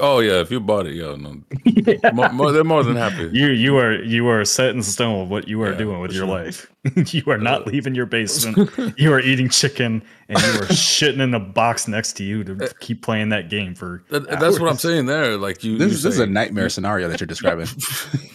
Oh 0.00 0.20
yeah, 0.20 0.40
if 0.40 0.50
you 0.50 0.60
bought 0.60 0.86
it, 0.86 0.94
yo, 0.94 1.16
no, 1.16 1.42
yeah. 1.64 2.10
more, 2.12 2.28
more, 2.32 2.52
they're 2.52 2.64
more 2.64 2.82
than 2.82 2.96
happy. 2.96 3.28
You 3.32 3.48
you 3.48 3.76
are 3.78 3.94
you 4.02 4.28
are 4.28 4.44
set 4.44 4.70
in 4.74 4.82
stone 4.82 5.28
what 5.28 5.48
you 5.48 5.62
are 5.62 5.72
Yeah, 5.72 5.78
doing 5.78 6.00
with 6.00 6.12
your 6.12 6.26
sure. 6.26 6.34
life. 6.44 6.70
you 7.12 7.22
are 7.26 7.38
not 7.38 7.62
Uh, 7.62 7.70
leaving 7.70 7.94
your 7.94 8.06
basement. 8.06 8.70
you 8.98 9.12
are 9.12 9.20
eating 9.20 9.48
chicken 9.48 10.02
and 10.28 10.38
you 10.38 10.48
are 10.60 10.66
shitting 10.72 11.20
in 11.20 11.34
a 11.34 11.40
box 11.40 11.86
next 11.88 12.14
to 12.14 12.24
you 12.24 12.42
to 12.44 12.72
keep 12.80 13.02
playing 13.02 13.28
that 13.30 13.50
game 13.50 13.74
for. 13.74 14.02
That- 14.10 14.28
that's 14.40 14.58
what 14.58 14.70
I'm 14.70 14.78
saying 14.78 15.06
there. 15.06 15.36
Like 15.36 15.62
you, 15.64 15.78
This, 15.78 15.90
you 15.90 15.94
is- 15.96 16.02
this 16.02 16.14
is 16.14 16.20
a 16.20 16.26
nightmare 16.26 16.68
scenario 16.68 17.08
that 17.08 17.20
you're 17.20 17.26
describing. 17.26 17.68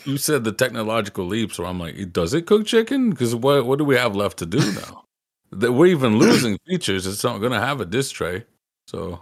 you 0.05 0.17
said 0.17 0.43
the 0.43 0.51
technological 0.51 1.25
leaps, 1.25 1.57
where 1.59 1.67
I'm 1.67 1.79
like, 1.79 2.13
does 2.13 2.33
it 2.33 2.45
cook 2.45 2.65
chicken? 2.65 3.09
Because 3.09 3.33
what 3.35 3.65
what 3.65 3.79
do 3.79 3.85
we 3.85 3.95
have 3.95 4.15
left 4.15 4.37
to 4.39 4.45
do 4.45 4.59
now? 4.59 5.03
that 5.51 5.71
we're 5.71 5.87
even 5.87 6.17
losing 6.19 6.57
features. 6.67 7.07
It's 7.07 7.23
not 7.23 7.39
going 7.39 7.53
to 7.53 7.59
have 7.59 7.79
a 7.79 7.85
disc 7.85 8.13
tray. 8.13 8.43
So, 8.87 9.21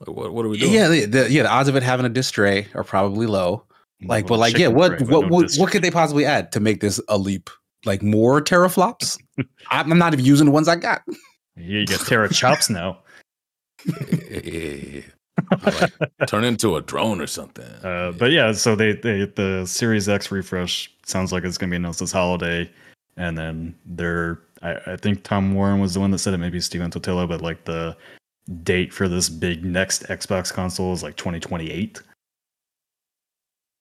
like, 0.00 0.16
what 0.16 0.32
what 0.32 0.44
are 0.44 0.48
we 0.48 0.58
doing? 0.58 0.72
yeah, 0.72 0.88
the, 0.88 1.04
the, 1.04 1.30
yeah. 1.30 1.42
The 1.42 1.50
odds 1.50 1.68
of 1.68 1.76
it 1.76 1.82
having 1.82 2.06
a 2.06 2.10
disc 2.10 2.34
tray 2.34 2.66
are 2.74 2.84
probably 2.84 3.26
low. 3.26 3.64
Like, 4.02 4.26
but 4.26 4.38
like, 4.38 4.56
yeah, 4.56 4.68
what 4.68 4.98
tray, 4.98 5.06
what 5.06 5.22
no 5.22 5.28
what, 5.28 5.52
what 5.56 5.70
could 5.70 5.82
they 5.82 5.90
possibly 5.90 6.24
add 6.24 6.52
to 6.52 6.60
make 6.60 6.80
this 6.80 7.00
a 7.08 7.18
leap? 7.18 7.50
Like 7.84 8.02
more 8.02 8.40
teraflops? 8.40 9.18
I'm 9.70 9.92
I'm 9.92 9.98
not 9.98 10.12
even 10.14 10.24
using 10.24 10.46
the 10.46 10.52
ones 10.52 10.68
I 10.68 10.76
got. 10.76 11.02
Yeah, 11.56 11.80
you 11.80 11.86
get 11.86 12.00
Terra 12.00 12.28
chops 12.28 12.70
now. 12.70 12.98
Like, 15.64 15.92
turn 16.26 16.44
into 16.44 16.76
a 16.76 16.82
drone 16.82 17.20
or 17.20 17.26
something. 17.26 17.64
Uh, 17.82 18.12
but 18.12 18.30
yeah, 18.30 18.52
so 18.52 18.76
they, 18.76 18.92
they 18.92 19.24
the 19.24 19.64
Series 19.66 20.08
X 20.08 20.30
refresh 20.30 20.92
sounds 21.06 21.32
like 21.32 21.44
it's 21.44 21.56
going 21.58 21.70
to 21.70 21.72
be 21.72 21.76
announced 21.76 22.00
this 22.00 22.12
holiday, 22.12 22.70
and 23.16 23.36
then 23.38 23.74
they're 23.86 24.38
I, 24.62 24.76
I 24.86 24.96
think 24.96 25.22
Tom 25.22 25.54
Warren 25.54 25.80
was 25.80 25.94
the 25.94 26.00
one 26.00 26.10
that 26.10 26.18
said 26.18 26.34
it, 26.34 26.38
maybe 26.38 26.60
Stephen 26.60 26.90
Totilo, 26.90 27.26
but 27.26 27.40
like 27.40 27.64
the 27.64 27.96
date 28.62 28.92
for 28.92 29.08
this 29.08 29.28
big 29.28 29.64
next 29.64 30.04
Xbox 30.04 30.52
console 30.52 30.92
is 30.92 31.02
like 31.02 31.16
2028. 31.16 32.00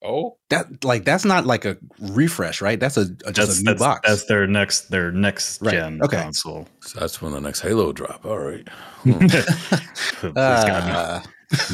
oh, 0.03 0.37
That 0.49 0.83
like 0.83 1.05
that's 1.05 1.25
not 1.25 1.45
like 1.45 1.65
a 1.65 1.77
refresh, 1.99 2.61
right? 2.61 2.79
That's 2.79 2.97
a, 2.97 3.01
a 3.25 3.31
just 3.31 3.35
That's 3.35 3.59
a 3.59 3.63
new 3.63 3.71
that's, 3.71 3.79
box. 3.81 4.07
that's 4.09 4.25
their 4.25 4.47
next 4.47 4.89
their 4.91 5.11
next 5.11 5.61
Right, 5.61 5.71
gen 5.71 6.01
okay. 6.03 6.21
console. 6.21 6.67
so 6.81 6.99
that's 6.99 7.21
when 7.21 7.31
the 7.33 7.41
next 7.41 7.61
Halo 7.61 7.91
drop. 7.91 8.25
All 8.25 8.39
right. 8.39 8.67
Hmm. 9.03 9.13
Please 9.27 10.33
God, 10.33 10.87
no. 10.87 10.93
Uh, 10.93 11.21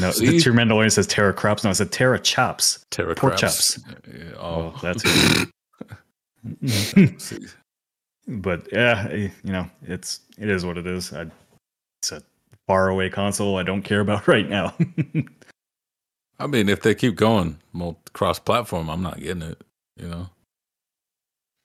no, 0.00 0.10
see? 0.12 0.28
the 0.28 0.40
True 0.40 0.52
Mandalorian 0.52 0.92
says 0.92 1.08
Terra 1.08 1.34
crops. 1.34 1.64
No, 1.64 1.70
it 1.70 1.74
said 1.74 1.90
Terra 1.90 2.20
chops. 2.20 2.84
Terra 2.92 3.16
Pork 3.16 3.36
crabs. 3.36 3.74
chops. 3.74 3.78
Yeah, 4.06 4.30
Oh, 4.38 4.72
oh, 4.74 4.78
that's 4.80 5.02
See, 7.24 7.46
but 8.28 8.68
yeah, 8.72 9.08
eh, 9.10 9.28
you 9.42 9.52
know, 9.52 9.68
it's 9.82 10.20
it 10.38 10.48
is 10.48 10.64
what 10.64 10.78
it 10.78 10.86
is. 10.86 11.12
I, 11.12 11.26
it's 12.00 12.12
a 12.12 12.22
faraway 12.66 13.08
console 13.08 13.56
I 13.56 13.62
don't 13.62 13.82
care 13.82 14.00
about 14.00 14.26
right 14.28 14.48
now. 14.48 14.74
I 16.38 16.46
mean, 16.46 16.68
if 16.68 16.82
they 16.82 16.94
keep 16.94 17.16
going 17.16 17.58
cross 18.12 18.38
platform, 18.38 18.88
I'm 18.88 19.02
not 19.02 19.20
getting 19.20 19.42
it. 19.42 19.62
You 19.96 20.08
know. 20.08 20.28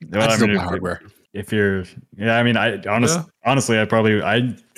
Well, 0.09 0.21
that's 0.21 0.33
I 0.33 0.35
still 0.37 0.47
mean, 0.47 0.57
if, 0.57 0.61
hardware. 0.63 1.01
if 1.33 1.51
you're, 1.53 1.83
yeah, 2.17 2.37
I 2.37 2.43
mean, 2.43 2.57
I 2.57 2.81
honest, 2.87 3.17
Yeah. 3.17 3.23
honestly, 3.45 3.79
I 3.79 3.85
probably, 3.85 4.21
I, 4.21 4.55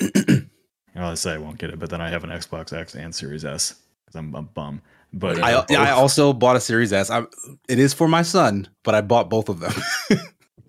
well, 0.94 1.10
I 1.10 1.14
say 1.14 1.32
I 1.32 1.38
won't 1.38 1.58
get 1.58 1.70
it, 1.70 1.78
but 1.78 1.88
then 1.90 2.00
I 2.00 2.10
have 2.10 2.24
an 2.24 2.30
Xbox 2.30 2.72
X 2.72 2.94
and 2.94 3.14
Series 3.14 3.44
S 3.44 3.76
because 4.04 4.18
I'm 4.18 4.34
a 4.34 4.42
bum. 4.42 4.82
But 5.12 5.38
Yeah, 5.38 5.64
I, 5.70 5.88
I 5.88 5.90
also 5.92 6.32
bought 6.32 6.56
a 6.56 6.60
Series 6.60 6.92
S. 6.92 7.08
I, 7.10 7.22
it 7.68 7.78
is 7.78 7.94
for 7.94 8.08
my 8.08 8.22
son, 8.22 8.68
but 8.82 8.94
I 8.94 9.00
bought 9.00 9.30
both 9.30 9.48
of 9.48 9.60
them. 9.60 9.72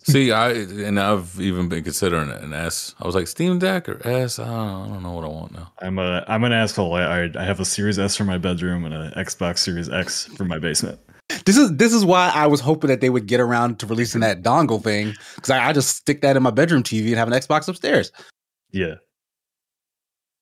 See, 0.08 0.32
I 0.32 0.52
and 0.52 1.00
I've 1.00 1.40
even 1.42 1.68
been 1.68 1.84
considering 1.84 2.30
it 2.30 2.40
an 2.44 2.54
S. 2.54 2.94
I 3.00 3.08
was 3.08 3.16
like 3.16 3.28
Steam 3.28 3.58
Deck 3.58 3.90
or 3.90 4.06
S. 4.08 4.38
I 4.38 4.46
don't, 4.46 4.54
I 4.56 4.88
don't 4.94 5.02
know 5.04 5.14
what 5.14 5.24
I 5.24 5.28
want 5.28 5.52
now. 5.54 5.72
I'm 5.80 5.98
a, 5.98 6.24
I'm 6.28 6.44
an 6.44 6.52
asshole. 6.52 6.94
I, 6.94 7.02
I, 7.24 7.32
I 7.40 7.44
have 7.44 7.60
a 7.60 7.66
Series 7.66 7.98
S 7.98 8.16
for 8.16 8.24
my 8.24 8.38
bedroom 8.38 8.86
and 8.86 8.94
an 8.94 9.12
Xbox 9.14 9.60
Series 9.60 9.90
X 9.90 10.26
for 10.38 10.46
my 10.46 10.60
basement. 10.60 11.00
this 11.46 11.58
is 11.58 11.76
this 11.78 11.92
is 11.92 12.06
why 12.06 12.32
I 12.36 12.46
was 12.46 12.60
hoping 12.62 12.88
that 12.90 13.02
they 13.02 13.10
would 13.10 13.26
get 13.26 13.40
around 13.40 13.80
to 13.80 13.88
releasing 13.88 14.22
that 14.22 14.44
dongle 14.44 14.84
thing 14.84 15.16
because 15.36 15.50
I, 15.50 15.70
I 15.70 15.74
just 15.74 15.96
stick 15.98 16.22
that 16.22 16.38
in 16.38 16.44
my 16.44 16.52
bedroom 16.52 16.84
TV 16.84 17.08
and 17.08 17.16
have 17.16 17.28
an 17.28 17.34
Xbox 17.34 17.68
upstairs. 17.68 18.12
Yeah. 18.72 18.96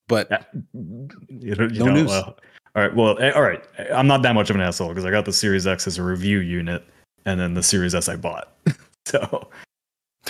But 0.10 0.28
Yeah. 0.30 0.44
You 0.74 1.56
know, 1.56 1.68
you 1.72 1.86
No 1.86 1.94
news. 1.94 2.12
uh, 2.12 2.34
all 2.76 2.84
right. 2.84 2.94
Well, 2.94 3.18
eh, 3.22 3.32
all 3.32 3.44
right. 3.44 3.64
I'm 3.94 4.08
not 4.08 4.24
that 4.24 4.34
much 4.36 4.50
of 4.50 4.58
an 4.58 4.62
asshole 4.62 4.90
because 4.90 5.06
I 5.06 5.12
got 5.12 5.24
the 5.24 5.32
Series 5.32 5.66
X 5.66 5.88
as 5.88 5.98
a 5.98 6.04
review 6.04 6.40
unit, 6.40 6.84
and 7.26 7.40
then 7.40 7.54
the 7.54 7.64
Series 7.64 7.96
S 7.96 8.10
I 8.10 8.18
bought. 8.18 8.52
so 9.06 9.50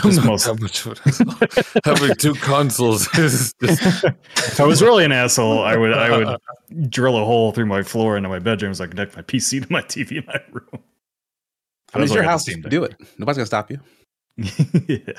I'm 0.03 0.09
Just 0.11 0.17
not 0.17 0.26
most- 0.26 0.45
that 0.45 0.59
much 0.59 0.86
of 0.86 0.99
an- 1.05 1.82
having 1.86 2.15
two 2.15 2.34
consoles 2.36 3.07
is 3.17 3.53
just, 3.61 4.03
if 4.03 4.59
I 4.59 4.63
was 4.65 4.82
really 4.82 5.05
an 5.05 5.11
asshole, 5.11 5.63
I 5.63 5.76
would 5.78 5.93
I 5.93 6.17
would 6.17 6.89
drill 6.89 7.17
a 7.17 7.26
hole 7.26 7.51
through 7.51 7.67
my 7.67 7.84
floor 7.84 8.17
into 8.17 8.30
my 8.30 8.39
bedroom 8.39 8.74
so 8.74 8.84
I 8.84 8.88
could 8.88 8.95
connect 8.95 9.15
my 9.15 9.21
PC 9.21 9.65
to 9.65 9.71
my 9.71 9.82
TV 9.82 10.17
in 10.17 10.26
my 10.26 10.39
room. 10.51 10.82
I 11.93 11.99
mean, 11.99 12.05
it's 12.05 12.13
your 12.13 12.24
I 12.24 12.26
got 12.26 12.28
the 12.28 12.32
house. 12.32 12.41
Steam 12.43 12.61
Do 12.61 12.84
it. 12.84 12.95
Nobody's 13.19 13.38
gonna 13.38 13.45
stop 13.45 13.69
you. 13.69 13.80
yeah. 14.88 15.13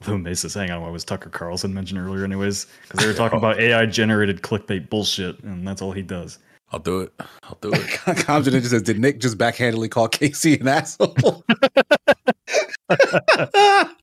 Although 0.00 0.18
Mesa's 0.18 0.54
hanging 0.54 0.72
on 0.72 0.78
oh, 0.78 0.82
what 0.82 0.92
was 0.92 1.04
Tucker 1.04 1.28
Carlson 1.30 1.72
mentioned 1.72 2.00
earlier, 2.00 2.24
anyways, 2.24 2.66
because 2.82 3.00
they 3.00 3.06
were 3.06 3.14
talking 3.16 3.38
about 3.38 3.60
AI 3.60 3.86
generated 3.86 4.42
clickbait 4.42 4.88
bullshit, 4.88 5.38
and 5.44 5.66
that's 5.66 5.80
all 5.82 5.92
he 5.92 6.02
does. 6.02 6.38
I'll 6.72 6.80
do 6.80 7.00
it. 7.00 7.12
I'll 7.44 7.58
do 7.60 7.72
it. 7.72 7.80
Comjin 7.80 8.50
just 8.52 8.70
says, 8.70 8.82
"Did 8.82 8.98
Nick 8.98 9.20
just 9.20 9.38
backhandedly 9.38 9.90
call 9.90 10.08
KC 10.08 10.60
an 10.60 10.68
asshole?" 10.68 11.44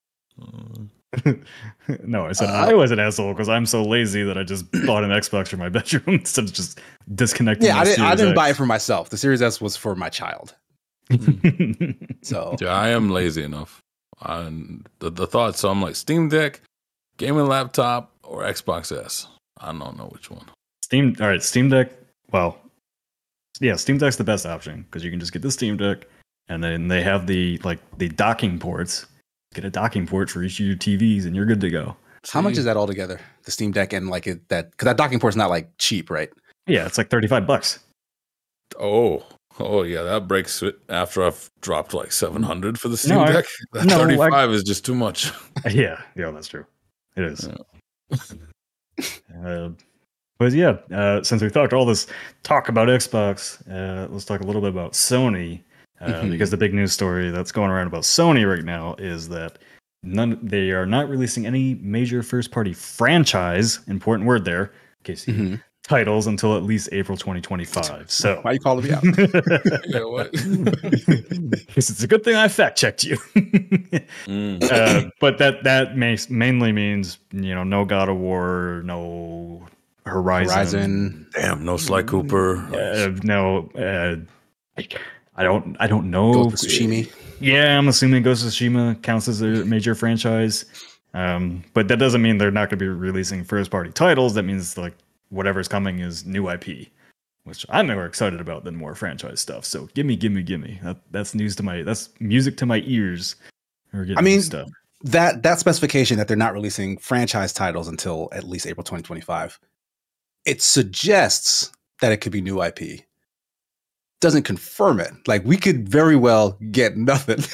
no, 2.03 2.25
I 2.25 2.31
said 2.31 2.49
Uh, 2.49 2.53
I 2.53 2.73
was 2.73 2.91
an 2.91 2.99
asshole 2.99 3.34
because 3.34 3.49
I'm 3.49 3.65
so 3.65 3.84
lazy 3.84 4.23
that 4.23 4.38
I 4.38 4.43
just 4.43 4.65
bought 4.86 5.03
an 5.03 5.11
Xbox 5.11 5.47
for 5.49 5.57
my 5.57 5.69
bedroom 5.77 6.03
instead 6.07 6.45
of 6.45 6.53
just 6.53 6.79
disconnecting. 7.13 7.67
yeah, 7.67 7.77
I 7.79 7.84
didn't. 7.84 8.05
I 8.05 8.15
didn't 8.15 8.36
buy 8.36 8.49
it 8.49 8.55
for 8.55 8.65
myself. 8.65 9.09
The 9.09 9.17
Series 9.17 9.41
S 9.41 9.61
was 9.61 9.75
for 9.75 9.95
my 9.95 10.09
child. 10.09 10.55
So 12.23 12.55
Yeah, 12.61 12.69
I 12.69 12.88
am 12.89 13.09
lazy 13.09 13.43
enough. 13.43 13.81
And 14.21 14.88
the, 14.99 15.09
the 15.09 15.27
thought, 15.27 15.57
so 15.57 15.69
I'm 15.69 15.81
like 15.81 15.95
Steam 15.95 16.29
Deck, 16.29 16.61
gaming 17.17 17.45
laptop, 17.47 18.11
or 18.23 18.43
Xbox 18.43 18.97
S. 18.97 19.27
I 19.59 19.67
don't 19.73 19.97
know 19.97 20.09
which 20.13 20.31
one. 20.31 20.45
Steam. 20.84 21.15
All 21.19 21.27
right, 21.27 21.43
Steam 21.43 21.67
Deck. 21.69 21.91
Well, 22.31 22.57
yeah, 23.59 23.75
Steam 23.75 23.97
Deck's 23.97 24.15
the 24.15 24.23
best 24.23 24.45
option 24.45 24.84
because 24.84 25.03
you 25.03 25.11
can 25.11 25.19
just 25.19 25.34
get 25.34 25.41
the 25.41 25.51
Steam 25.51 25.75
Deck, 25.75 26.07
and 26.49 26.63
then 26.63 26.87
they 26.87 27.01
have 27.03 27.27
the 27.27 27.57
like 27.63 27.79
the 27.97 28.09
docking 28.09 28.59
ports. 28.59 29.05
Get 29.53 29.65
a 29.65 29.69
docking 29.69 30.07
port 30.07 30.29
for 30.29 30.41
each 30.41 30.59
of 30.59 30.65
your 30.65 30.75
TVs, 30.75 31.25
and 31.25 31.35
you're 31.35 31.45
good 31.45 31.61
to 31.61 31.69
go. 31.69 31.95
how 32.31 32.41
much 32.41 32.57
is 32.57 32.65
that 32.65 32.75
all 32.75 32.87
together? 32.87 33.19
The 33.43 33.51
Steam 33.51 33.71
Deck 33.71 33.93
and 33.93 34.09
like 34.09 34.25
it, 34.25 34.47
that 34.49 34.71
because 34.71 34.85
that 34.85 34.97
docking 34.97 35.19
port's 35.19 35.37
not 35.37 35.49
like 35.49 35.69
cheap, 35.77 36.09
right? 36.09 36.29
Yeah, 36.65 36.85
it's 36.85 36.97
like 36.97 37.09
thirty 37.09 37.27
five 37.27 37.45
bucks. 37.45 37.79
Oh, 38.79 39.23
oh 39.59 39.83
yeah, 39.83 40.01
that 40.01 40.27
breaks 40.27 40.63
it 40.63 40.79
after 40.89 41.23
I've 41.23 41.51
dropped 41.61 41.93
like 41.93 42.11
700 42.11 42.79
for 42.79 42.89
the 42.89 42.97
Steam 42.97 43.15
No, 43.15 43.23
I- 43.23 43.31
Deck. 43.33 43.45
That 43.73 43.85
no, 43.85 43.95
I- 43.97 43.99
35 43.99 44.51
is 44.51 44.63
just 44.63 44.85
too 44.85 44.95
much. 44.95 45.31
yeah, 45.69 46.01
yeah, 46.15 46.31
that's 46.31 46.47
true. 46.47 46.65
It 47.15 47.25
is. 47.25 47.47
uh, 49.45 49.69
but 50.39 50.53
yeah, 50.53 50.77
uh, 50.91 51.21
since 51.21 51.41
we 51.41 51.49
talked 51.49 51.73
all 51.73 51.85
this 51.85 52.07
talk 52.41 52.69
about 52.69 52.87
Xbox, 52.87 53.61
uh, 53.69 54.07
let's 54.11 54.25
talk 54.25 54.41
a 54.41 54.43
little 54.45 54.61
bit 54.61 54.71
about 54.71 54.93
Sony. 54.93 55.61
Uh, 56.01 56.07
Mhm. 56.23 56.31
Because 56.31 56.51
the 56.51 56.57
big 56.57 56.73
news 56.73 56.91
story 56.91 57.29
that's 57.31 57.51
going 57.51 57.69
around 57.71 57.87
about 57.87 58.03
Sony 58.03 58.49
right 58.49 58.65
now 58.65 58.95
is 58.99 59.29
that 59.29 59.57
none 60.03 60.37
they 60.43 60.71
are 60.71 60.85
not 60.85 61.07
releasing 61.09 61.45
any 61.45 61.75
major 61.75 62.21
first 62.23 62.51
party 62.51 62.73
franchise. 62.73 63.79
Important 63.87 64.27
word 64.27 64.43
there, 64.45 64.71
KC. 65.05 65.31
Mhm. 65.33 65.61
Titles 65.85 66.27
until 66.27 66.55
at 66.55 66.63
least 66.63 66.87
April 66.93 67.17
2025. 67.17 68.09
So 68.09 68.39
Why 68.41 68.51
are 68.51 68.53
you 68.53 68.59
calling 68.61 68.85
me 68.85 68.91
out? 68.91 69.03
yeah, 69.85 70.03
what? 70.05 70.31
Because 70.31 71.89
it's 71.89 72.03
a 72.03 72.07
good 72.07 72.23
thing 72.23 72.35
I 72.35 72.47
fact 72.47 72.77
checked 72.77 73.03
you. 73.03 73.17
Mm. 74.25 74.63
uh, 74.63 75.09
but 75.19 75.37
that 75.39 75.63
that 75.63 75.97
may, 75.97 76.17
mainly 76.29 76.71
means 76.71 77.17
you 77.33 77.53
know 77.53 77.63
no 77.65 77.83
God 77.85 78.07
of 78.09 78.17
War, 78.17 78.81
no 78.85 79.67
Horizon, 80.05 80.53
Horizon. 80.53 81.27
Damn, 81.33 81.65
no 81.65 81.75
Sly 81.77 82.03
Cooper. 82.03 82.57
uh, 82.73 83.11
no. 83.23 83.69
Uh, 83.75 84.15
like, 84.77 84.99
I 85.36 85.43
don't 85.43 85.75
I 85.79 85.88
don't 85.88 86.09
know. 86.09 86.49
Ghost 86.49 86.65
Tsushima. 86.65 87.11
Yeah, 87.39 87.77
I'm 87.77 87.88
assuming 87.88 88.23
Ghost 88.23 88.45
of 88.45 88.51
Tsushima 88.51 89.01
counts 89.01 89.27
as 89.27 89.41
a 89.41 89.65
major 89.65 89.95
franchise. 89.95 90.65
Um, 91.13 91.63
but 91.73 91.88
that 91.89 91.97
doesn't 91.97 92.21
mean 92.21 92.38
they're 92.38 92.51
not 92.51 92.69
going 92.69 92.79
to 92.79 92.86
be 92.86 92.88
releasing 92.88 93.43
first 93.43 93.69
party 93.69 93.91
titles. 93.91 94.34
That 94.34 94.43
means 94.43 94.77
like 94.77 94.93
whatever's 95.29 95.67
coming 95.67 95.99
is 95.99 96.25
new 96.25 96.49
IP, 96.49 96.88
which 97.43 97.65
I'm 97.69 97.88
more 97.88 98.05
excited 98.05 98.41
about 98.41 98.63
than 98.63 98.75
more 98.75 98.95
franchise 98.95 99.39
stuff. 99.39 99.65
So 99.65 99.89
gimme, 99.93 100.15
gimme, 100.15 100.43
gimme. 100.43 100.79
That, 100.84 100.97
that's 101.11 101.36
news 101.36 101.55
to 101.57 101.63
my 101.63 101.84
that's 101.84 102.09
music 102.19 102.57
to 102.57 102.65
my 102.65 102.81
ears. 102.86 103.36
I 103.93 104.21
mean, 104.21 104.41
stuff. 104.41 104.69
That 105.01 105.43
that 105.43 105.59
specification 105.59 106.17
that 106.17 106.27
they're 106.27 106.38
not 106.38 106.53
releasing 106.53 106.97
franchise 106.97 107.53
titles 107.53 107.88
until 107.88 108.29
at 108.31 108.43
least 108.43 108.65
April 108.65 108.84
2025. 108.84 109.59
It 110.45 110.61
suggests 110.61 111.71
that 112.01 112.11
it 112.11 112.17
could 112.17 112.31
be 112.31 112.41
new 112.41 112.61
IP. 112.61 113.01
Doesn't 114.24 114.43
confirm 114.43 115.01
it. 115.01 115.11
Like 115.28 115.43
we 115.43 115.57
could 115.57 115.88
very 115.89 116.15
well 116.15 116.57
get 116.71 116.95
nothing. 116.97 117.43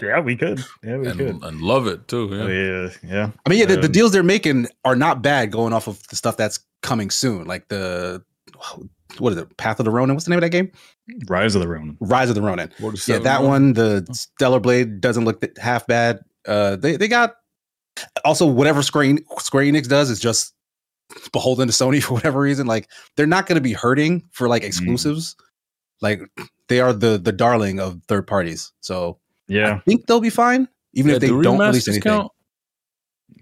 Yeah, 0.00 0.20
we 0.20 0.36
could. 0.36 0.64
Yeah, 0.82 0.96
we 0.96 1.10
could. 1.12 1.20
and, 1.20 1.44
and 1.44 1.60
love 1.60 1.86
it 1.86 2.08
too. 2.08 2.30
Yeah. 2.32 2.42
Oh, 2.42 2.46
yeah, 2.46 2.90
yeah. 3.14 3.30
I 3.44 3.50
mean, 3.50 3.58
yeah, 3.58 3.66
the, 3.66 3.76
the 3.76 3.86
Um, 3.88 3.92
deals 3.92 4.10
they're 4.12 4.22
making 4.22 4.68
are 4.86 4.96
not 4.96 5.20
bad 5.20 5.52
going 5.52 5.74
off 5.74 5.86
of 5.86 6.02
the 6.08 6.16
stuff 6.16 6.38
that's 6.38 6.60
coming 6.82 7.10
soon. 7.10 7.46
Like 7.46 7.68
the 7.68 8.24
what 9.18 9.32
is 9.34 9.38
it? 9.38 9.54
Path 9.58 9.78
of 9.78 9.84
the 9.84 9.90
Ronin. 9.90 10.16
What's 10.16 10.24
the 10.24 10.30
name 10.30 10.38
of 10.38 10.42
that 10.42 10.48
game? 10.48 10.72
Rise 11.28 11.54
of 11.54 11.60
the 11.60 11.68
Ronin. 11.68 11.98
Rise 12.00 12.30
of 12.30 12.36
the 12.36 12.40
Ronin. 12.42 12.72
Yeah, 13.06 13.18
that 13.18 13.42
one. 13.42 13.74
The 13.74 14.06
Stellar 14.12 14.60
Blade 14.60 15.00
doesn't 15.02 15.26
look 15.26 15.42
th- 15.42 15.52
half 15.58 15.86
bad. 15.86 16.20
Uh, 16.48 16.76
they 16.76 16.96
they 16.96 17.08
got 17.08 17.34
also 18.24 18.46
whatever 18.46 18.82
screen 18.82 19.18
En- 19.30 19.38
Square 19.40 19.64
Enix 19.64 19.88
does 19.88 20.08
is 20.08 20.20
just 20.20 20.54
beholden 21.32 21.68
to 21.68 21.74
Sony 21.74 22.02
for 22.06 22.14
whatever 22.14 22.40
reason. 22.40 22.66
Like 22.66 22.88
they're 23.18 23.26
not 23.26 23.46
going 23.46 23.56
to 23.56 23.60
be 23.62 23.74
hurting 23.74 24.22
for 24.32 24.48
like 24.48 24.64
exclusives. 24.64 25.36
Like 26.00 26.20
they 26.68 26.80
are 26.80 26.92
the 26.92 27.18
the 27.18 27.32
darling 27.32 27.80
of 27.80 28.00
third 28.08 28.26
parties. 28.26 28.72
So 28.80 29.18
yeah, 29.48 29.74
I 29.74 29.78
think 29.80 30.06
they'll 30.06 30.20
be 30.20 30.30
fine, 30.30 30.68
even 30.94 31.10
Yeah, 31.10 31.14
if 31.16 31.20
they 31.20 31.28
do 31.28 31.42
don't 31.42 31.58
release 31.58 31.84
remasters 31.84 31.88
anything. 31.94 32.02
count? 32.02 32.32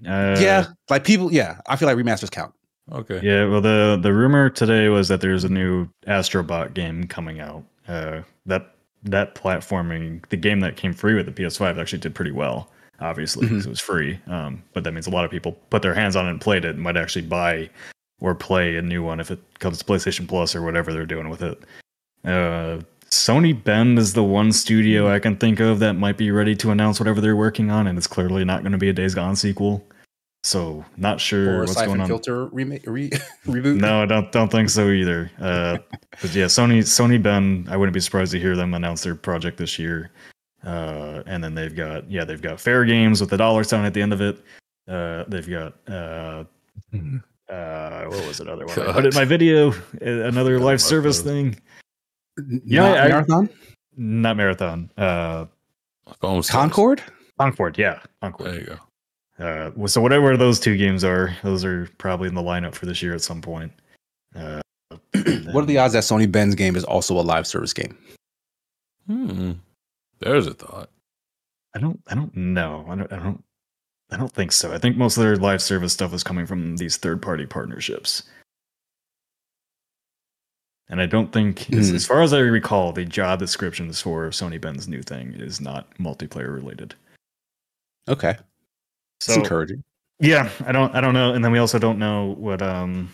Uh, 0.06 0.36
yeah, 0.40 0.66
like 0.90 1.04
people. 1.04 1.32
Yeah, 1.32 1.58
I 1.66 1.76
feel 1.76 1.88
like 1.88 1.96
remasters 1.96 2.30
count. 2.30 2.54
Okay. 2.92 3.20
Yeah, 3.22 3.46
well, 3.46 3.60
the 3.60 3.98
the 4.00 4.12
rumor 4.12 4.48
today 4.50 4.88
was 4.88 5.08
that 5.08 5.20
there's 5.20 5.44
a 5.44 5.48
new 5.48 5.88
Astrobot 6.06 6.74
game 6.74 7.04
coming 7.04 7.40
out. 7.40 7.64
Uh, 7.86 8.22
that 8.46 8.74
that 9.04 9.34
platforming, 9.34 10.26
the 10.30 10.36
game 10.36 10.60
that 10.60 10.76
came 10.76 10.92
free 10.92 11.14
with 11.14 11.26
the 11.26 11.32
PS5 11.32 11.78
actually 11.78 11.98
did 12.00 12.14
pretty 12.14 12.32
well. 12.32 12.70
Obviously, 13.00 13.46
because 13.46 13.64
it 13.64 13.68
was 13.68 13.80
free. 13.80 14.18
Um, 14.26 14.60
but 14.72 14.82
that 14.82 14.92
means 14.92 15.06
a 15.06 15.10
lot 15.10 15.24
of 15.24 15.30
people 15.30 15.52
put 15.70 15.82
their 15.82 15.94
hands 15.94 16.16
on 16.16 16.26
it 16.26 16.30
and 16.30 16.40
played 16.40 16.64
it, 16.64 16.70
and 16.74 16.80
might 16.80 16.96
actually 16.96 17.22
buy 17.22 17.70
or 18.20 18.34
play 18.34 18.76
a 18.76 18.82
new 18.82 19.02
one 19.04 19.20
if 19.20 19.30
it 19.30 19.38
comes 19.60 19.78
to 19.78 19.84
PlayStation 19.84 20.26
Plus 20.26 20.56
or 20.56 20.62
whatever 20.62 20.92
they're 20.92 21.06
doing 21.06 21.28
with 21.28 21.42
it. 21.42 21.62
Uh, 22.24 22.80
Sony 23.10 23.52
Bend 23.64 23.98
is 23.98 24.12
the 24.12 24.22
one 24.22 24.52
studio 24.52 25.08
I 25.08 25.18
can 25.18 25.36
think 25.36 25.60
of 25.60 25.78
that 25.78 25.94
might 25.94 26.16
be 26.18 26.30
ready 26.30 26.54
to 26.56 26.70
announce 26.70 27.00
whatever 27.00 27.20
they're 27.20 27.36
working 27.36 27.70
on, 27.70 27.86
and 27.86 27.96
it's 27.96 28.06
clearly 28.06 28.44
not 28.44 28.62
going 28.62 28.72
to 28.72 28.78
be 28.78 28.88
a 28.90 28.92
Days 28.92 29.14
Gone 29.14 29.34
sequel. 29.36 29.84
So, 30.44 30.84
not 30.96 31.20
sure 31.20 31.54
Or 31.54 31.56
a 31.56 31.66
what's 31.66 31.74
going 31.82 32.00
on. 32.00 32.06
Filter 32.06 32.46
remake 32.46 32.84
re- 32.86 33.10
reboot. 33.46 33.80
No, 33.80 34.02
I 34.02 34.06
don't 34.06 34.30
don't 34.30 34.50
think 34.50 34.70
so 34.70 34.88
either. 34.90 35.30
Uh, 35.40 35.78
but 36.22 36.34
yeah, 36.34 36.44
Sony 36.46 36.78
Sony 36.80 37.20
Bend, 37.22 37.68
I 37.68 37.76
wouldn't 37.76 37.94
be 37.94 38.00
surprised 38.00 38.32
to 38.32 38.38
hear 38.38 38.54
them 38.56 38.74
announce 38.74 39.02
their 39.02 39.14
project 39.14 39.58
this 39.58 39.78
year. 39.78 40.10
Uh, 40.64 41.22
and 41.26 41.42
then 41.42 41.54
they've 41.54 41.74
got 41.74 42.08
yeah, 42.10 42.24
they've 42.24 42.42
got 42.42 42.60
Fair 42.60 42.84
Games 42.84 43.20
with 43.20 43.30
the 43.30 43.36
dollar 43.36 43.64
sign 43.64 43.84
at 43.84 43.94
the 43.94 44.02
end 44.02 44.12
of 44.12 44.20
it. 44.20 44.38
Uh, 44.86 45.24
they've 45.28 45.48
got 45.48 45.74
uh, 45.88 46.44
uh, 47.52 48.04
what 48.04 48.26
was 48.26 48.40
it 48.40 48.48
other 48.48 48.66
one? 48.66 48.78
I 48.80 48.92
put 48.92 49.06
in 49.06 49.14
my 49.14 49.24
video. 49.24 49.70
uh, 49.72 49.74
Another 50.00 50.54
Forgot 50.54 50.64
live 50.66 50.80
service 50.82 51.20
thing. 51.20 51.60
Yeah, 52.64 52.92
Yeah, 52.94 53.02
I- 53.02 53.08
marathon 53.08 53.48
Not 53.96 54.36
marathon. 54.36 54.90
Uh, 54.96 55.46
Almost 56.22 56.50
Concord. 56.50 57.02
Concord. 57.38 57.76
Yeah, 57.78 58.00
Concord. 58.22 58.50
There 58.52 58.60
you 58.60 58.66
go. 58.66 58.78
Uh, 59.44 59.86
so 59.86 60.00
whatever 60.00 60.36
those 60.36 60.58
two 60.58 60.76
games 60.76 61.04
are, 61.04 61.36
those 61.42 61.64
are 61.64 61.88
probably 61.98 62.28
in 62.28 62.34
the 62.34 62.42
lineup 62.42 62.74
for 62.74 62.86
this 62.86 63.02
year 63.02 63.14
at 63.14 63.20
some 63.22 63.40
point. 63.40 63.72
Uh, 64.34 64.60
What 65.52 65.62
are 65.62 65.66
the 65.66 65.78
odds 65.78 65.94
that 65.94 66.02
Sony 66.02 66.30
Bend's 66.30 66.54
game 66.54 66.76
is 66.76 66.84
also 66.84 67.18
a 67.18 67.22
live 67.22 67.46
service 67.46 67.72
game? 67.72 67.96
Hmm. 69.06 69.52
There's 70.20 70.46
a 70.46 70.54
thought. 70.54 70.90
I 71.74 71.78
don't. 71.78 72.00
I 72.08 72.14
don't 72.14 72.34
know. 72.36 72.84
I 72.88 72.94
don't. 72.96 73.12
I 73.12 73.16
don't. 73.16 73.44
I 74.10 74.16
don't 74.16 74.32
think 74.32 74.52
so. 74.52 74.72
I 74.72 74.78
think 74.78 74.96
most 74.96 75.16
of 75.16 75.22
their 75.22 75.36
live 75.36 75.60
service 75.62 75.92
stuff 75.92 76.12
is 76.14 76.24
coming 76.24 76.46
from 76.46 76.76
these 76.78 76.96
third-party 76.96 77.46
partnerships, 77.46 78.22
and 80.90 81.00
I 81.00 81.06
don't 81.06 81.32
think, 81.32 81.70
as, 81.72 81.90
Mhm. 81.90 81.94
as 81.96 82.06
far 82.06 82.22
as 82.22 82.32
I 82.32 82.38
recall, 82.40 82.92
the 82.92 83.04
job 83.04 83.38
descriptions 83.40 84.00
for 84.00 84.28
Sony 84.30 84.60
Bend's 84.60 84.88
new 84.88 85.02
thing 85.02 85.34
is 85.34 85.60
not 85.60 85.86
multiplayer 85.98 86.52
related. 86.54 86.94
Okay, 88.08 88.36
it's 89.20 89.26
So 89.26 89.34
encouraging. 89.34 89.84
yeah, 90.20 90.48
I 90.66 90.72
don't. 90.72 90.94
I 90.94 91.00
don't 91.00 91.14
know. 91.14 91.34
And 91.34 91.44
then 91.44 91.52
we 91.52 91.58
also 91.58 91.78
don't 91.78 91.98
know 91.98 92.34
what 92.38 92.62
um 92.62 93.10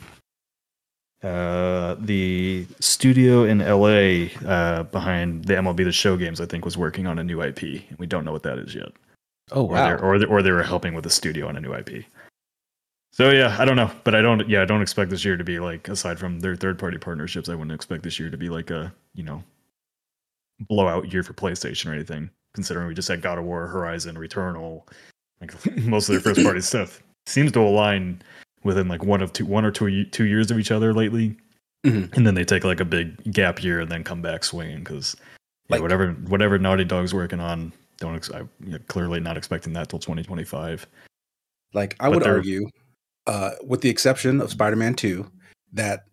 uh 1.22 1.96
the 2.00 2.66
studio 2.80 3.44
in 3.44 3.58
LA 3.60 4.26
uh 4.46 4.82
behind 4.84 5.46
the 5.46 5.54
MLB 5.54 5.82
the 5.84 5.90
Show 5.92 6.16
games 6.16 6.40
I 6.40 6.46
think 6.46 6.64
was 6.64 6.76
working 6.76 7.06
on 7.06 7.18
a 7.18 7.24
new 7.24 7.40
IP. 7.42 7.62
and 7.88 7.98
We 7.98 8.06
don't 8.06 8.24
know 8.24 8.32
what 8.32 8.42
that 8.44 8.58
is 8.58 8.74
yet. 8.74 8.92
Oh 9.52 9.62
or 9.64 9.68
wow. 9.72 9.96
or 9.96 10.18
they, 10.18 10.26
or 10.26 10.42
they 10.42 10.50
were 10.52 10.62
helping 10.62 10.94
with 10.94 11.04
the 11.04 11.10
studio 11.10 11.48
on 11.48 11.56
a 11.56 11.60
new 11.60 11.74
IP. 11.74 12.04
So 13.14 13.30
yeah, 13.30 13.54
I 13.60 13.64
don't 13.64 13.76
know, 13.76 13.92
but 14.02 14.16
I 14.16 14.20
don't. 14.22 14.48
Yeah, 14.48 14.62
I 14.62 14.64
don't 14.64 14.82
expect 14.82 15.08
this 15.08 15.24
year 15.24 15.36
to 15.36 15.44
be 15.44 15.60
like 15.60 15.86
aside 15.88 16.18
from 16.18 16.40
their 16.40 16.56
third 16.56 16.80
party 16.80 16.98
partnerships. 16.98 17.48
I 17.48 17.54
wouldn't 17.54 17.70
expect 17.70 18.02
this 18.02 18.18
year 18.18 18.28
to 18.28 18.36
be 18.36 18.48
like 18.48 18.70
a 18.72 18.92
you 19.14 19.22
know 19.22 19.40
blowout 20.68 21.12
year 21.12 21.22
for 21.22 21.32
PlayStation 21.32 21.88
or 21.88 21.94
anything. 21.94 22.28
Considering 22.54 22.88
we 22.88 22.94
just 22.94 23.06
had 23.06 23.22
God 23.22 23.38
of 23.38 23.44
War, 23.44 23.68
Horizon, 23.68 24.16
Returnal, 24.16 24.82
like 25.40 25.52
most 25.84 26.08
of 26.08 26.14
their 26.14 26.34
first 26.34 26.44
party 26.44 26.60
stuff 26.72 27.04
seems 27.26 27.52
to 27.52 27.60
align 27.60 28.20
within 28.64 28.88
like 28.88 29.04
one 29.04 29.22
of 29.22 29.32
two, 29.32 29.46
one 29.46 29.64
or 29.64 29.70
two 29.70 30.04
two 30.06 30.24
years 30.24 30.50
of 30.50 30.58
each 30.58 30.72
other 30.72 30.92
lately, 30.92 31.36
Mhm. 31.86 32.12
and 32.16 32.26
then 32.26 32.34
they 32.34 32.44
take 32.44 32.64
like 32.64 32.80
a 32.80 32.84
big 32.84 33.32
gap 33.32 33.62
year 33.62 33.78
and 33.78 33.92
then 33.92 34.02
come 34.02 34.22
back 34.22 34.42
swinging 34.42 34.78
because 34.80 35.14
Like- 35.68 35.82
whatever 35.82 36.10
whatever 36.26 36.58
Naughty 36.58 36.84
Dog's 36.84 37.14
working 37.14 37.38
on, 37.38 37.72
don't 37.98 38.16
ex- 38.16 38.32
I, 38.32 38.42
know, 38.58 38.78
clearly 38.88 39.20
not 39.20 39.36
expecting 39.36 39.72
that 39.74 39.88
till 39.88 40.00
2025. 40.00 40.84
Like 41.74 41.94
I 42.00 42.08
But 42.08 42.14
would 42.18 42.26
argue, 42.26 42.68
uh, 43.26 43.52
with 43.62 43.80
the 43.80 43.88
exception 43.88 44.40
of 44.40 44.50
Spider-Man 44.50 44.94
Two, 44.94 45.30
that 45.72 46.04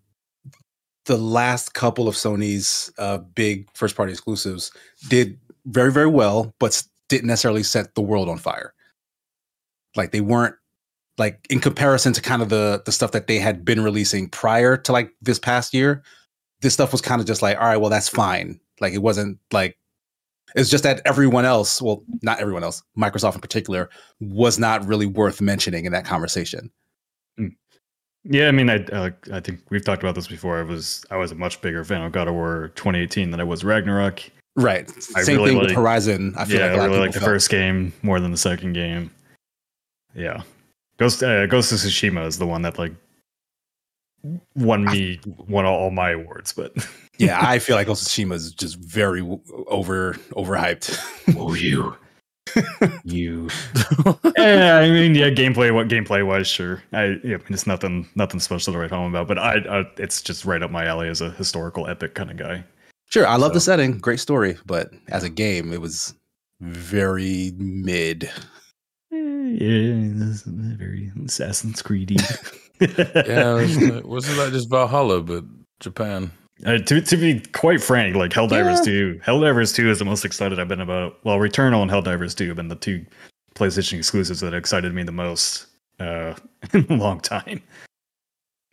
the 1.06 1.18
last 1.18 1.74
couple 1.74 2.08
of 2.08 2.16
Sony's 2.16 2.92
uh, 2.98 3.18
big 3.18 3.68
first-party 3.74 4.12
exclusives 4.12 4.72
did 5.10 5.40
very, 5.66 5.92
very 5.92 6.08
well, 6.08 6.54
but 6.60 6.82
didn't 7.10 7.28
necessarily 7.28 7.64
set 7.64 7.96
the 7.96 8.02
world 8.02 8.30
on 8.30 8.38
fire. 8.38 8.74
Like 9.96 10.12
they 10.12 10.22
weren't 10.22 10.56
like 11.18 11.46
in 11.50 11.60
comparison 11.60 12.14
to 12.14 12.22
kind 12.22 12.42
of 12.42 12.50
the 12.50 12.82
the 12.86 12.92
stuff 12.92 13.12
that 13.12 13.28
they 13.28 13.38
had 13.38 13.66
been 13.66 13.84
releasing 13.84 14.30
prior 14.30 14.78
to 14.78 14.92
like 14.92 15.12
this 15.22 15.38
past 15.38 15.74
year. 15.74 16.04
This 16.62 16.74
stuff 16.74 16.92
was 16.92 17.02
kind 17.02 17.20
of 17.20 17.28
just 17.28 17.42
like, 17.42 17.58
all 17.58 17.66
right, 17.66 17.78
well, 17.78 17.90
that's 17.90 18.08
fine. 18.08 18.60
Like 18.80 18.94
it 18.94 19.02
wasn't 19.02 19.38
like 19.52 19.78
it's 20.56 20.70
just 20.70 20.84
that 20.84 21.02
everyone 21.06 21.46
else, 21.46 21.82
well, 21.82 22.04
not 22.22 22.40
everyone 22.40 22.64
else, 22.64 22.82
Microsoft 22.98 23.36
in 23.36 23.42
particular, 23.42 23.90
was 24.20 24.58
not 24.58 24.86
really 24.86 25.06
worth 25.06 25.42
mentioning 25.42 25.86
in 25.86 25.92
that 25.92 26.06
conversation. 26.06 26.72
Yeah, 28.24 28.48
I 28.48 28.52
mean, 28.52 28.70
I 28.70 28.76
uh, 28.86 29.10
I 29.34 29.40
think 29.40 29.62
we've 29.70 29.84
talked 29.84 30.04
about 30.04 30.16
this 30.16 30.28
before. 30.28 30.60
I 30.60 30.64
was 30.64 31.04
I 31.10 31.18
was 31.18 31.32
a 31.32 31.36
much 31.36 31.60
bigger 31.62 31.84
fan 31.84 32.04
of 32.04 32.12
God 32.12 32.28
of 32.28 32.36
War 32.36 32.72
2018 32.76 33.32
than 33.32 33.40
I 33.40 33.44
was 33.44 33.64
Ragnarok. 33.64 34.22
Right. 34.56 34.88
I 35.16 35.24
Same 35.24 35.38
really 35.38 35.50
thing 35.52 35.60
with 35.60 35.72
Horizon. 35.72 36.34
I 36.38 36.46
feel 36.46 36.60
yeah, 36.60 36.66
like 36.68 36.74
a 36.74 36.78
lot 36.78 36.84
I 36.84 36.86
really 36.88 37.00
like 37.00 37.14
the 37.14 37.20
felt. 37.20 37.30
first 37.32 37.50
game 37.50 37.94
more 38.04 38.20
than 38.20 38.32
the 38.32 38.38
second 38.38 38.74
game. 38.74 39.10
Yeah, 40.14 40.44
Ghost 40.98 41.24
uh, 41.24 41.48
Ghost 41.48 41.72
of 41.72 41.80
Tsushima 41.80 42.28
is 42.28 42.38
the 42.38 42.46
one 42.46 42.62
that 42.62 42.78
like 42.78 42.94
won 44.56 44.86
me 44.86 45.20
won 45.48 45.66
all, 45.66 45.80
all 45.80 45.92
my 45.92 46.12
awards, 46.12 46.54
but 46.54 46.74
yeah, 47.18 47.40
I 47.42 47.58
feel 47.58 47.76
like 47.76 47.88
Ghost 47.88 48.04
of 48.04 48.10
Tsushima 48.10 48.34
is 48.34 48.52
just 48.52 48.78
very 48.78 49.22
w- 49.22 49.42
over 49.68 50.14
overhyped. 50.36 51.36
oh 51.40 51.56
you 51.56 51.96
you. 53.04 53.50
Yeah 54.38 54.80
i 54.80 54.90
mean 54.90 55.14
yeah 55.14 55.30
gameplay 55.30 55.74
what 55.74 55.88
gameplay 55.88 56.26
was 56.26 56.48
sure. 56.48 56.82
I 56.94 57.20
yeah, 57.24 57.38
it's 57.50 57.68
nothing 57.68 58.08
nothing 58.16 58.40
special 58.40 58.74
to 58.74 58.80
write 58.80 58.90
home 58.90 59.14
about 59.14 59.28
but 59.28 59.38
I, 59.38 59.58
I 59.70 59.86
it's 59.98 60.22
just 60.22 60.46
right 60.46 60.64
up 60.64 60.72
my 60.72 60.86
alley 60.86 61.08
as 61.10 61.22
a 61.22 61.30
historical 61.32 61.88
epic 61.88 62.16
kind 62.16 62.32
of 62.32 62.38
guy. 62.38 62.64
Sure, 63.10 63.28
I 63.28 63.36
love 63.36 63.54
the 63.54 63.60
setting, 63.60 63.98
great 63.98 64.20
story, 64.20 64.58
but 64.66 64.92
as 65.10 65.24
a 65.24 65.30
game, 65.30 65.74
it 65.74 65.82
was 65.82 66.16
very 66.62 67.52
mid. 67.58 68.24
Eh, 69.14 69.18
yeah 69.18 70.10
that's 70.14 70.44
very 70.44 71.12
assassin's 71.26 71.82
creedy. 71.84 72.18
Yeah, 72.82 73.54
wasn't 73.54 74.06
wasn't 74.08 74.38
that 74.38 74.54
just 74.54 74.70
Valhalla, 74.70 75.22
but 75.22 75.44
Japan? 75.80 76.32
Uh, 76.66 76.78
to, 76.78 77.02
to 77.02 77.18
be 77.18 77.40
quite 77.54 77.82
frank, 77.82 78.16
like 78.16 78.32
Helldivers 78.32 78.78
Yeah. 78.80 78.84
2, 79.16 79.22
Helldivers 79.26 79.74
2 79.76 79.90
is 79.90 80.00
the 80.00 80.06
most 80.06 80.24
excited 80.26 80.60
I've 80.60 80.68
been 80.68 80.82
about. 80.82 81.18
Well, 81.24 81.38
Returnal 81.38 81.82
and 81.82 81.90
Helldivers 81.90 82.36
2 82.36 82.48
have 82.50 82.56
been 82.58 82.68
the 82.68 82.76
two 82.76 83.06
PlayStation 83.56 83.98
exclusives 83.98 84.40
that 84.42 84.54
excited 84.54 84.94
me 84.94 85.04
the 85.04 85.12
most 85.12 85.68
uh, 86.00 86.36
in 86.74 86.86
a 86.90 86.96
long 86.96 87.20
time. 87.20 87.62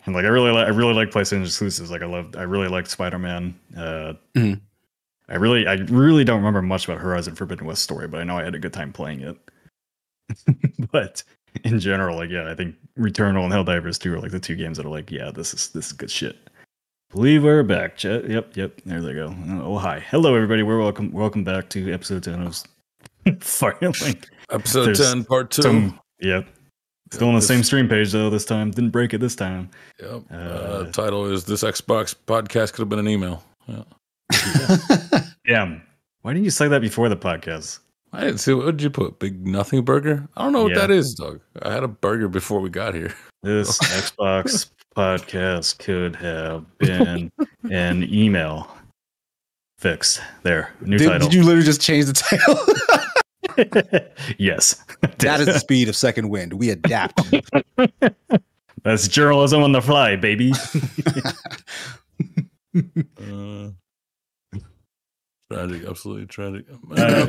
And 0.07 0.15
like 0.15 0.25
I 0.25 0.29
really 0.29 0.51
like 0.51 0.67
I 0.67 0.71
really 0.71 0.95
like 0.95 1.11
PlayStation 1.11 1.45
exclusives. 1.45 1.91
Like 1.91 2.03
I 2.03 2.07
love 2.07 2.35
I 2.37 2.43
really 2.43 2.69
like 2.69 2.87
Spider 2.87 3.19
Man. 3.19 3.59
Uh, 3.77 4.15
Mhm. 4.35 4.61
I 5.29 5.35
really 5.35 5.67
I 5.67 5.75
really 5.75 6.25
don't 6.25 6.39
remember 6.39 6.63
much 6.63 6.87
about 6.89 6.99
Horizon 7.01 7.35
Forbidden 7.35 7.67
West 7.67 7.83
story, 7.83 8.09
but 8.09 8.21
I 8.21 8.25
know 8.25 8.39
I 8.39 8.45
had 8.45 8.55
a 8.55 8.59
good 8.59 8.73
time 8.73 8.93
playing 8.93 9.21
it. 9.21 9.37
but 10.93 11.23
in 11.65 11.79
general, 11.81 12.17
like 12.17 12.31
yeah, 12.31 12.51
I 12.51 12.55
think 12.55 12.77
Returnal 12.99 13.45
and 13.45 13.53
Helldivers 13.53 13.99
2 13.99 14.15
are 14.15 14.21
like 14.21 14.31
the 14.31 14.41
two 14.41 14.57
games 14.57 14.77
that 14.79 14.87
are 14.87 14.91
like, 14.91 15.11
yeah, 15.11 15.31
this 15.31 15.53
is 15.53 15.69
this 15.71 15.89
is 15.89 15.93
good 15.93 16.11
shit. 16.11 16.48
Believe 17.11 17.43
we're 17.43 17.63
back. 17.63 17.97
Ch- 17.97 18.05
Yep, 18.05 18.57
yep. 18.57 18.81
There 18.85 19.01
they 19.01 19.15
go. 19.15 19.35
Oh 19.63 19.79
hi, 19.79 20.01
hello 20.11 20.35
everybody. 20.35 20.63
We're 20.63 20.79
welcome. 20.79 21.11
Welcome 21.11 21.43
back 21.43 21.71
to 21.71 21.93
episode 21.93 22.23
ten 22.25 22.43
of 22.43 22.63
Firelink. 23.27 24.27
Episode 24.51 24.87
There's 24.87 24.99
ten, 25.13 25.25
part 25.25 25.51
two. 25.51 25.63
Some, 25.63 26.01
yep. 26.21 26.47
Still 27.11 27.29
on 27.29 27.35
the 27.35 27.41
This- 27.41 27.49
same 27.49 27.63
stream 27.63 27.89
page 27.89 28.13
though. 28.13 28.29
This 28.29 28.45
time 28.45 28.71
didn't 28.71 28.91
break 28.91 29.15
it. 29.15 29.19
This 29.19 29.35
time. 29.35 29.71
Yep. 30.01 30.23
Uh, 30.31 30.35
Uh, 30.35 30.93
title 30.93 31.25
is 31.33 31.45
"This 31.45 31.63
Xbox 31.65 32.15
Podcast 32.27 32.73
Could 32.75 32.81
Have 32.83 32.89
Been 32.91 32.99
an 32.99 33.09
Email." 33.09 33.43
Yeah. 33.67 33.85
Yeah. 35.47 35.79
Why 36.21 36.35
didn't 36.35 36.45
you 36.45 36.51
say 36.51 36.69
that 36.69 36.83
before 36.83 37.09
the 37.09 37.17
podcast? 37.17 37.79
I 38.13 38.21
didn't 38.25 38.39
see 38.41 38.53
what 38.53 38.67
did 38.67 38.83
you 38.83 38.91
put? 38.91 39.19
Big 39.19 39.47
nothing 39.47 39.83
burger? 39.83 40.29
I 40.37 40.43
don't 40.43 40.53
know 40.53 40.65
what 40.65 40.73
Yeah. 40.73 40.81
that 40.81 40.91
is, 40.91 41.15
Doug. 41.15 41.41
I 41.63 41.73
had 41.73 41.85
a 41.85 41.89
burger 41.89 42.29
before 42.29 42.61
we 42.61 42.69
got 42.69 42.93
here. 42.95 43.15
This 43.43 43.79
Xbox 43.97 44.69
podcast 44.99 45.79
could 45.79 46.17
have 46.17 46.65
been 46.79 47.31
an 47.71 48.03
email 48.13 48.69
fix. 49.79 50.21
There, 50.43 50.73
new 50.81 50.99
Did, 50.99 51.09
title. 51.09 51.29
did 51.29 51.35
you 51.37 51.45
literally 51.45 51.65
just 51.65 51.81
change 51.81 52.07
the 52.07 52.15
title? 52.15 52.59
yes, 54.39 54.85
that 55.19 55.39
is 55.39 55.47
the 55.47 55.61
speed 55.61 55.89
of 55.89 55.95
second 55.95 56.31
wind. 56.31 56.55
We 56.55 56.71
adapt. 56.71 57.23
that's 58.83 59.07
journalism 59.07 59.63
on 59.63 59.71
the 59.71 59.81
fly, 59.81 60.17
baby. 60.17 60.53
Uh, 63.21 63.71
tragic, 65.53 65.85
absolutely 65.89 66.27
tragic. 66.27 66.67
uh, 66.97 67.27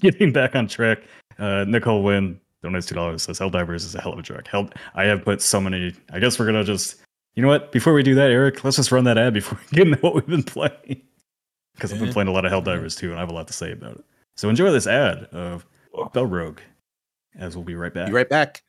getting 0.00 0.32
back 0.32 0.56
on 0.56 0.66
track. 0.66 0.98
Uh, 1.38 1.64
Nicole 1.68 2.02
Wynn 2.02 2.40
donates 2.62 2.88
two 2.88 2.94
dollars. 2.94 3.22
Says 3.22 3.38
Helldivers 3.38 3.84
is 3.84 3.94
a 3.94 4.00
hell 4.00 4.12
of 4.12 4.18
a 4.18 4.22
drug. 4.22 4.46
Hell, 4.48 4.70
I 4.94 5.04
have 5.04 5.24
put 5.24 5.42
so 5.42 5.60
many. 5.60 5.94
I 6.12 6.18
guess 6.18 6.38
we're 6.38 6.46
gonna 6.46 6.64
just. 6.64 6.96
You 7.34 7.42
know 7.42 7.48
what? 7.48 7.70
Before 7.70 7.92
we 7.92 8.02
do 8.02 8.16
that, 8.16 8.30
Eric, 8.30 8.64
let's 8.64 8.76
just 8.76 8.90
run 8.90 9.04
that 9.04 9.16
ad 9.16 9.34
before 9.34 9.58
we 9.58 9.76
get 9.76 9.86
into 9.86 9.98
what 10.00 10.14
we've 10.14 10.26
been 10.26 10.42
playing. 10.42 11.00
Because 11.74 11.92
I've 11.92 12.00
been 12.00 12.12
playing 12.12 12.28
a 12.28 12.32
lot 12.32 12.44
of 12.44 12.52
Helldivers 12.52 12.98
too, 12.98 13.10
and 13.10 13.16
I 13.16 13.20
have 13.20 13.30
a 13.30 13.34
lot 13.34 13.46
to 13.46 13.52
say 13.52 13.72
about 13.72 13.96
it. 13.96 14.04
So 14.36 14.48
enjoy 14.48 14.70
this 14.70 14.86
ad 14.86 15.24
of 15.32 15.64
Spell 16.08 16.26
Rogue, 16.26 16.58
as 17.38 17.56
we'll 17.56 17.64
be 17.64 17.76
right 17.76 17.94
back. 17.94 18.08
Be 18.08 18.12
right 18.12 18.28
back. 18.28 18.62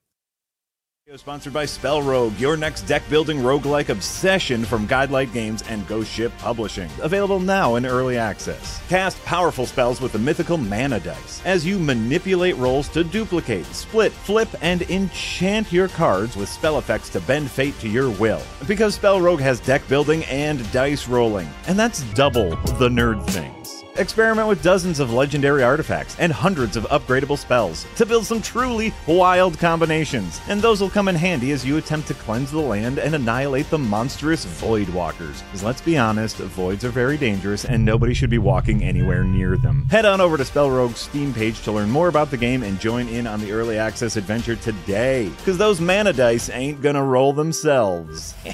Sponsored 1.18 1.52
by 1.52 1.66
Spell 1.66 2.02
Rogue, 2.02 2.40
your 2.40 2.56
next 2.56 2.84
deck 2.84 3.02
building 3.10 3.40
roguelike 3.40 3.90
obsession 3.90 4.64
from 4.64 4.88
Guidelight 4.88 5.34
Games 5.34 5.62
and 5.64 5.86
Ghost 5.86 6.10
Ship 6.10 6.32
Publishing. 6.38 6.90
Available 7.02 7.40
now 7.40 7.76
in 7.76 7.86
early 7.86 8.18
access. 8.18 8.80
Cast 8.88 9.22
powerful 9.26 9.66
spells 9.66 10.00
with 10.00 10.14
the 10.14 10.20
mythical 10.20 10.58
mana 10.58 11.02
dice 11.02 11.42
as 11.44 11.66
you 11.66 11.80
manipulate 11.80 12.56
rolls 12.56 12.88
to 12.90 13.04
duplicate, 13.04 13.66
split, 13.68 14.14
flip, 14.14 14.48
and 14.62 14.84
enchant 14.84 15.74
your 15.74 15.90
cards 15.90 16.38
with 16.38 16.48
spell 16.48 16.78
effects 16.78 17.10
to 17.10 17.20
bend 17.22 17.52
fate 17.52 17.78
to 17.80 17.90
your 17.90 18.10
will. 18.12 18.42
Because 18.66 18.96
Spell 18.96 19.20
Rogue 19.20 19.42
has 19.42 19.60
deck 19.60 19.86
building 19.90 20.24
and 20.26 20.72
dice 20.72 21.10
rolling, 21.10 21.50
and 21.68 21.78
that's 21.78 22.04
double 22.14 22.52
the 22.52 22.88
nerd 22.88 23.28
things. 23.28 23.81
Experiment 23.98 24.48
with 24.48 24.64
dozens 24.64 25.02
of 25.02 25.12
legendary 25.12 25.64
artifacts 25.64 26.16
and 26.18 26.32
hundreds 26.32 26.78
of 26.78 26.86
upgradable 26.86 27.38
spells 27.38 27.86
to 27.98 28.06
build 28.06 28.26
some 28.26 28.42
truly 28.42 28.94
wild 29.06 29.60
combinations. 29.60 30.40
And 30.48 30.62
those 30.62 30.80
will 30.80 30.90
come 30.90 31.10
in 31.10 31.16
handy 31.16 31.52
as 31.52 31.66
you 31.66 31.76
attempt 31.76 32.08
to 32.08 32.14
cleanse 32.14 32.52
the 32.52 32.60
land 32.60 33.00
and 33.00 33.14
annihilate 33.14 33.70
the 33.70 33.78
monstrous 33.78 34.46
Void 34.46 34.88
Walkers. 34.90 35.42
Because 35.42 35.62
let's 35.64 35.82
be 35.82 35.98
honest, 35.98 36.38
voids 36.38 36.86
are 36.86 36.90
very 36.90 37.18
dangerous 37.18 37.66
and 37.66 37.84
nobody 37.84 38.14
should 38.14 38.30
be 38.30 38.38
walking 38.38 38.82
anywhere 38.82 39.26
near 39.26 39.58
them. 39.58 39.86
Head 39.92 40.06
on 40.06 40.22
over 40.22 40.38
to 40.38 40.46
Spell 40.46 40.72
Rogue's 40.72 41.02
Steam 41.02 41.34
page 41.34 41.62
to 41.64 41.74
learn 41.74 41.90
more 41.90 42.08
about 42.08 42.32
the 42.32 42.38
game 42.38 42.64
and 42.64 42.80
join 42.80 43.10
in 43.10 43.28
on 43.28 43.42
the 43.42 43.52
early 43.52 43.78
access 43.78 44.16
adventure 44.16 44.56
today. 44.56 45.28
Because 45.38 45.58
those 45.58 45.82
mana 45.82 46.14
dice 46.14 46.50
ain't 46.50 46.82
gonna 46.82 47.04
roll 47.04 47.34
themselves. 47.34 48.36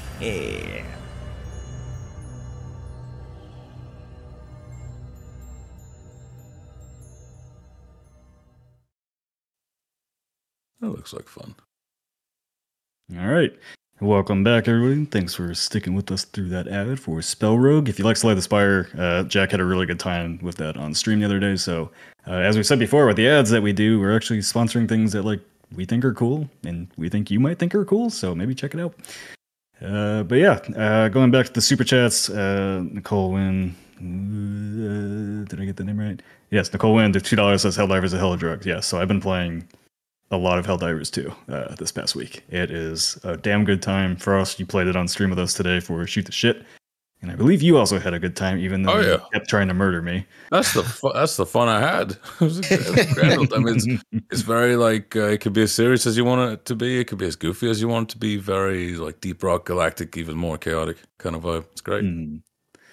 That 10.80 10.90
looks 10.90 11.12
like 11.12 11.28
fun. 11.28 11.54
All 13.18 13.26
right. 13.26 13.52
Welcome 14.00 14.44
back, 14.44 14.68
everybody. 14.68 15.06
Thanks 15.06 15.34
for 15.34 15.52
sticking 15.54 15.94
with 15.94 16.12
us 16.12 16.24
through 16.24 16.50
that 16.50 16.68
ad 16.68 17.00
for 17.00 17.20
Spell 17.20 17.58
Rogue. 17.58 17.88
If 17.88 17.98
you 17.98 18.04
like 18.04 18.16
Slay 18.16 18.32
the 18.34 18.42
Spire, 18.42 18.88
uh, 18.96 19.24
Jack 19.24 19.50
had 19.50 19.58
a 19.58 19.64
really 19.64 19.86
good 19.86 19.98
time 19.98 20.38
with 20.40 20.54
that 20.58 20.76
on 20.76 20.94
stream 20.94 21.18
the 21.18 21.24
other 21.24 21.40
day. 21.40 21.56
So, 21.56 21.90
uh, 22.28 22.34
as 22.34 22.56
we 22.56 22.62
said 22.62 22.78
before, 22.78 23.06
with 23.06 23.16
the 23.16 23.26
ads 23.28 23.50
that 23.50 23.60
we 23.60 23.72
do, 23.72 23.98
we're 23.98 24.14
actually 24.14 24.38
sponsoring 24.38 24.88
things 24.88 25.10
that 25.12 25.24
like 25.24 25.40
we 25.74 25.84
think 25.84 26.04
are 26.04 26.14
cool, 26.14 26.48
and 26.62 26.86
we 26.96 27.08
think 27.08 27.28
you 27.28 27.40
might 27.40 27.58
think 27.58 27.74
are 27.74 27.84
cool. 27.84 28.08
So 28.08 28.36
maybe 28.36 28.54
check 28.54 28.72
it 28.72 28.80
out. 28.80 28.94
Uh, 29.82 30.22
but 30.22 30.36
yeah, 30.36 30.60
uh, 30.76 31.08
going 31.08 31.32
back 31.32 31.46
to 31.46 31.52
the 31.52 31.60
super 31.60 31.82
chats, 31.82 32.30
uh, 32.30 32.84
Nicole 32.92 33.32
Wynn. 33.32 33.74
Uh, 33.98 35.44
did 35.48 35.60
I 35.60 35.64
get 35.64 35.74
the 35.74 35.82
name 35.82 35.98
right? 35.98 36.22
Yes, 36.50 36.72
Nicole 36.72 36.94
Wynn. 36.94 37.10
The 37.10 37.20
two 37.20 37.34
dollars 37.34 37.62
says 37.62 37.76
Helldivers 37.76 38.14
a 38.14 38.18
hell 38.18 38.32
of 38.32 38.38
drugs. 38.38 38.64
Yes, 38.64 38.86
so 38.86 39.00
I've 39.00 39.08
been 39.08 39.20
playing 39.20 39.66
a 40.30 40.36
lot 40.36 40.58
of 40.58 40.66
Helldivers 40.66 41.10
too 41.10 41.32
uh, 41.52 41.74
this 41.76 41.92
past 41.92 42.14
week. 42.14 42.44
It 42.50 42.70
is 42.70 43.18
a 43.24 43.36
damn 43.36 43.64
good 43.64 43.82
time. 43.82 44.16
Frost, 44.16 44.58
you 44.60 44.66
played 44.66 44.86
it 44.86 44.96
on 44.96 45.08
stream 45.08 45.30
with 45.30 45.38
us 45.38 45.54
today 45.54 45.80
for 45.80 46.06
Shoot 46.06 46.26
the 46.26 46.32
Shit. 46.32 46.64
And 47.20 47.32
I 47.32 47.34
believe 47.34 47.62
you 47.62 47.76
also 47.76 47.98
had 47.98 48.14
a 48.14 48.18
good 48.20 48.36
time, 48.36 48.58
even 48.58 48.82
though 48.84 48.92
Oh, 48.92 49.00
you 49.00 49.18
kept 49.32 49.48
trying 49.48 49.66
to 49.66 49.74
murder 49.74 50.00
me. 50.00 50.24
That's 50.52 50.72
the 50.72 50.84
fu- 50.84 51.12
that's 51.12 51.36
the 51.36 51.46
fun 51.46 51.66
I 51.66 51.80
had. 51.80 52.10
It 52.40 52.44
was 52.44 52.58
a- 52.60 52.74
it 52.74 52.96
was 52.96 53.12
grand. 53.14 53.52
I 53.52 53.58
mean, 53.58 53.74
it's, 53.74 53.86
it's 54.30 54.42
very 54.42 54.76
like 54.76 55.16
uh, 55.16 55.24
it 55.24 55.40
could 55.40 55.52
be 55.52 55.62
as 55.62 55.72
serious 55.72 56.06
as 56.06 56.16
you 56.16 56.24
want 56.24 56.52
it 56.52 56.64
to 56.66 56.76
be. 56.76 57.00
It 57.00 57.08
could 57.08 57.18
be 57.18 57.26
as 57.26 57.34
goofy 57.34 57.68
as 57.68 57.80
you 57.80 57.88
want 57.88 58.10
it 58.10 58.12
to 58.12 58.18
be. 58.18 58.36
Very 58.36 58.94
like 58.94 59.20
deep 59.20 59.42
rock, 59.42 59.64
galactic, 59.66 60.16
even 60.16 60.36
more 60.36 60.58
chaotic 60.58 60.98
kind 61.18 61.34
of 61.34 61.42
vibe. 61.42 61.64
It's 61.72 61.80
great. 61.80 62.04
Mm. 62.04 62.40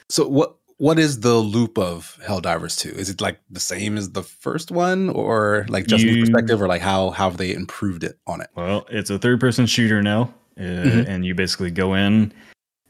So 0.09 0.27
what 0.27 0.55
what 0.77 0.99
is 0.99 1.21
the 1.21 1.35
loop 1.35 1.77
of 1.77 2.17
Helldivers 2.23 2.77
2? 2.79 2.89
Is 2.89 3.09
it 3.09 3.21
like 3.21 3.39
the 3.49 3.59
same 3.59 3.97
as 3.97 4.11
the 4.11 4.23
first 4.23 4.71
one 4.71 5.09
or 5.09 5.65
like 5.69 5.87
just 5.87 6.03
new 6.03 6.11
You- 6.11 6.23
perspective 6.25 6.61
or 6.61 6.67
like 6.67 6.81
how 6.81 7.11
how 7.11 7.29
have 7.29 7.37
they 7.37 7.53
improved 7.53 8.03
it 8.03 8.17
on 8.27 8.41
it? 8.41 8.49
Well, 8.55 8.85
it's 8.89 9.09
a 9.09 9.17
third 9.19 9.39
person 9.39 9.65
shooter 9.65 10.01
now. 10.01 10.33
Uh, 10.57 10.61
Mhm. 10.63 11.07
And 11.07 11.25
you 11.25 11.35
basically 11.35 11.69
go 11.71 11.93
in 11.95 12.31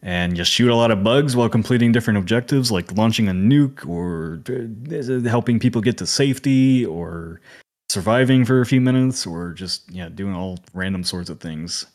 and 0.04 0.38
you 0.38 0.44
shoot 0.44 0.70
a 0.70 0.76
lot 0.76 0.92
of 0.92 1.04
bugs 1.04 1.36
while 1.36 1.50
completing 1.50 1.92
different 1.92 2.20
objectives, 2.20 2.72
like 2.72 2.92
launching 2.92 3.28
a 3.28 3.32
nuke 3.34 3.88
or 3.88 4.42
uh, 4.50 5.28
helping 5.30 5.60
people 5.60 5.82
get 5.82 5.98
to 5.98 6.06
safety 6.06 6.86
or 6.86 7.42
surviving 7.90 8.46
for 8.46 8.62
a 8.62 8.66
few 8.66 8.82
minutes 8.82 9.26
or 9.26 9.54
just 9.54 9.90
yeah 9.92 10.10
doing 10.10 10.34
all 10.36 10.60
random 10.74 11.04
sorts 11.04 11.30
of 11.30 11.40
things. 11.40 11.86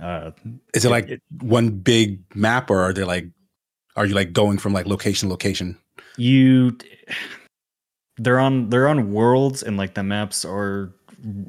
Uh, 0.00 0.30
Is 0.74 0.84
it 0.84 0.88
It- 0.88 0.90
like 0.90 1.08
it- 1.08 1.22
one 1.40 1.70
big 1.70 2.20
map 2.34 2.70
or 2.70 2.80
are 2.80 2.92
they 2.92 3.04
like 3.04 3.26
are 3.98 4.06
you 4.06 4.14
like 4.14 4.32
going 4.32 4.58
from 4.58 4.72
like 4.72 4.86
location 4.86 5.28
to 5.28 5.30
location? 5.32 5.76
you 6.16 6.76
they're 8.18 8.40
on 8.40 8.68
they're 8.70 8.88
on 8.88 9.12
worlds 9.12 9.62
and 9.62 9.76
like 9.76 9.94
the 9.94 10.02
maps 10.02 10.44
are 10.44 10.92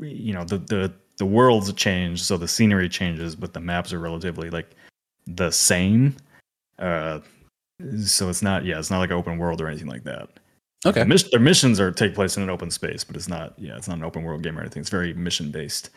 you 0.02 0.34
know 0.34 0.44
the 0.44 0.58
the 0.58 0.94
the 1.18 1.26
worlds 1.26 1.72
change 1.74 2.22
so 2.22 2.38
the 2.38 2.48
scenery 2.48 2.88
changes 2.88 3.36
but 3.36 3.54
the 3.54 3.60
maps 3.60 3.92
are 3.94 4.00
relatively 4.00 4.50
like 4.50 4.70
the 5.28 5.50
same 5.52 6.16
uh 6.80 7.20
so 8.06 8.30
it's 8.30 8.42
not 8.42 8.66
yeah 8.66 8.78
it's 8.78 8.92
not 8.92 9.00
like 9.00 9.10
an 9.10 9.16
open 9.16 9.38
world 9.38 9.62
or 9.62 9.68
anything 9.68 9.88
like 9.88 10.04
that 10.04 10.28
Okay. 10.86 11.04
the 11.04 11.28
their 11.32 11.40
missions 11.42 11.80
are 11.80 11.92
take 11.92 12.14
place 12.16 12.38
in 12.38 12.44
an 12.44 12.50
open 12.50 12.72
space 12.72 13.04
but 13.04 13.16
it's 13.16 13.28
not 13.28 13.54
yeah 13.58 13.76
it's 13.76 13.88
not 13.88 13.98
an 13.98 14.04
open 14.04 14.24
world 14.24 14.44
game 14.44 14.58
or 14.58 14.62
anything 14.62 14.80
it's 14.82 14.90
very 14.90 15.14
mission 15.14 15.52
based 15.52 15.90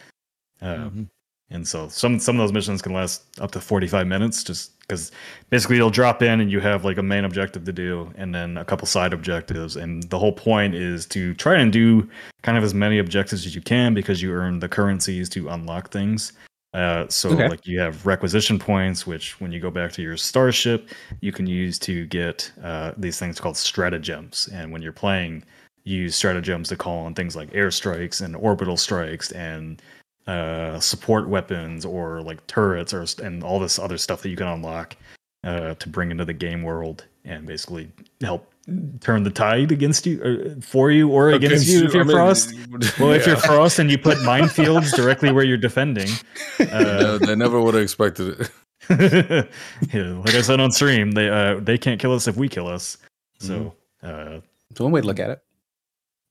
uh, 0.61 0.88
Mhm. 0.88 1.09
and 1.50 1.66
so 1.68 1.88
some 1.88 2.18
some 2.18 2.36
of 2.36 2.40
those 2.42 2.53
missions 2.53 2.82
can 2.82 2.92
last 2.92 3.22
up 3.40 3.50
to 3.53 3.61
45 3.61 4.07
minutes 4.07 4.42
just 4.42 4.72
because 4.83 5.11
basically 5.51 5.76
you'll 5.76 5.91
drop 5.91 6.22
in 6.22 6.41
and 6.41 6.51
you 6.51 6.61
have 6.61 6.85
like 6.85 6.99
a 6.99 7.03
main 7.03 7.24
objective 7.24 7.64
to 7.64 7.72
do 7.72 8.12
and 8.16 8.35
then 8.35 8.57
a 8.59 8.64
couple 8.64 8.87
side 8.87 9.12
objectives. 9.12 9.76
And 9.76 10.03
the 10.11 10.18
whole 10.18 10.33
point 10.33 10.74
is 10.74 11.07
to 11.07 11.35
try 11.35 11.57
and 11.59 11.72
do 11.72 12.09
kind 12.43 12.59
of 12.59 12.64
as 12.64 12.74
many 12.74 12.99
objectives 12.99 13.47
as 13.47 13.55
you 13.55 13.62
can 13.62 13.95
because 13.95 14.20
you 14.20 14.33
earn 14.33 14.59
the 14.61 14.68
currencies 14.68 15.28
to 15.30 15.49
unlock 15.49 15.91
things. 15.91 16.33
Uh, 16.74 17.07
so 17.09 17.28
Okay. 17.33 17.49
like 17.49 17.66
you 17.66 17.78
have 17.78 18.05
requisition 18.07 18.59
points 18.59 19.07
which 19.07 19.39
when 19.41 19.53
you 19.53 19.61
go 19.61 19.70
back 19.70 19.93
to 19.93 20.01
your 20.01 20.16
starship 20.16 20.89
you 21.20 21.30
can 21.30 21.47
use 21.47 21.78
to 21.78 22.07
get 22.07 22.51
uh, 22.62 22.93
these 22.97 23.18
things 23.18 23.39
called 23.41 23.57
stratagems. 23.57 24.49
And 24.53 24.72
when 24.72 24.80
you're 24.83 24.93
playing 24.93 25.45
you 25.85 26.03
use 26.03 26.16
stratagems 26.16 26.68
to 26.68 26.76
call 26.76 27.05
on 27.07 27.14
things 27.14 27.37
like 27.37 27.51
airstrikes 27.53 28.22
and 28.22 28.35
orbital 28.37 28.76
strikes 28.76 29.33
and 29.33 29.83
uh, 30.26 30.78
support 30.80 31.28
weapons 31.28 31.84
or 31.84 32.22
like 32.22 32.46
turrets 32.46 32.92
or 32.94 33.04
and 33.24 33.42
all 33.42 33.58
this 33.58 33.78
other 33.78 33.98
stuff 33.98 34.22
that 34.22 34.28
you 34.28 34.36
can 34.36 34.46
unlock 34.46 34.96
uh, 35.44 35.74
to 35.74 35.88
bring 35.88 36.10
into 36.10 36.24
the 36.24 36.32
game 36.32 36.62
world 36.62 37.04
and 37.24 37.46
basically 37.46 37.90
help 38.20 38.48
turn 39.00 39.24
the 39.24 39.30
tide 39.30 39.72
against 39.72 40.06
you 40.06 40.22
or 40.22 40.60
for 40.60 40.92
you 40.92 41.08
or 41.08 41.30
against 41.30 41.66
you 41.66 41.84
if 41.84 41.92
you're 41.92 42.04
I 42.04 42.06
mean, 42.06 42.16
frost. 42.16 42.54
Well, 43.00 43.10
if 43.12 43.26
you're 43.26 43.36
frost 43.36 43.80
and 43.80 43.90
you 43.90 43.98
put 43.98 44.18
minefields 44.32 44.94
directly 44.94 45.32
where 45.32 45.44
you're 45.44 45.56
defending, 45.56 46.08
uh, 46.60 46.64
No, 46.64 47.18
they 47.18 47.34
never 47.34 47.60
would 47.60 47.74
have 47.74 47.82
expected 47.82 48.40
it. 48.40 48.50
yeah, 49.92 50.02
like 50.24 50.34
I 50.34 50.40
said 50.42 50.60
on 50.60 50.70
stream, 50.72 51.12
they 51.12 51.28
uh, 51.28 51.58
they 51.60 51.76
can't 51.78 52.00
kill 52.00 52.12
us 52.14 52.26
if 52.28 52.36
we 52.36 52.48
kill 52.48 52.68
us. 52.68 52.98
So, 53.38 53.74
uh, 54.02 54.38
So 54.76 54.84
one 54.84 54.92
way 54.92 55.00
to 55.00 55.06
look 55.06 55.18
at 55.20 55.30
it. 55.30 55.40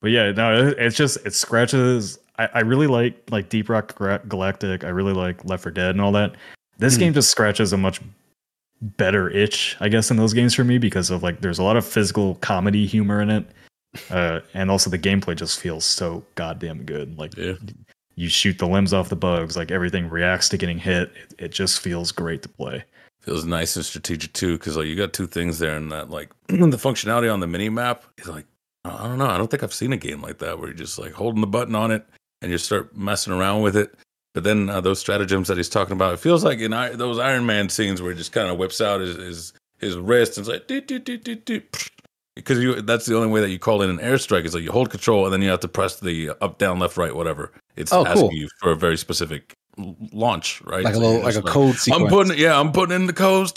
but 0.01 0.11
yeah, 0.11 0.31
no, 0.31 0.67
it- 0.67 0.77
it's 0.79 0.95
just 0.95 1.17
it 1.25 1.33
scratches. 1.33 2.17
I, 2.39 2.49
I 2.55 2.59
really 2.61 2.87
like 2.87 3.21
like 3.31 3.49
Deep 3.49 3.69
Rock 3.69 3.95
Galactic. 4.27 4.83
I 4.83 4.89
really 4.89 5.13
like 5.13 5.43
Left 5.45 5.63
4 5.63 5.71
Dead 5.71 5.91
and 5.91 6.01
all 6.01 6.11
that. 6.13 6.35
This 6.77 6.95
Hmm. 6.95 6.99
game 7.01 7.13
just 7.13 7.29
scratches 7.31 7.73
a 7.73 7.77
much 7.77 8.01
better 8.97 9.29
itch, 9.29 9.77
I 9.79 9.89
guess, 9.89 10.09
in 10.09 10.17
those 10.17 10.33
games 10.33 10.53
for 10.55 10.63
me 10.63 10.77
because 10.77 11.09
of 11.11 11.23
like 11.23 11.41
there's 11.41 11.59
a 11.59 11.63
lot 11.63 11.77
of 11.77 11.85
physical 11.85 12.35
comedy 12.35 12.85
humor 12.85 13.21
in 13.21 13.29
it, 13.29 13.45
uh, 14.09 14.39
and 14.53 14.71
also 14.71 14.89
the 14.89 14.97
gameplay 14.99 15.35
just 15.35 15.59
feels 15.59 15.85
so 15.85 16.23
goddamn 16.35 16.83
good. 16.83 17.17
Like 17.17 17.35
Yeah. 17.37 17.53
you 18.15 18.27
shoot 18.29 18.57
the 18.57 18.67
limbs 18.67 18.93
off 18.93 19.09
the 19.09 19.15
bugs, 19.15 19.55
like 19.55 19.69
everything 19.71 20.09
reacts 20.09 20.49
to 20.49 20.57
getting 20.57 20.79
hit. 20.79 21.11
It, 21.15 21.35
it 21.45 21.51
just 21.51 21.79
feels 21.79 22.11
great 22.11 22.41
to 22.43 22.49
play. 22.49 22.83
Feels 23.21 23.45
nice 23.45 23.75
and 23.75 23.85
strategic 23.85 24.33
too, 24.33 24.57
because 24.57 24.77
like 24.77 24.87
you 24.87 24.95
got 24.95 25.13
two 25.13 25.27
things 25.27 25.59
there, 25.59 25.77
and 25.77 25.91
that 25.91 26.09
like 26.09 26.31
the 26.47 26.55
functionality 26.55 27.31
on 27.31 27.39
the 27.39 27.47
mini 27.47 27.69
map 27.69 28.03
is 28.17 28.27
like 28.27 28.45
I 28.83 29.07
don't 29.07 29.19
know. 29.19 29.27
I 29.27 29.37
don't 29.37 29.51
think 29.51 29.61
I've 29.61 29.73
seen 29.75 29.93
a 29.93 29.97
game 29.97 30.23
like 30.23 30.39
that 30.39 30.57
where 30.57 30.69
you're 30.69 30.75
just 30.77 30.97
like 30.97 31.11
holding 31.13 31.41
the 31.41 31.45
button 31.47 31.75
on 31.75 31.91
it 31.91 32.03
and 32.41 32.51
you 32.51 32.57
start 32.57 32.95
messing 32.95 33.33
around 33.33 33.61
with 33.61 33.75
it, 33.75 33.93
But 34.33 34.43
then 34.43 34.69
uh, 34.69 34.81
those 34.81 34.99
stratagems 34.99 35.47
that 35.49 35.57
he's 35.57 35.69
talking 35.69 35.93
about, 35.93 36.13
it 36.13 36.19
feels 36.19 36.43
like 36.43 36.59
in 36.59 36.73
I- 36.73 36.95
those 36.95 37.19
Iron 37.19 37.45
Man 37.45 37.69
scenes 37.69 38.01
where 38.01 38.11
he 38.11 38.17
just 38.17 38.31
kind 38.31 38.49
of 38.49 38.57
whips 38.57 38.79
out 38.81 39.01
his 39.01 39.15
his, 39.17 39.53
his 39.79 39.97
wrist 39.97 40.37
and 40.37 40.47
it's 40.47 40.53
like 40.53 40.67
because 42.35 42.59
you 42.59 42.81
that's 42.81 43.05
the 43.05 43.15
only 43.15 43.27
way 43.27 43.41
that 43.41 43.49
you 43.49 43.59
call 43.59 43.81
in 43.81 43.89
an 43.89 43.97
airstrike 43.99 44.45
is 44.45 44.53
like 44.55 44.63
you 44.63 44.71
hold 44.71 44.89
control 44.89 45.25
and 45.25 45.33
then 45.33 45.41
you 45.41 45.49
have 45.49 45.59
to 45.59 45.67
press 45.67 45.99
the 45.99 46.31
up, 46.41 46.57
down, 46.57 46.79
left, 46.79 46.97
right, 46.97 47.13
whatever. 47.15 47.51
It's 47.75 47.91
Oh, 47.91 48.05
asking 48.05 48.29
cool. 48.29 48.33
you 48.33 48.47
for 48.59 48.71
a 48.71 48.75
very 48.75 48.97
specific 48.97 49.53
launch, 50.13 50.61
right? 50.63 50.83
like 50.83 50.95
a 50.95 50.99
little 50.99 51.21
like 51.21 51.35
a 51.35 51.41
just 51.41 51.47
code 51.47 51.75
sequence. 51.75 52.03
I'm 52.03 52.09
putting 52.09 52.37
yeah, 52.37 52.59
I'm 52.59 52.71
putting 52.71 52.95
in 52.95 53.07
the 53.07 53.13
codes. 53.13 53.51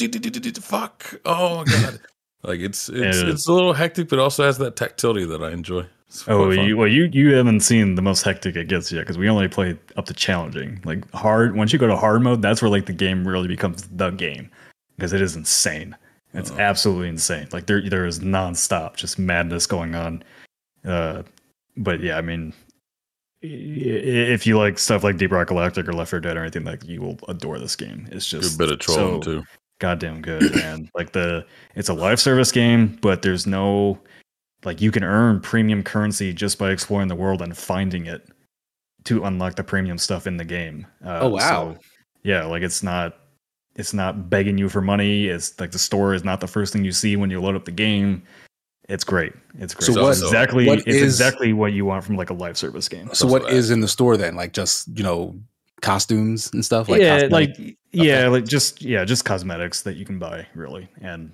Fuck. 0.60 1.20
Oh 1.24 1.64
god. 1.64 2.00
like 2.42 2.60
it's 2.60 2.88
it's 2.88 3.22
Yeah. 3.22 3.30
it's 3.30 3.46
a 3.46 3.52
little 3.52 3.72
hectic, 3.74 4.08
but 4.08 4.18
also 4.18 4.44
has 4.44 4.58
that 4.58 4.74
tactility 4.76 5.24
that 5.26 5.42
I 5.42 5.50
enjoy. 5.52 5.86
Oh, 6.28 6.50
you, 6.50 6.76
well, 6.76 6.86
you 6.88 7.04
you 7.12 7.34
haven't 7.34 7.60
seen 7.60 7.94
the 7.96 8.02
most 8.02 8.22
hectic 8.22 8.54
it 8.56 8.68
gets 8.68 8.92
yet 8.92 9.00
because 9.00 9.18
we 9.18 9.28
only 9.28 9.48
play 9.48 9.76
up 9.96 10.06
to 10.06 10.14
challenging. 10.14 10.80
Like 10.84 11.10
hard, 11.12 11.56
once 11.56 11.72
you 11.72 11.78
go 11.78 11.86
to 11.88 11.96
hard 11.96 12.22
mode, 12.22 12.40
that's 12.42 12.62
where 12.62 12.70
like 12.70 12.86
the 12.86 12.92
game 12.92 13.26
really 13.26 13.48
becomes 13.48 13.88
the 13.88 14.10
game 14.10 14.50
because 14.96 15.12
it 15.12 15.20
is 15.20 15.34
insane. 15.36 15.96
It's 16.32 16.50
Oh. 16.50 16.58
absolutely 16.58 17.08
insane. 17.08 17.48
Like 17.52 17.66
there 17.66 17.88
there 17.88 18.06
is 18.06 18.20
nonstop 18.20 18.96
just 18.96 19.18
madness 19.18 19.66
going 19.66 19.94
on. 19.94 20.22
Uh, 20.84 21.22
but 21.76 22.00
yeah, 22.00 22.16
I 22.16 22.20
mean, 22.20 22.52
if 23.42 24.46
you 24.46 24.56
like 24.58 24.78
stuff 24.78 25.04
like 25.04 25.16
Deep 25.16 25.32
Rock 25.32 25.48
Galactic 25.48 25.88
or 25.88 25.92
Left 25.92 26.10
4 26.10 26.20
Dead 26.20 26.36
or 26.36 26.40
anything, 26.42 26.64
like 26.64 26.84
you 26.84 27.00
will 27.00 27.18
adore 27.28 27.58
this 27.58 27.76
game. 27.76 28.08
It's 28.10 28.30
Good 28.30 28.42
just 28.42 28.58
bit 28.58 28.70
of 28.70 28.78
trolling 28.78 29.22
so- 29.22 29.40
too. 29.40 29.44
goddamn 29.80 30.22
good 30.22 30.54
man 30.54 30.88
like 30.94 31.12
the 31.12 31.44
it's 31.74 31.88
a 31.88 31.92
live 31.92 32.20
service 32.20 32.52
game 32.52 32.96
but 33.02 33.22
there's 33.22 33.44
no 33.44 33.98
like 34.64 34.80
you 34.80 34.90
can 34.90 35.04
earn 35.04 35.40
premium 35.40 35.82
currency 35.82 36.32
just 36.32 36.58
by 36.58 36.70
exploring 36.70 37.08
the 37.08 37.14
world 37.14 37.42
and 37.42 37.56
finding 37.56 38.06
it 38.06 38.28
to 39.04 39.24
unlock 39.24 39.56
the 39.56 39.64
premium 39.64 39.98
stuff 39.98 40.26
in 40.26 40.36
the 40.36 40.44
game. 40.44 40.86
Uh, 41.04 41.20
Oh, 41.22 41.28
wow. 41.28 41.74
so, 41.74 41.78
yeah 42.22 42.44
like 42.46 42.62
it's 42.62 42.82
not 42.82 43.16
it's 43.76 43.92
not 43.92 44.30
begging 44.30 44.56
you 44.56 44.68
for 44.68 44.80
money. 44.80 45.26
It's 45.26 45.58
like 45.60 45.72
the 45.72 45.78
store 45.78 46.14
is 46.14 46.22
not 46.24 46.40
the 46.40 46.46
first 46.46 46.72
thing 46.72 46.84
you 46.84 46.92
see 46.92 47.16
when 47.16 47.28
you 47.30 47.40
load 47.40 47.56
up 47.56 47.64
the 47.64 47.72
game. 47.72 48.22
It's 48.88 49.02
great. 49.04 49.32
It's 49.58 49.74
great. 49.74 49.86
So 49.92 50.00
what- 50.02 50.10
it's 50.12 50.22
exactly 50.22 50.66
what 50.66 50.78
it's 50.80 50.88
is- 50.88 51.02
exactly 51.02 51.52
what 51.52 51.72
you 51.72 51.84
want 51.84 52.04
from 52.04 52.16
like 52.16 52.30
a 52.30 52.34
live 52.34 52.56
service 52.56 52.88
game. 52.88 53.10
So 53.12 53.26
what 53.26 53.42
what 53.42 53.52
is 53.52 53.70
in 53.70 53.80
the 53.80 53.88
store 53.88 54.16
then? 54.16 54.36
Like 54.36 54.52
just 54.52 54.88
you 54.96 55.02
know 55.04 55.34
costumes 55.82 56.50
and 56.52 56.64
stuff. 56.64 56.88
Like 56.88 57.00
yeah, 57.00 57.20
cosmetic- 57.22 57.58
like 57.58 57.76
yeah, 57.92 58.28
like 58.28 58.44
just 58.44 58.80
yeah, 58.82 59.04
just 59.04 59.24
cosmetics 59.24 59.82
that 59.82 59.96
you 59.96 60.04
can 60.04 60.18
buy 60.18 60.46
really, 60.54 60.88
and 61.00 61.32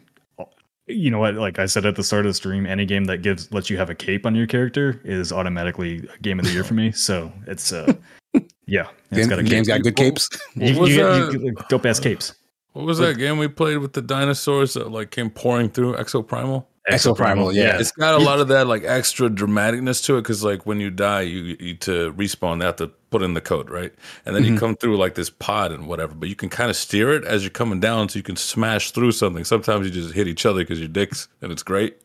you 0.93 1.11
know 1.11 1.18
what? 1.18 1.34
Like 1.34 1.59
I 1.59 1.66
said 1.66 1.84
at 1.86 1.97
the 1.97 2.05
start 2.05 2.26
of 2.26 2.30
the 2.30 2.34
stream, 2.34 2.66
any 2.66 2.84
game 2.84 3.05
that 3.07 3.18
gives 3.18 3.53
lets 3.53 3.70
you 3.70 3.76
have 3.78 3.91
a 3.91 3.95
cape 3.95 4.26
on 4.26 4.34
your 4.34 4.47
character 4.47 5.01
is 5.05 5.32
automatically 5.32 6.09
a 6.14 6.18
game 6.18 6.38
of 6.38 6.45
the 6.47 6.53
year 6.53 6.64
for 6.64 6.74
me. 6.74 6.93
So 6.93 7.32
it's 7.47 7.72
uh, 7.72 7.93
yeah, 8.66 8.88
it's 9.11 9.20
Game, 9.20 9.28
got 9.28 9.38
a 9.38 9.43
game's 9.43 9.68
cape. 9.68 9.76
got 9.76 9.82
good 9.84 9.97
capes. 9.97 10.28
You, 10.55 10.74
What 10.74 10.82
was 10.82 10.97
you 10.97 11.03
that? 11.03 11.32
you 11.32 11.53
get 11.53 11.68
dope 11.68 11.86
ass 11.86 12.01
capes. 12.01 12.34
What 12.72 12.84
was 12.86 12.99
that 12.99 13.18
game 13.18 13.38
we 13.38 13.49
played 13.49 13.78
with 13.78 13.95
the 13.95 14.03
dinosaurs 14.03 14.74
that 14.74 14.91
like 14.93 15.11
came 15.11 15.30
pouring 15.30 15.70
through 15.70 15.95
Exoprimal? 15.95 16.66
Exoprimal, 16.91 17.55
yeah. 17.55 17.78
It's 17.78 17.93
got 17.93 18.20
a 18.20 18.22
lot 18.24 18.41
of 18.41 18.49
that 18.49 18.66
like 18.66 18.84
extra 18.84 19.28
dramaticness 19.28 20.05
to 20.07 20.16
it 20.18 20.22
because 20.22 20.43
like 20.45 20.66
when 20.66 20.80
you 20.80 20.91
die, 20.91 21.22
you, 21.22 21.57
you 21.59 21.74
to 21.76 22.12
respawn, 22.12 22.59
they 22.61 22.66
have 22.66 22.76
to 22.76 22.88
put 23.11 23.22
in 23.22 23.34
the 23.34 23.41
code, 23.41 23.68
right? 23.70 23.93
And 24.24 24.36
then 24.36 24.45
you 24.45 24.53
Mhm. 24.53 24.59
come 24.59 24.76
through 24.76 24.97
like 24.97 25.16
this 25.16 25.30
pod 25.30 25.72
and 25.72 25.88
whatever, 25.88 26.14
but 26.14 26.28
you 26.28 26.36
can 26.36 26.49
kind 26.49 26.70
of 26.70 26.76
steer 26.76 27.11
it 27.12 27.24
as 27.24 27.43
you're 27.43 27.51
coming 27.51 27.80
down, 27.80 28.09
so 28.09 28.18
you 28.18 28.22
can 28.22 28.36
smash 28.36 28.93
through 28.93 29.11
something. 29.12 29.43
Sometimes 29.45 29.84
you 29.86 29.93
just 29.93 30.14
hit 30.14 30.28
each 30.28 30.47
other 30.47 30.61
because 30.61 30.78
you're 30.78 30.86
dicks, 30.88 31.26
and 31.43 31.51
it's 31.51 31.64
great. 31.64 31.97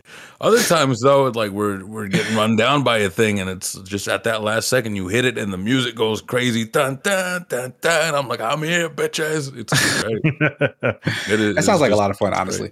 Other 0.41 0.61
times 0.63 1.01
though, 1.01 1.27
it's 1.27 1.36
like 1.38 1.51
we're 1.51 1.86
we're 1.86 2.07
getting 2.07 2.36
run 2.36 2.55
down 2.55 2.83
by 2.83 2.97
a 2.99 3.09
thing, 3.11 3.39
and 3.39 3.49
it's 3.51 3.73
just 3.81 4.07
at 4.07 4.23
that 4.23 4.41
last 4.41 4.67
second 4.67 4.95
you 4.95 5.07
hit 5.07 5.25
it, 5.25 5.38
and 5.38 5.53
the 5.53 5.57
music 5.59 5.95
goes 5.95 6.21
crazy, 6.21 6.65
dun 6.65 6.99
dun 7.03 7.45
dun 7.49 7.73
dun. 7.81 8.15
I'm 8.15 8.27
like, 8.27 8.41
I'm 8.41 8.63
here, 8.63 8.89
bitches. 8.89 9.55
It's 9.55 10.01
great. 10.03 10.21
It 11.29 11.39
is. 11.39 11.55
That 11.55 11.63
sounds 11.65 11.81
like 11.81 11.91
a 11.91 11.95
lot 11.95 12.09
of 12.09 12.17
fun, 12.17 12.33
honestly. 12.33 12.71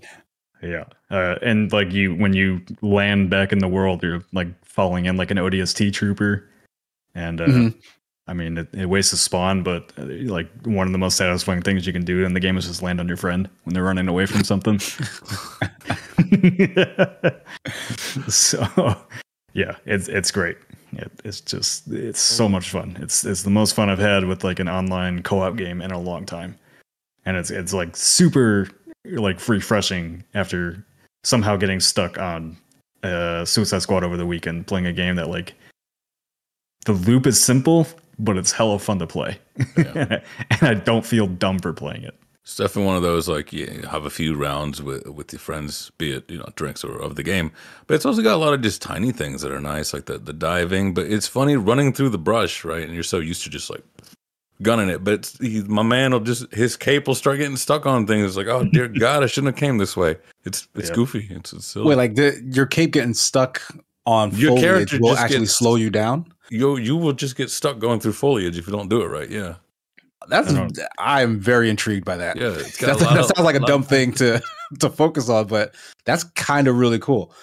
Yeah, 0.63 0.85
uh, 1.11 1.35
and 1.41 1.71
like 1.71 1.91
you 1.91 2.15
when 2.15 2.33
you 2.33 2.61
land 2.81 3.29
back 3.29 3.51
in 3.51 3.59
the 3.59 3.67
world, 3.67 4.03
you're 4.03 4.23
like 4.31 4.47
falling 4.65 5.05
in 5.05 5.17
like 5.17 5.31
an 5.31 5.37
ODST 5.37 5.93
trooper, 5.93 6.49
and 7.15 7.41
uh, 7.41 7.45
Mhm. 7.47 7.75
I 8.25 8.33
mean, 8.33 8.57
it, 8.57 8.69
it 8.73 8.85
wastes 8.85 9.11
a 9.11 9.17
spawn, 9.17 9.63
but 9.63 9.91
uh, 9.97 10.03
like 10.05 10.47
one 10.63 10.87
of 10.87 10.93
the 10.93 10.97
most 10.97 11.17
satisfying 11.17 11.61
things 11.61 11.85
you 11.85 11.91
can 11.91 12.05
do 12.05 12.23
in 12.23 12.33
the 12.33 12.39
game 12.39 12.55
is 12.57 12.65
just 12.67 12.81
land 12.81 13.01
on 13.01 13.07
your 13.09 13.17
friend 13.17 13.49
when 13.65 13.73
they're 13.73 13.83
running 13.83 14.07
away 14.07 14.25
from 14.25 14.45
something. 14.45 14.79
so, 18.29 18.65
yeah, 19.53 19.75
it's 19.85 20.07
it's 20.07 20.31
great. 20.31 20.57
It, 20.93 21.11
it's 21.23 21.41
just 21.41 21.87
it's 21.91 22.19
so 22.19 22.47
much 22.47 22.69
fun. 22.69 22.97
It's 23.01 23.25
it's 23.25 23.43
the 23.43 23.49
most 23.49 23.75
fun 23.75 23.89
I've 23.89 23.99
had 23.99 24.25
with 24.25 24.43
like 24.43 24.59
an 24.59 24.69
online 24.69 25.23
co-op 25.23 25.55
game 25.57 25.81
in 25.81 25.91
a 25.91 25.99
long 25.99 26.25
time, 26.25 26.57
and 27.25 27.35
it's 27.37 27.51
it's 27.51 27.73
like 27.73 27.95
super 27.97 28.67
like 29.05 29.47
refreshing 29.47 30.23
after 30.33 30.85
somehow 31.23 31.55
getting 31.55 31.79
stuck 31.79 32.17
on 32.17 32.57
uh, 33.03 33.45
Suicide 33.45 33.81
Squad 33.81 34.03
over 34.03 34.17
the 34.17 34.25
weekend, 34.25 34.67
playing 34.67 34.85
a 34.85 34.93
game 34.93 35.15
that 35.15 35.29
like 35.29 35.53
the 36.85 36.93
loop 36.93 37.27
is 37.27 37.41
simple, 37.41 37.87
but 38.19 38.37
it's 38.37 38.51
hella 38.51 38.79
fun 38.79 38.99
to 38.99 39.07
play, 39.07 39.39
Yeah. 39.77 40.19
and 40.51 40.63
I 40.63 40.73
don't 40.73 41.05
feel 41.05 41.27
dumb 41.27 41.59
for 41.59 41.73
playing 41.73 42.03
it. 42.03 42.15
It's 42.43 42.57
definitely 42.57 42.87
one 42.87 42.97
of 42.97 43.03
those 43.03 43.29
like 43.29 43.53
you 43.53 43.83
have 43.89 44.03
a 44.03 44.09
few 44.09 44.35
rounds 44.35 44.81
with 44.81 45.07
with 45.07 45.31
your 45.31 45.39
friends, 45.39 45.91
be 45.97 46.11
it 46.11 46.29
you 46.29 46.37
know 46.37 46.49
drinks 46.55 46.83
or 46.83 46.97
of 47.01 47.15
the 47.15 47.23
game. 47.23 47.51
But 47.87 47.95
it's 47.95 48.05
also 48.05 48.21
got 48.21 48.35
a 48.35 48.37
lot 48.43 48.53
of 48.53 48.61
just 48.61 48.81
tiny 48.81 49.13
things 49.13 49.41
that 49.43 49.51
are 49.53 49.61
nice, 49.61 49.93
like 49.93 50.07
the 50.07 50.17
the 50.17 50.33
diving. 50.33 50.93
But 50.93 51.07
it's 51.07 51.25
funny 51.25 51.55
running 51.55 51.93
through 51.93 52.09
the 52.09 52.17
brush, 52.17 52.65
right? 52.65 52.83
And 52.83 52.93
you're 52.93 53.01
so 53.03 53.19
used 53.19 53.43
to 53.43 53.49
just 53.49 53.69
like 53.69 53.83
gunning 54.61 54.89
it. 54.89 55.03
But 55.03 55.13
it's, 55.15 55.37
he, 55.39 55.61
my 55.63 55.83
man 55.83 56.11
will 56.11 56.19
just 56.19 56.53
his 56.53 56.75
cape 56.77 57.07
will 57.07 57.15
start 57.15 57.37
getting 57.39 57.57
stuck 57.57 57.85
on 57.85 58.05
things. 58.07 58.25
It's 58.27 58.37
like, 58.37 58.47
oh 58.47 58.63
dear 58.65 58.87
God, 59.05 59.23
I 59.23 59.25
shouldn't 59.27 59.55
have 59.55 59.59
came 59.59 59.77
this 59.77 59.97
way. 59.97 60.17
It's 60.45 60.67
it's 60.75 60.89
Yeah. 60.89 60.95
goofy. 60.95 61.27
It's, 61.31 61.53
it's 61.53 61.65
silly. 61.67 61.87
Wait, 61.87 61.95
like 61.95 62.15
the, 62.15 62.41
your 62.53 62.65
cape 62.65 62.91
getting 62.91 63.13
stuck 63.13 63.61
on 64.05 64.31
Your 64.35 64.49
foliage 64.49 64.63
character 64.63 64.97
will 64.99 65.17
actually 65.17 65.39
gets- 65.39 65.57
slow 65.57 65.75
you 65.75 65.89
down. 65.89 66.25
you 66.49 66.77
you 66.77 66.95
will 66.97 67.13
just 67.13 67.35
get 67.35 67.49
stuck 67.49 67.79
going 67.79 67.99
through 67.99 68.13
foliage 68.13 68.57
if 68.57 68.67
you 68.67 68.73
don't 68.73 68.89
do 68.89 69.01
it 69.01 69.07
right. 69.07 69.29
Yeah, 69.29 69.55
That's 70.27 70.49
I 70.51 70.55
don't- 70.55 70.79
I'm 70.99 71.39
very 71.39 71.69
intrigued 71.69 72.03
by 72.05 72.17
that. 72.17 72.35
yeah. 72.37 72.49
It's 72.49 72.77
got 72.81 72.87
That's, 72.87 73.01
a 73.01 73.05
lot 73.05 73.13
that 73.13 73.19
of- 73.21 73.25
sounds 73.37 73.45
like 73.45 73.55
a 73.55 73.59
dumb 73.61 73.83
thing 73.83 74.11
to 74.13 74.41
to 74.79 74.89
focus 74.89 75.29
on, 75.29 75.47
but 75.47 75.73
that's 76.05 76.25
kind 76.35 76.67
of 76.67 76.77
really 76.77 76.99
cool. 76.99 77.33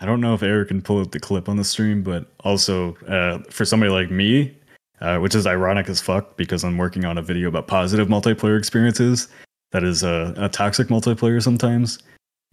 I 0.00 0.06
don't 0.06 0.20
know 0.20 0.34
if 0.34 0.42
Eric 0.44 0.68
can 0.68 0.80
pull 0.82 1.00
up 1.00 1.10
the 1.10 1.18
clip 1.18 1.48
on 1.48 1.56
the 1.56 1.64
stream, 1.64 2.02
but 2.02 2.30
also 2.44 2.94
uh, 3.08 3.38
for 3.50 3.64
somebody 3.64 3.90
like 3.90 4.10
me, 4.12 4.56
uh, 5.00 5.18
which 5.18 5.34
is 5.34 5.46
ironic 5.46 5.88
as 5.88 6.00
fuck 6.00 6.36
because 6.36 6.64
I'm 6.64 6.78
working 6.78 7.04
on 7.04 7.18
a 7.18 7.22
video 7.22 7.48
about 7.48 7.66
positive 7.66 8.08
multiplayer 8.08 8.58
experiences. 8.58 9.28
That 9.72 9.84
is 9.84 10.02
a, 10.02 10.34
a 10.36 10.48
toxic 10.48 10.88
multiplayer 10.88 11.42
sometimes. 11.42 11.98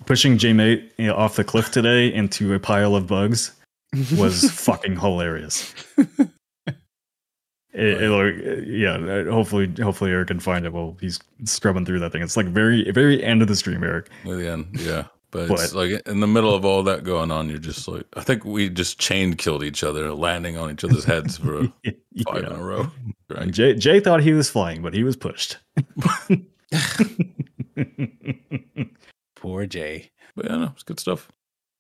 Pushing 0.06 0.38
J-Mate 0.38 0.92
you 0.98 1.08
know, 1.08 1.16
off 1.16 1.38
the 1.38 1.44
cliff 1.44 1.72
today 1.72 2.14
into 2.14 2.54
a 2.54 2.60
pile 2.60 2.96
of 2.96 3.08
bugs 3.08 3.52
was 4.18 4.52
fucking 4.52 5.00
hilarious. 5.00 5.74
It, 7.76 8.04
it, 8.04 8.10
like, 8.10 8.66
yeah, 8.66 8.94
uh, 8.94 9.30
hopefully, 9.30 9.70
hopefully 9.82 10.12
Eric 10.12 10.30
can 10.30 10.40
find 10.40 10.66
it 10.66 10.72
while 10.72 10.96
he's 11.02 11.20
scrubbing 11.44 11.86
through 11.86 12.00
that 12.00 12.14
thing. 12.14 12.22
It's 12.22 12.38
like 12.38 12.46
very, 12.46 12.90
very 12.92 13.22
end 13.22 13.42
of 13.42 13.50
the 13.50 13.56
stream, 13.58 13.84
Eric. 13.84 14.08
Near 14.24 14.38
the 14.38 14.50
end, 14.50 14.68
yeah. 14.80 15.08
But, 15.36 15.50
But- 15.50 15.60
it's 15.60 15.74
like 15.76 16.08
in 16.08 16.22
the 16.22 16.28
middle 16.28 16.56
of 16.56 16.64
all 16.64 16.82
that 16.84 17.04
going 17.04 17.30
on, 17.30 17.50
you're 17.50 17.58
just 17.60 17.90
like, 17.90 18.06
I 18.14 18.22
think 18.22 18.46
we 18.46 18.70
just 18.70 18.98
chain 19.00 19.34
killed 19.34 19.64
each 19.66 19.84
other, 19.84 20.14
landing 20.14 20.56
on 20.58 20.72
each 20.72 20.86
other's 20.86 21.04
heads 21.04 21.38
for 21.38 21.64
a 21.64 21.74
five 22.26 22.44
in 22.44 22.52
a 22.54 22.64
row. 22.64 22.88
Right. 23.30 23.52
Jay, 23.52 23.74
Jay 23.76 24.00
thought 24.00 24.22
he 24.22 24.32
was 24.32 24.50
flying, 24.50 24.82
but 24.82 24.94
he 24.94 25.04
was 25.04 25.18
pushed. 25.18 25.58
Poor 29.36 29.66
Jay. 29.66 30.10
But 30.36 30.46
yeah, 30.46 30.58
no, 30.58 30.72
it's 30.74 30.84
good 30.84 31.00
stuff. 31.02 31.30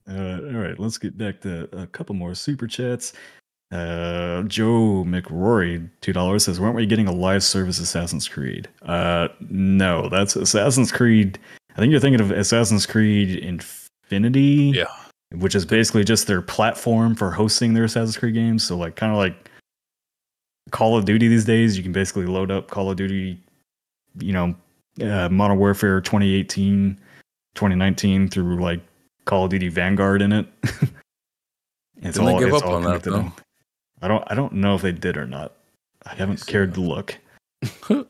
Uh, 0.09 0.39
all 0.43 0.59
right, 0.59 0.77
let's 0.79 0.97
get 0.97 1.17
back 1.17 1.41
to 1.41 1.69
a 1.77 1.87
couple 1.87 2.13
more 2.15 2.35
super 2.35 2.67
chats. 2.67 3.13
Uh, 3.71 4.43
Joe 4.43 5.03
McRory, 5.07 5.89
two 6.01 6.13
dollars 6.13 6.43
says, 6.45 6.59
"Weren't 6.59 6.75
we 6.75 6.85
getting 6.85 7.07
a 7.07 7.11
live 7.11 7.43
service 7.43 7.79
Assassin's 7.79 8.27
Creed?" 8.27 8.67
Uh, 8.83 9.29
no, 9.49 10.07
that's 10.09 10.35
Assassin's 10.35 10.91
Creed. 10.91 11.39
I 11.75 11.79
think 11.79 11.91
you're 11.91 11.99
thinking 11.99 12.21
of 12.21 12.31
Assassin's 12.31 12.85
Creed 12.85 13.37
Infinity, 13.37 14.71
Yeah. 14.75 14.85
which 15.33 15.55
is 15.55 15.65
basically 15.65 16.03
just 16.05 16.25
their 16.27 16.41
platform 16.41 17.15
for 17.15 17.31
hosting 17.31 17.73
their 17.73 17.83
Assassin's 17.83 18.17
Creed 18.17 18.33
games. 18.33 18.63
So, 18.63 18.77
like, 18.77 18.95
kind 18.95 19.11
of 19.11 19.17
like 19.17 19.49
Call 20.71 20.97
of 20.97 21.05
Duty 21.05 21.27
these 21.27 21.45
days, 21.45 21.75
you 21.77 21.83
can 21.83 21.91
basically 21.91 22.25
load 22.25 22.49
up 22.49 22.69
Call 22.69 22.89
of 22.89 22.97
Duty, 22.97 23.37
you 24.19 24.31
know, 24.33 24.55
uh, 25.01 25.27
Modern 25.29 25.57
Warfare 25.57 25.99
2018, 25.99 26.97
2019 27.55 28.29
through 28.29 28.61
like 28.61 28.79
Call 29.25 29.43
of 29.45 29.49
Duty 29.51 29.67
Vanguard 29.67 30.21
in 30.21 30.31
it. 30.31 30.47
it's 30.63 32.17
Didn't 32.17 32.25
they 32.25 32.39
give 32.39 32.53
it's 32.53 32.63
up 32.63 32.69
on 32.69 32.83
that, 32.83 33.03
though? 33.03 33.31
I 34.01 34.07
don't. 34.07 34.23
I 34.27 34.35
don't 34.35 34.53
know 34.53 34.75
if 34.75 34.81
they 34.81 34.91
did 34.91 35.17
or 35.17 35.25
not. 35.25 35.53
I 36.05 36.15
haven't 36.15 36.45
cared 36.45 36.71
that. 36.71 36.75
to 36.75 36.81
look. 36.81 37.17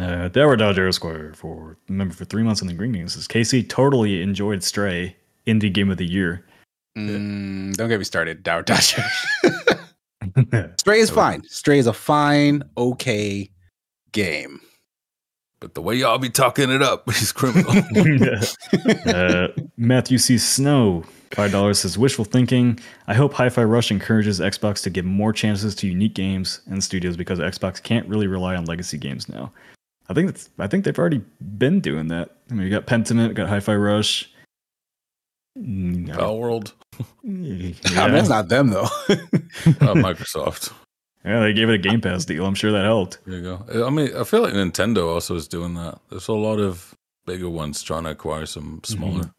Uh, 0.00 0.28
Dower 0.28 0.56
Dodger 0.56 0.88
Esquire 0.88 1.32
for 1.34 1.76
member 1.88 2.14
for 2.14 2.24
three 2.24 2.42
months 2.42 2.60
in 2.62 2.68
the 2.68 2.74
Green 2.74 2.92
News 2.92 3.14
says 3.14 3.28
KC 3.28 3.68
totally 3.68 4.22
enjoyed 4.22 4.62
Stray 4.62 5.16
indie 5.46 5.72
game 5.72 5.90
of 5.90 5.98
the 5.98 6.06
year. 6.06 6.44
Mm, 6.96 7.74
don't 7.74 7.88
get 7.88 7.98
me 7.98 8.04
started, 8.04 8.42
Dower 8.42 8.62
Dodger. 8.64 9.04
Stray 10.78 11.00
is 11.00 11.10
fine. 11.10 11.42
Stray 11.44 11.78
is 11.78 11.86
a 11.86 11.92
fine, 11.92 12.62
okay 12.76 13.50
game. 14.12 14.60
But 15.60 15.74
the 15.74 15.82
way 15.82 15.94
y'all 15.96 16.18
be 16.18 16.28
talking 16.28 16.70
it 16.70 16.82
up 16.82 17.08
is 17.08 17.32
criminal. 17.32 17.70
uh, 19.06 19.48
Matthew 19.76 20.18
C. 20.18 20.38
Snow, 20.38 21.04
five 21.32 21.52
dollars 21.52 21.80
says 21.80 21.96
wishful 21.96 22.24
thinking. 22.24 22.78
I 23.06 23.14
hope 23.14 23.32
Hi-Fi 23.34 23.64
Rush 23.64 23.90
encourages 23.90 24.40
Xbox 24.40 24.82
to 24.82 24.90
give 24.90 25.04
more 25.04 25.32
chances 25.32 25.74
to 25.76 25.86
unique 25.86 26.14
games 26.14 26.60
and 26.66 26.82
studios 26.82 27.16
because 27.16 27.38
Xbox 27.38 27.82
can't 27.82 28.06
really 28.08 28.26
rely 28.26 28.56
on 28.56 28.64
legacy 28.64 28.98
games 28.98 29.28
now. 29.28 29.52
I 30.08 30.14
think 30.14 30.28
that's. 30.28 30.50
I 30.58 30.66
think 30.66 30.84
they've 30.84 30.98
already 30.98 31.22
been 31.40 31.80
doing 31.80 32.08
that. 32.08 32.30
I 32.50 32.54
mean, 32.54 32.66
you 32.66 32.70
got 32.70 32.86
Pentiment, 32.86 33.34
got 33.34 33.48
Hi-Fi 33.48 33.74
Rush. 33.74 34.30
I- 35.56 35.60
Palworld, 35.60 36.72
I 36.98 37.04
mean, 37.22 37.76
yeah. 37.92 38.08
that's 38.08 38.28
not 38.28 38.48
them 38.48 38.68
though. 38.70 38.82
uh, 39.08 39.94
Microsoft. 39.94 40.72
yeah, 41.24 41.40
they 41.40 41.52
gave 41.52 41.68
it 41.68 41.74
a 41.74 41.78
Game 41.78 42.00
Pass 42.00 42.24
deal. 42.24 42.44
I'm 42.44 42.56
sure 42.56 42.72
that 42.72 42.84
helped. 42.84 43.18
There 43.24 43.36
you 43.36 43.42
go. 43.42 43.86
I 43.86 43.90
mean, 43.90 44.16
I 44.16 44.24
feel 44.24 44.42
like 44.42 44.52
Nintendo 44.54 45.12
also 45.12 45.36
is 45.36 45.46
doing 45.46 45.74
that. 45.74 46.00
There's 46.10 46.28
a 46.28 46.32
lot 46.32 46.58
of 46.58 46.94
bigger 47.24 47.48
ones 47.48 47.82
trying 47.82 48.04
to 48.04 48.10
acquire 48.10 48.46
some 48.46 48.80
smaller. 48.84 49.30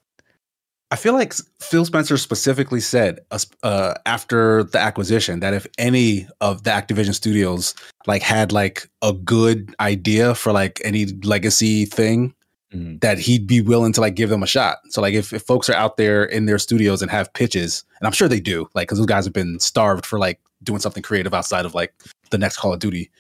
I 0.91 0.95
feel 0.97 1.13
like 1.13 1.33
Phil 1.59 1.83
Spencer 1.83 2.17
specifically 2.17 2.79
said 2.79 3.19
uh, 3.31 3.39
uh, 3.63 3.95
after 4.05 4.63
the 4.63 4.79
acquisition 4.79 5.39
that 5.39 5.53
if 5.53 5.65
any 5.77 6.27
of 6.41 6.63
the 6.63 6.69
Activision 6.69 7.13
studios 7.13 7.73
like 8.07 8.21
had 8.21 8.51
like 8.51 8.87
a 9.01 9.11
good 9.11 9.75
idea 9.79 10.35
for 10.35 10.51
like 10.53 10.79
any 10.83 11.05
legacy 11.23 11.85
thing, 11.85 12.33
Mhm. 12.73 12.99
that 13.01 13.19
he'd 13.19 13.45
be 13.45 13.61
willing 13.61 13.93
to 13.93 14.01
like 14.01 14.15
give 14.15 14.29
them 14.29 14.41
a 14.43 14.47
shot. 14.47 14.79
So 14.89 14.99
like 14.99 15.13
if, 15.13 15.31
if 15.31 15.43
folks 15.43 15.69
are 15.69 15.75
out 15.75 15.97
there 15.97 16.23
in 16.25 16.45
their 16.45 16.57
studios 16.57 17.01
and 17.01 17.11
have 17.11 17.31
pitches, 17.33 17.83
and 17.99 18.07
I'm 18.07 18.11
sure 18.11 18.27
they 18.27 18.39
do, 18.39 18.67
like 18.73 18.87
because 18.87 18.97
those 18.97 19.05
guys 19.07 19.23
have 19.23 19.33
been 19.33 19.59
starved 19.59 20.03
for 20.05 20.17
like 20.17 20.39
doing 20.63 20.79
something 20.79 21.03
creative 21.03 21.33
outside 21.33 21.65
of 21.65 21.75
like 21.75 21.93
the 22.31 22.39
next 22.39 22.57
Call 22.57 22.73
of 22.73 22.79
Duty. 22.79 23.11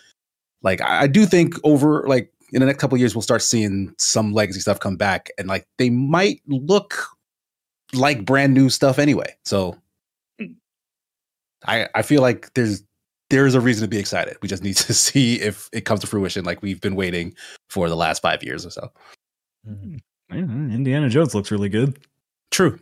Like 0.63 0.81
I, 0.81 1.01
I 1.03 1.07
do 1.07 1.25
think 1.27 1.55
over 1.63 2.03
like 2.07 2.33
in 2.53 2.59
the 2.59 2.65
next 2.65 2.79
couple 2.79 2.95
of 2.95 2.99
years 2.99 3.15
we'll 3.15 3.21
start 3.21 3.43
seeing 3.43 3.93
some 3.99 4.33
legacy 4.33 4.59
stuff 4.59 4.79
come 4.79 4.97
back, 4.97 5.29
and 5.37 5.47
like 5.47 5.67
they 5.77 5.89
might 5.91 6.41
look 6.47 7.14
like 7.93 8.25
brand 8.25 8.53
new 8.53 8.69
stuff 8.69 8.99
anyway. 8.99 9.35
So 9.43 9.77
I 11.67 11.87
I 11.95 12.01
feel 12.01 12.21
like 12.21 12.53
there's 12.53 12.83
there's 13.29 13.55
a 13.55 13.61
reason 13.61 13.83
to 13.83 13.87
be 13.87 13.97
excited. 13.97 14.37
We 14.41 14.47
just 14.47 14.63
need 14.63 14.75
to 14.77 14.93
see 14.93 15.41
if 15.41 15.69
it 15.73 15.81
comes 15.81 16.01
to 16.01 16.07
fruition, 16.07 16.45
like 16.45 16.61
we've 16.61 16.81
been 16.81 16.95
waiting 16.95 17.35
for 17.69 17.89
the 17.89 17.95
last 17.95 18.21
five 18.21 18.43
years 18.43 18.65
or 18.65 18.69
so. 18.69 18.91
Yeah, 20.29 20.37
Indiana 20.37 21.09
Jones 21.09 21.33
looks 21.33 21.51
really 21.51 21.69
good. 21.69 21.99
True. 22.51 22.79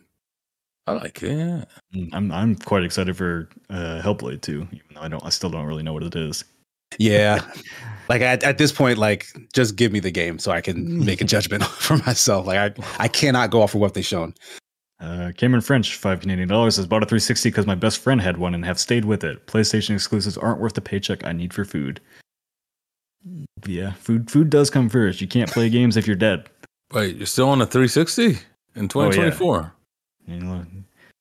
I 0.86 0.94
like 0.94 1.24
it. 1.24 1.38
Yeah. 1.38 1.64
Mm, 1.96 2.10
I'm 2.14 2.32
I'm 2.32 2.56
quite 2.56 2.84
excited 2.84 3.16
for 3.16 3.50
uh, 3.70 4.02
Hellblade 4.04 4.42
too, 4.42 4.68
even 4.72 4.88
though 4.94 5.02
I 5.02 5.08
don't 5.08 5.26
I 5.26 5.30
still 5.30 5.50
don't 5.50 5.66
really 5.66 5.84
know 5.84 5.94
what 5.94 6.04
it 6.04 6.16
is. 6.16 6.44
Yeah. 7.00 7.44
like 8.10 8.22
at, 8.22 8.44
at 8.44 8.58
this 8.58 8.72
point, 8.72 8.98
like 8.98 9.28
just 9.54 9.76
give 9.76 9.92
me 9.92 10.00
the 10.00 10.12
game 10.12 10.40
so 10.40 10.52
I 10.52 10.62
can 10.62 11.06
make 11.06 11.22
a 11.22 11.26
judgment 11.26 11.64
for 11.80 11.98
myself. 11.98 12.46
Like 12.46 12.78
I, 12.78 13.04
I 13.04 13.08
cannot 13.08 13.50
go 13.50 13.62
off 13.62 13.76
of 13.76 13.82
what 13.82 13.94
they've 13.94 14.06
shown. 14.06 14.34
Uh, 15.04 15.34
Cameron 15.36 15.62
French, 15.62 15.98
five 15.98 16.22
Canadian 16.22 16.48
dollars, 16.48 16.78
has 16.78 16.88
bought 16.88 17.04
a 17.04 17.06
360 17.06 17.50
because 17.50 17.68
my 17.68 17.76
best 17.76 18.00
friend 18.00 18.22
had 18.22 18.38
one 18.38 18.56
and 18.56 18.64
have 18.64 18.80
stayed 18.80 19.04
with 19.04 19.26
it. 19.26 19.46
PlayStation 19.48 19.96
exclusives 19.96 20.38
aren't 20.38 20.62
worth 20.62 20.74
the 20.74 20.82
paycheck 20.82 21.26
I 21.26 21.34
need 21.34 21.54
for 21.54 21.66
food. 21.66 22.00
Yeah, 23.66 23.92
food 23.94 24.32
food 24.32 24.50
does 24.50 24.70
come 24.70 24.88
first. 24.90 25.20
You 25.20 25.28
can't 25.28 25.50
play 25.52 25.70
games 25.70 25.98
if 25.98 26.08
you're 26.08 26.16
dead. 26.16 26.50
Wait, 26.94 27.18
you're 27.18 27.26
still 27.26 27.50
on 27.50 27.62
a 27.62 27.66
360 27.66 28.38
in 28.76 28.88
2024? 28.88 29.74
You 30.28 30.40
know, 30.40 30.66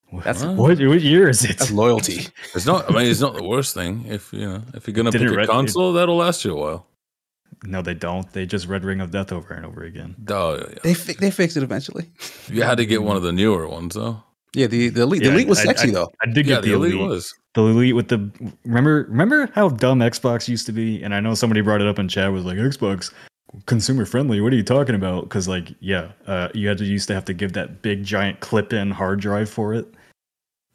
what, 0.09 0.23
That's- 0.23 0.45
what, 0.45 0.79
what 0.79 1.01
year 1.01 1.27
is 1.27 1.43
it? 1.43 1.57
That's 1.57 1.71
loyalty. 1.71 2.27
It's 2.55 2.65
not. 2.65 2.89
I 2.89 2.93
mean, 2.93 3.07
it's 3.07 3.19
not 3.19 3.35
the 3.35 3.43
worst 3.43 3.73
thing. 3.73 4.05
If 4.07 4.31
you 4.31 4.47
know, 4.47 4.61
if 4.73 4.87
you're 4.87 4.93
gonna 4.93 5.11
Did 5.11 5.21
pick 5.21 5.31
a 5.31 5.35
re- 5.37 5.45
console, 5.47 5.91
that'll 5.93 6.17
last 6.17 6.45
you 6.45 6.55
a 6.55 6.55
while. 6.55 6.87
No, 7.63 7.81
they 7.81 7.93
don't. 7.93 8.31
They 8.33 8.45
just 8.45 8.67
Red 8.67 8.83
Ring 8.83 9.01
of 9.01 9.11
Death 9.11 9.31
over 9.31 9.53
and 9.53 9.65
over 9.65 9.83
again. 9.83 10.15
Oh, 10.29 10.55
yeah, 10.55 10.63
yeah. 10.69 10.79
They 10.83 10.93
fi- 10.93 11.13
they 11.13 11.31
fixed 11.31 11.57
it 11.57 11.63
eventually. 11.63 12.11
You 12.49 12.63
had 12.63 12.77
to 12.77 12.85
get 12.85 13.03
one 13.03 13.15
of 13.17 13.23
the 13.23 13.31
newer 13.31 13.67
ones, 13.67 13.95
though. 13.95 14.21
Yeah, 14.55 14.67
the 14.67 14.89
the 14.89 15.01
elite, 15.03 15.21
the 15.21 15.27
Yeah, 15.29 15.33
elite 15.33 15.47
was 15.47 15.59
I- 15.59 15.63
sexy 15.63 15.89
I- 15.89 15.91
though. 15.93 16.09
I 16.21 16.25
did 16.27 16.45
Yeah, 16.45 16.55
get 16.55 16.61
the 16.63 16.69
the 16.69 16.75
Elite 16.75 16.93
elite. 16.93 17.07
was. 17.09 17.33
The 17.55 17.61
elite 17.61 17.95
with 17.95 18.07
the 18.09 18.29
remember 18.65 19.05
remember 19.09 19.49
how 19.55 19.69
dumb 19.69 19.99
Xbox 19.99 20.47
used 20.47 20.65
to 20.67 20.71
be, 20.71 21.01
and 21.03 21.13
I 21.15 21.19
know 21.19 21.33
somebody 21.35 21.61
brought 21.61 21.81
it 21.81 21.87
up 21.87 21.99
in 21.99 22.07
chat 22.07 22.31
was 22.31 22.43
like 22.45 22.57
Xbox 22.57 23.11
consumer 23.67 24.05
friendly. 24.05 24.41
What 24.41 24.51
are 24.51 24.55
you 24.55 24.63
talking 24.63 24.95
about? 24.95 25.23
Because 25.23 25.47
like 25.47 25.73
yeah, 25.79 26.11
uh, 26.27 26.49
you 26.53 26.67
had 26.67 26.77
to 26.79 26.85
used 26.85 27.07
to 27.07 27.13
have 27.13 27.25
to 27.25 27.33
give 27.33 27.53
that 27.53 27.81
big 27.81 28.03
giant 28.03 28.39
clip 28.41 28.73
in 28.73 28.91
hard 28.91 29.19
drive 29.21 29.49
for 29.49 29.73
it, 29.73 29.87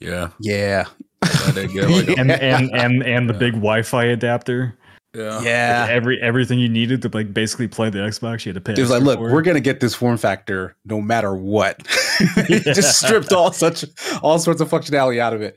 Yeah. 0.00 0.28
Yeah. 0.40 0.84
I 1.22 1.50
did 1.52 1.72
get 1.72 1.90
like 1.90 2.16
and 2.16 2.30
and 2.30 2.70
and 2.72 3.02
and 3.02 3.28
the 3.28 3.34
big 3.34 3.54
Wi-Fi 3.54 4.04
adapter. 4.04 4.77
Yeah. 5.14 5.40
Yeah. 5.40 5.86
Every 5.90 6.20
everything 6.20 6.58
you 6.58 6.68
needed 6.68 7.02
to 7.02 7.10
like 7.12 7.32
basically 7.32 7.68
play 7.68 7.90
the 7.90 7.98
Xbox, 7.98 8.44
you 8.44 8.50
had 8.50 8.54
to 8.54 8.60
pay. 8.60 8.78
It 8.78 8.82
was 8.82 8.90
like, 8.90 9.02
look, 9.02 9.20
we're 9.20 9.42
gonna 9.42 9.60
get 9.60 9.80
this 9.80 9.94
form 9.94 10.16
factor 10.16 10.76
no 10.84 11.00
matter 11.00 11.34
what. 11.34 11.78
just 12.46 13.00
stripped 13.00 13.32
all 13.32 13.52
such 13.52 13.84
all 14.22 14.38
sorts 14.38 14.60
of 14.60 14.68
functionality 14.68 15.18
out 15.18 15.32
of 15.32 15.42
it. 15.42 15.56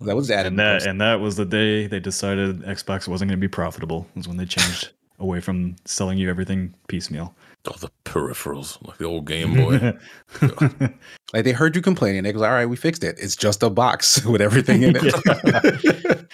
That 0.00 0.16
was 0.16 0.30
added. 0.30 0.48
and 0.48 0.58
that 0.58 0.86
and 0.86 1.00
that 1.00 1.20
was 1.20 1.36
the 1.36 1.44
day 1.44 1.86
they 1.86 2.00
decided 2.00 2.60
Xbox 2.62 3.08
wasn't 3.08 3.30
going 3.30 3.38
to 3.38 3.44
be 3.44 3.48
profitable. 3.48 4.06
Was 4.14 4.28
when 4.28 4.36
they 4.36 4.46
changed 4.46 4.92
away 5.18 5.40
from 5.40 5.76
selling 5.84 6.18
you 6.18 6.28
everything 6.28 6.74
piecemeal. 6.88 7.34
All 7.68 7.76
the 7.78 7.90
peripherals, 8.04 8.84
like 8.84 8.98
the 8.98 9.04
old 9.04 9.24
Game 9.24 9.54
Boy. 9.54 9.96
like 11.32 11.44
they 11.44 11.52
heard 11.52 11.76
you 11.76 11.82
complaining. 11.82 12.24
They 12.24 12.32
was 12.32 12.40
like, 12.40 12.50
all 12.50 12.56
right, 12.56 12.66
we 12.66 12.74
fixed 12.74 13.04
it. 13.04 13.16
It's 13.20 13.36
just 13.36 13.62
a 13.62 13.70
box 13.70 14.24
with 14.24 14.40
everything 14.40 14.82
in 14.82 14.96
it. 14.96 16.26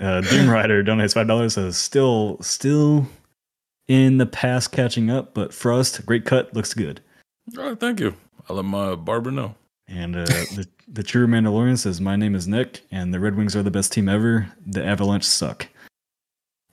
Uh, 0.00 0.20
Doom 0.22 0.48
Rider 0.50 0.82
donates 0.82 1.14
five 1.14 1.26
dollars. 1.26 1.54
Says 1.54 1.76
still, 1.76 2.38
still 2.40 3.06
in 3.88 4.18
the 4.18 4.26
past, 4.26 4.72
catching 4.72 5.10
up. 5.10 5.34
But 5.34 5.52
Frost, 5.54 6.04
great 6.06 6.24
cut, 6.24 6.52
looks 6.54 6.74
good. 6.74 7.00
All 7.58 7.64
right, 7.68 7.78
thank 7.78 8.00
you. 8.00 8.14
I'll 8.48 8.56
let 8.56 8.64
my 8.64 8.94
barber 8.94 9.30
know. 9.30 9.54
And 9.88 10.16
uh, 10.16 10.24
the 10.24 10.66
the 10.88 11.02
true 11.02 11.26
Mandalorian 11.26 11.78
says, 11.78 12.00
"My 12.00 12.16
name 12.16 12.34
is 12.34 12.48
Nick, 12.48 12.82
and 12.90 13.12
the 13.14 13.20
Red 13.20 13.36
Wings 13.36 13.54
are 13.54 13.62
the 13.62 13.70
best 13.70 13.92
team 13.92 14.08
ever. 14.08 14.50
The 14.66 14.84
Avalanche 14.84 15.24
suck." 15.24 15.68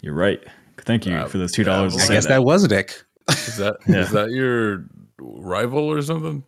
You're 0.01 0.13
right. 0.15 0.41
Thank 0.77 1.05
you 1.05 1.13
Uh, 1.13 1.27
for 1.27 1.37
those 1.37 1.51
two 1.51 1.63
dollars. 1.63 1.95
I 2.09 2.13
guess 2.13 2.25
that 2.27 2.43
was 2.43 2.67
Nick. 2.67 3.03
Is 3.29 3.57
that 3.57 3.75
is 3.85 3.95
Yeah. 3.95 4.03
that 4.05 4.31
your 4.31 4.85
rival 5.19 5.83
or 5.83 6.01
something? 6.01 6.43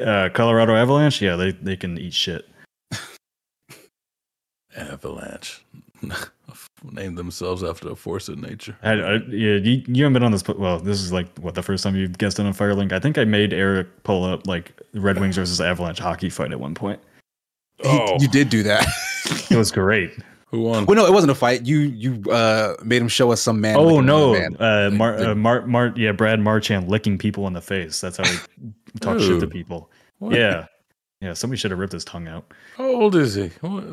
uh, 0.00 0.28
Colorado 0.32 0.74
Avalanche. 0.76 1.20
Yeah, 1.20 1.34
they 1.36 1.50
they 1.52 1.76
can 1.76 1.98
eat 1.98 2.14
shit. 2.14 2.48
Avalanche. 4.76 5.64
Named 6.92 7.16
themselves 7.16 7.62
after 7.62 7.90
a 7.90 7.96
force 7.96 8.28
of 8.28 8.38
nature. 8.38 8.76
I, 8.82 8.92
I, 8.92 9.12
yeah, 9.28 9.56
you, 9.56 9.82
you 9.86 10.02
haven't 10.04 10.14
been 10.14 10.22
on 10.24 10.32
this. 10.32 10.46
Well, 10.46 10.78
this 10.80 11.00
is 11.00 11.12
like 11.12 11.26
what 11.38 11.54
the 11.54 11.62
first 11.62 11.84
time 11.84 11.94
you've 11.96 12.18
guessed 12.18 12.38
on 12.40 12.52
Firelink. 12.52 12.92
I 12.92 12.98
think 12.98 13.16
I 13.18 13.24
made 13.24 13.52
Eric 13.52 14.02
pull 14.02 14.24
up 14.24 14.46
like 14.46 14.72
Red 14.92 15.18
Wings 15.20 15.36
versus 15.36 15.60
Avalanche 15.60 15.98
hockey 16.00 16.28
fight 16.28 16.50
at 16.52 16.60
one 16.60 16.74
point. 16.74 17.00
He- 17.78 17.88
Oh. 17.88 18.16
you 18.20 18.28
did 18.28 18.48
do 18.48 18.62
that. 18.64 18.86
It 19.50 19.56
was 19.56 19.70
great. 19.72 20.12
Who 20.50 20.62
won? 20.62 20.84
well, 20.84 20.96
no, 20.96 21.06
it 21.06 21.12
wasn't 21.12 21.30
a 21.30 21.34
fight. 21.34 21.64
You 21.64 21.78
you 21.78 22.22
uh 22.30 22.74
made 22.84 23.00
him 23.00 23.08
show 23.08 23.32
us 23.32 23.40
some 23.40 23.58
man. 23.60 23.76
oh 23.78 24.00
no, 24.00 24.34
man. 24.34 24.54
uh, 24.60 24.90
Mar, 24.92 25.16
uh, 25.18 25.34
Mar, 25.34 25.66
Mar, 25.66 25.94
yeah, 25.96 26.12
Brad 26.12 26.38
Marchand 26.40 26.88
licking 26.90 27.16
people 27.16 27.46
in 27.46 27.54
the 27.54 27.62
face. 27.62 28.00
That's 28.02 28.18
how 28.18 28.24
he 28.24 28.36
talks 29.00 29.22
shit 29.24 29.40
to 29.40 29.46
people. 29.46 29.90
What? 30.18 30.34
Yeah, 30.34 30.66
yeah. 31.22 31.32
Somebody 31.32 31.58
should 31.58 31.70
have 31.70 31.80
ripped 31.80 31.94
his 31.94 32.04
tongue 32.04 32.28
out. 32.28 32.44
How 32.76 32.84
old 32.84 33.16
is 33.16 33.34
he? 33.34 33.48
What? 33.60 33.84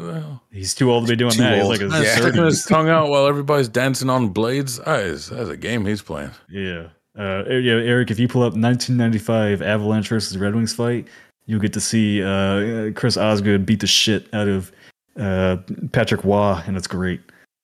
He's 0.51 0.73
too 0.73 0.91
old 0.91 1.05
to 1.07 1.13
be 1.13 1.15
doing 1.15 1.31
Too 1.31 1.41
that. 1.43 1.59
He's 1.59 1.67
like 1.67 1.79
his 1.79 1.93
Yeah. 1.93 2.15
sticking 2.15 2.43
his 2.43 2.65
tongue 2.65 2.89
out 2.89 3.09
while 3.09 3.25
everybody's 3.27 3.69
dancing 3.69 4.09
on 4.09 4.29
blades. 4.29 4.79
Ah, 4.85 4.95
it's- 4.97 5.29
that's 5.29 5.49
a 5.49 5.57
game 5.57 5.85
he's 5.85 6.01
playing. 6.01 6.31
Yeah. 6.49 6.87
Uh, 7.17 7.43
yeah, 7.49 7.73
Eric, 7.73 8.11
if 8.11 8.19
you 8.19 8.27
pull 8.27 8.43
up 8.43 8.53
1995 8.55 9.61
Avalanche 9.61 10.07
versus 10.09 10.37
Red 10.37 10.55
Wings 10.55 10.73
fight, 10.73 11.07
you'll 11.45 11.59
get 11.59 11.73
to 11.73 11.81
see 11.81 12.23
uh, 12.23 12.91
Chris 12.95 13.17
Osgood 13.17 13.65
beat 13.65 13.81
the 13.81 13.87
shit 13.87 14.27
out 14.33 14.47
of 14.47 14.71
uh, 15.19 15.57
Patrick 15.91 16.23
Roy, 16.23 16.61
and 16.65 16.77
it's 16.77 16.87
great. 16.87 17.19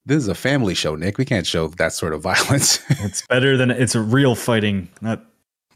This 0.05 0.17
is 0.17 0.27
a 0.27 0.35
family 0.35 0.73
show, 0.75 0.95
Nick. 0.95 1.17
We 1.17 1.25
can't 1.25 1.47
show 1.47 1.67
that 1.69 1.93
sort 1.93 2.13
of 2.13 2.21
violence. 2.21 2.79
It's 2.89 3.25
better 3.27 3.55
than 3.55 3.71
it's 3.71 3.95
a 3.95 4.01
real 4.01 4.35
fighting, 4.35 4.89
not. 5.01 5.23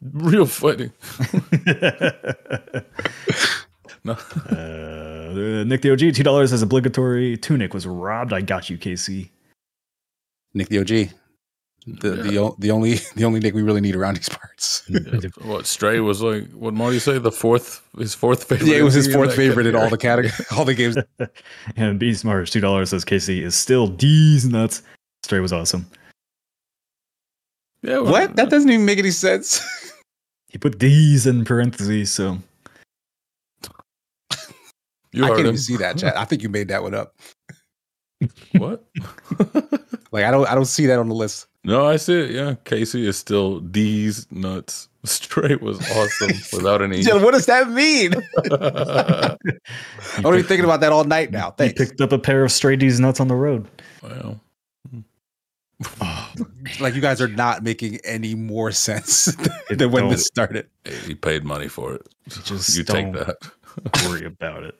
Real 0.01 0.45
fighting. 0.45 0.91
No. 4.03 4.13
uh, 4.49 5.63
Nick 5.65 5.81
the 5.81 5.91
OG, 5.91 6.15
two 6.15 6.23
dollars 6.23 6.53
as 6.53 6.61
obligatory. 6.61 7.37
Tunic 7.37 7.73
was 7.73 7.85
robbed. 7.85 8.33
I 8.33 8.41
got 8.41 8.69
you, 8.69 8.77
KC. 8.77 9.29
Nick 10.53 10.69
the 10.69 10.79
OG. 10.79 11.13
The 11.87 12.09
the, 12.11 12.55
the 12.59 12.71
only 12.71 12.95
the 13.15 13.23
only 13.25 13.39
Nick 13.39 13.53
we 13.53 13.61
really 13.61 13.81
need 13.81 13.95
around 13.95 14.17
these 14.17 14.29
parts. 14.29 14.89
What 15.41 15.65
Stray 15.65 15.99
was 15.99 16.21
like? 16.21 16.49
What 16.51 16.73
Marty 16.73 16.99
say? 16.99 17.17
The 17.17 17.31
fourth, 17.31 17.81
his 17.97 18.13
fourth 18.13 18.43
favorite. 18.43 18.67
yeah, 18.67 18.77
it 18.77 18.83
was 18.83 18.93
his 18.93 19.11
fourth 19.11 19.29
that 19.29 19.35
favorite 19.35 19.65
in 19.65 19.75
all 19.75 19.89
the 19.89 19.97
category. 19.97 20.31
category, 20.37 20.57
all 20.59 20.65
the 20.65 20.73
games. 20.73 20.97
and 21.75 21.99
Beast 21.99 22.25
Mars, 22.25 22.49
two 22.49 22.59
dollars 22.59 22.89
says 22.89 23.05
KC 23.05 23.41
is 23.41 23.55
still 23.55 23.87
D's 23.87 24.45
nuts. 24.45 24.83
Stray 25.23 25.39
was 25.39 25.53
awesome. 25.53 25.85
Yeah, 27.81 27.99
well, 27.99 28.11
What? 28.11 28.35
That 28.35 28.49
doesn't 28.49 28.69
even 28.69 28.85
make 28.85 28.99
any 28.99 29.11
sense. 29.11 29.61
He 30.49 30.57
put 30.57 30.79
D's 30.79 31.25
in 31.27 31.45
parentheses, 31.45 32.11
so 32.11 32.39
You 35.11 35.23
I 35.25 35.27
can't 35.29 35.39
him. 35.41 35.45
even 35.47 35.57
see 35.57 35.77
that 35.77 35.97
chat. 35.97 36.17
I 36.17 36.25
think 36.25 36.43
you 36.43 36.49
made 36.49 36.67
that 36.69 36.83
one 36.83 36.93
up. 36.93 37.15
What? 38.57 38.85
Like 40.11 40.25
I 40.25 40.31
don't 40.31 40.49
I 40.49 40.55
don't 40.55 40.65
see 40.65 40.87
that 40.87 40.97
on 40.97 41.07
the 41.07 41.13
list. 41.13 41.45
no, 41.63 41.85
I 41.85 41.97
see 41.97 42.19
it. 42.19 42.31
Yeah, 42.31 42.55
KC 42.65 43.05
is 43.05 43.15
still 43.15 43.59
D's 43.59 44.25
nuts. 44.31 44.89
Straight 45.05 45.61
was 45.61 45.77
awesome 45.91 46.31
without 46.57 46.81
any. 46.81 47.03
Jill, 47.03 47.19
what 47.23 47.35
does 47.35 47.45
that 47.45 47.69
mean? 47.69 48.13
You 48.13 49.37
I'm 50.17 50.23
gonna 50.23 50.37
be 50.37 50.41
thinking 50.41 50.65
about 50.65 50.79
that 50.79 50.91
all 50.91 51.03
night 51.03 51.31
now. 51.31 51.49
You 51.49 51.53
Thanks. 51.57 51.77
picked 51.77 52.01
up 52.01 52.11
a 52.11 52.17
pair 52.17 52.43
of 52.43 52.51
stray 52.51 52.75
D's 52.75 52.99
nuts 52.99 53.19
on 53.19 53.27
the 53.27 53.35
road. 53.35 53.67
Wow. 54.01 54.39
Like 56.79 56.95
you 56.95 57.01
guys 57.01 57.21
are 57.21 57.27
not 57.27 57.61
making 57.63 57.99
any 58.03 58.33
more 58.35 58.71
sense 58.71 59.27
It 59.69 59.77
than 59.77 59.91
when 59.91 60.09
this 60.09 60.25
started. 60.25 60.67
Hey, 60.83 60.95
he 61.05 61.13
paid 61.13 61.43
money 61.43 61.67
for 61.67 61.93
it. 61.93 62.07
You 62.35 62.41
just 62.43 62.75
you 62.75 62.83
take 62.83 63.13
don't 63.13 63.27
that. 63.27 63.37
worry 64.05 64.25
about 64.25 64.63
it. 64.63 64.75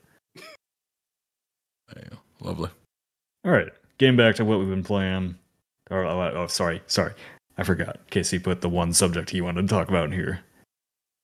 There 2.42 2.50
you 2.52 2.56
go. 2.56 2.62
Lovely. 2.62 2.70
All 3.46 3.52
right, 3.52 3.70
getting 3.98 4.18
back 4.18 4.36
to 4.36 4.46
what 4.46 4.60
we've 4.60 4.70
been 4.70 4.84
playing. 4.84 5.36
Or 5.92 6.04
oh, 6.06 6.32
oh, 6.36 6.48
sorry, 6.48 6.82
sorry, 6.88 7.14
I 7.58 7.64
forgot. 7.64 8.00
KC 8.12 8.44
put 8.44 8.62
the 8.62 8.70
one 8.70 8.94
subject 8.94 9.30
he 9.30 9.42
wanted 9.42 9.64
to 9.64 9.68
talk 9.68 9.88
about 9.90 10.06
in 10.06 10.12
here. 10.12 10.42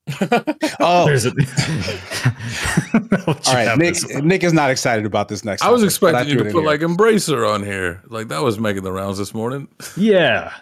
Oh, 0.80 1.06
There's 1.06 1.26
a. 1.26 1.30
all 3.48 3.54
right. 3.54 3.78
Nick, 3.78 4.24
Nick 4.24 4.44
is 4.44 4.54
not 4.54 4.70
excited 4.70 5.06
about 5.06 5.30
this 5.30 5.44
next. 5.44 5.64
I 5.64 5.70
was 5.72 5.82
topic, 5.82 6.00
but 6.02 6.08
expecting 6.10 6.38
you 6.38 6.44
to 6.44 6.52
put 6.52 6.60
in 6.60 6.66
like. 6.66 6.82
Embracer 6.82 7.50
on 7.50 7.64
here. 7.64 8.02
Like 8.08 8.28
that 8.28 8.44
was 8.44 8.60
making 8.60 8.84
the 8.84 8.92
rounds 8.92 9.18
this 9.18 9.34
morning. 9.34 9.68
Yeah. 9.98 10.54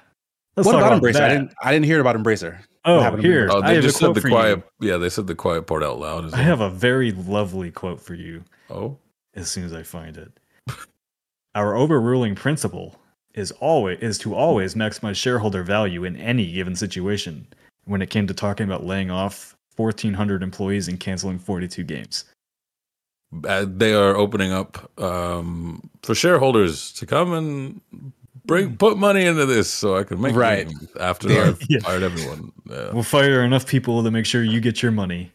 Let's 0.55 0.67
What 0.67 0.73
talk 0.73 0.83
about 0.83 1.01
Embracer? 1.01 1.13
that. 1.13 1.23
I 1.23 1.29
didn't. 1.29 1.53
I 1.63 1.71
didn't 1.73 1.85
hear 1.85 1.99
about 1.99 2.15
Embracer. 2.15 2.59
Oh, 2.85 3.15
here. 3.17 3.49
Oh, 3.51 3.61
they 3.61 3.75
have 3.75 3.83
just 3.83 3.97
said 3.97 4.13
the 4.13 4.21
quiet. 4.21 4.61
you. 4.79 4.89
Yeah, 4.91 4.97
they 4.97 5.09
said 5.09 5.25
the 5.27 5.35
quiet 5.35 5.67
part 5.67 5.83
out 5.83 5.99
loud. 5.99 6.25
As 6.25 6.33
I 6.33 6.37
well. 6.37 6.45
have 6.45 6.61
a 6.61 6.69
very 6.69 7.11
lovely 7.11 7.71
quote 7.71 7.99
for 7.99 8.13
you 8.13 8.43
Oh, 8.69 8.97
as 9.35 9.49
soon 9.49 9.65
as 9.65 9.73
I 9.73 9.83
find 9.83 10.15
it. 10.17 10.31
Our 11.55 11.75
overruling 11.75 12.35
principle 12.35 12.95
is 13.35 13.51
always 13.53 13.99
is 13.99 14.17
to 14.19 14.33
always 14.35 14.75
maximize 14.75 15.15
shareholder 15.15 15.63
value 15.63 16.03
in 16.03 16.15
any 16.17 16.51
given 16.51 16.75
situation. 16.75 17.47
When 17.85 18.01
it 18.01 18.09
came 18.09 18.27
to 18.27 18.33
talking 18.33 18.65
about 18.65 18.85
laying 18.85 19.11
off 19.11 19.55
1,400 19.75 20.41
employees 20.41 20.87
and 20.87 20.99
canceling 20.99 21.37
42 21.39 21.83
games. 21.83 22.25
uh, 23.47 23.65
they 23.67 23.93
are 23.93 24.15
opening 24.15 24.51
up 24.51 24.91
um, 25.01 25.89
for 26.03 26.13
shareholders 26.15 26.91
to 26.93 27.05
come 27.07 27.33
and 27.33 27.81
bring 28.45 28.77
put 28.77 28.97
money 28.97 29.25
into 29.25 29.45
this, 29.45 29.69
so 29.69 29.97
I 29.97 30.03
can 30.03 30.21
make 30.21 30.35
Right. 30.35 30.71
after 30.99 31.29
I've 31.29 31.61
Yeah. 31.69 31.79
fired 31.79 32.03
everyone. 32.03 32.51
Yeah. 32.69 32.91
We'll 32.93 33.03
fire 33.03 33.41
enough 33.43 33.65
people 33.67 34.03
to 34.03 34.11
make 34.11 34.25
sure 34.27 34.43
you 34.43 34.59
get 34.61 34.81
your 34.83 34.91
money. 34.91 35.31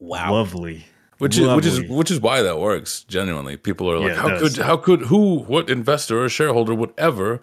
Wow. 0.00 0.32
Lovely. 0.34 0.84
Which 1.18 1.38
is 1.38 1.48
which 1.54 1.66
is 1.66 1.82
which 1.88 2.10
is 2.10 2.20
why 2.20 2.42
that 2.42 2.58
works. 2.58 3.04
Genuinely, 3.04 3.56
people 3.56 3.90
are 3.90 3.98
like, 3.98 4.10
Yeah, 4.10 4.22
how 4.22 4.28
does. 4.30 4.54
could 4.56 4.64
how 4.64 4.76
could 4.76 5.00
who 5.02 5.40
what 5.44 5.70
investor 5.70 6.22
or 6.22 6.28
shareholder 6.28 6.74
would 6.74 6.92
ever 6.98 7.40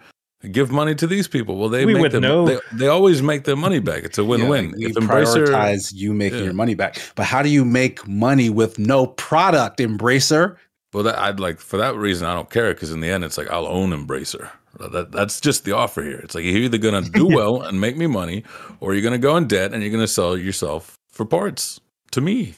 give 0.52 0.72
money 0.72 0.93
to 0.95 1.07
these 1.07 1.27
people? 1.27 1.57
Well, 1.57 1.69
they 1.69 1.85
We 1.85 1.93
make 1.93 2.02
would 2.02 2.11
them. 2.11 2.23
know. 2.23 2.45
They, 2.48 2.60
they 2.73 2.88
always 2.88 3.22
make 3.22 3.43
their 3.45 3.56
money 3.56 3.80
back. 3.80 4.03
It's 4.03 4.18
a 4.18 4.23
Yeah, 4.23 4.27
win-win. 4.30 4.73
we 4.77 4.85
if 4.88 4.93
Embracer, 4.95 5.45
prioritize 5.48 5.93
you 5.93 6.14
making 6.14 6.39
Yeah. 6.39 6.45
your 6.45 6.53
money 6.53 6.73
back, 6.76 6.98
but 7.15 7.26
how 7.26 7.41
do 7.41 7.49
you 7.49 7.64
make 7.64 8.06
money 8.07 8.49
with 8.49 8.77
no 8.80 9.07
product, 9.07 9.80
Embracer? 9.80 10.56
well, 10.93 11.03
that 11.03 11.18
I'd 11.18 11.39
like 11.39 11.60
for 11.60 11.77
that 11.77 11.95
reason 11.95 12.27
I 12.27 12.34
don't 12.35 12.49
care 12.49 12.73
because 12.73 12.91
in 12.91 12.99
the 12.99 13.10
end 13.10 13.23
it's 13.23 13.38
like 13.38 13.49
I'll 13.49 13.68
own 13.68 13.91
Embracer. 13.91 14.49
That 14.80 15.11
that's 15.11 15.39
just 15.39 15.64
the 15.64 15.73
offer 15.73 16.02
here. 16.02 16.19
It's 16.23 16.34
like 16.35 16.43
you're 16.43 16.57
either 16.57 16.77
gonna 16.77 17.02
do 17.02 17.26
well 17.39 17.61
and 17.61 17.80
make 17.80 17.95
me 17.95 18.07
money, 18.07 18.43
or 18.81 18.93
you're 18.93 19.03
gonna 19.03 19.18
go 19.18 19.38
in 19.38 19.48
debt 19.48 19.73
and 19.73 19.81
you're 19.84 19.91
gonna 19.91 20.07
sell 20.07 20.35
yourself 20.38 20.95
for 21.11 21.26
parts 21.26 21.80
to 22.11 22.19
me. 22.22 22.56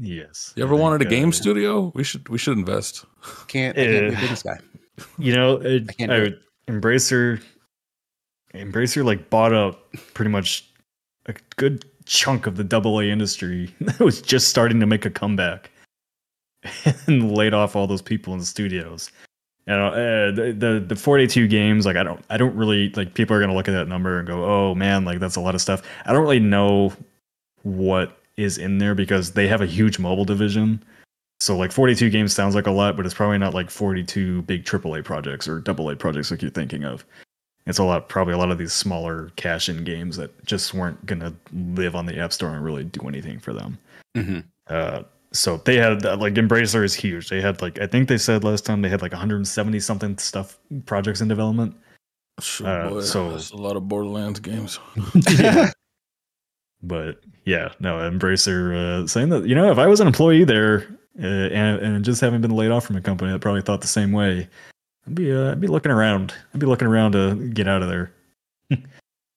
Yes. 0.00 0.52
You 0.56 0.64
ever 0.64 0.74
wanted 0.74 1.02
a 1.02 1.04
game 1.10 1.32
studio? 1.32 1.92
We 1.94 2.02
should 2.04 2.28
we 2.28 2.38
should 2.38 2.56
invest. 2.56 3.04
Can't, 3.48 3.76
I 3.78 3.84
can't 3.84 3.90
be 3.90 3.96
a 3.96 4.08
Uh, 4.08 4.20
business 4.20 4.42
guy. 4.42 4.58
You 5.18 5.34
know, 5.34 5.56
it, 5.56 5.86
I 5.88 5.92
can't 5.94 6.10
do 6.12 6.34
I- 6.36 6.70
Embracer, 6.70 7.42
Embracer 8.54 9.04
like 9.04 9.30
bought 9.30 9.52
up 9.54 9.90
pretty 10.14 10.30
much 10.30 10.68
a 11.26 11.34
good 11.56 11.84
chunk 12.04 12.46
of 12.46 12.56
the 12.56 12.64
double 12.64 12.98
A 13.00 13.04
industry 13.04 13.74
that 13.80 14.00
was 14.00 14.20
just 14.20 14.48
starting 14.48 14.80
to 14.80 14.86
make 14.86 15.04
a 15.04 15.10
comeback, 15.10 15.70
and 17.06 17.34
laid 17.36 17.54
off 17.54 17.74
all 17.74 17.86
those 17.86 18.02
people 18.02 18.32
in 18.34 18.38
the 18.38 18.44
studios. 18.46 19.10
You 19.66 19.74
know, 19.74 19.86
uh, 19.88 20.32
the, 20.32 20.52
the 20.56 20.84
the 20.88 20.96
42 20.96 21.46
games, 21.48 21.86
like 21.86 21.96
I 21.96 22.02
don't, 22.02 22.22
I 22.30 22.36
don't 22.36 22.54
really 22.54 22.90
like. 22.90 23.14
People 23.14 23.34
are 23.36 23.40
gonna 23.40 23.54
look 23.54 23.68
at 23.68 23.72
that 23.72 23.88
number 23.88 24.18
and 24.18 24.26
go, 24.28 24.44
"Oh 24.44 24.74
man, 24.74 25.04
like 25.04 25.20
that's 25.20 25.36
a 25.36 25.40
lot 25.40 25.54
of 25.54 25.60
stuff." 25.62 25.82
I 26.04 26.12
don't 26.12 26.22
really 26.22 26.40
know 26.40 26.92
what 27.62 28.18
is 28.36 28.58
in 28.58 28.78
there 28.78 28.94
because 28.94 29.32
they 29.32 29.46
have 29.48 29.60
a 29.60 29.66
huge 29.66 29.98
mobile 29.98 30.24
division. 30.24 30.82
So 31.40 31.56
like 31.56 31.72
42 31.72 32.08
games 32.10 32.32
sounds 32.32 32.54
like 32.54 32.66
a 32.66 32.70
lot, 32.70 32.96
but 32.96 33.04
it's 33.04 33.14
probably 33.14 33.38
not 33.38 33.52
like 33.54 33.68
42 33.70 34.42
big 34.42 34.64
AAA 34.64 35.04
projects 35.04 35.48
or 35.48 35.62
AA 35.66 35.94
projects 35.96 36.30
like 36.30 36.40
you're 36.42 36.50
thinking 36.50 36.84
of. 36.84 37.04
It's 37.66 37.78
a 37.78 37.84
lot, 37.84 38.08
probably 38.08 38.34
a 38.34 38.38
lot 38.38 38.50
of 38.50 38.58
these 38.58 38.72
smaller 38.72 39.30
cash-in 39.36 39.84
games 39.84 40.16
that 40.16 40.44
just 40.44 40.72
weren't 40.74 41.04
gonna 41.06 41.32
live 41.52 41.94
on 41.94 42.06
the 42.06 42.18
App 42.18 42.32
Store 42.32 42.50
and 42.54 42.64
really 42.64 42.84
do 42.84 43.06
anything 43.08 43.38
for 43.38 43.52
them. 43.52 43.78
Mhm. 44.16 44.44
Uh, 44.68 45.02
so 45.32 45.56
they 45.58 45.76
had 45.76 46.04
uh, 46.04 46.16
like 46.16 46.34
Embracer 46.34 46.84
is 46.84 46.94
huge. 46.94 47.28
They 47.28 47.40
had 47.40 47.62
like 47.62 47.80
I 47.80 47.86
think 47.86 48.08
they 48.08 48.18
said 48.18 48.44
last 48.44 48.64
time 48.66 48.82
they 48.82 48.88
had 48.88 49.00
like 49.02 49.12
170 49.12 49.78
something 49.80 50.18
stuff 50.18 50.58
projects 50.86 51.20
in 51.20 51.28
development. 51.28 51.74
Sure, 52.40 52.66
Uh, 52.66 52.88
boy, 52.90 53.00
so- 53.02 53.30
that's 53.30 53.50
a 53.50 53.56
lot 53.56 53.76
of 53.76 53.88
Borderlands 53.88 54.40
games. 54.40 54.78
But 56.82 57.20
yeah, 57.44 57.72
no, 57.80 57.98
Embracer 57.98 58.74
uh, 58.74 59.06
saying 59.06 59.28
that 59.30 59.46
you 59.46 59.54
know 59.54 59.70
if 59.70 59.78
I 59.78 59.86
was 59.86 60.00
an 60.00 60.06
employee 60.06 60.44
there 60.44 60.86
uh, 61.20 61.26
and 61.26 61.80
and 61.80 62.04
just 62.04 62.20
having 62.20 62.40
been 62.40 62.50
laid 62.50 62.70
off 62.70 62.86
from 62.86 62.96
a 62.96 63.00
company, 63.00 63.32
I 63.32 63.38
probably 63.38 63.62
thought 63.62 63.80
the 63.80 63.86
same 63.86 64.12
way. 64.12 64.48
I'd 65.06 65.14
be 65.14 65.32
uh, 65.32 65.52
I'd 65.52 65.60
be 65.60 65.68
looking 65.68 65.92
around. 65.92 66.34
I'd 66.54 66.60
be 66.60 66.66
looking 66.66 66.88
around 66.88 67.12
to 67.12 67.34
get 67.50 67.68
out 67.68 67.82
of 67.82 67.88
there. 67.88 68.12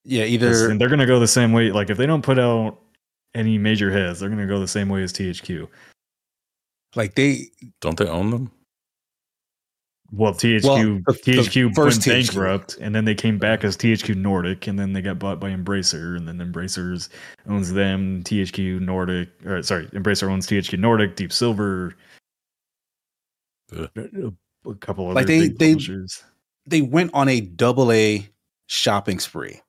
yeah, 0.04 0.24
either 0.26 0.70
and 0.70 0.80
they're 0.80 0.90
gonna 0.90 1.06
go 1.06 1.20
the 1.20 1.28
same 1.28 1.52
way. 1.54 1.72
Like 1.72 1.90
if 1.90 1.98
they 1.98 2.06
don't 2.06 2.24
put 2.24 2.40
out 2.40 2.80
any 3.36 3.58
major 3.58 3.92
hits, 3.92 4.20
they're 4.20 4.30
gonna 4.30 4.48
go 4.48 4.60
the 4.60 4.68
same 4.68 4.90
way 4.90 5.04
as 5.04 5.14
THQ. 5.14 5.68
like 6.96 7.16
they 7.16 7.48
Don't 7.82 7.98
they 7.98 8.08
own 8.08 8.32
them? 8.32 8.52
Well, 10.12 10.34
THQ 10.34 10.64
Well, 10.64 10.78
the- 10.78 11.04
the 11.08 11.14
THQ 11.34 11.74
first 11.76 12.06
went 12.08 12.20
THQ. 12.30 12.34
bankrupt, 12.36 12.78
and 12.80 12.94
then 12.96 13.06
they 13.06 13.16
came 13.16 13.38
back 13.38 13.64
as 13.64 13.76
THQ 13.76 14.16
Nordic, 14.16 14.68
and 14.68 14.78
then 14.80 14.94
they 14.94 15.02
got 15.02 15.20
bought 15.20 15.40
by 15.40 15.50
Embracer, 15.50 16.16
and 16.16 16.28
then 16.28 16.38
Embracer's 16.38 17.10
owns 17.48 17.74
them. 17.74 18.22
THQ 18.24 18.80
Nordic, 18.82 19.30
or 19.46 19.62
sorry, 19.64 19.88
Embracer 19.88 20.30
owns 20.30 20.48
THQ 20.48 20.78
Nordic, 20.80 21.16
Deep 21.16 21.34
Silver, 21.34 21.96
Yeah. 23.76 23.88
a 24.68 24.76
couple 24.76 25.06
other 25.08 25.16
Like, 25.16 25.28
they- 25.28 25.50
big 25.50 25.58
they- 25.58 25.74
publishers. 25.74 26.24
they 26.66 26.82
went 26.82 27.12
on 27.14 27.28
a 27.28 27.42
double 27.42 27.92
A 27.92 28.30
shopping 28.68 29.20
spree, 29.20 29.62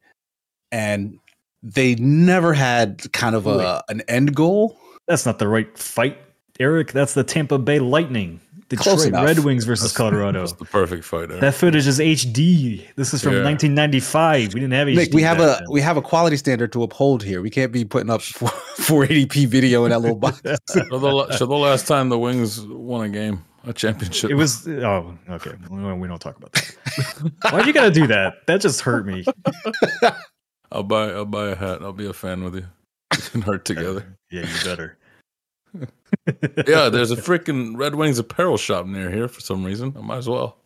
and 0.70 1.18
they 1.62 1.94
never 1.96 2.52
had 2.52 3.10
kind 3.12 3.34
of 3.34 3.46
a 3.46 3.82
an 3.88 4.02
end 4.02 4.34
goal. 4.36 4.78
That's 5.08 5.24
not 5.26 5.38
the 5.38 5.48
right 5.48 5.76
fight, 5.76 6.18
Eric. 6.60 6.92
That's 6.92 7.14
the 7.14 7.24
Tampa 7.24 7.58
Bay 7.58 7.78
Lightning, 7.78 8.40
Close 8.40 8.45
Detroit 8.68 9.06
enough. 9.06 9.24
Red 9.24 9.38
Wings 9.40 9.64
versus 9.64 9.92
That's- 9.92 9.96
Colorado. 10.10 10.40
That's 10.40 10.52
the 10.52 10.64
perfect 10.64 11.04
fighter. 11.04 11.36
Eh? 11.36 11.40
That 11.40 11.54
footage 11.54 11.86
is 11.86 12.00
HD. 12.00 12.84
This 12.96 13.14
is 13.14 13.22
from 13.22 13.34
Yeah. 13.34 13.44
1995. 13.44 14.54
We 14.54 14.60
didn't 14.60 14.72
have 14.72 14.88
HD. 14.88 15.14
We 15.14 15.22
have 15.22 15.38
back 15.38 15.58
a 15.58 15.60
then. 15.60 15.70
we 15.70 15.80
have 15.82 15.96
a 15.96 16.02
quality 16.02 16.36
standard 16.36 16.72
to 16.72 16.82
uphold 16.82 17.22
here. 17.22 17.42
We 17.42 17.50
can't 17.50 17.70
be 17.70 17.84
putting 17.84 18.10
up 18.10 18.22
480p 18.22 19.46
video 19.48 19.84
in 19.84 19.90
that 19.90 20.00
little 20.00 20.16
box. 20.16 20.40
so, 20.66 20.80
the, 20.98 21.36
so 21.36 21.46
the 21.46 21.54
last 21.54 21.86
time 21.86 22.08
the 22.08 22.18
Wings 22.18 22.60
won 22.62 23.04
a 23.04 23.08
game, 23.08 23.44
a 23.64 23.72
championship, 23.72 24.30
It 24.30 24.34
was 24.34 24.66
oh 24.68 25.16
okay. 25.30 25.52
We 25.70 25.92
we 25.94 26.08
don't 26.08 26.20
talk 26.20 26.36
about 26.36 26.52
that. 26.52 27.32
Why'd 27.52 27.66
you 27.66 27.72
gotta 27.72 27.90
do 27.92 28.06
that? 28.08 28.46
That 28.46 28.60
just 28.60 28.80
hurt 28.80 29.06
me. 29.06 29.24
I'll 30.72 30.82
buy 30.82 31.10
I'll 31.10 31.24
buy 31.24 31.50
a 31.50 31.54
hat. 31.54 31.82
I'll 31.82 31.92
be 31.92 32.06
a 32.06 32.12
fan 32.12 32.42
with 32.42 32.56
you. 32.56 32.66
We 33.12 33.18
can 33.18 33.42
hurt 33.42 33.64
together. 33.64 34.16
Yeah, 34.30 34.42
you 34.42 34.64
better. 34.64 34.98
Yeah, 36.66 36.88
there's 36.88 37.10
a 37.10 37.16
freaking 37.16 37.76
Red 37.76 37.94
Wings 37.94 38.18
apparel 38.18 38.56
shop 38.56 38.86
near 38.86 39.10
here 39.10 39.28
for 39.28 39.40
some 39.40 39.64
reason. 39.64 39.94
I 39.96 40.00
might 40.00 40.18
as 40.18 40.28
well. 40.28 40.56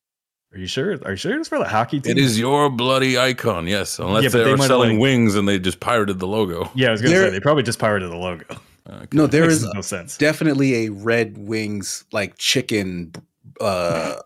Are 0.52 0.58
you 0.58 0.66
sure? 0.66 0.98
Are 1.04 1.10
you 1.12 1.16
sure 1.16 1.38
it's 1.38 1.48
for 1.48 1.58
the 1.58 1.64
hockey 1.68 2.00
team? 2.00 2.12
It 2.12 2.18
is 2.18 2.38
your 2.38 2.70
bloody 2.70 3.16
icon, 3.18 3.66
yes. 3.68 3.98
Unless 4.00 4.24
Yeah, 4.24 4.28
they 4.30 4.44
they 4.44 4.52
are 4.52 4.58
selling 4.58 4.92
like- 4.94 5.00
wings 5.00 5.36
and 5.36 5.46
they 5.48 5.58
just 5.60 5.78
pirated 5.80 6.18
the 6.18 6.26
logo. 6.26 6.68
Yeah, 6.74 6.88
I 6.88 6.90
was 6.92 7.00
gonna 7.02 7.14
There- 7.14 7.26
say 7.26 7.30
they 7.30 7.40
probably 7.40 7.62
just 7.62 7.78
pirated 7.78 8.10
the 8.10 8.16
logo. 8.16 8.44
Okay. 8.88 9.06
No, 9.12 9.26
there 9.28 9.48
is 9.48 9.62
no 9.74 9.80
sense. 9.82 10.16
definitely 10.18 10.86
a 10.86 10.88
Red 10.90 11.38
Wings 11.38 12.04
like 12.12 12.36
chicken 12.38 13.12
uh 13.60 14.16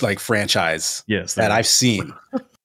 like 0.00 0.20
franchise 0.20 1.02
Yes, 1.08 1.34
that 1.34 1.48
there- 1.48 1.56
I've 1.56 1.66
seen. 1.66 2.14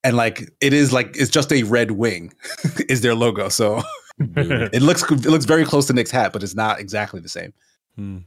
And 0.03 0.15
like 0.15 0.53
it 0.61 0.71
is 0.73 0.93
like 0.93 1.15
it's 1.17 1.31
just 1.31 1.51
a 1.51 1.63
red 1.63 1.91
wing 1.91 2.33
is 2.87 3.01
their 3.01 3.15
logo. 3.15 3.49
So 3.49 3.75
Beauty. 3.75 3.87
It 4.19 4.81
looks 4.81 5.03
it 5.03 5.25
looks 5.25 5.45
very 5.45 5.65
close 5.65 5.87
to 5.87 5.93
Nick's 5.93 6.11
hat, 6.11 6.33
but 6.33 6.43
it's 6.43 6.55
not 6.55 6.79
exactly 6.79 7.19
the 7.21 7.29
same. 7.29 7.53
Hmm. 7.95 8.17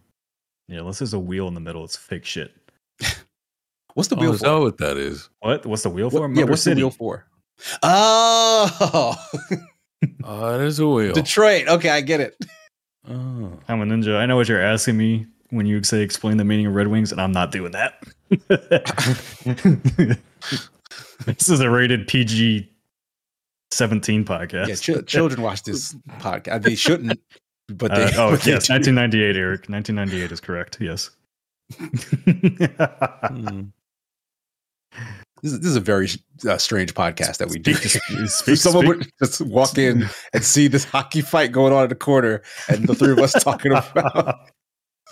yeah, 0.68 0.78
unless 0.80 0.98
there's 1.00 1.12
a 1.14 1.18
wheel 1.18 1.48
in 1.48 1.54
the 1.54 1.60
middle, 1.60 1.84
it's 1.84 1.96
fake 1.96 2.24
shit. 2.24 2.52
What's 3.94 4.08
the 4.08 4.16
Oh, 4.16 4.20
wheel 4.20 4.32
is 4.34 4.40
for? 4.40 4.46
that 4.46 4.58
what 4.60 4.78
that 4.78 4.96
is? 4.96 5.28
What? 5.40 5.66
What's 5.66 5.82
the 5.82 5.90
wheel 5.90 6.08
What- 6.10 6.20
for? 6.20 6.32
yeah, 6.34 6.44
what's 6.44 6.62
City. 6.62 6.76
the 6.80 6.86
wheel 6.86 6.90
for? 6.90 7.26
Oh, 7.82 9.16
Oh, 10.24 10.54
it 10.60 10.66
is 10.66 10.78
a 10.80 10.86
wheel. 10.88 11.12
Detroit. 11.12 11.68
Okay, 11.68 11.90
I 11.90 12.00
get 12.00 12.20
it. 12.20 12.36
Oh. 13.08 13.52
I'm 13.68 13.80
a 13.82 13.84
ninja. 13.84 14.16
I 14.16 14.26
know 14.26 14.36
what 14.36 14.48
you're 14.48 14.60
asking 14.62 14.96
me 14.96 15.26
when 15.50 15.66
you 15.66 15.82
say 15.84 16.00
explain 16.00 16.38
the 16.38 16.44
meaning 16.44 16.66
of 16.66 16.74
Red 16.74 16.88
Wings, 16.88 17.12
and 17.12 17.20
I'm 17.20 17.30
not 17.32 17.52
doing 17.52 17.72
that. 17.72 18.02
this 21.26 21.48
is 21.48 21.60
a 21.60 21.70
rated 21.70 22.08
PG 22.08 22.71
17 23.72 24.24
podcast. 24.24 24.68
Yeah, 24.68 24.74
ch- 25.02 25.06
children 25.06 25.42
watch 25.42 25.62
this 25.62 25.94
podcast. 26.18 26.62
They 26.62 26.74
shouldn't, 26.74 27.18
but 27.68 27.94
they. 27.94 28.04
Uh, 28.04 28.10
oh, 28.18 28.30
but 28.36 28.46
yes, 28.46 28.66
do. 28.66 28.74
1998, 28.74 29.36
Eric. 29.36 29.68
1998 29.68 30.32
is 30.32 30.40
correct. 30.40 30.78
Yes. 30.80 31.10
Hmm. 33.32 33.62
This 35.42 35.52
is, 35.54 35.60
this 35.60 35.70
is 35.70 35.76
a 35.76 35.80
very 35.80 36.08
uh, 36.48 36.56
strange 36.58 36.94
podcast 36.94 37.38
that 37.38 37.48
we 37.48 37.58
do. 37.58 37.74
Speak- 37.74 38.28
speak- 38.28 38.56
someone 38.58 38.84
speak- 38.84 38.98
would 38.98 39.10
just 39.20 39.40
walk 39.40 39.76
in 39.78 40.08
and 40.32 40.44
see 40.44 40.68
this 40.68 40.84
hockey 40.84 41.20
fight 41.20 41.50
going 41.50 41.72
on 41.72 41.82
in 41.84 41.88
the 41.88 41.94
corner, 41.96 42.42
and 42.68 42.86
the 42.86 42.94
three 42.94 43.10
of 43.10 43.18
us 43.18 43.32
talking 43.42 43.72
about 43.72 44.50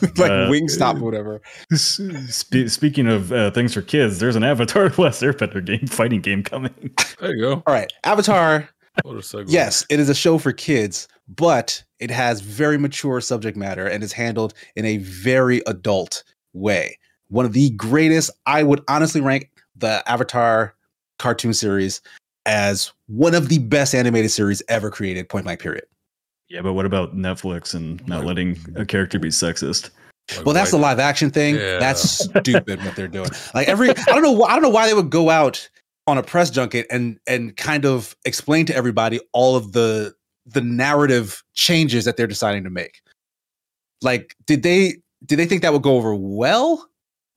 like 0.17 0.31
Uh, 0.31 0.49
Wingstop 0.49 1.01
or 1.01 1.05
whatever. 1.05 1.43
Spe- 1.75 2.69
speaking 2.69 3.07
of 3.07 3.33
uh, 3.33 3.51
things 3.51 3.75
for 3.75 3.83
kids, 3.83 4.19
there's 4.19 4.37
an 4.37 4.45
Avatar 4.45 4.89
The 4.89 5.03
Last 5.03 5.23
Airbender 5.23 5.65
game, 5.65 5.87
fighting 5.87 6.21
game 6.21 6.43
coming. 6.43 6.75
There 7.21 7.35
you 7.35 7.41
go. 7.43 7.53
All 7.67 7.75
right, 7.75 7.93
Avatar. 8.05 8.69
What 9.03 9.15
a 9.15 9.19
segue. 9.19 9.47
Yes, 9.49 9.85
it 9.89 10.01
is 10.01 10.09
a 10.09 10.15
show 10.15 10.39
for 10.39 10.53
kids, 10.53 11.09
but 11.29 11.83
it 12.01 12.11
has 12.11 12.41
very 12.41 12.77
mature 12.79 13.21
subject 13.21 13.57
matter 13.57 13.87
and 13.87 14.03
is 14.03 14.13
handled 14.13 14.55
in 14.77 14.85
a 14.85 14.99
very 14.99 15.63
adult 15.67 16.25
way. 16.53 16.99
One 17.29 17.45
of 17.47 17.53
the 17.53 17.71
greatest, 17.71 18.31
I 18.47 18.63
would 18.63 18.83
honestly 18.89 19.21
rank 19.21 19.51
the 19.77 20.03
Avatar 20.11 20.75
cartoon 21.19 21.55
series 21.55 22.01
as 22.47 22.93
one 23.07 23.35
of 23.35 23.49
the 23.49 23.59
best 23.59 23.95
animated 23.95 24.31
series 24.31 24.63
ever 24.69 24.91
created, 24.91 25.29
point 25.29 25.45
blank, 25.45 25.61
period. 25.61 25.85
Yeah, 26.51 26.63
but 26.63 26.73
what 26.73 26.85
about 26.85 27.17
Netflix 27.17 27.75
and 27.75 28.07
not 28.09 28.25
letting 28.27 28.59
a 28.75 28.85
character 28.85 29.21
be 29.21 29.29
sexist? 29.29 29.91
Like 30.37 30.45
Well, 30.45 30.55
that's 30.55 30.73
the 30.73 30.79
live 30.79 30.99
action 30.99 31.31
thing. 31.31 31.55
Yeah. 31.55 31.79
That's 31.79 32.03
stupid 32.03 32.85
what 32.85 32.97
they're 32.97 33.09
doing. 33.09 33.31
Like 33.55 33.69
every, 33.69 33.91
I 33.91 33.95
don't 34.07 34.23
know, 34.23 34.37
wh- 34.37 34.51
I 34.51 34.55
don't 34.55 34.63
know 34.63 34.69
why 34.69 34.89
they 34.89 34.95
would 34.95 35.11
go 35.11 35.31
out 35.31 35.69
on 36.07 36.19
a 36.19 36.23
press 36.23 36.51
junket 36.51 36.87
and 36.91 37.19
and 37.29 37.57
kind 37.57 37.85
of 37.85 38.17
explain 38.25 38.67
to 38.67 38.75
everybody 38.75 39.21
all 39.33 39.55
of 39.55 39.73
the 39.73 40.13
the 40.45 40.61
narrative 40.61 41.43
changes 41.55 42.05
that 42.05 42.17
they're 42.17 42.27
deciding 42.27 42.65
to 42.65 42.71
make. 42.71 43.01
Like, 44.03 44.35
did 44.47 44.63
they 44.65 44.97
did 45.27 45.39
they 45.39 45.47
think 45.47 45.63
that 45.63 45.73
would 45.73 45.83
go 45.83 45.97
over 45.97 46.15
well? 46.15 46.89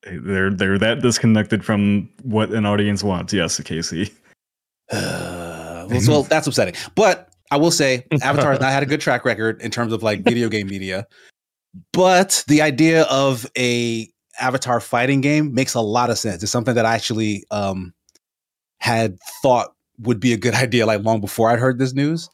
They're 0.04 0.52
they're 0.52 0.80
that 0.80 1.02
disconnected 1.02 1.64
from 1.64 2.10
what 2.24 2.50
an 2.52 2.66
audience 2.66 3.04
wants. 3.04 3.32
Yes, 3.32 3.60
KC. 3.60 4.12
Uh, 4.92 5.88
well, 5.90 6.02
well, 6.08 6.24
that's 6.30 6.48
upsetting. 6.48 6.76
But 6.96 7.33
I 7.54 7.58
will 7.58 7.70
say, 7.70 8.08
Avatar 8.24 8.52
has 8.54 8.60
not 8.60 8.72
had 8.72 8.82
a 8.82 8.88
good 8.88 9.00
track 9.00 9.26
record 9.26 9.62
in 9.62 9.70
terms 9.70 9.94
of 9.94 10.02
like 10.02 10.24
video 10.24 10.50
game 10.50 10.66
media. 10.66 11.06
But 11.92 12.44
the 12.48 12.64
idea 12.64 13.04
of 13.04 13.46
a 13.56 14.10
Avatar 14.40 14.80
fighting 14.80 15.22
game 15.22 15.54
makes 15.54 15.76
a 15.76 15.82
lot 15.82 16.10
of 16.10 16.18
sense. 16.18 16.42
It's 16.42 16.52
something 16.52 16.74
that 16.74 16.86
I 16.88 16.96
actually 16.96 17.44
um, 17.52 17.94
had 18.80 19.20
thought 19.44 19.76
would 20.00 20.20
be 20.20 20.34
a 20.34 20.38
good 20.38 20.54
idea 20.56 20.88
like 20.88 21.04
long 21.04 21.22
before 21.22 21.52
I'd 21.52 21.60
heard 21.60 21.78
this 21.78 21.94
news. 21.94 22.28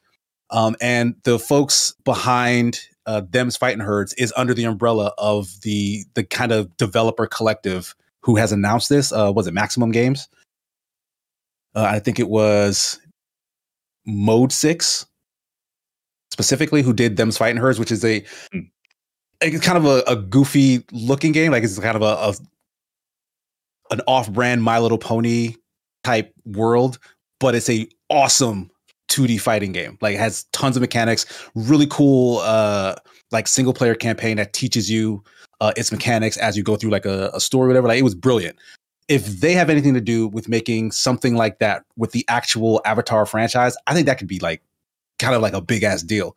Um, 0.52 0.78
and 0.80 1.16
the 1.26 1.38
folks 1.38 1.94
behind 2.06 2.80
uh, 3.06 3.22
them's 3.30 3.58
fighting 3.58 3.82
herds 3.82 4.14
is 4.14 4.34
under 4.38 4.54
the 4.54 4.64
umbrella 4.64 5.12
of 5.18 5.50
the 5.64 6.06
the 6.14 6.24
kind 6.24 6.54
of 6.54 6.76
developer 6.78 7.28
collective 7.28 7.94
who 8.22 8.38
has 8.38 8.54
announced 8.54 8.88
this. 8.88 9.12
Uh, 9.12 9.34
was 9.36 9.48
it 9.48 9.54
Maximum 9.54 9.92
Games? 9.92 10.30
Uh, 11.76 11.88
I 11.92 12.00
think 12.00 12.20
it 12.20 12.30
was 12.30 13.02
Mane6 14.08 15.06
specifically 16.32 16.82
who 16.82 16.94
did 16.94 17.18
them's 17.18 17.38
fighting 17.38 17.58
Herds, 17.62 17.80
which 17.80 17.92
is 17.92 18.04
a 18.06 18.24
Hmm. 18.52 18.60
it's 19.42 19.66
kind 19.66 19.78
of 19.78 19.86
a, 19.86 20.04
a 20.08 20.16
goofy 20.16 20.84
looking 20.92 21.32
game. 21.32 21.52
Like 21.52 21.64
it's 21.64 21.80
kind 21.80 21.96
of 21.96 22.02
a, 22.02 22.06
a 22.30 22.34
an 23.92 24.02
off 24.08 24.32
brand 24.32 24.64
My 24.64 24.80
Little 24.80 24.98
Pony 24.98 25.56
type 26.04 26.32
world, 26.46 27.00
but 27.40 27.56
it's 27.56 27.70
a 27.70 27.88
awesome 28.10 28.70
2D 29.10 29.42
fighting 29.42 29.72
game. 29.72 29.98
Like 30.02 30.16
it 30.16 30.20
has 30.20 30.44
tons 30.52 30.78
of 30.78 30.82
mechanics, 30.82 31.26
really 31.56 31.88
cool 31.90 32.40
uh 32.40 32.96
like 33.32 33.48
single 33.48 33.74
player 33.74 33.96
campaign 33.96 34.38
that 34.38 34.54
teaches 34.54 34.90
you 34.90 35.24
uh 35.62 35.72
its 35.78 35.92
mechanics 35.92 36.38
as 36.38 36.56
you 36.58 36.64
go 36.64 36.76
through 36.76 36.92
like 36.92 37.06
a, 37.06 37.32
a 37.34 37.40
story, 37.40 37.66
or 37.66 37.68
whatever. 37.70 37.88
Like 37.88 38.00
it 38.00 38.04
was 38.04 38.16
brilliant. 38.16 38.58
If 39.08 39.26
they 39.40 39.54
have 39.54 39.72
anything 39.72 39.96
to 39.96 40.02
do 40.02 40.28
with 40.28 40.48
making 40.48 40.92
something 40.92 41.36
like 41.36 41.58
that 41.58 41.84
with 41.98 42.12
the 42.12 42.24
actual 42.28 42.80
Avatar 42.86 43.26
franchise, 43.26 43.76
I 43.88 43.96
think 43.96 44.06
that 44.06 44.20
could 44.20 44.28
be 44.28 44.38
like 44.38 44.62
kind 45.20 45.36
of 45.36 45.42
like 45.42 45.54
a 45.54 45.62
big 45.62 45.84
ass 45.84 46.02
deal. 46.02 46.36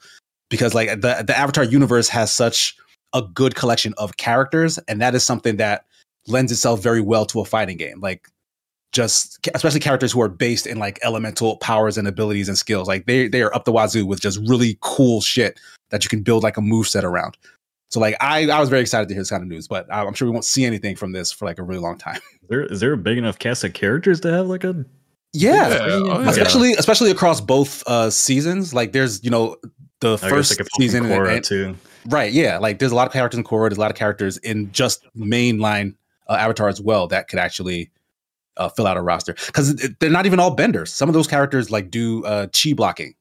Because 0.50 0.74
like 0.74 0.88
the 1.00 1.24
the 1.26 1.36
Avatar 1.36 1.64
universe 1.64 2.08
has 2.08 2.32
such 2.32 2.76
a 3.14 3.22
good 3.22 3.54
collection 3.54 3.94
of 3.96 4.16
characters, 4.16 4.78
and 4.88 5.00
that 5.00 5.14
is 5.14 5.22
something 5.22 5.56
that 5.56 5.86
lends 6.26 6.52
itself 6.52 6.82
very 6.82 7.00
well 7.00 7.24
to 7.26 7.40
a 7.40 7.44
fighting 7.44 7.76
game. 7.76 8.00
Like 8.00 8.28
just 8.92 9.48
especially 9.54 9.80
characters 9.80 10.12
who 10.12 10.20
are 10.20 10.28
based 10.28 10.66
in 10.66 10.78
like 10.78 10.98
elemental 11.02 11.56
powers 11.56 11.96
and 11.96 12.06
abilities 12.06 12.48
and 12.48 12.58
skills. 12.58 12.86
Like 12.86 13.06
they 13.06 13.26
they 13.26 13.42
are 13.42 13.54
up 13.54 13.64
the 13.64 13.72
wazoo 13.72 14.06
with 14.06 14.20
just 14.20 14.38
really 14.46 14.78
cool 14.80 15.20
shit 15.20 15.58
that 15.90 16.04
you 16.04 16.10
can 16.10 16.22
build 16.22 16.42
like 16.42 16.56
a 16.56 16.60
move 16.60 16.86
set 16.86 17.04
around. 17.04 17.36
So 17.90 18.00
like 18.00 18.16
I 18.20 18.48
I 18.50 18.60
was 18.60 18.68
very 18.68 18.82
excited 18.82 19.08
to 19.08 19.14
hear 19.14 19.22
this 19.22 19.30
kind 19.30 19.42
of 19.42 19.48
news, 19.48 19.66
but 19.66 19.86
I'm 19.92 20.14
sure 20.14 20.28
we 20.28 20.32
won't 20.32 20.44
see 20.44 20.64
anything 20.64 20.96
from 20.96 21.12
this 21.12 21.32
for 21.32 21.46
like 21.46 21.58
a 21.58 21.62
really 21.62 21.80
long 21.80 21.98
time. 21.98 22.20
Is 22.42 22.48
there 22.48 22.62
is 22.64 22.80
there 22.80 22.92
a 22.92 22.98
big 22.98 23.18
enough 23.18 23.38
cast 23.38 23.64
of 23.64 23.72
characters 23.72 24.20
to 24.20 24.32
have 24.32 24.46
like 24.46 24.64
a 24.64 24.84
Yeah, 25.34 25.68
Yeah, 25.68 25.78
oh, 25.90 26.20
yeah. 26.22 26.28
especially 26.30 26.72
especially 26.74 27.10
across 27.10 27.40
both 27.40 27.82
uh 27.86 28.10
seasons. 28.10 28.74
Like 28.74 28.92
there's 28.92 29.22
you 29.24 29.30
know 29.30 29.56
the 30.00 30.14
I 30.14 30.28
first 30.28 30.58
like 30.58 30.68
season 30.78 31.04
and- 31.06 31.12
Korra 31.14 31.36
and- 31.36 31.44
too? 31.44 31.76
Right. 32.06 32.32
Yeah. 32.32 32.58
Like 32.58 32.80
there's 32.80 32.90
a 32.90 32.96
lot 32.96 33.06
of 33.06 33.12
characters 33.12 33.38
in 33.38 33.44
Korra. 33.44 33.68
There's 33.68 33.78
a 33.78 33.80
lot 33.80 33.90
of 33.92 33.96
characters 33.96 34.36
in 34.38 34.72
just 34.72 35.06
mainline 35.16 35.94
uh, 36.28 36.32
Avatar 36.34 36.66
as 36.68 36.80
well 36.80 37.06
that 37.08 37.28
could 37.28 37.38
actually 37.38 37.92
uh, 38.56 38.68
fill 38.70 38.88
out 38.88 38.96
a 38.96 39.00
roster 39.00 39.34
because 39.46 39.74
they're 40.00 40.10
not 40.10 40.26
even 40.26 40.40
all 40.40 40.50
benders. 40.50 40.92
Some 40.92 41.08
of 41.08 41.12
those 41.14 41.28
characters 41.28 41.70
like 41.70 41.90
do 41.92 42.24
uh, 42.24 42.48
chi 42.48 42.72
blocking. 42.72 43.14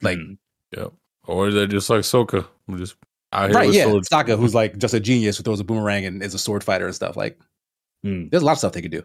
Like 0.00 0.16
Hmm. 0.18 0.32
Yep. 0.76 0.92
Or 1.26 1.50
they're 1.50 1.66
just 1.66 1.90
like 1.90 2.00
Sokka. 2.00 2.46
who 2.66 2.78
Just 2.78 2.96
out 3.32 3.50
here 3.50 3.58
right. 3.58 3.70
Yeah. 3.72 3.84
swords. 3.84 4.08
Sokka, 4.08 4.38
who's 4.38 4.54
like 4.54 4.78
just 4.78 4.94
a 4.94 5.00
genius 5.00 5.36
who 5.36 5.42
throws 5.42 5.60
a 5.60 5.64
boomerang 5.64 6.06
and 6.06 6.22
is 6.22 6.32
a 6.34 6.38
sword 6.38 6.64
fighter 6.64 6.86
and 6.86 6.94
stuff. 6.94 7.16
Like 7.18 7.38
Hmm. 8.02 8.28
there's 8.30 8.42
a 8.42 8.46
lot 8.46 8.52
of 8.52 8.58
stuff 8.58 8.72
they 8.72 8.82
could 8.82 8.90
do. 8.90 9.02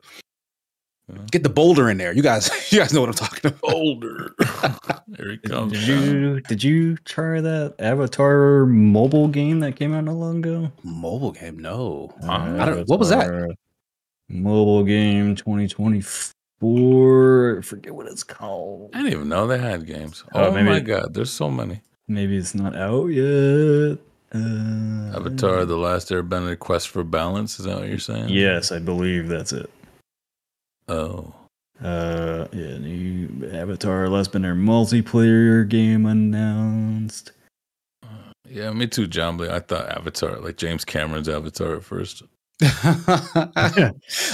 Yeah. 1.12 1.18
Get 1.32 1.42
the 1.44 1.50
boulder 1.50 1.90
in 1.90 1.98
there. 1.98 2.14
You 2.14 2.22
guys, 2.22 2.50
you 2.72 2.78
guys 2.80 2.94
know 2.94 3.02
what 3.02 3.10
I'm 3.10 3.16
talking 3.16 3.50
about. 3.52 3.74
Older. 3.74 4.34
Here 5.18 5.32
he 5.32 5.38
Did, 5.38 5.50
comes. 5.52 5.74
did 5.74 5.88
you 5.88 6.40
did 6.42 6.64
you 6.64 6.96
try 6.98 7.42
that 7.42 7.74
Avatar 7.80 8.66
mobile 8.68 9.28
game 9.28 9.60
that 9.62 9.76
came 9.76 9.94
out 9.94 10.04
not 10.06 10.16
long 10.16 10.38
ago? 10.38 10.72
Mobile 10.84 11.32
game? 11.32 11.58
No. 11.60 12.14
I 12.28 12.66
don't- 12.66 12.88
what 12.88 13.00
was 13.00 13.10
that? 13.10 13.56
Mobile 14.30 14.84
game 14.84 15.36
2024. 15.36 17.58
I 17.60 17.62
forget 17.62 17.94
what 17.96 18.08
it's 18.08 18.24
called. 18.24 18.92
I 18.94 19.00
didn't 19.00 19.14
even 19.14 19.30
know 19.30 19.48
they 19.48 19.58
had 19.58 19.86
games. 19.88 20.24
Oh, 20.34 20.46
Oh, 20.46 20.52
maybe 20.52 20.70
my 20.70 20.78
it- 20.78 20.86
god, 20.86 21.14
there's 21.14 21.32
so 21.32 21.50
many. 21.50 21.82
Maybe 22.08 22.38
it's 22.38 22.56
not 22.56 22.76
out 22.76 23.08
yet. 23.08 23.98
Uh, 24.34 25.16
Avatar: 25.18 25.66
The 25.66 25.78
Last 25.78 26.10
Airbender: 26.10 26.58
Quest 26.58 26.90
for 26.90 27.04
Balance. 27.04 27.60
Is 27.60 27.66
that 27.66 27.80
what 27.80 27.88
you're 27.90 27.98
saying? 28.00 28.30
Yes, 28.30 28.72
I 28.72 28.80
believe 28.80 29.28
that's 29.28 29.54
it. 29.54 29.70
Oh, 30.90 31.34
Uh, 31.82 32.48
yeah, 32.52 32.78
new 32.78 33.50
Avatar 33.54 34.10
Last 34.10 34.32
Bender 34.34 34.54
multiplayer 34.56 35.68
game 35.68 36.06
announced. 36.06 37.32
yeah, 38.50 38.72
me 38.72 38.86
too, 38.88 39.08
John. 39.08 39.38
But 39.38 39.50
I 39.52 39.60
thought 39.60 39.88
Avatar, 39.90 40.40
like 40.40 40.58
James 40.58 40.84
Cameron's 40.84 41.30
Avatar 41.30 41.76
at 41.78 41.84
first. 41.86 42.24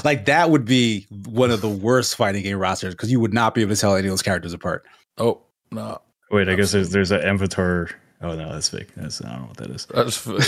like 0.03 0.25
that 0.25 0.47
would 0.49 0.65
be 0.65 1.05
one 1.25 1.51
of 1.51 1.61
the 1.61 1.69
worst 1.69 2.15
fighting 2.15 2.41
game 2.43 2.57
rosters 2.57 2.93
because 2.95 3.11
you 3.11 3.19
would 3.19 3.33
not 3.33 3.53
be 3.53 3.61
able 3.61 3.75
to 3.75 3.79
tell 3.79 3.95
any 3.95 4.07
of 4.07 4.11
those 4.11 4.21
characters 4.23 4.53
apart. 4.53 4.83
Oh 5.17 5.41
no, 5.71 6.01
Wait, 6.31 6.49
I 6.49 6.55
guess 6.55 6.71
there's 6.71 6.89
there's 6.89 7.11
an 7.11 7.21
Avatar. 7.21 7.89
Oh 8.21 8.35
no, 8.35 8.51
that's 8.51 8.69
fake. 8.69 8.87
That's 8.95 9.23
I 9.23 9.29
don't 9.33 9.41
know 9.41 9.47
what 9.49 9.57
that 9.57 9.69
is. 9.69 9.85
that's 9.85 10.27
f- 10.27 10.41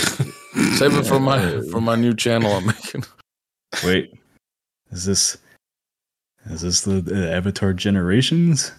save 0.78 0.94
it 0.96 1.06
for 1.06 1.20
my 1.20 1.60
for 1.70 1.80
my 1.80 1.94
new 1.94 2.14
channel 2.14 2.50
I'm 2.52 2.66
making. 2.66 3.04
Wait, 3.84 4.12
is 4.90 5.04
this 5.04 5.36
is 6.50 6.60
this 6.62 6.80
the, 6.82 7.00
the 7.00 7.32
Avatar 7.32 7.72
Generations? 7.72 8.72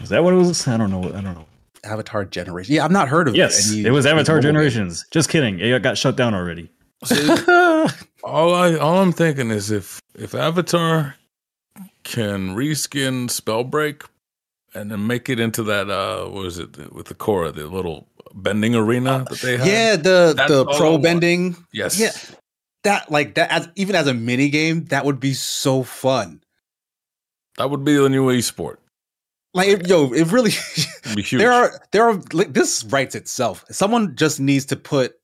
Is 0.00 0.08
that 0.08 0.24
what 0.24 0.34
it 0.34 0.36
was? 0.36 0.66
I 0.66 0.76
don't 0.76 0.90
know. 0.90 1.04
I 1.04 1.20
don't 1.20 1.34
know. 1.34 1.46
Avatar 1.84 2.24
Generation. 2.24 2.74
Yeah, 2.74 2.84
I've 2.84 2.90
not 2.90 3.08
heard 3.08 3.28
of 3.28 3.36
Yes, 3.36 3.70
any- 3.72 3.84
it 3.84 3.90
was 3.90 4.06
Avatar 4.06 4.36
mobile 4.36 4.42
game. 4.42 4.48
Generations. 4.54 5.04
Just 5.10 5.28
kidding. 5.28 5.60
It 5.60 5.82
got 5.82 5.98
shut 5.98 6.16
down 6.16 6.34
already. 6.34 6.70
See, 7.04 7.28
all 8.24 8.54
I 8.54 8.76
all 8.76 8.98
I'm 8.98 9.12
thinking 9.12 9.50
is 9.50 9.70
if 9.70 10.00
if 10.14 10.34
Avatar 10.34 11.16
can 12.02 12.54
reskin 12.56 13.28
Spellbreak 13.28 14.06
and 14.74 14.90
then 14.90 15.06
make 15.06 15.28
it 15.28 15.38
into 15.38 15.62
that 15.64 15.90
uh 15.90 16.24
what 16.30 16.46
is 16.46 16.58
it 16.58 16.92
with 16.94 17.06
the 17.06 17.14
Korra, 17.14 17.52
the 17.54 17.66
little 17.66 18.08
bending 18.34 18.74
arena 18.74 19.26
that 19.28 19.38
they 19.40 19.56
have. 19.58 19.66
Yeah, 19.66 19.96
the 19.96 20.32
That's 20.36 20.50
the 20.50 20.64
pro 20.64 20.96
bending. 20.98 21.56
Yes. 21.72 22.00
Yeah. 22.00 22.12
That 22.84 23.10
like 23.10 23.34
that 23.34 23.50
as 23.50 23.68
even 23.76 23.96
as 23.96 24.06
a 24.06 24.14
mini 24.14 24.50
game, 24.50 24.84
that 24.86 25.04
would 25.04 25.18
be 25.20 25.32
so 25.34 25.82
fun. 25.82 26.42
That 27.58 27.70
would 27.70 27.84
be 27.84 27.94
the 27.96 28.08
new 28.08 28.26
esport. 28.28 28.76
Like 29.54 29.68
it- 29.68 29.86
yo, 29.88 30.12
it 30.12 30.30
really 30.32 30.50
be 31.14 31.22
huge. 31.22 31.40
there 31.40 31.52
are 31.52 31.80
there 31.92 32.08
are 32.08 32.20
like, 32.32 32.52
this 32.52 32.84
writes 32.84 33.14
itself. 33.14 33.64
Someone 33.70 34.14
just 34.16 34.38
needs 34.40 34.64
to 34.66 34.76
put 34.76 35.14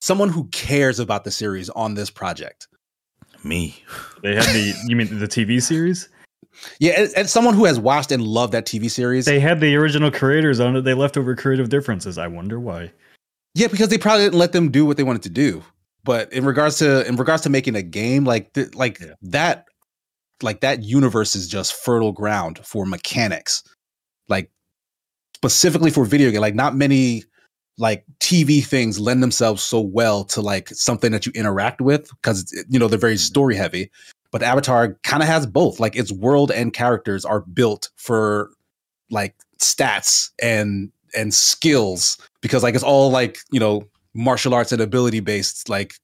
someone 0.00 0.28
who 0.28 0.44
cares 0.48 0.98
about 0.98 1.24
the 1.24 1.30
series 1.30 1.68
on 1.70 1.94
this 1.94 2.10
project. 2.10 2.68
me. 3.42 3.76
They 4.22 4.34
had 4.34 4.44
the 4.46 4.74
you 4.86 4.96
mean 4.96 5.18
the 5.18 5.28
TV 5.28 5.62
series? 5.62 6.08
Yeah, 6.78 6.92
and, 6.96 7.10
and 7.16 7.28
someone 7.28 7.54
who 7.54 7.64
has 7.64 7.80
watched 7.80 8.12
and 8.12 8.22
loved 8.22 8.52
that 8.52 8.64
TV 8.64 8.88
series. 8.90 9.24
They 9.24 9.40
had 9.40 9.60
the 9.60 9.74
original 9.76 10.10
creators 10.10 10.60
on 10.60 10.76
it. 10.76 10.82
They 10.82 10.94
left 10.94 11.16
over 11.18 11.34
creative 11.34 11.68
differences. 11.68 12.16
I 12.16 12.28
wonder 12.28 12.60
why. 12.60 12.92
yeah, 13.54 13.66
because 13.66 13.88
they 13.88 13.98
probably 13.98 14.24
didn't 14.24 14.38
let 14.38 14.52
them 14.52 14.70
do 14.70 14.86
what 14.86 14.96
they 14.96 15.02
wanted 15.02 15.22
to 15.24 15.30
do. 15.30 15.62
But 16.04 16.32
in 16.32 16.44
regards 16.44 16.78
to 16.78 17.06
in 17.06 17.16
regards 17.16 17.42
to 17.42 17.50
making 17.50 17.76
a 17.76 17.82
game 17.82 18.24
like 18.24 18.52
th- 18.52 18.74
like 18.74 19.00
Yeah. 19.00 19.14
that, 19.22 19.66
like 20.42 20.60
that 20.60 20.82
universe 20.84 21.34
is 21.34 21.48
just 21.48 21.72
fertile 21.72 22.12
ground 22.12 22.60
for 22.64 22.84
mechanics, 22.84 23.62
like 24.28 24.50
specifically 25.34 25.90
for 25.90 26.04
video 26.04 26.30
game. 26.30 26.40
Like 26.42 26.54
not 26.54 26.76
many 26.76 27.24
like 27.78 28.04
TV 28.20 28.64
things 28.64 29.00
lend 29.00 29.22
themselves 29.22 29.62
so 29.62 29.80
well 29.80 30.24
to 30.24 30.40
like 30.40 30.68
something 30.68 31.10
that 31.12 31.26
you 31.26 31.32
interact 31.34 31.80
with 31.80 32.08
because 32.10 32.52
you 32.68 32.78
know 32.78 32.86
they're 32.86 32.98
very 32.98 33.14
mm-hmm. 33.14 33.18
story 33.18 33.56
heavy. 33.56 33.90
But 34.30 34.42
Avatar 34.42 34.98
kind 35.04 35.22
of 35.22 35.28
has 35.28 35.46
both. 35.46 35.80
Like 35.80 35.96
its 35.96 36.12
world 36.12 36.50
and 36.50 36.72
characters 36.72 37.24
are 37.24 37.40
built 37.40 37.90
for 37.96 38.50
like 39.10 39.34
stats 39.58 40.30
and 40.42 40.90
and 41.16 41.32
skills 41.32 42.18
because 42.40 42.62
like 42.62 42.74
it's 42.74 42.84
all 42.84 43.10
like 43.10 43.38
you 43.52 43.60
know 43.60 43.84
martial 44.14 44.54
arts 44.54 44.72
and 44.72 44.80
ability 44.80 45.20
based 45.20 45.68
like 45.68 45.94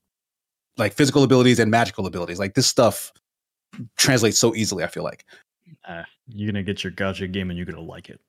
like 0.77 0.93
physical 0.93 1.23
abilities 1.23 1.59
and 1.59 1.71
magical 1.71 2.07
abilities. 2.07 2.39
Like 2.39 2.55
this 2.55 2.67
stuff 2.67 3.13
translates 3.97 4.39
so 4.39 4.55
easily 4.55 4.85
i 4.85 4.87
feel 4.87 5.05
like. 5.05 5.25
Uh, 5.87 6.03
you're 6.29 6.51
gonna 6.51 6.63
get 6.63 6.83
your 6.83 6.93
gacha 6.93 7.31
game 7.31 7.51
and 7.51 7.57
you're 7.57 7.67
gonna 7.67 7.81
like 7.81 8.11
it. 8.11 8.21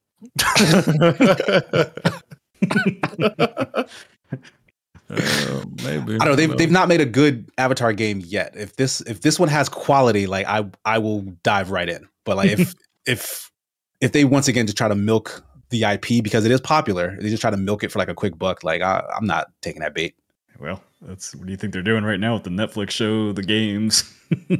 Uh, 5.09 5.65
maybe 5.83 6.13
i 6.13 6.17
don't 6.19 6.27
know 6.27 6.35
they've, 6.35 6.55
they've 6.57 6.71
not 6.71 6.87
made 6.87 7.01
a 7.01 7.05
good 7.05 7.51
avatar 7.57 7.91
game 7.91 8.21
yet. 8.23 8.55
If 8.55 8.77
this 8.77 9.01
if 9.01 9.19
this 9.19 9.37
one 9.37 9.49
has 9.49 9.67
quality 9.67 10.25
like 10.25 10.47
i 10.47 10.65
i 10.85 10.99
will 10.99 11.21
dive 11.43 11.69
right 11.69 11.89
in. 11.89 12.07
But 12.23 12.37
like 12.37 12.51
if 12.51 12.73
if 13.05 13.51
if 13.99 14.13
they 14.13 14.23
once 14.23 14.47
again 14.47 14.67
just 14.67 14.77
try 14.77 14.87
to 14.87 14.95
milk 14.95 15.43
the 15.71 15.83
ip 15.83 16.05
because 16.23 16.45
it 16.45 16.51
is 16.51 16.61
popular 16.61 17.17
they 17.19 17.29
just 17.29 17.41
try 17.41 17.49
to 17.49 17.57
milk 17.57 17.83
it 17.83 17.91
for 17.91 17.99
like 17.99 18.09
a 18.09 18.13
quick 18.13 18.37
buck 18.37 18.63
like 18.63 18.81
I, 18.81 19.03
i'm 19.17 19.25
not 19.25 19.47
taking 19.61 19.81
that 19.81 19.93
bait 19.95 20.13
Well, 20.59 20.83
that's 21.01 21.33
what 21.35 21.45
do 21.47 21.51
you 21.51 21.57
think 21.57 21.73
they're 21.73 21.81
doing 21.81 22.03
right 22.03 22.19
now 22.19 22.35
with 22.35 22.43
the 22.43 22.51
Netflix 22.51 22.91
show, 22.91 23.33
the 23.33 23.41
games? 23.41 24.03
the 24.29 24.57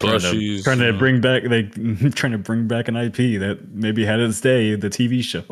trying 0.00 0.20
to, 0.20 0.26
plushies. 0.32 0.64
trying 0.64 0.78
to 0.78 0.92
bring 0.94 1.20
back 1.20 1.42
they 1.44 1.62
trying 2.14 2.32
to 2.32 2.38
bring 2.38 2.66
back 2.66 2.88
an 2.88 2.96
IP 2.96 3.38
that 3.40 3.58
maybe 3.72 4.04
had 4.06 4.20
its 4.20 4.40
day, 4.40 4.74
the 4.74 4.88
TV 4.88 5.22
show. 5.22 5.44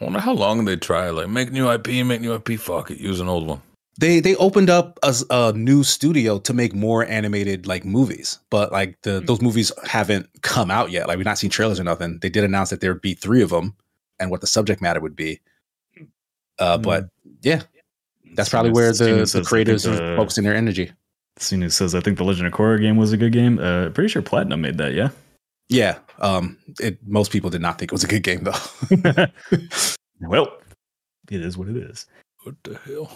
I 0.00 0.04
wonder 0.04 0.20
how 0.20 0.32
long 0.34 0.64
they 0.64 0.76
try. 0.76 1.10
Like 1.10 1.28
make 1.28 1.50
new 1.50 1.68
IP, 1.68 1.88
make 2.06 2.20
new 2.20 2.32
IP. 2.34 2.58
Fuck 2.60 2.92
it, 2.92 2.98
use 2.98 3.18
an 3.18 3.28
old 3.28 3.48
one. 3.48 3.60
they 3.98 4.20
they 4.20 4.36
opened 4.36 4.70
up 4.70 5.00
a 5.02 5.52
new 5.54 5.82
studio 5.82 6.38
to 6.38 6.52
make 6.54 6.72
more 6.74 7.04
animated 7.06 7.66
like 7.66 7.84
movies 7.84 8.38
but 8.50 8.70
like 8.70 8.96
the 9.02 9.18
Hmm. 9.20 9.26
those 9.26 9.42
movies 9.42 9.72
haven't 9.84 10.30
come 10.42 10.70
out 10.70 10.90
yet 10.92 11.08
like 11.08 11.16
we've 11.18 11.26
not 11.32 11.38
seen 11.38 11.50
trailers 11.50 11.80
or 11.80 11.84
nothing 11.84 12.18
they 12.22 12.30
did 12.30 12.44
announce 12.44 12.70
that 12.70 12.80
there 12.80 12.92
would 12.92 13.02
be 13.02 13.14
three 13.14 13.42
of 13.42 13.50
them 13.50 13.74
and 14.20 14.30
what 14.30 14.40
the 14.40 14.46
subject 14.46 14.80
matter 14.82 15.00
would 15.00 15.16
be 15.16 15.40
uh 16.58 16.76
Hmm. 16.76 16.82
but 16.82 17.08
yeah 17.42 17.62
that's 18.34 18.48
probably 18.48 18.70
where 18.72 18.92
the, 18.92 19.28
the 19.30 19.42
creators 19.44 19.86
are 19.86 20.16
focusing 20.16 20.44
their 20.44 20.54
energy 20.54 20.90
Soon 21.38 21.68
says, 21.70 21.94
I 21.94 22.00
think 22.00 22.18
the 22.18 22.24
Legend 22.24 22.46
of 22.46 22.52
Korra 22.52 22.78
game 22.78 22.98
was 22.98 23.10
a 23.10 23.16
good 23.16 23.32
game. 23.32 23.58
Uh, 23.58 23.88
pretty 23.88 24.08
sure 24.08 24.20
Platinum 24.20 24.60
made 24.60 24.76
that, 24.76 24.92
yeah. 24.92 25.08
yeah 25.68 25.98
um 26.20 26.58
it 26.78 26.98
most 27.06 27.32
people 27.32 27.50
did 27.50 27.62
not 27.62 27.78
think 27.78 27.90
it 27.90 27.94
was 27.94 28.04
a 28.04 28.06
good 28.06 28.22
game 28.22 28.44
though 28.44 28.52
well, 30.20 30.58
it 31.30 31.40
is 31.40 31.56
what 31.56 31.68
it 31.68 31.76
is. 31.76 32.06
What 32.44 32.56
the 32.64 32.76
hell? 32.84 33.10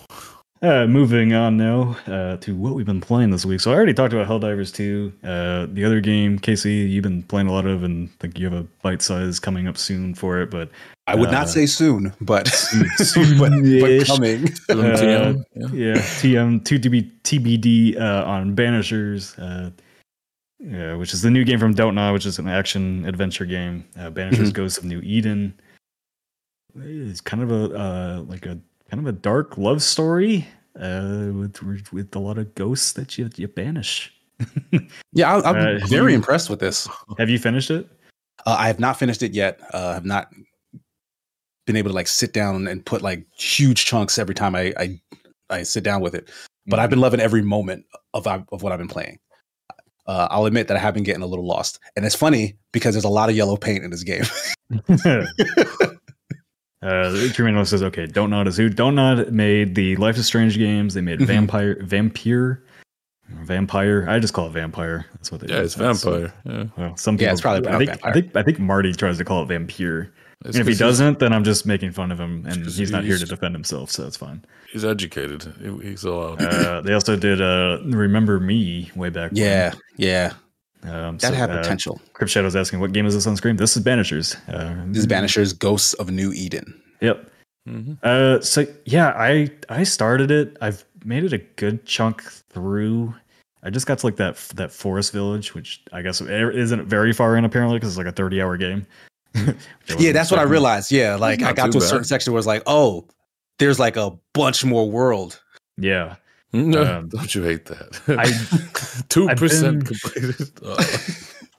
Uh, 0.62 0.86
moving 0.86 1.34
on 1.34 1.56
now 1.58 1.94
uh, 2.06 2.36
to 2.38 2.56
what 2.56 2.72
we've 2.74 2.86
been 2.86 3.00
playing 3.00 3.30
this 3.30 3.44
week. 3.44 3.60
So 3.60 3.70
I 3.70 3.74
already 3.74 3.92
talked 3.92 4.14
about 4.14 4.26
Helldivers 4.26 4.74
2. 4.74 5.12
Uh, 5.22 5.66
the 5.70 5.84
other 5.84 6.00
game, 6.00 6.38
KC, 6.38 6.88
you've 6.90 7.02
been 7.02 7.22
playing 7.24 7.46
a 7.46 7.52
lot 7.52 7.66
of, 7.66 7.82
and 7.82 8.08
I 8.08 8.12
think 8.20 8.38
you 8.38 8.46
have 8.48 8.58
a 8.58 8.62
bite 8.80 9.02
size 9.02 9.38
coming 9.38 9.68
up 9.68 9.76
soon 9.76 10.14
for 10.14 10.40
it. 10.40 10.50
But 10.50 10.70
i 11.08 11.14
would 11.14 11.28
Uh, 11.28 11.32
not 11.32 11.48
say 11.50 11.66
soon 11.66 12.12
but 12.22 12.44
but, 12.80 12.96
but 12.98 13.04
soon-ish. 13.06 14.06
coming 14.08 14.44
Uh, 14.70 14.96
TM, 14.96 15.44
yeah. 15.54 15.68
yeah, 15.72 15.94
TM 15.98 16.64
two 16.64 16.80
TB, 16.80 17.10
TBD 17.22 18.00
uh, 18.00 18.24
on 18.24 18.56
Banishers, 18.56 19.38
uh, 19.38 19.70
yeah, 20.58 20.94
which 20.94 21.12
is 21.12 21.20
the 21.20 21.30
new 21.30 21.44
game 21.44 21.58
from 21.58 21.74
Dontnod, 21.74 22.14
which 22.14 22.24
is 22.24 22.38
an 22.38 22.48
action 22.48 23.04
adventure 23.06 23.44
game. 23.44 23.84
Uh, 23.96 24.10
Banishers: 24.10 24.48
Mhm. 24.48 24.54
Ghosts 24.54 24.78
of 24.78 24.84
New 24.86 25.00
Eden. 25.02 25.52
It's 26.80 27.20
kind 27.20 27.42
of 27.42 27.50
a 27.52 27.78
uh, 27.78 28.22
like 28.26 28.46
a 28.46 28.58
kind 28.90 29.00
of 29.00 29.06
a 29.06 29.12
dark 29.12 29.56
love 29.58 29.82
story 29.82 30.46
uh, 30.80 31.30
with 31.34 31.62
with 31.92 32.14
a 32.14 32.18
lot 32.18 32.38
of 32.38 32.54
ghosts 32.54 32.92
that 32.92 33.16
you 33.18 33.28
you 33.36 33.48
banish. 33.48 34.12
yeah 35.12 35.34
I, 35.34 35.48
i'm 35.48 35.56
Uh, 35.82 35.86
very 35.86 36.12
you- 36.12 36.16
impressed 36.18 36.50
with 36.50 36.60
this 36.60 36.86
Have 37.18 37.30
you 37.30 37.38
finished 37.38 37.70
it? 37.70 37.88
Uh, 38.44 38.54
I 38.58 38.66
have 38.66 38.78
not 38.78 38.98
finished 38.98 39.22
it 39.22 39.32
yet. 39.32 39.58
Uh, 39.72 39.88
I 39.88 39.94
have 39.94 40.04
not 40.04 40.30
been 41.66 41.74
able 41.76 41.88
to 41.90 41.94
like 41.94 42.06
sit 42.06 42.32
down 42.34 42.68
and 42.68 42.84
put 42.84 43.00
like 43.02 43.24
huge 43.34 43.86
chunks 43.86 44.18
every 44.18 44.34
time 44.34 44.54
I 44.54 44.72
I, 44.78 45.00
I 45.50 45.62
sit 45.62 45.82
down 45.84 46.00
with 46.02 46.14
it. 46.14 46.28
But 46.66 46.78
I've 46.78 46.90
been 46.90 47.00
loving 47.00 47.18
every 47.20 47.42
moment 47.42 47.86
of 48.12 48.26
of 48.26 48.62
what 48.62 48.72
I've 48.72 48.78
been 48.78 48.88
playing. 48.88 49.18
Uh, 50.06 50.28
I'll 50.30 50.46
admit 50.46 50.68
that 50.68 50.76
I 50.76 50.80
have 50.80 50.94
been 50.94 51.02
getting 51.02 51.22
a 51.22 51.26
little 51.26 51.46
lost, 51.46 51.80
and 51.96 52.04
it's 52.04 52.14
funny 52.14 52.56
because 52.72 52.94
there's 52.94 53.04
a 53.04 53.08
lot 53.08 53.28
of 53.30 53.34
yellow 53.36 53.56
paint 53.56 53.82
in 53.84 53.90
this 53.90 54.04
game. 54.04 54.22
Uh, 56.86 57.10
Tremendo 57.32 57.64
says, 57.66 57.82
"Okay, 57.82 58.06
Dontnod 58.06 58.46
is 58.46 58.56
who? 58.56 58.70
Dontnod 58.70 59.30
made 59.32 59.74
the 59.74 59.96
Life 59.96 60.16
is 60.16 60.26
Strange 60.26 60.56
games. 60.58 60.94
They 60.94 61.00
made 61.00 61.18
Mhm. 61.20 61.26
Vampire, 61.26 61.76
Vampire, 61.82 62.62
Vampire. 63.28 64.06
I 64.08 64.18
just 64.18 64.34
call 64.34 64.46
it 64.46 64.50
Vampire. 64.52 65.06
That's 65.14 65.32
what 65.32 65.40
they. 65.40 65.48
Yeah, 65.48 65.58
do. 65.60 65.64
it's 65.64 65.74
That's- 65.74 66.04
vampire. 66.04 66.32
Yeah. 66.44 66.64
Well, 66.76 66.96
some 66.96 67.16
people. 67.16 67.26
Yeah, 67.26 67.32
it's 67.32 67.40
probably 67.40 67.58
I 67.68 67.70
pronounced 67.72 67.78
think, 67.78 67.90
I 67.90 67.94
vampire. 68.06 68.22
think. 68.22 68.36
I 68.36 68.42
think 68.42 68.58
Marty 68.60 68.92
tries 68.92 69.18
to 69.18 69.24
call 69.24 69.42
it 69.42 69.46
Vampire. 69.46 70.12
It's 70.44 70.56
and 70.58 70.68
if 70.68 70.72
he 70.72 70.78
doesn't, 70.78 71.18
then 71.18 71.32
I'm 71.32 71.44
just 71.44 71.64
making 71.66 71.92
fun 71.92 72.12
of 72.12 72.20
him, 72.20 72.44
and 72.46 72.58
Because 72.58 72.76
he's 72.76 72.90
not 72.92 73.04
here 73.04 73.16
to 73.16 73.24
defend 73.24 73.54
himself, 73.54 73.90
so 73.90 74.02
that's 74.02 74.18
fine. 74.18 74.44
He's 74.70 74.84
educated. 74.84 75.46
He's 75.82 76.04
allowed. 76.04 76.42
Uh, 76.42 76.82
they 76.82 76.92
also 76.92 77.16
did 77.16 77.40
uh, 77.40 77.78
Remember 77.84 78.38
Me 78.38 78.90
way 78.94 79.08
back. 79.08 79.32
when. 79.32 79.40
yeah, 79.40 79.72
yeah, 79.96 80.34
um, 80.86 81.18
that 81.18 81.28
so, 81.30 81.34
had 81.34 81.50
uh, 81.50 81.60
potential. 81.60 82.00
Crypt 82.12 82.30
Shadow's 82.30 82.56
asking, 82.56 82.80
"What 82.80 82.92
game 82.92 83.06
is 83.06 83.14
this 83.14 83.26
on 83.26 83.36
screen?" 83.36 83.56
This 83.56 83.76
is 83.76 83.82
Banishers. 83.82 84.36
Uh, 84.48 84.84
This 84.88 84.98
is 84.98 85.06
Banishers: 85.06 85.58
Ghosts 85.58 85.94
of 85.94 86.10
New 86.10 86.32
Eden. 86.32 86.80
Yep. 87.00 87.30
hmm 87.66 87.92
Uh, 88.02 88.40
so 88.40 88.66
yeah, 88.84 89.08
I 89.16 89.50
I 89.68 89.82
started 89.84 90.30
it. 90.30 90.56
I've 90.60 90.84
made 91.04 91.24
it 91.24 91.32
a 91.32 91.38
good 91.38 91.84
chunk 91.86 92.22
through. 92.22 93.14
I 93.62 93.70
just 93.70 93.86
got 93.86 93.98
to 93.98 94.06
like 94.06 94.16
that 94.16 94.36
that 94.54 94.70
forest 94.72 95.12
village, 95.12 95.54
which 95.54 95.82
I 95.92 96.02
guess 96.02 96.20
isn't 96.20 96.86
very 96.86 97.12
far 97.12 97.36
in 97.36 97.44
apparently 97.44 97.76
because 97.78 97.90
it's 97.90 97.98
like 97.98 98.06
a 98.06 98.12
thirty 98.12 98.40
hour 98.40 98.56
game. 98.56 98.86
Yeah, 99.98 100.12
that's 100.12 100.30
what 100.30 100.40
I 100.40 100.44
realized. 100.44 100.90
Yeah, 100.90 101.16
like 101.16 101.42
I 101.42 101.52
got 101.52 101.72
to 101.72 101.78
a 101.78 101.80
bad. 101.80 101.88
certain 101.88 102.04
section 102.04 102.32
where 102.32 102.38
it's 102.38 102.46
like, 102.46 102.62
oh, 102.66 103.06
there's 103.58 103.78
like 103.78 103.96
a 103.96 104.12
bunch 104.34 104.64
more 104.64 104.90
world. 104.90 105.40
Yeah, 105.76 106.16
No, 106.52 106.82
Um, 106.98 107.09
don't 107.09 107.35
you 107.35 107.43
hate 107.43 107.66
that? 107.66 108.01
I- 108.09 109.02
two 109.09 109.28
I've 109.28 109.36
percent 109.39 109.85
been- 109.85 109.98
completed. 109.98 110.51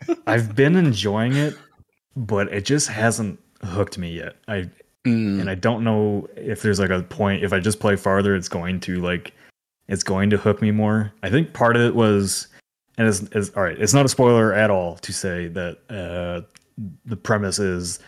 Oh. 0.09 0.15
I've 0.25 0.55
been 0.55 0.75
enjoying 0.77 1.33
it, 1.35 1.55
but 2.15 2.47
it 2.53 2.63
just 2.65 2.87
hasn't 2.87 3.39
hooked 3.63 3.97
me 3.97 4.11
yet. 4.15 4.35
I 4.47 4.69
Mm, 5.05 5.39
and 5.39 5.49
I 5.49 5.55
don't 5.55 5.85
know 5.85 6.27
if 6.35 6.61
there's 6.61 6.79
like 6.81 6.89
a 6.89 7.01
point 7.01 7.41
if 7.43 7.53
I 7.53 7.59
just 7.61 7.79
play 7.79 7.95
farther, 7.95 8.35
it's 8.35 8.49
going 8.49 8.79
to 8.81 8.99
like 8.99 9.31
it's 9.87 10.03
going 10.03 10.29
to 10.31 10.37
hook 10.37 10.61
me 10.61 10.71
more. 10.71 11.13
I 11.23 11.29
think 11.29 11.53
part 11.53 11.77
of 11.77 11.81
it 11.81 11.95
was 11.95 12.47
and 12.97 13.07
it's, 13.07 13.21
it's 13.31 13.49
all 13.55 13.63
right. 13.63 13.79
It's 13.79 13.93
not 13.93 14.05
a 14.05 14.09
spoiler 14.09 14.53
at 14.53 14.69
all 14.69 14.97
to 14.97 15.13
say 15.13 15.47
that 15.49 15.77
uh, 15.89 16.41
the 17.05 17.15
premise 17.15 17.57
is 17.59 17.99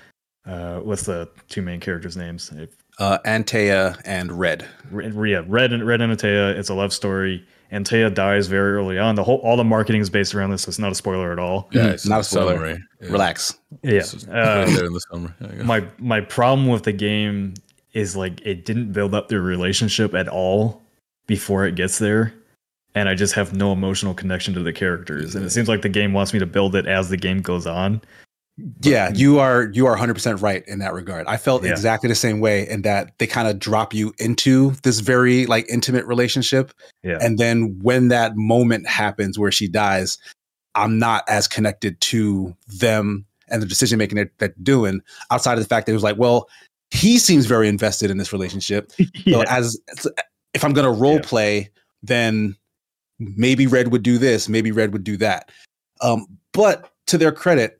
uh, 0.45 0.79
what's 0.79 1.03
the 1.03 1.29
two 1.47 1.61
main 1.61 1.79
characters' 1.79 2.17
names? 2.17 2.51
If, 2.53 2.69
uh, 2.99 3.17
Antea 3.25 3.99
and 4.05 4.31
Red. 4.31 4.67
Re- 4.91 5.31
yeah, 5.31 5.43
Red 5.47 5.73
and 5.73 5.85
Red 5.85 6.01
and 6.01 6.13
Antea. 6.13 6.55
It's 6.55 6.69
a 6.69 6.73
love 6.73 6.93
story. 6.93 7.45
Antea 7.71 8.13
dies 8.13 8.47
very 8.47 8.73
early 8.73 8.97
on. 8.97 9.15
The 9.15 9.23
whole 9.23 9.37
all 9.37 9.55
the 9.57 9.63
marketing 9.63 10.01
is 10.01 10.09
based 10.09 10.33
around 10.35 10.51
this. 10.51 10.63
So 10.63 10.69
it's 10.69 10.79
not 10.79 10.91
a 10.91 10.95
spoiler 10.95 11.31
at 11.31 11.39
all. 11.39 11.69
yeah, 11.71 11.87
it's 11.87 12.05
not 12.05 12.15
not 12.15 12.21
a 12.21 12.23
spoiler. 12.23 12.55
Summary. 12.55 12.83
Yeah. 13.01 13.09
Relax. 13.09 13.59
Yeah. 13.83 14.03
Uh, 14.29 14.65
there 14.65 14.85
in 14.85 14.93
the 14.93 15.01
summary. 15.11 15.31
There 15.39 15.51
you 15.51 15.57
go. 15.59 15.63
my 15.65 15.85
my 15.97 16.21
problem 16.21 16.67
with 16.67 16.83
the 16.83 16.91
game 16.93 17.53
is 17.93 18.15
like 18.15 18.41
it 18.45 18.65
didn't 18.65 18.91
build 18.91 19.13
up 19.15 19.29
their 19.29 19.41
relationship 19.41 20.13
at 20.13 20.27
all 20.27 20.81
before 21.27 21.65
it 21.65 21.75
gets 21.75 21.97
there 21.99 22.33
and 22.95 23.07
i 23.09 23.15
just 23.15 23.33
have 23.33 23.53
no 23.53 23.71
emotional 23.71 24.13
connection 24.13 24.53
to 24.53 24.61
the 24.61 24.73
characters 24.73 25.35
and 25.35 25.43
it 25.45 25.49
seems 25.51 25.67
like 25.67 25.81
the 25.81 25.89
game 25.89 26.13
wants 26.13 26.31
me 26.33 26.39
to 26.39 26.45
build 26.45 26.75
it 26.75 26.85
as 26.87 27.09
the 27.09 27.17
game 27.17 27.39
goes 27.41 27.65
on 27.67 27.99
Yeah, 28.81 29.11
you 29.13 29.39
are 29.39 29.69
you 29.73 29.85
are 29.85 29.95
100% 29.97 30.41
right 30.41 30.63
in 30.67 30.79
that 30.79 30.93
regard. 30.93 31.27
I 31.27 31.37
felt 31.37 31.63
Yeah. 31.63 31.71
exactly 31.71 32.07
the 32.09 32.15
same 32.15 32.39
way 32.39 32.67
in 32.67 32.81
that 32.83 33.17
they 33.19 33.27
kind 33.27 33.47
of 33.47 33.59
drop 33.59 33.93
you 33.93 34.13
into 34.19 34.71
this 34.83 34.99
very 34.99 35.45
like 35.45 35.65
intimate 35.69 36.05
relationship 36.05 36.71
yeah 37.03 37.17
and 37.21 37.37
then 37.37 37.77
when 37.81 38.07
that 38.09 38.35
moment 38.35 38.87
happens 38.87 39.37
where 39.39 39.51
she 39.51 39.67
dies, 39.67 40.17
I'm 40.75 40.99
not 40.99 41.23
as 41.27 41.47
connected 41.47 41.99
to 42.01 42.55
them 42.79 43.25
and 43.49 43.61
the 43.61 43.65
decision 43.65 43.97
making 43.97 44.17
that 44.17 44.29
they're 44.37 44.53
doing 44.61 45.01
outside 45.31 45.53
of 45.53 45.59
the 45.63 45.67
fact 45.69 45.85
that 45.87 45.91
it 45.91 45.95
was 45.95 46.03
like, 46.03 46.17
well, 46.17 46.47
he 46.91 47.17
seems 47.19 47.45
very 47.45 47.67
invested 47.67 48.09
in 48.11 48.17
this 48.17 48.31
relationship. 48.33 48.91
So 49.31 49.41
as 49.43 49.79
if 50.53 50.63
I'm 50.63 50.73
going 50.73 50.85
to 50.91 50.99
role 50.99 51.15
Yeah. 51.15 51.21
play, 51.23 51.69
then 52.03 52.55
maybe 53.19 53.67
Red 53.67 53.91
would 53.91 54.03
do 54.03 54.17
this, 54.17 54.47
maybe 54.49 54.71
Red 54.71 54.93
would 54.93 55.03
do 55.03 55.17
that. 55.17 55.51
Um, 56.01 56.25
but 56.53 56.91
to 57.07 57.17
their 57.17 57.31
credit, 57.31 57.78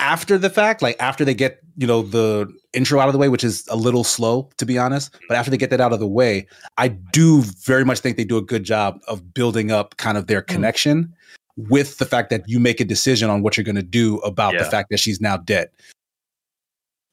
after 0.00 0.38
the 0.38 0.50
fact, 0.50 0.82
like 0.82 0.96
after 0.98 1.24
they 1.24 1.34
get 1.34 1.60
you 1.76 1.86
know 1.86 2.02
the 2.02 2.52
intro 2.72 2.98
out 3.00 3.08
of 3.08 3.12
the 3.12 3.18
way, 3.18 3.28
which 3.28 3.44
is 3.44 3.66
a 3.68 3.76
little 3.76 4.02
slow 4.04 4.48
to 4.58 4.66
be 4.66 4.78
honest, 4.78 5.14
but 5.28 5.36
after 5.36 5.50
they 5.50 5.56
get 5.56 5.70
that 5.70 5.80
out 5.80 5.92
of 5.92 6.00
the 6.00 6.06
way, 6.08 6.46
I 6.78 6.88
do 6.88 7.42
very 7.64 7.84
much 7.84 8.00
think 8.00 8.16
they 8.16 8.24
do 8.24 8.36
a 8.36 8.42
good 8.42 8.64
job 8.64 8.98
of 9.06 9.32
building 9.32 9.70
up 9.70 9.96
kind 9.96 10.18
of 10.18 10.26
their 10.26 10.42
Mm. 10.42 10.46
connection 10.46 11.14
with 11.56 11.98
the 11.98 12.06
fact 12.06 12.30
that 12.30 12.42
you 12.48 12.58
make 12.58 12.80
a 12.80 12.84
decision 12.84 13.28
on 13.28 13.42
what 13.42 13.56
you're 13.56 13.64
going 13.64 13.76
to 13.76 13.82
do 13.82 14.16
about 14.18 14.54
the 14.64 14.64
fact 14.70 14.88
that 14.90 14.98
she's 14.98 15.20
now 15.20 15.36
dead. 15.36 15.68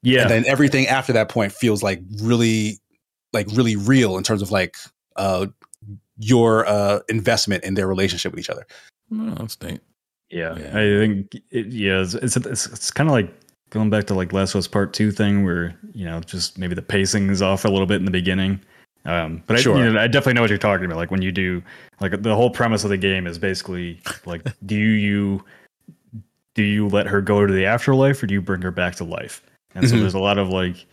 Yeah, 0.03 0.21
And 0.21 0.29
then 0.29 0.45
everything 0.45 0.87
after 0.87 1.11
that 1.13 1.27
point 1.27 1.51
feels 1.51 1.83
like 1.83 2.01
really 2.21 2.79
like 3.33 3.47
really 3.51 3.75
real 3.75 4.17
in 4.17 4.23
terms 4.23 4.41
of 4.41 4.51
like 4.51 4.77
uh 5.17 5.47
your 6.17 6.65
uh 6.67 6.99
investment 7.09 7.63
in 7.63 7.73
their 7.73 7.87
relationship 7.87 8.31
with 8.31 8.39
each 8.39 8.49
other. 8.49 8.65
That's 9.11 9.61
neat. 9.61 9.81
Yeah, 10.29 10.57
Yeah. 10.57 10.69
I 10.69 10.99
think 10.99 11.35
it, 11.51 11.67
yeah, 11.67 12.01
it's 12.01 12.13
it's, 12.15 12.35
it's, 12.37 12.65
it's 12.67 12.91
kind 12.91 13.09
of 13.09 13.13
like 13.13 13.33
going 13.69 13.89
back 13.89 14.05
to 14.07 14.13
like 14.13 14.33
Last 14.33 14.55
of 14.55 14.59
Us 14.59 14.67
Part 14.67 14.93
Two 14.93 15.11
thing, 15.11 15.43
where 15.45 15.75
you 15.93 16.05
know 16.05 16.19
just 16.21 16.57
maybe 16.57 16.75
the 16.75 16.81
pacing 16.81 17.29
is 17.29 17.41
off 17.41 17.65
a 17.65 17.69
little 17.69 17.85
bit 17.87 17.95
in 17.97 18.05
the 18.05 18.11
beginning. 18.11 18.59
Um, 19.05 19.41
but 19.47 19.59
Sure. 19.59 19.77
I, 19.77 19.85
you 19.85 19.93
know, 19.93 19.99
I 20.01 20.07
definitely 20.07 20.33
know 20.33 20.41
what 20.41 20.49
you're 20.49 20.57
talking 20.59 20.85
about. 20.85 20.97
Like 20.97 21.11
when 21.11 21.21
you 21.21 21.31
do, 21.31 21.63
like 22.01 22.21
the 22.23 22.35
whole 22.35 22.49
premise 22.49 22.83
of 22.83 22.89
the 22.89 22.97
game 22.97 23.25
is 23.25 23.39
basically 23.39 24.01
like, 24.25 24.41
do 24.65 24.75
you 24.75 25.43
do 26.55 26.63
you 26.63 26.87
let 26.89 27.07
her 27.07 27.21
go 27.21 27.45
to 27.45 27.53
the 27.53 27.65
afterlife 27.65 28.21
or 28.21 28.27
do 28.27 28.33
you 28.33 28.41
bring 28.41 28.61
her 28.63 28.71
back 28.71 28.95
to 28.95 29.03
life? 29.05 29.41
And 29.75 29.87
so 29.87 29.95
Mhm. 29.95 29.99
there's 30.01 30.13
a 30.15 30.19
lot 30.19 30.37
of 30.37 30.49
like 30.49 30.85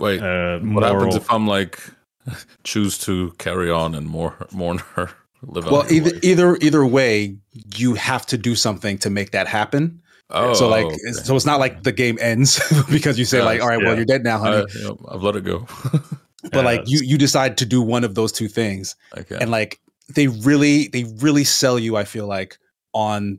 Wait, 0.00 0.20
uh, 0.20 0.58
what 0.60 0.82
happens 0.82 1.14
if 1.14 1.30
I'm 1.30 1.46
like 1.46 1.78
choose 2.64 2.98
to 2.98 3.32
carry 3.38 3.70
on 3.70 3.94
and 3.94 4.08
mourn, 4.08 4.34
mourn 4.50 4.78
her, 4.94 5.10
live 5.42 5.64
Well, 5.66 5.82
her 5.82 5.92
either 5.92 6.10
life? 6.10 6.24
either 6.24 6.56
either 6.60 6.86
way, 6.86 7.36
you 7.76 7.94
have 7.94 8.26
to 8.26 8.38
do 8.38 8.54
something 8.54 8.98
to 8.98 9.10
make 9.10 9.30
that 9.32 9.46
happen. 9.46 10.00
Oh, 10.30 10.54
so 10.54 10.68
like 10.68 10.86
okay. 10.86 10.96
so 11.12 11.34
it's 11.34 11.46
not 11.46 11.58
like 11.58 11.82
the 11.82 11.92
game 11.92 12.16
ends 12.20 12.60
because 12.90 13.18
you 13.18 13.24
say 13.24 13.38
Yeah, 13.38 13.44
like 13.44 13.60
all 13.60 13.68
right, 13.68 13.82
well 13.82 13.96
you're 13.96 14.04
dead 14.04 14.22
now, 14.22 14.38
honey. 14.38 14.62
Uh, 14.62 14.88
yep, 14.88 14.96
I've 15.08 15.22
let 15.22 15.36
it 15.36 15.44
go. 15.44 15.66
but 16.52 16.64
like 16.64 16.82
you 16.86 17.00
you 17.02 17.18
decide 17.18 17.58
to 17.58 17.66
do 17.66 17.82
one 17.82 18.04
of 18.04 18.14
those 18.14 18.32
two 18.32 18.48
things 18.48 18.96
okay. 19.18 19.36
and 19.40 19.50
like 19.50 19.78
they 20.14 20.28
really 20.28 20.88
they 20.88 21.04
really 21.18 21.44
sell 21.44 21.78
you 21.78 21.98
i 21.98 22.04
feel 22.04 22.26
like 22.26 22.56
on 22.94 23.38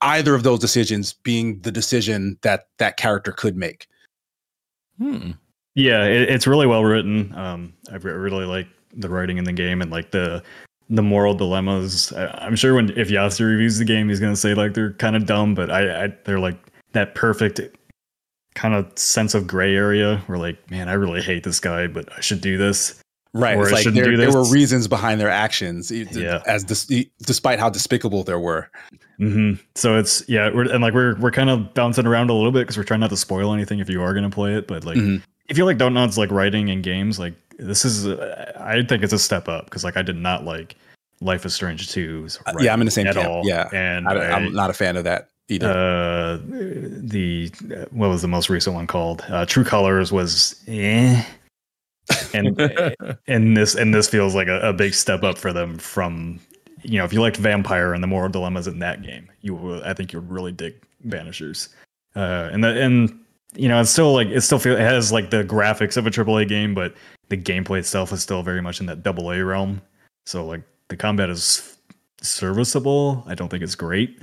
either 0.00 0.34
of 0.34 0.44
those 0.44 0.58
decisions 0.58 1.12
being 1.12 1.60
the 1.60 1.70
decision 1.70 2.38
that 2.40 2.68
that 2.78 2.96
character 2.96 3.32
could 3.32 3.54
make 3.54 3.86
Hmm. 4.98 5.32
Yeah, 5.74 6.04
it, 6.04 6.28
it's 6.28 6.46
really 6.46 6.66
well 6.66 6.84
written. 6.84 7.32
Um, 7.36 7.72
I 7.90 7.96
really 7.96 8.44
like 8.44 8.66
the 8.94 9.08
writing 9.08 9.38
in 9.38 9.44
the 9.44 9.52
game 9.52 9.80
and 9.80 9.90
like 9.90 10.10
the 10.10 10.42
the 10.90 11.02
moral 11.02 11.34
dilemmas. 11.34 12.12
I, 12.12 12.26
I'm 12.46 12.56
sure 12.56 12.74
when 12.74 12.90
if 12.98 13.08
Yasser 13.08 13.46
reviews 13.48 13.78
the 13.78 13.84
game, 13.84 14.08
he's 14.08 14.20
gonna 14.20 14.36
say 14.36 14.54
like 14.54 14.74
they're 14.74 14.92
kind 14.94 15.16
of 15.16 15.26
dumb, 15.26 15.54
but 15.54 15.70
I, 15.70 16.04
I 16.04 16.14
they're 16.24 16.40
like 16.40 16.56
that 16.92 17.14
perfect 17.14 17.60
kind 18.54 18.74
of 18.74 18.90
sense 18.98 19.34
of 19.34 19.46
gray 19.46 19.74
area 19.76 20.22
where 20.26 20.38
like, 20.38 20.70
man, 20.70 20.88
I 20.88 20.94
really 20.94 21.22
hate 21.22 21.44
this 21.44 21.60
guy, 21.60 21.86
but 21.86 22.10
I 22.16 22.20
should 22.20 22.40
do 22.40 22.56
this. 22.58 23.00
right 23.34 23.56
Or 23.56 23.64
it's 23.68 23.72
like 23.84 23.94
there, 23.94 24.16
there 24.16 24.32
were 24.32 24.50
reasons 24.50 24.88
behind 24.88 25.20
their 25.20 25.28
actions 25.30 25.90
Yeah. 25.92 26.42
as 26.46 26.64
dis- 26.64 26.90
despite 27.24 27.60
how 27.60 27.68
despicable 27.70 28.24
there 28.24 28.38
were 28.40 28.70
hmm 29.18 29.54
So 29.74 29.96
it's 29.98 30.26
yeah, 30.28 30.50
we're 30.52 30.72
and 30.72 30.82
like 30.82 30.94
we're 30.94 31.16
we're 31.20 31.30
kind 31.30 31.50
of 31.50 31.74
bouncing 31.74 32.06
around 32.06 32.30
a 32.30 32.34
little 32.34 32.50
bit 32.52 32.60
because 32.60 32.76
we're 32.78 32.84
trying 32.84 33.00
not 33.00 33.10
to 33.10 33.16
spoil 33.16 33.52
anything 33.52 33.78
if 33.80 33.88
you 33.90 34.00
are 34.02 34.14
gonna 34.14 34.30
play 34.30 34.54
it, 34.54 34.66
but 34.66 34.84
like. 34.84 34.96
Mhm. 34.96 35.22
if 35.48 35.58
you 35.58 35.64
like 35.64 35.76
Dontnod's 35.78 36.16
like 36.18 36.30
writing 36.30 36.68
in 36.68 36.82
games, 36.82 37.18
like 37.18 37.34
this 37.58 37.84
is, 37.84 38.06
uh, 38.06 38.52
I 38.58 38.82
think 38.82 39.02
it's 39.02 39.12
a 39.12 39.18
step 39.18 39.48
up 39.48 39.66
because 39.66 39.84
like 39.84 39.96
I 39.96 40.02
did 40.02 40.16
not 40.16 40.44
like 40.44 40.76
Life 41.20 41.44
is 41.44 41.54
Strange 41.54 41.88
2's 41.88 42.38
Uh, 42.46 42.52
yeah 42.60 42.72
i'm 42.72 42.80
in 42.80 42.84
the 42.84 42.92
same 42.92 43.06
at 43.08 43.16
camp 43.16 43.28
all. 43.28 43.42
yeah 43.44 43.68
and 43.72 44.06
I, 44.08 44.30
i'm 44.30 44.52
not 44.52 44.70
a 44.70 44.72
fan 44.72 44.96
of 44.96 45.02
that 45.02 45.30
either 45.48 45.68
uh, 45.68 46.38
the 46.46 47.50
what 47.90 48.08
was 48.08 48.22
the 48.22 48.28
most 48.28 48.50
recent 48.50 48.74
one 48.76 48.86
called? 48.86 49.24
Uh, 49.28 49.46
True 49.46 49.64
Colors 49.64 50.12
was 50.12 50.62
eh, 50.68 51.24
and 52.34 52.58
and 53.26 53.56
this 53.56 53.74
and 53.74 53.94
this 53.94 54.08
feels 54.08 54.34
like 54.34 54.48
a, 54.48 54.60
a 54.60 54.72
big 54.72 54.94
step 54.94 55.22
up 55.22 55.38
for 55.38 55.52
them 55.52 55.78
from 55.78 56.38
you 56.82 56.98
know 56.98 57.04
if 57.04 57.12
you 57.12 57.20
liked 57.20 57.38
Vampire 57.38 57.94
and 57.94 58.02
the 58.02 58.06
moral 58.06 58.28
dilemmas 58.28 58.66
in 58.66 58.78
that 58.80 59.02
game, 59.02 59.28
you 59.40 59.54
will, 59.54 59.82
I 59.84 59.94
think 59.94 60.12
you 60.12 60.20
would 60.20 60.30
really 60.30 60.52
dig 60.52 60.74
Banishers. 61.06 61.68
Uh, 62.14 62.50
and 62.52 62.62
the, 62.62 62.80
and 62.80 63.18
you 63.54 63.68
know 63.68 63.80
it's 63.80 63.90
still 63.90 64.12
like 64.12 64.28
it 64.28 64.42
still 64.42 64.58
feel 64.58 64.74
it 64.74 64.80
has 64.80 65.12
like 65.12 65.30
the 65.30 65.44
graphics 65.44 65.96
of 65.96 66.06
a 66.06 66.10
AAA 66.10 66.48
game, 66.48 66.74
but 66.74 66.94
the 67.28 67.36
gameplay 67.36 67.78
itself 67.78 68.12
is 68.12 68.22
still 68.22 68.42
very 68.42 68.62
much 68.62 68.80
in 68.80 68.86
that 68.86 69.02
double 69.02 69.30
A 69.30 69.44
realm. 69.44 69.82
So 70.26 70.44
like 70.46 70.62
the 70.88 70.96
combat 70.96 71.30
is 71.30 71.78
serviceable. 72.20 73.24
I 73.26 73.34
don't 73.34 73.48
think 73.48 73.62
it's 73.62 73.74
great. 73.74 74.18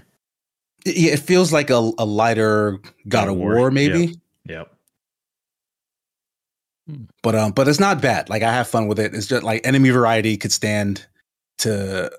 yeah 0.86 1.14
it 1.14 1.20
feels 1.20 1.54
like 1.54 1.70
a, 1.70 1.92
a 1.98 2.06
lighter 2.06 2.80
god 3.08 3.28
of 3.30 3.36
war, 3.36 3.72
maybe? 3.72 4.20
Yep. 4.46 4.72
but 7.24 7.36
um 7.36 7.52
but 7.52 7.68
it's 7.68 7.80
not 7.80 8.02
bad. 8.02 8.30
Like 8.30 8.44
i 8.44 8.52
have 8.52 8.68
fun 8.68 8.88
with 8.88 9.00
it. 9.00 9.14
It's 9.14 9.28
just 9.28 9.44
like 9.44 9.66
enemy 9.66 9.90
variety 9.90 10.38
could 10.38 10.52
stand 10.52 11.06
to 11.60 12.12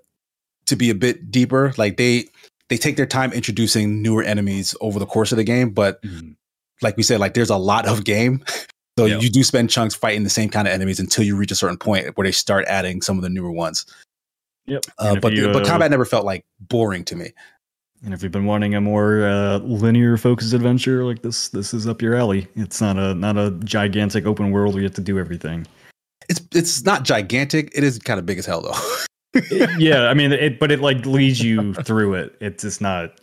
to 0.67 0.77
be 0.77 0.91
a 0.91 0.95
bit 0.95 1.31
deeper. 1.31 1.73
Like 1.77 1.97
they 1.97 2.27
they 2.69 2.77
take 2.77 2.97
their 2.97 3.07
time 3.07 3.33
introducing 3.33 4.03
newer 4.03 4.23
enemies 4.23 4.75
over 4.81 4.99
the 4.99 5.07
course 5.07 5.33
of 5.33 5.39
the 5.39 5.45
game 5.45 5.71
but 5.71 6.03
like 6.83 6.97
we 6.97 7.03
said 7.03 7.21
like 7.21 7.35
there's 7.35 7.51
a 7.51 7.57
lot 7.57 7.87
of 7.87 8.05
game 8.05 8.45
so 8.99 9.05
Yep. 9.07 9.23
you 9.23 9.31
do 9.31 9.43
spend 9.43 9.69
chunks 9.71 9.95
fighting 9.95 10.25
the 10.25 10.31
same 10.31 10.49
kind 10.49 10.67
of 10.67 10.75
enemies 10.75 10.99
until 11.01 11.25
you 11.25 11.37
reach 11.37 11.51
a 11.51 11.55
certain 11.55 11.77
point 11.79 12.17
where 12.17 12.27
they 12.27 12.33
start 12.33 12.65
adding 12.67 13.03
some 13.03 13.17
of 13.17 13.23
the 13.23 13.29
newer 13.31 13.51
ones 13.53 13.87
Yep. 14.67 14.85
uh, 14.99 15.17
but 15.21 15.33
you, 15.33 15.53
but 15.53 15.63
uh, 15.63 15.67
combat 15.67 15.91
never 15.91 16.05
felt 16.05 16.25
like 16.25 16.45
boring 16.61 17.05
to 17.05 17.15
me 17.17 17.33
And 18.05 18.13
if 18.15 18.23
you've 18.23 18.33
been 18.33 18.47
wanting 18.47 18.75
a 18.75 18.81
more 18.81 19.25
uh, 19.27 19.59
linear 19.59 20.17
focused 20.17 20.53
adventure 20.55 21.05
like 21.05 21.23
this, 21.23 21.49
this 21.49 21.73
is 21.75 21.87
up 21.87 22.03
your 22.03 22.15
alley. 22.15 22.47
It's 22.57 22.81
not 22.81 22.97
a 22.99 23.15
not 23.15 23.37
a 23.37 23.53
gigantic 23.65 24.27
open 24.27 24.51
world 24.51 24.75
where 24.75 24.83
you 24.83 24.89
have 24.89 24.95
to 24.97 25.01
do 25.03 25.19
everything. 25.19 25.67
it's 26.29 26.41
it's 26.53 26.85
not 26.85 27.05
gigantic 27.05 27.71
it 27.75 27.85
is 27.85 27.99
kind 27.99 28.19
of 28.19 28.27
big 28.27 28.39
as 28.39 28.47
hell 28.47 28.61
though 28.63 28.75
It- 29.35 29.71
yeah, 29.81 30.09
I 30.09 30.15
mean, 30.15 30.33
it 30.33 30.59
but 30.59 30.71
it 30.73 30.81
like 30.81 31.05
leads 31.07 31.41
you 31.43 31.75
through 31.75 32.15
it. 32.15 32.37
It's 32.41 32.63
just 32.65 32.81
not, 32.81 33.21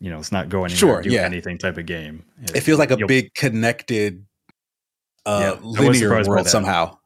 you 0.00 0.10
know, 0.10 0.18
it's 0.18 0.32
not 0.32 0.48
going 0.48 0.70
anywhere 0.72 0.78
Sure, 0.78 1.02
do 1.02 1.10
yeah. 1.10 1.22
anything 1.22 1.56
type 1.58 1.76
of 1.78 1.86
game. 1.86 2.22
it 2.54 2.60
feels 2.62 2.78
like 2.78 2.90
a 2.90 3.06
big 3.06 3.32
connected 3.34 4.24
uh 5.30 5.56
Yeah, 5.60 5.60
linear 5.62 6.24
world 6.28 6.48
somehow 6.48 6.96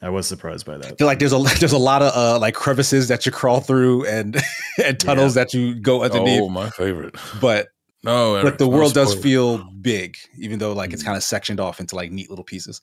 I 0.00 0.08
was 0.10 0.26
surprised 0.28 0.64
by 0.64 0.74
I 0.74 0.78
that. 0.78 0.98
feel 0.98 1.06
like 1.06 1.18
there's 1.18 1.32
a 1.32 1.38
there's 1.60 1.72
a 1.72 1.78
lot 1.78 2.02
of 2.02 2.12
uh 2.16 2.38
like 2.38 2.54
crevices 2.54 3.08
that 3.08 3.26
you 3.26 3.32
crawl 3.32 3.60
through 3.60 4.06
and 4.06 4.36
and 4.84 4.98
tunnels 4.98 5.34
that 5.34 5.52
you 5.54 5.74
go 5.74 6.02
underneath 6.02 6.42
oh, 6.42 6.48
my 6.48 6.70
favorite. 6.70 7.14
but 7.40 7.68
No, 8.04 8.34
Eric, 8.34 8.44
but 8.44 8.58
the 8.58 8.68
no 8.68 8.76
world 8.76 8.94
does 8.94 9.14
feel 9.14 9.58
big 9.80 10.16
even 10.38 10.58
though 10.58 10.72
like 10.72 10.92
it's 10.92 11.02
Mm. 11.02 11.06
kind 11.06 11.16
of 11.16 11.22
sectioned 11.24 11.60
off 11.60 11.80
into 11.80 11.96
like 11.96 12.10
neat 12.12 12.30
little 12.30 12.44
pieces 12.44 12.80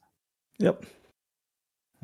Yep. 0.60 0.86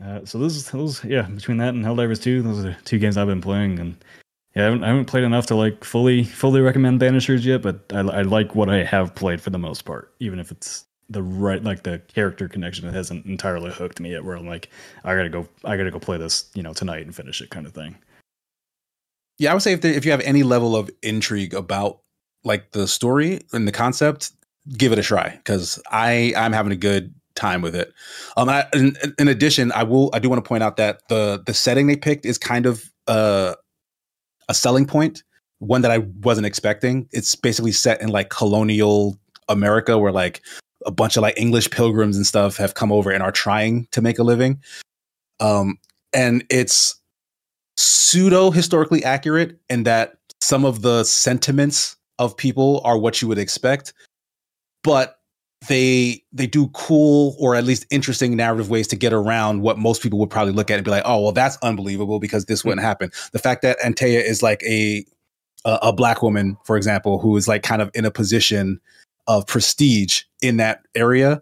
Uh, 0.04 0.26
so 0.26 0.38
those 0.40 0.70
those 0.72 1.04
yeah 1.06 1.24
between 1.24 1.58
that 1.58 1.74
and 1.76 1.86
Helldivers 1.86 2.22
2, 2.22 2.42
those 2.42 2.60
are 2.60 2.70
the 2.70 2.78
two 2.86 2.98
games 2.98 3.18
I've 3.18 3.28
been 3.28 3.42
playing, 3.42 3.78
and 3.80 3.96
yeah, 4.56 4.64
I 4.64 4.66
haven't, 4.66 4.84
I 4.84 4.88
haven't 4.88 5.06
played 5.06 5.24
enough 5.24 5.46
to 5.48 5.56
like 5.56 5.84
fully 5.84 6.24
fully 6.24 6.60
recommend 6.62 7.00
Banishers 7.00 7.46
yet, 7.46 7.62
but 7.62 7.84
I, 7.94 8.00
I 8.00 8.22
like 8.24 8.56
what 8.56 8.68
I 8.70 8.84
have 8.84 9.14
played 9.14 9.40
for 9.42 9.52
the 9.52 9.60
most 9.60 9.86
part, 9.86 10.14
even 10.20 10.40
if 10.40 10.50
it's 10.52 10.86
the 11.12 11.24
right 11.24 11.64
like 11.64 11.84
the 11.84 12.00
character 12.14 12.48
connection 12.50 12.86
that 12.86 12.94
hasn't 12.94 13.26
entirely 13.26 13.72
hooked 13.72 14.00
me 14.00 14.12
yet. 14.12 14.24
Where 14.24 14.36
I'm 14.38 14.48
like, 14.48 14.70
I 15.04 15.16
gotta 15.16 15.30
go, 15.30 15.48
I 15.66 15.78
gotta 15.78 15.92
go 15.92 16.00
play 16.00 16.18
this, 16.18 16.50
you 16.56 16.64
know, 16.64 16.74
tonight 16.74 17.06
and 17.06 17.16
finish 17.16 17.42
it, 17.42 17.50
kind 17.52 17.66
of 17.68 17.74
thing. 17.74 17.96
yeah 19.40 19.52
i 19.52 19.54
would 19.54 19.64
say 19.64 19.74
if, 19.74 19.82
there, 19.82 19.94
if 19.94 20.06
you 20.06 20.12
have 20.12 20.22
any 20.22 20.44
level 20.44 20.76
of 20.76 20.90
intrigue 21.02 21.54
about 21.54 22.00
like 22.44 22.72
the 22.72 22.88
story 22.88 23.42
and 23.54 23.68
the 23.68 23.72
concept 23.72 24.32
give 24.78 24.92
it 24.92 25.00
a 25.00 25.04
try 25.04 25.30
because 25.38 25.82
i 25.92 26.34
i'm 26.38 26.54
having 26.54 26.72
a 26.72 26.76
good 26.76 27.14
time 27.36 27.62
with 27.62 27.76
it 27.76 27.94
um 28.38 28.50
I, 28.50 28.66
in, 28.74 28.96
in 29.18 29.28
addition 29.28 29.72
i 29.72 29.84
will 29.84 30.10
i 30.14 30.20
do 30.20 30.30
want 30.30 30.44
to 30.44 30.48
point 30.48 30.64
out 30.64 30.78
that 30.78 31.08
the 31.10 31.42
the 31.46 31.54
setting 31.54 31.88
they 31.88 31.96
picked 31.96 32.26
is 32.26 32.38
kind 32.38 32.66
of 32.66 32.84
uh 33.08 33.56
a 34.50 34.54
selling 34.54 34.86
point 34.86 35.24
one 35.60 35.82
that 35.82 35.92
i 35.92 36.00
wasn't 36.24 36.46
expecting 36.46 37.08
it's 37.12 37.36
basically 37.36 37.72
set 37.72 38.02
in 38.02 38.10
like 38.10 38.30
colonial 38.30 39.18
america 39.50 39.98
where 39.98 40.12
like 40.12 40.42
a 40.86 40.92
bunch 40.92 41.18
of 41.18 41.22
like 41.22 41.38
english 41.38 41.70
pilgrims 41.70 42.18
and 42.18 42.26
stuff 42.26 42.58
have 42.58 42.74
come 42.74 42.92
over 42.92 43.12
and 43.12 43.24
are 43.24 43.32
trying 43.32 43.88
to 43.92 44.02
make 44.02 44.20
a 44.20 44.24
living. 44.24 44.60
Um 45.40 45.78
and 46.14 46.44
it's 46.50 47.00
pseudo 47.78 48.52
historically 48.52 49.04
accurate 49.04 49.60
in 49.70 49.84
that 49.84 50.18
some 50.42 50.66
of 50.66 50.82
the 50.82 51.04
sentiments 51.04 51.96
of 52.20 52.36
people 52.36 52.82
are 52.84 52.98
what 52.98 53.22
you 53.22 53.28
would 53.28 53.38
expect 53.38 53.94
but 54.84 55.22
they 55.68 56.24
they 56.34 56.48
do 56.48 56.68
cool 56.70 57.36
or 57.40 57.56
at 57.56 57.64
least 57.64 57.86
interesting 57.92 58.36
narrative 58.36 58.70
ways 58.70 58.88
to 58.88 58.96
get 58.96 59.14
around 59.14 59.62
what 59.62 59.78
most 59.78 60.02
people 60.02 60.18
would 60.18 60.30
probably 60.30 60.54
look 60.54 60.72
at 60.72 60.76
and 60.76 60.86
be 60.86 60.92
like 60.92 61.04
oh 61.06 61.22
well 61.22 61.32
that's 61.32 61.58
unbelievable 61.62 62.20
because 62.20 62.46
this 62.46 62.66
wouldn't 62.66 62.82
happen. 62.82 63.12
The 63.32 63.40
fact 63.40 63.62
that 63.62 63.80
antea 63.80 64.24
is 64.24 64.42
like 64.42 64.64
a 64.64 65.06
a, 65.66 65.80
a 65.84 65.94
black 65.94 66.24
woman 66.24 66.58
for 66.64 66.78
example 66.78 67.20
who 67.20 67.38
is 67.38 67.48
like 67.48 67.62
kind 67.62 67.82
of 67.82 67.92
in 67.94 68.06
a 68.06 68.12
position 68.12 68.80
of 69.38 69.48
prestige 69.48 70.24
in 70.42 70.58
that 70.58 70.82
area 70.96 71.42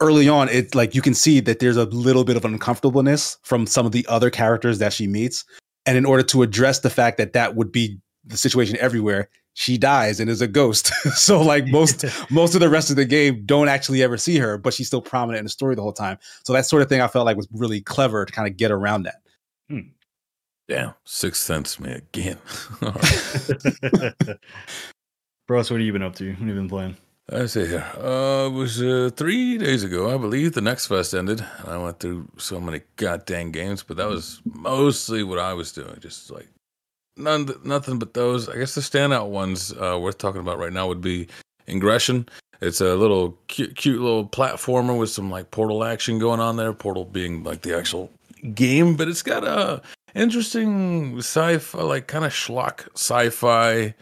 early 0.00 0.28
on 0.28 0.48
it's 0.48 0.74
like 0.74 0.94
you 0.94 1.02
can 1.02 1.14
see 1.14 1.40
that 1.40 1.58
there's 1.58 1.76
a 1.76 1.84
little 1.84 2.24
bit 2.24 2.36
of 2.36 2.44
uncomfortableness 2.44 3.38
from 3.42 3.66
some 3.66 3.84
of 3.84 3.92
the 3.92 4.06
other 4.08 4.30
characters 4.30 4.78
that 4.78 4.92
she 4.92 5.06
meets 5.06 5.44
and 5.86 5.96
in 5.96 6.04
order 6.04 6.22
to 6.22 6.42
address 6.42 6.80
the 6.80 6.90
fact 6.90 7.18
that 7.18 7.32
that 7.32 7.56
would 7.56 7.72
be 7.72 7.98
the 8.24 8.36
situation 8.36 8.76
everywhere, 8.78 9.28
she 9.54 9.78
dies 9.78 10.20
and 10.20 10.30
is 10.30 10.40
a 10.40 10.48
ghost. 10.48 10.86
so 11.14 11.40
like 11.42 11.66
most 11.68 12.04
most 12.30 12.54
of 12.54 12.60
the 12.60 12.68
rest 12.68 12.90
of 12.90 12.96
the 12.96 13.04
game 13.04 13.42
don't 13.44 13.68
actually 13.68 14.02
ever 14.02 14.16
see 14.16 14.38
her, 14.38 14.58
but 14.58 14.74
she's 14.74 14.86
still 14.86 15.02
prominent 15.02 15.40
in 15.40 15.44
the 15.44 15.50
story 15.50 15.74
the 15.74 15.82
whole 15.82 15.92
time. 15.92 16.18
So 16.44 16.52
that 16.52 16.66
sort 16.66 16.82
of 16.82 16.88
thing 16.88 17.00
I 17.00 17.08
felt 17.08 17.26
like 17.26 17.36
was 17.36 17.48
really 17.52 17.80
clever 17.80 18.24
to 18.24 18.32
kind 18.32 18.48
of 18.48 18.56
get 18.56 18.70
around 18.70 19.04
that. 19.04 19.16
hmm. 19.68 19.80
Damn, 20.68 20.94
Sixth 21.04 21.42
Sense 21.42 21.80
me 21.80 21.90
again. 21.90 22.38
All 22.82 22.92
right. 22.92 24.38
Bros, 25.50 25.68
what 25.68 25.80
have 25.80 25.84
you 25.84 25.92
been 25.92 26.02
up 26.02 26.14
to? 26.14 26.30
What 26.30 26.38
have 26.38 26.46
you 26.46 26.54
been 26.54 26.68
playing? 26.68 26.96
I 27.28 27.46
see 27.46 27.66
here. 27.66 27.84
Uh, 27.98 28.46
it 28.46 28.52
was 28.52 28.80
uh, 28.80 29.10
three 29.16 29.58
days 29.58 29.82
ago, 29.82 30.14
I 30.14 30.16
believe. 30.16 30.52
The 30.52 30.60
next 30.60 30.86
fest 30.86 31.12
ended. 31.12 31.44
I 31.66 31.76
went 31.76 31.98
through 31.98 32.28
so 32.36 32.60
many 32.60 32.82
goddamn 32.94 33.50
games, 33.50 33.82
but 33.82 33.96
that 33.96 34.06
was 34.06 34.40
mostly 34.44 35.24
what 35.24 35.40
I 35.40 35.52
was 35.54 35.72
doing. 35.72 35.96
Just 35.98 36.30
like 36.30 36.46
none, 37.16 37.48
nothing 37.64 37.98
but 37.98 38.14
those. 38.14 38.48
I 38.48 38.58
guess 38.58 38.76
the 38.76 38.80
standout 38.80 39.30
ones 39.30 39.72
uh, 39.72 39.98
worth 40.00 40.18
talking 40.18 40.40
about 40.40 40.60
right 40.60 40.72
now 40.72 40.86
would 40.86 41.00
be 41.00 41.26
Ingression. 41.66 42.28
It's 42.60 42.80
a 42.80 42.94
little 42.94 43.36
cute, 43.48 43.74
cute 43.74 44.00
little 44.00 44.28
platformer 44.28 44.96
with 44.96 45.10
some 45.10 45.32
like 45.32 45.50
Portal 45.50 45.82
action 45.82 46.20
going 46.20 46.38
on 46.38 46.58
there. 46.58 46.72
Portal 46.72 47.06
being 47.06 47.42
like 47.42 47.62
the 47.62 47.76
actual 47.76 48.08
game, 48.54 48.94
but 48.94 49.08
it's 49.08 49.22
got 49.22 49.42
a 49.42 49.82
interesting 50.14 51.18
sci-fi, 51.18 51.82
like 51.82 52.06
kind 52.06 52.24
of 52.24 52.30
schlock 52.30 52.86
sci-fi, 52.94 53.96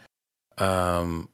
um, 0.59 1.31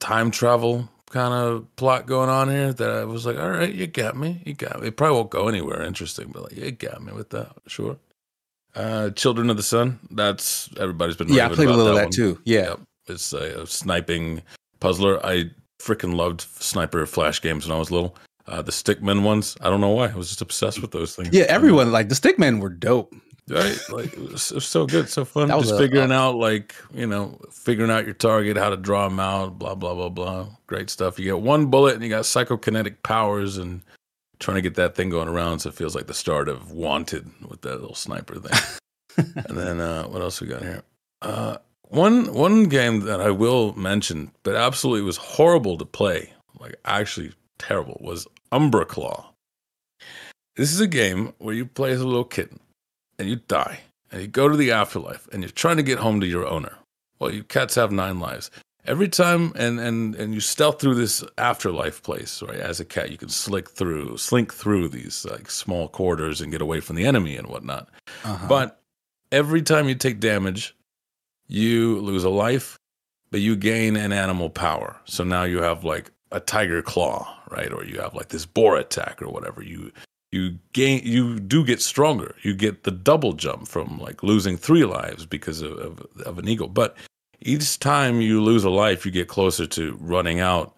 time 0.00 0.30
travel 0.30 0.88
kind 1.10 1.34
of 1.34 1.76
plot 1.76 2.06
going 2.06 2.28
on 2.28 2.48
here. 2.48 2.72
That 2.72 2.90
I 2.90 3.04
was 3.04 3.26
like, 3.26 3.38
all 3.38 3.50
right, 3.50 3.72
you 3.72 3.86
got 3.86 4.16
me, 4.16 4.42
you 4.44 4.54
got 4.54 4.80
me. 4.80 4.88
It 4.88 4.96
probably 4.96 5.16
won't 5.16 5.30
go 5.30 5.48
anywhere 5.48 5.82
interesting, 5.82 6.30
but 6.32 6.44
like, 6.44 6.56
you 6.56 6.70
got 6.72 7.02
me 7.02 7.12
with 7.12 7.30
that, 7.30 7.52
sure. 7.66 7.96
Uh, 8.74 9.10
Children 9.10 9.50
of 9.50 9.56
the 9.56 9.62
Sun. 9.62 9.98
That's 10.10 10.70
everybody's 10.78 11.16
been. 11.16 11.28
Yeah, 11.28 11.46
I 11.46 11.54
played 11.54 11.68
a 11.68 11.72
little 11.72 11.88
of 11.88 11.96
that 11.96 12.04
one. 12.04 12.12
too. 12.12 12.40
Yeah. 12.44 12.68
Yep. 12.68 12.80
It's 13.08 13.32
a, 13.32 13.62
a 13.62 13.66
sniping 13.66 14.42
puzzler. 14.78 15.24
I 15.26 15.50
freaking 15.80 16.14
loved 16.14 16.42
sniper 16.42 17.04
flash 17.06 17.42
games 17.42 17.66
when 17.66 17.74
I 17.74 17.78
was 17.78 17.90
little. 17.90 18.16
Uh, 18.46 18.62
the 18.62 18.72
stickman 18.72 19.22
ones. 19.22 19.56
I 19.60 19.70
don't 19.70 19.80
know 19.80 19.90
why. 19.90 20.08
I 20.08 20.14
was 20.14 20.28
just 20.28 20.40
obsessed 20.40 20.80
with 20.80 20.92
those 20.92 21.14
things. 21.14 21.30
Yeah, 21.32 21.44
everyone 21.48 21.92
like 21.92 22.08
the 22.08 22.14
Stickmen 22.14 22.60
were 22.60 22.68
dope. 22.68 23.14
Right? 23.50 23.78
Like 23.90 24.12
it 24.12 24.30
was, 24.30 24.52
it 24.52 24.54
was 24.54 24.66
so 24.66 24.86
good, 24.86 25.08
so 25.08 25.24
fun. 25.24 25.48
Just 25.48 25.72
a- 25.72 25.78
figuring 25.78 26.12
out, 26.12 26.36
like 26.36 26.74
you 26.94 27.06
know, 27.06 27.38
figuring 27.50 27.90
out 27.90 28.04
your 28.04 28.14
target, 28.14 28.56
how 28.56 28.70
to 28.70 28.76
draw 28.76 29.08
them 29.08 29.18
out, 29.18 29.58
blah 29.58 29.74
blah 29.74 29.94
blah 29.94 30.08
blah. 30.08 30.46
Great 30.66 30.88
stuff. 30.88 31.18
You 31.18 31.24
get 31.24 31.40
one 31.40 31.66
bullet, 31.66 31.94
and 31.94 32.02
you 32.04 32.08
got 32.08 32.24
psychokinetic 32.24 33.02
powers, 33.02 33.58
and 33.58 33.82
trying 34.38 34.56
to 34.56 34.62
get 34.62 34.76
that 34.76 34.94
thing 34.94 35.10
going 35.10 35.28
around. 35.28 35.60
So 35.60 35.68
it 35.68 35.74
feels 35.74 35.94
like 35.94 36.06
the 36.06 36.14
start 36.14 36.48
of 36.48 36.70
Wanted 36.72 37.28
with 37.48 37.62
that 37.62 37.80
little 37.80 37.94
sniper 37.94 38.36
thing. 38.36 38.58
and 39.46 39.56
then 39.56 39.80
uh, 39.80 40.04
what 40.04 40.22
else 40.22 40.40
we 40.40 40.46
got 40.46 40.62
here? 40.62 40.82
Uh, 41.20 41.56
one 41.82 42.32
one 42.32 42.64
game 42.64 43.00
that 43.00 43.20
I 43.20 43.30
will 43.30 43.74
mention, 43.74 44.30
but 44.44 44.54
absolutely 44.54 45.02
was 45.02 45.16
horrible 45.16 45.76
to 45.78 45.84
play, 45.84 46.32
like 46.60 46.76
actually 46.84 47.32
terrible, 47.58 47.98
was 48.00 48.28
Umbraclaw. 48.52 49.26
This 50.56 50.72
is 50.72 50.80
a 50.80 50.86
game 50.86 51.32
where 51.38 51.54
you 51.54 51.66
play 51.66 51.92
as 51.92 52.00
a 52.00 52.06
little 52.06 52.24
kitten 52.24 52.60
and 53.20 53.28
you 53.28 53.36
die 53.36 53.80
and 54.10 54.22
you 54.22 54.26
go 54.26 54.48
to 54.48 54.56
the 54.56 54.72
afterlife 54.72 55.28
and 55.32 55.42
you're 55.42 55.50
trying 55.50 55.76
to 55.76 55.82
get 55.82 55.98
home 55.98 56.20
to 56.20 56.26
your 56.26 56.46
owner. 56.46 56.76
Well, 57.18 57.32
you 57.32 57.44
cats 57.44 57.74
have 57.74 57.92
nine 57.92 58.18
lives. 58.18 58.50
Every 58.86 59.08
time 59.08 59.52
and 59.56 59.78
and 59.78 60.14
and 60.14 60.34
you 60.34 60.40
stealth 60.40 60.80
through 60.80 60.94
this 60.94 61.22
afterlife 61.36 62.02
place, 62.02 62.42
right? 62.42 62.58
As 62.58 62.80
a 62.80 62.84
cat, 62.84 63.10
you 63.10 63.18
can 63.18 63.28
slick 63.28 63.68
through, 63.70 64.16
slink 64.16 64.54
through 64.54 64.88
these 64.88 65.26
like 65.30 65.50
small 65.50 65.88
corridors 65.88 66.40
and 66.40 66.50
get 66.50 66.62
away 66.62 66.80
from 66.80 66.96
the 66.96 67.04
enemy 67.04 67.36
and 67.36 67.46
whatnot. 67.48 67.90
Uh-huh. 68.24 68.46
But 68.48 68.80
every 69.30 69.60
time 69.60 69.86
you 69.86 69.94
take 69.94 70.18
damage, 70.18 70.74
you 71.46 72.00
lose 72.00 72.24
a 72.24 72.30
life, 72.30 72.78
but 73.30 73.40
you 73.40 73.54
gain 73.54 73.96
an 73.96 74.12
animal 74.12 74.48
power. 74.48 74.96
So 75.04 75.24
now 75.24 75.42
you 75.42 75.60
have 75.60 75.84
like 75.84 76.10
a 76.32 76.40
tiger 76.40 76.80
claw, 76.80 77.28
right? 77.50 77.70
Or 77.70 77.84
you 77.84 78.00
have 78.00 78.14
like 78.14 78.28
this 78.28 78.46
boar 78.46 78.78
attack 78.78 79.20
or 79.20 79.28
whatever. 79.28 79.62
You 79.62 79.92
you 80.32 80.58
gain 80.72 81.02
you 81.04 81.40
do 81.40 81.64
get 81.64 81.80
stronger. 81.80 82.34
You 82.42 82.54
get 82.54 82.84
the 82.84 82.90
double 82.90 83.32
jump 83.32 83.68
from 83.68 83.98
like 83.98 84.22
losing 84.22 84.56
three 84.56 84.84
lives 84.84 85.26
because 85.26 85.60
of, 85.62 85.72
of, 85.78 86.06
of 86.24 86.38
an 86.38 86.48
eagle. 86.48 86.68
But 86.68 86.96
each 87.40 87.78
time 87.78 88.20
you 88.20 88.42
lose 88.42 88.64
a 88.64 88.70
life, 88.70 89.04
you 89.04 89.10
get 89.10 89.28
closer 89.28 89.66
to 89.66 89.96
running 90.00 90.40
out, 90.40 90.76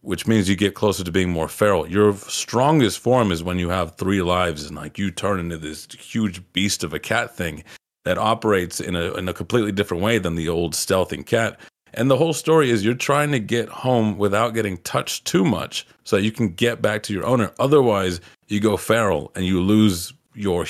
which 0.00 0.26
means 0.26 0.48
you 0.48 0.56
get 0.56 0.74
closer 0.74 1.04
to 1.04 1.12
being 1.12 1.30
more 1.30 1.48
feral. 1.48 1.86
Your 1.86 2.14
strongest 2.14 2.98
form 2.98 3.30
is 3.30 3.44
when 3.44 3.58
you 3.58 3.68
have 3.68 3.96
three 3.96 4.22
lives 4.22 4.64
and 4.64 4.76
like 4.76 4.98
you 4.98 5.10
turn 5.10 5.38
into 5.38 5.58
this 5.58 5.86
huge 5.92 6.42
beast 6.52 6.82
of 6.82 6.92
a 6.92 6.98
cat 6.98 7.36
thing 7.36 7.62
that 8.04 8.18
operates 8.18 8.80
in 8.80 8.96
a 8.96 9.12
in 9.14 9.28
a 9.28 9.34
completely 9.34 9.72
different 9.72 10.02
way 10.02 10.18
than 10.18 10.34
the 10.34 10.48
old 10.48 10.72
stealthing 10.72 11.24
cat. 11.24 11.60
And 11.94 12.10
the 12.10 12.16
whole 12.16 12.32
story 12.32 12.70
is 12.70 12.84
you're 12.84 12.94
trying 12.94 13.32
to 13.32 13.38
get 13.38 13.68
home 13.68 14.18
without 14.18 14.54
getting 14.54 14.78
touched 14.78 15.24
too 15.24 15.44
much 15.44 15.86
so 16.04 16.16
that 16.16 16.22
you 16.22 16.32
can 16.32 16.50
get 16.50 16.80
back 16.80 17.02
to 17.04 17.12
your 17.12 17.24
owner. 17.26 17.52
Otherwise, 17.58 18.20
you 18.48 18.60
go 18.60 18.76
feral 18.76 19.32
and 19.34 19.44
you 19.44 19.60
lose 19.60 20.12
your 20.34 20.66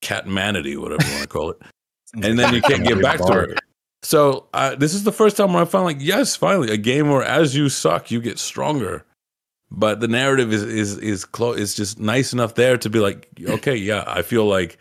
cat 0.00 0.26
manity, 0.26 0.76
whatever 0.76 1.04
you 1.06 1.12
want 1.12 1.22
to 1.22 1.28
call 1.28 1.50
it. 1.50 1.62
and 2.22 2.38
then 2.38 2.54
you 2.54 2.62
can't 2.62 2.84
get 2.84 3.00
back 3.00 3.18
to 3.18 3.32
her. 3.32 3.56
So 4.02 4.46
uh, 4.54 4.76
this 4.76 4.94
is 4.94 5.04
the 5.04 5.12
first 5.12 5.36
time 5.36 5.52
where 5.52 5.62
I 5.62 5.66
found 5.66 5.84
like, 5.84 5.96
yes, 6.00 6.36
finally, 6.36 6.70
a 6.72 6.76
game 6.76 7.10
where 7.10 7.22
as 7.22 7.56
you 7.56 7.68
suck, 7.68 8.10
you 8.10 8.20
get 8.20 8.38
stronger. 8.38 9.04
But 9.70 9.98
the 9.98 10.06
narrative 10.06 10.52
is 10.52 10.62
is 10.62 10.96
is 10.98 11.24
close. 11.24 11.58
It's 11.58 11.74
just 11.74 11.98
nice 11.98 12.32
enough 12.32 12.54
there 12.54 12.78
to 12.78 12.88
be 12.88 13.00
like, 13.00 13.28
okay, 13.48 13.74
yeah, 13.74 14.04
I 14.06 14.22
feel 14.22 14.46
like 14.46 14.78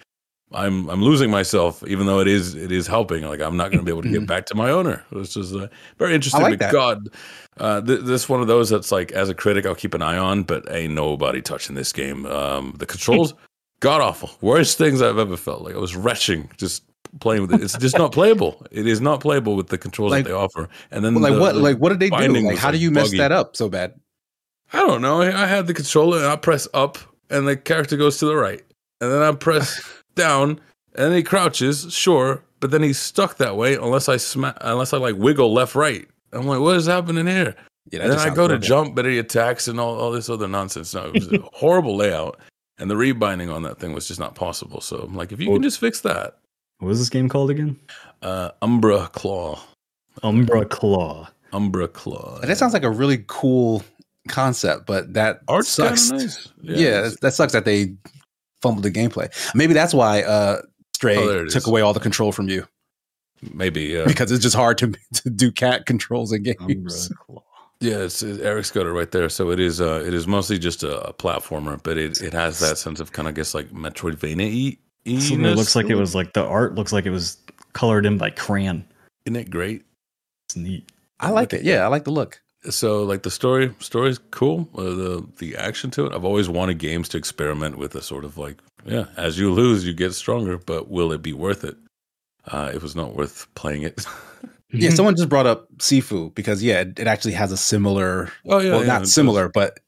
I'm 0.56 0.90
I'm 0.90 1.02
losing 1.04 1.30
myself, 1.30 1.84
even 1.88 2.08
though 2.08 2.20
it 2.20 2.28
is 2.28 2.56
it 2.56 2.72
is 2.72 2.88
helping. 2.88 3.24
Like 3.24 3.42
I'm 3.42 3.58
not 3.58 3.72
going 3.72 3.80
to 3.80 3.86
be 3.86 3.92
able 3.92 4.04
to 4.04 4.10
get 4.12 4.26
back 4.28 4.46
to 4.48 4.56
my 4.56 4.70
owner, 4.72 5.04
which 5.10 5.36
is 5.38 5.56
uh, 5.56 5.68
very 5.98 6.16
interesting. 6.16 6.42
like. 6.42 6.60
God, 6.72 7.10
uh, 7.58 7.82
th- 7.82 8.02
this 8.02 8.28
one 8.30 8.42
of 8.42 8.48
those 8.48 8.70
that's 8.70 8.92
like 8.92 9.12
as 9.12 9.30
a 9.30 9.34
critic, 9.36 9.66
I'll 9.66 9.76
keep 9.76 9.94
an 9.94 10.02
eye 10.02 10.18
on, 10.18 10.44
but 10.44 10.70
ain't 10.72 10.94
nobody 10.94 11.42
touching 11.42 11.76
this 11.76 11.92
game. 11.92 12.26
Um, 12.26 12.74
the 12.78 12.86
controls, 12.86 13.34
god 13.80 14.02
awful, 14.02 14.32
worst 14.42 14.78
things 14.78 15.02
I've 15.02 15.18
ever 15.20 15.38
felt. 15.38 15.62
Like 15.62 15.76
I 15.76 15.80
was 15.80 15.96
retching 15.96 16.50
just 16.58 16.84
playing 17.20 17.44
with 17.44 17.54
it. 17.54 17.62
It's 17.62 17.78
just 17.78 17.98
not 17.98 18.12
playable. 18.12 18.66
It 18.72 18.88
is 18.88 19.00
not 19.02 19.22
playable 19.22 19.56
with 19.56 19.68
the 19.68 19.78
controls 19.78 20.12
Like- 20.12 20.26
that 20.26 20.30
they 20.32 20.36
offer. 20.36 20.70
And 20.92 21.04
then 21.04 21.14
Well, 21.14 21.24
like 21.24 21.34
the- 21.34 21.40
what 21.40 21.56
like 21.56 21.78
what 21.78 21.90
did 21.90 22.00
they 22.00 22.10
do? 22.10 22.42
Like 22.46 22.58
how 22.58 22.72
do 22.72 22.78
you 22.78 22.92
mess 22.92 23.08
buggy. 23.08 23.18
that 23.20 23.32
up 23.32 23.56
so 23.56 23.70
bad? 23.70 23.94
I 24.74 24.80
don't 24.80 25.02
know. 25.02 25.22
I 25.22 25.46
had 25.46 25.68
the 25.68 25.74
controller 25.74 26.18
and 26.18 26.28
I 26.28 26.36
press 26.36 26.68
up 26.74 26.98
and 27.30 27.48
the 27.48 27.56
character 27.56 27.96
goes 27.98 28.18
to 28.18 28.26
the 28.26 28.36
right. 28.36 28.62
And 29.02 29.12
then 29.12 29.22
I 29.22 29.32
press 29.34 29.82
down 30.16 30.50
and 30.96 31.08
then 31.12 31.14
he 31.14 31.24
crouches, 31.24 31.94
sure, 31.94 32.44
but 32.60 32.72
then 32.72 32.82
he's 32.82 32.98
stuck 32.98 33.38
that 33.38 33.56
way 33.58 33.76
unless 33.76 34.08
I 34.10 34.18
sma- 34.18 34.58
unless 34.62 34.94
I 34.94 34.98
like 34.98 35.16
wiggle 35.18 35.54
left 35.54 35.76
right. 35.76 36.08
I'm 36.34 36.48
like, 36.48 36.60
what 36.60 36.76
is 36.78 36.86
happening 36.88 37.28
here? 37.28 37.56
Yeah, 37.92 38.02
And 38.02 38.12
then 38.12 38.20
I 38.20 38.26
sounds 38.26 38.36
go 38.36 38.48
to 38.48 38.58
jump, 38.58 38.96
but 38.96 39.06
he 39.06 39.20
attacks 39.20 39.68
and 39.68 39.80
all, 39.80 39.96
all 40.00 40.12
this 40.12 40.30
other 40.30 40.48
nonsense. 40.48 40.94
No, 40.94 41.06
it 41.06 41.14
was 41.14 41.32
a 41.32 41.38
horrible 41.54 41.96
layout. 41.96 42.40
And 42.78 42.90
the 42.92 42.98
rebinding 42.98 43.50
on 43.50 43.62
that 43.64 43.80
thing 43.80 43.94
was 43.94 44.08
just 44.08 44.20
not 44.20 44.36
possible. 44.36 44.82
So 44.82 44.98
I'm 44.98 45.16
like, 45.16 45.32
if 45.32 45.40
you 45.40 45.50
Well- 45.50 45.58
can 45.58 45.64
just 45.64 45.80
fix 45.80 46.02
that. 46.02 46.38
What 46.80 46.90
was 46.90 47.00
this 47.00 47.10
game 47.10 47.30
called 47.30 47.50
again? 47.52 47.80
Uh, 48.22 48.52
Umbraclaw. 48.62 49.60
Umbra 50.24 50.66
Claw. 50.66 51.30
Umbraclaw. 51.54 52.42
That 52.42 52.58
sounds 52.58 52.74
like 52.74 52.84
a 52.84 52.90
really 52.92 53.24
cool 53.28 53.84
concept, 54.28 54.86
but 54.86 55.14
that 55.14 55.42
Art's 55.48 55.70
sucks. 55.70 56.10
of 56.12 56.18
nice. 56.18 56.48
Yeah, 56.62 57.10
that 57.22 57.34
sucks 57.34 57.54
that 57.54 57.64
they 57.66 57.94
fumbled 58.66 58.84
the 58.84 58.92
gameplay. 58.92 59.30
Maybe 59.54 59.74
that's 59.74 59.94
why 59.94 60.24
uh 60.24 60.62
Stray 60.96 61.18
Oh, 61.18 61.46
took 61.46 61.56
is. 61.64 61.68
away 61.68 61.82
all 61.82 61.94
the 61.94 62.00
control 62.00 62.32
from 62.32 62.50
you 62.50 62.66
maybe. 63.54 63.98
Uh, 63.98 64.06
because 64.06 64.32
it's 64.32 64.44
just 64.44 64.56
hard 64.56 64.78
to 64.80 64.94
to 65.14 65.30
do 65.30 65.52
cat 65.52 65.86
controls 65.86 66.32
in 66.32 66.46
Umbra 66.60 66.68
games. 66.76 67.12
Claw. 67.26 67.44
Yeah, 67.82 67.98
it's, 67.98 68.24
it, 68.24 68.42
Eric's 68.42 68.72
got 68.72 68.86
it 68.86 68.92
right 68.92 69.12
there. 69.12 69.30
So 69.30 69.52
it 69.52 69.60
is. 69.60 69.82
Uh, 69.82 70.04
it 70.06 70.14
is 70.14 70.28
mostly 70.28 70.58
just 70.58 70.84
a, 70.84 71.10
a 71.10 71.14
platformer, 71.14 71.82
but 71.82 71.98
it, 71.98 72.22
it 72.22 72.34
has 72.34 72.60
that 72.60 72.78
sense 72.78 73.00
of 73.00 73.12
kind 73.12 73.28
of 73.28 73.36
guess 73.36 73.54
like 73.54 73.70
Metroidvania. 73.70 74.78
It 75.06 75.56
looks 75.56 75.76
like 75.76 75.90
it 75.90 75.96
was 75.96 76.16
like 76.16 76.34
the 76.34 76.44
art 76.44 76.76
looks 76.76 76.92
like 76.94 77.06
it 77.06 77.12
was 77.12 77.38
colored 77.74 78.06
in 78.06 78.18
by 78.18 78.30
crayon. 78.32 78.86
Isn't 79.26 79.36
it 79.36 79.52
great? 79.52 79.84
It's 80.48 80.56
neat. 80.56 80.90
I 81.20 81.30
like 81.30 81.54
it. 81.54 81.64
Yeah, 81.64 81.84
I 81.84 81.88
like 81.88 82.06
the 82.06 82.12
look. 82.12 82.42
So 82.70 83.04
like 83.04 83.24
the 83.24 83.32
story, 83.32 83.74
story's 83.80 84.20
cool. 84.32 84.70
Uh, 84.76 84.84
the 84.84 85.28
the 85.38 85.56
action 85.56 85.92
to 85.92 86.06
it. 86.06 86.14
I've 86.14 86.26
always 86.26 86.50
wanted 86.50 86.78
games 86.78 87.10
to 87.10 87.18
experiment 87.18 87.78
with 87.78 87.96
a 87.96 88.02
sort 88.02 88.26
of 88.26 88.38
like, 88.38 88.62
yeah, 88.86 89.06
as 89.18 89.38
you 89.38 89.52
lose, 89.52 89.86
you 89.86 89.94
get 89.94 90.14
stronger, 90.14 90.58
but 90.58 90.90
will 90.90 91.12
it 91.12 91.22
be 91.22 91.34
worth 91.34 91.64
it? 91.64 91.76
Uh, 92.48 92.72
it 92.74 92.82
was 92.82 92.96
not 92.96 93.16
worth 93.16 93.48
playing 93.56 93.84
it. 93.84 94.06
Yeah, 94.72 94.90
someone 94.90 95.16
just 95.16 95.30
brought 95.30 95.46
up 95.46 95.72
Sifu 95.78 96.34
because 96.36 96.62
yeah, 96.62 96.82
it, 96.82 97.00
it 97.00 97.08
actually 97.08 97.34
has 97.34 97.52
a 97.52 97.58
similar, 97.58 98.30
oh 98.46 98.60
yeah, 98.60 98.72
well, 98.72 98.80
yeah, 98.80 98.84
it 98.84 98.88
not 98.88 99.00
does. 99.02 99.14
similar, 99.14 99.48
but 99.48 99.80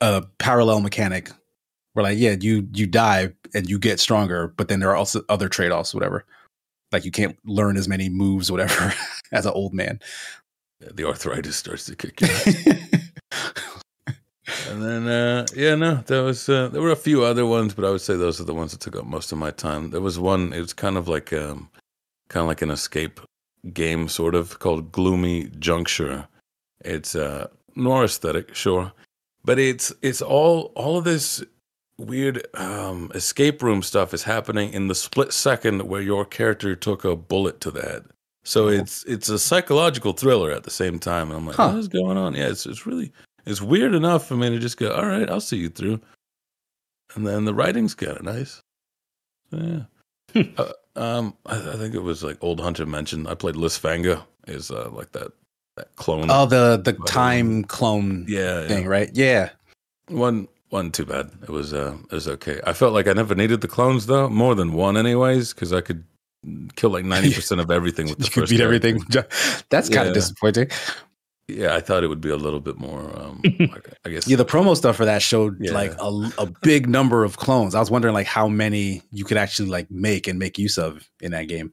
a 0.00 0.22
parallel 0.38 0.80
mechanic. 0.80 1.30
Where 1.92 2.02
like, 2.02 2.18
yeah, 2.18 2.36
you 2.38 2.68
you 2.72 2.86
die 2.86 3.32
and 3.54 3.68
you 3.68 3.78
get 3.78 3.98
stronger, 3.98 4.48
but 4.48 4.68
then 4.68 4.80
there 4.80 4.90
are 4.90 4.96
also 4.96 5.22
other 5.28 5.48
trade 5.48 5.72
offs, 5.72 5.94
whatever. 5.94 6.24
Like 6.92 7.04
you 7.04 7.10
can't 7.10 7.38
learn 7.44 7.76
as 7.76 7.88
many 7.88 8.08
moves, 8.08 8.50
whatever, 8.50 8.92
as 9.32 9.46
an 9.46 9.52
old 9.52 9.72
man. 9.72 10.00
The 10.80 11.06
arthritis 11.06 11.56
starts 11.56 11.84
to 11.86 11.96
kick 11.96 12.22
in. 12.22 12.90
And 14.68 14.82
then, 14.82 15.08
uh, 15.08 15.46
yeah, 15.54 15.74
no, 15.74 15.96
there 16.06 16.22
was 16.22 16.48
uh, 16.48 16.68
there 16.68 16.80
were 16.80 16.90
a 16.90 16.96
few 16.96 17.24
other 17.24 17.44
ones, 17.44 17.74
but 17.74 17.84
I 17.84 17.90
would 17.90 18.00
say 18.00 18.16
those 18.16 18.40
are 18.40 18.44
the 18.44 18.54
ones 18.54 18.70
that 18.70 18.80
took 18.80 18.96
up 18.96 19.04
most 19.04 19.32
of 19.32 19.38
my 19.38 19.50
time. 19.50 19.90
There 19.90 20.00
was 20.00 20.18
one; 20.18 20.52
it 20.52 20.60
was 20.60 20.72
kind 20.72 20.96
of 20.96 21.08
like 21.08 21.32
um, 21.32 21.68
kind 22.28 22.42
of 22.42 22.48
like 22.48 22.62
an 22.62 22.70
escape 22.70 23.20
game, 23.72 24.08
sort 24.08 24.34
of 24.34 24.58
called 24.58 24.92
Gloomy 24.92 25.50
Juncture. 25.58 26.28
It's 26.84 27.14
uh, 27.14 27.48
noir 27.74 28.04
aesthetic, 28.04 28.54
sure, 28.54 28.92
but 29.44 29.58
it's 29.58 29.92
it's 30.02 30.22
all 30.22 30.72
all 30.76 30.98
of 30.98 31.04
this 31.04 31.42
weird 31.98 32.46
um, 32.54 33.10
escape 33.14 33.62
room 33.62 33.82
stuff 33.82 34.14
is 34.14 34.22
happening 34.22 34.72
in 34.72 34.88
the 34.88 34.94
split 34.94 35.32
second 35.32 35.82
where 35.82 36.00
your 36.00 36.24
character 36.24 36.74
took 36.74 37.04
a 37.04 37.16
bullet 37.16 37.60
to 37.60 37.70
the 37.70 37.82
head. 37.82 38.04
So 38.42 38.68
it's 38.68 39.04
it's 39.04 39.28
a 39.28 39.38
psychological 39.38 40.12
thriller 40.12 40.50
at 40.50 40.64
the 40.64 40.70
same 40.70 40.98
time, 40.98 41.28
and 41.28 41.38
I'm 41.38 41.46
like, 41.46 41.56
Huh. 41.56 41.68
what 41.68 41.78
is 41.78 41.88
going 41.88 42.16
on? 42.16 42.34
Yeah, 42.34 42.48
it's 42.48 42.66
it's 42.66 42.86
really 42.86 43.12
it's 43.46 43.60
weird 43.60 43.94
enough 43.94 44.26
for 44.26 44.36
me 44.36 44.48
to 44.50 44.58
just 44.58 44.76
go, 44.76 44.92
all 44.92 45.06
right, 45.06 45.28
I'll 45.28 45.40
see 45.40 45.56
you 45.58 45.68
through. 45.68 46.00
And 47.14 47.26
then 47.26 47.44
the 47.44 47.54
writing's 47.54 47.94
kind 47.94 48.16
of 48.16 48.22
nice. 48.22 48.60
Yeah. 49.50 49.82
uh, 50.56 50.72
um, 50.96 51.36
I, 51.46 51.56
I 51.56 51.76
think 51.76 51.94
it 51.94 52.02
was 52.02 52.22
like 52.22 52.38
Old 52.40 52.60
Hunter 52.60 52.86
mentioned. 52.86 53.28
I 53.28 53.34
played 53.34 53.56
Lysfanga. 53.56 54.24
Is 54.46 54.70
uh, 54.70 54.88
like 54.90 55.12
that 55.12 55.32
that 55.76 55.94
clone. 55.96 56.30
Oh, 56.30 56.46
the 56.46 56.80
the 56.82 56.92
time 57.06 57.64
clone 57.64 58.24
yeah, 58.28 58.66
thing, 58.68 58.84
yeah. 58.84 58.88
right? 58.88 59.10
Yeah. 59.12 59.50
One 60.08 60.48
wasn't 60.70 60.94
too 60.94 61.04
bad. 61.04 61.30
It 61.42 61.50
was 61.50 61.74
uh, 61.74 61.96
it 62.10 62.14
was 62.14 62.28
okay. 62.28 62.60
I 62.66 62.72
felt 62.72 62.94
like 62.94 63.06
I 63.06 63.12
never 63.12 63.34
needed 63.34 63.60
the 63.60 63.68
clones 63.68 64.06
though, 64.06 64.28
more 64.28 64.54
than 64.54 64.72
one 64.72 64.96
anyways, 64.96 65.52
because 65.52 65.72
I 65.72 65.80
could 65.80 66.04
kill 66.76 66.90
like 66.90 67.04
ninety 67.04 67.32
percent 67.34 67.60
of 67.60 67.70
everything 67.70 68.08
with 68.08 68.18
the 68.18 68.24
You 68.24 68.30
could 68.30 68.40
first 68.42 68.50
beat 68.50 68.58
character. 68.58 68.88
everything. 68.88 69.64
That's 69.70 69.88
kind 69.88 70.04
Yeah. 70.06 70.08
of 70.10 70.14
disappointing. 70.14 70.70
Yeah, 71.48 71.74
I 71.74 71.80
thought 71.80 72.04
it 72.04 72.06
would 72.06 72.20
be 72.20 72.30
a 72.30 72.36
little 72.36 72.60
bit 72.60 72.78
more. 72.78 73.10
Um, 73.18 73.42
I 74.04 74.10
guess. 74.10 74.28
Yeah, 74.28 74.36
the 74.36 74.44
promo 74.44 74.76
stuff 74.76 74.96
for 74.96 75.04
that 75.04 75.20
showed 75.20 75.56
Yeah. 75.60 75.72
like 75.72 75.92
a, 75.98 76.30
a 76.38 76.46
big 76.62 76.88
number 76.88 77.24
of 77.24 77.38
clones. 77.38 77.74
I 77.74 77.80
was 77.80 77.90
wondering 77.90 78.14
like 78.14 78.28
how 78.28 78.46
many 78.46 79.02
you 79.10 79.24
could 79.24 79.36
actually 79.36 79.68
like 79.68 79.90
make 79.90 80.28
and 80.28 80.38
make 80.38 80.58
use 80.58 80.78
of 80.78 81.08
in 81.20 81.32
that 81.32 81.48
game. 81.48 81.72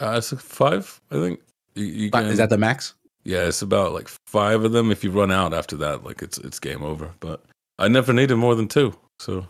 uh, 0.00 0.14
it's 0.16 0.32
like 0.32 0.40
five, 0.40 1.00
I 1.10 1.16
think. 1.16 1.40
You, 1.74 1.84
you 1.84 2.10
can- 2.10 2.26
Is 2.26 2.38
that 2.38 2.48
the 2.50 2.56
max? 2.58 2.94
Yeah, 3.24 3.44
it's 3.46 3.60
about 3.60 3.92
like 3.92 4.08
five 4.26 4.64
of 4.64 4.72
them. 4.72 4.90
If 4.90 5.04
you 5.04 5.10
run 5.10 5.30
out 5.30 5.52
after 5.52 5.76
that, 5.76 6.02
like 6.02 6.22
it's 6.22 6.38
it's 6.38 6.58
game 6.58 6.82
over. 6.82 7.12
But 7.20 7.44
I 7.78 7.88
never 7.88 8.14
needed 8.14 8.36
more 8.36 8.54
than 8.54 8.66
two. 8.68 8.94
So 9.18 9.46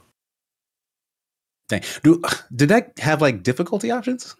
Dang. 1.68 1.82
Do 2.02 2.20
did 2.54 2.68
that 2.70 2.98
have 2.98 3.22
like 3.22 3.44
difficulty 3.44 3.92
options? 3.92 4.34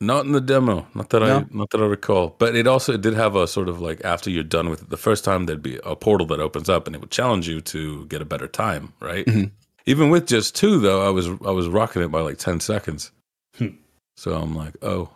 Not 0.00 0.26
in 0.26 0.32
the 0.32 0.40
demo, 0.40 0.86
not 0.94 1.10
that 1.10 1.22
I 1.22 1.44
not 1.50 1.70
that 1.70 1.80
I 1.80 1.86
recall. 1.86 2.34
But 2.38 2.56
it 2.56 2.66
also 2.66 2.94
it 2.94 3.00
did 3.00 3.14
have 3.14 3.36
a 3.36 3.46
sort 3.46 3.68
of 3.68 3.80
like 3.80 4.04
after 4.04 4.30
you're 4.30 4.42
done 4.42 4.68
with 4.68 4.82
it, 4.82 4.90
the 4.90 4.96
first 4.96 5.24
time 5.24 5.46
there'd 5.46 5.62
be 5.62 5.78
a 5.84 5.96
portal 5.96 6.26
that 6.28 6.40
opens 6.40 6.68
up 6.68 6.86
and 6.86 6.94
it 6.94 7.00
would 7.00 7.10
challenge 7.10 7.48
you 7.48 7.60
to 7.62 8.06
get 8.06 8.20
a 8.22 8.24
better 8.24 8.48
time, 8.48 8.92
right? 9.00 9.24
Mhm. 9.26 9.50
Even 9.86 10.10
with 10.10 10.26
just 10.26 10.54
two 10.54 10.78
though, 10.78 11.06
I 11.06 11.10
was 11.10 11.28
I 11.28 11.50
was 11.50 11.68
rocking 11.68 12.02
it 12.02 12.08
by 12.08 12.20
like 12.20 12.38
ten 12.38 12.60
seconds. 12.60 13.12
Hmm. 13.56 13.68
So 14.16 14.34
I'm 14.34 14.54
like, 14.54 14.76
oh, 14.82 15.10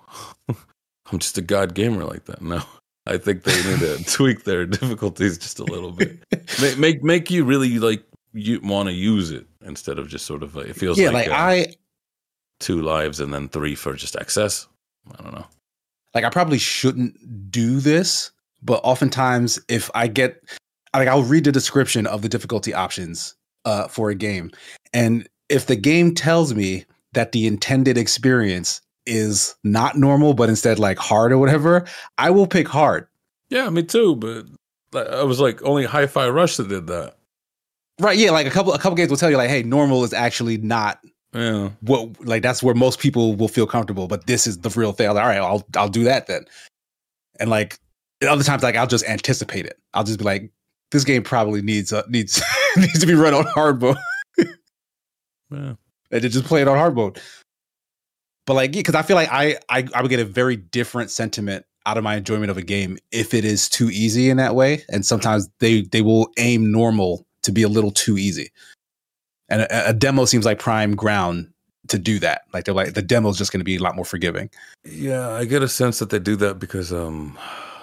I'm 0.48 1.18
just 1.18 1.38
a 1.38 1.42
god 1.42 1.74
gamer 1.74 2.04
like 2.04 2.24
that. 2.26 2.42
No, 2.42 2.62
I 3.06 3.16
think 3.18 3.44
they 3.44 3.56
need 3.70 3.80
to 3.80 4.04
tweak 4.12 4.44
their 4.44 4.66
difficulties 4.66 5.38
just 5.38 5.58
a 5.58 5.64
little 5.64 5.92
bit. 5.92 6.18
make 6.60 6.78
make, 6.78 7.02
make 7.02 7.30
you 7.30 7.44
really 7.44 7.78
like 7.78 8.04
you 8.34 8.60
want 8.60 8.88
to 8.88 8.92
use 8.92 9.30
it 9.30 9.46
instead 9.64 9.98
of 9.98 10.08
just 10.08 10.26
sort 10.26 10.42
of 10.42 10.54
like, 10.54 10.66
it 10.66 10.76
feels 10.76 10.98
yeah, 10.98 11.10
like, 11.10 11.28
like 11.28 11.38
uh, 11.38 11.42
I 11.42 11.66
two 12.60 12.82
lives 12.82 13.20
and 13.20 13.32
then 13.32 13.48
three 13.48 13.74
for 13.74 13.94
just 13.94 14.16
excess. 14.16 14.66
I 15.18 15.22
don't 15.22 15.34
know. 15.34 15.46
like 16.14 16.24
I 16.24 16.30
probably 16.30 16.58
shouldn't 16.58 17.50
do 17.50 17.80
this, 17.80 18.30
but 18.62 18.80
oftentimes 18.84 19.58
if 19.68 19.90
I 19.94 20.06
get 20.06 20.42
like 20.94 21.08
I'll 21.08 21.22
read 21.22 21.44
the 21.44 21.52
description 21.52 22.06
of 22.06 22.22
the 22.22 22.28
difficulty 22.28 22.74
options 22.74 23.34
uh 23.64 23.88
for 23.88 24.10
a 24.10 24.14
game. 24.14 24.50
And 24.92 25.28
if 25.48 25.66
the 25.66 25.76
game 25.76 26.14
tells 26.14 26.54
me 26.54 26.84
that 27.12 27.32
the 27.32 27.46
intended 27.46 27.96
experience 27.96 28.80
is 29.06 29.54
not 29.64 29.96
normal, 29.96 30.34
but 30.34 30.50
instead 30.50 30.78
like 30.78 30.98
hard 30.98 31.32
or 31.32 31.38
whatever, 31.38 31.86
I 32.18 32.30
will 32.30 32.46
pick 32.46 32.68
hard. 32.68 33.06
Yeah, 33.48 33.70
me 33.70 33.82
too. 33.82 34.14
But 34.16 34.44
I 34.92 35.22
was 35.22 35.40
like 35.40 35.62
only 35.62 35.84
Hi-Fi 35.84 36.28
Rush 36.28 36.56
that 36.58 36.68
did 36.68 36.86
that. 36.88 37.16
Right. 38.00 38.18
Yeah. 38.18 38.30
Like 38.30 38.46
a 38.46 38.50
couple 38.50 38.72
a 38.74 38.78
couple 38.78 38.96
games 38.96 39.10
will 39.10 39.16
tell 39.16 39.30
you 39.30 39.36
like, 39.38 39.48
hey, 39.48 39.62
normal 39.62 40.04
is 40.04 40.12
actually 40.12 40.58
not 40.58 41.00
Yeah, 41.34 41.70
what 41.82 42.24
like 42.24 42.42
that's 42.42 42.62
where 42.62 42.74
most 42.74 43.00
people 43.00 43.36
will 43.36 43.48
feel 43.48 43.66
comfortable, 43.66 44.08
but 44.08 44.26
this 44.26 44.46
is 44.46 44.58
the 44.58 44.70
real 44.70 44.92
thing. 44.92 45.08
Like, 45.08 45.22
all 45.22 45.28
right, 45.28 45.38
I'll 45.38 45.66
I'll 45.76 45.88
do 45.88 46.04
that 46.04 46.26
then. 46.26 46.44
And 47.38 47.50
like 47.50 47.78
other 48.26 48.42
times, 48.42 48.62
like 48.62 48.76
I'll 48.76 48.86
just 48.86 49.06
anticipate 49.06 49.66
it. 49.66 49.78
I'll 49.92 50.04
just 50.04 50.18
be 50.18 50.24
like, 50.24 50.50
this 50.90 51.04
game 51.04 51.22
probably 51.22 51.60
needs 51.60 51.92
uh, 51.92 52.02
needs 52.08 52.42
needs 52.76 52.98
to 52.98 53.06
be 53.06 53.14
run 53.14 53.34
on 53.34 53.44
hard 53.44 53.80
mode, 53.80 53.96
yeah. 54.38 55.74
and 56.10 56.22
to 56.22 56.28
just 56.28 56.46
play 56.46 56.62
it 56.62 56.68
on 56.68 56.78
hard 56.78 56.94
mode. 56.96 57.20
But 58.46 58.54
like, 58.54 58.72
because 58.72 58.94
I 58.94 59.02
feel 59.02 59.16
like 59.16 59.28
I, 59.30 59.58
I 59.68 59.86
I 59.94 60.00
would 60.00 60.08
get 60.08 60.20
a 60.20 60.24
very 60.24 60.56
different 60.56 61.10
sentiment 61.10 61.66
out 61.84 61.96
of 61.96 62.04
my 62.04 62.16
enjoyment 62.16 62.50
of 62.50 62.56
a 62.56 62.62
game 62.62 62.98
if 63.12 63.32
it 63.32 63.44
is 63.44 63.68
too 63.68 63.90
easy 63.90 64.30
in 64.30 64.36
that 64.36 64.54
way. 64.54 64.84
And 64.90 65.04
sometimes 65.04 65.48
they 65.58 65.82
they 65.82 66.02
will 66.02 66.28
aim 66.38 66.72
normal 66.72 67.26
to 67.42 67.52
be 67.52 67.62
a 67.62 67.68
little 67.68 67.90
too 67.90 68.18
easy. 68.18 68.50
And 69.48 69.62
a, 69.62 69.90
a 69.90 69.92
demo 69.94 70.24
seems 70.24 70.44
like 70.44 70.58
prime 70.58 70.94
ground 70.94 71.50
to 71.88 71.98
do 71.98 72.18
that. 72.18 72.42
Like 72.52 72.64
they're 72.64 72.74
like 72.74 72.94
the 72.94 73.02
demo 73.02 73.30
is 73.30 73.38
just 73.38 73.50
going 73.52 73.60
to 73.60 73.64
be 73.64 73.76
a 73.76 73.82
lot 73.82 73.96
more 73.96 74.04
forgiving. 74.04 74.50
Yeah, 74.84 75.30
I 75.30 75.44
get 75.46 75.62
a 75.62 75.68
sense 75.68 75.98
that 76.00 76.10
they 76.10 76.18
do 76.18 76.36
that 76.36 76.58
because 76.58 76.92
um 76.92 77.38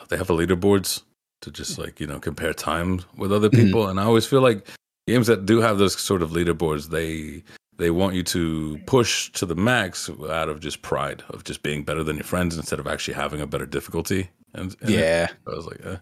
they 0.10 0.18
have 0.18 0.30
a 0.30 0.34
leaderboards 0.34 1.02
to 1.42 1.52
just 1.52 1.78
like, 1.78 2.00
you 2.00 2.08
know, 2.08 2.20
compare 2.20 2.54
time 2.54 3.02
with 3.18 3.32
other 3.34 3.50
Mhm. 3.50 3.66
people. 3.66 3.88
And 3.88 4.00
I 4.00 4.04
always 4.04 4.26
feel 4.26 4.42
like 4.42 4.68
games 5.08 5.28
that 5.28 5.46
do 5.46 5.60
have 5.62 5.78
those 5.80 6.00
sort 6.00 6.22
of 6.22 6.32
leaderboards, 6.32 6.90
they 6.90 7.44
they 7.78 7.90
want 7.90 8.16
you 8.16 8.24
to 8.24 8.78
push 8.86 9.32
to 9.34 9.46
the 9.46 9.56
max 9.56 10.10
out 10.30 10.48
of 10.50 10.60
just 10.62 10.82
pride 10.82 11.24
of 11.32 11.44
just 11.44 11.62
being 11.64 11.84
better 11.84 12.04
than 12.04 12.16
your 12.16 12.24
friends 12.24 12.56
instead 12.56 12.80
of 12.80 12.88
actually 12.88 13.16
having 13.16 13.42
a 13.42 13.48
better 13.48 13.66
difficulty. 13.66 14.30
And, 14.54 14.74
and 14.82 14.90
Yeah. 14.92 15.28
I 15.46 15.50
was 15.50 15.66
like, 15.66 15.82
eh, 15.86 15.98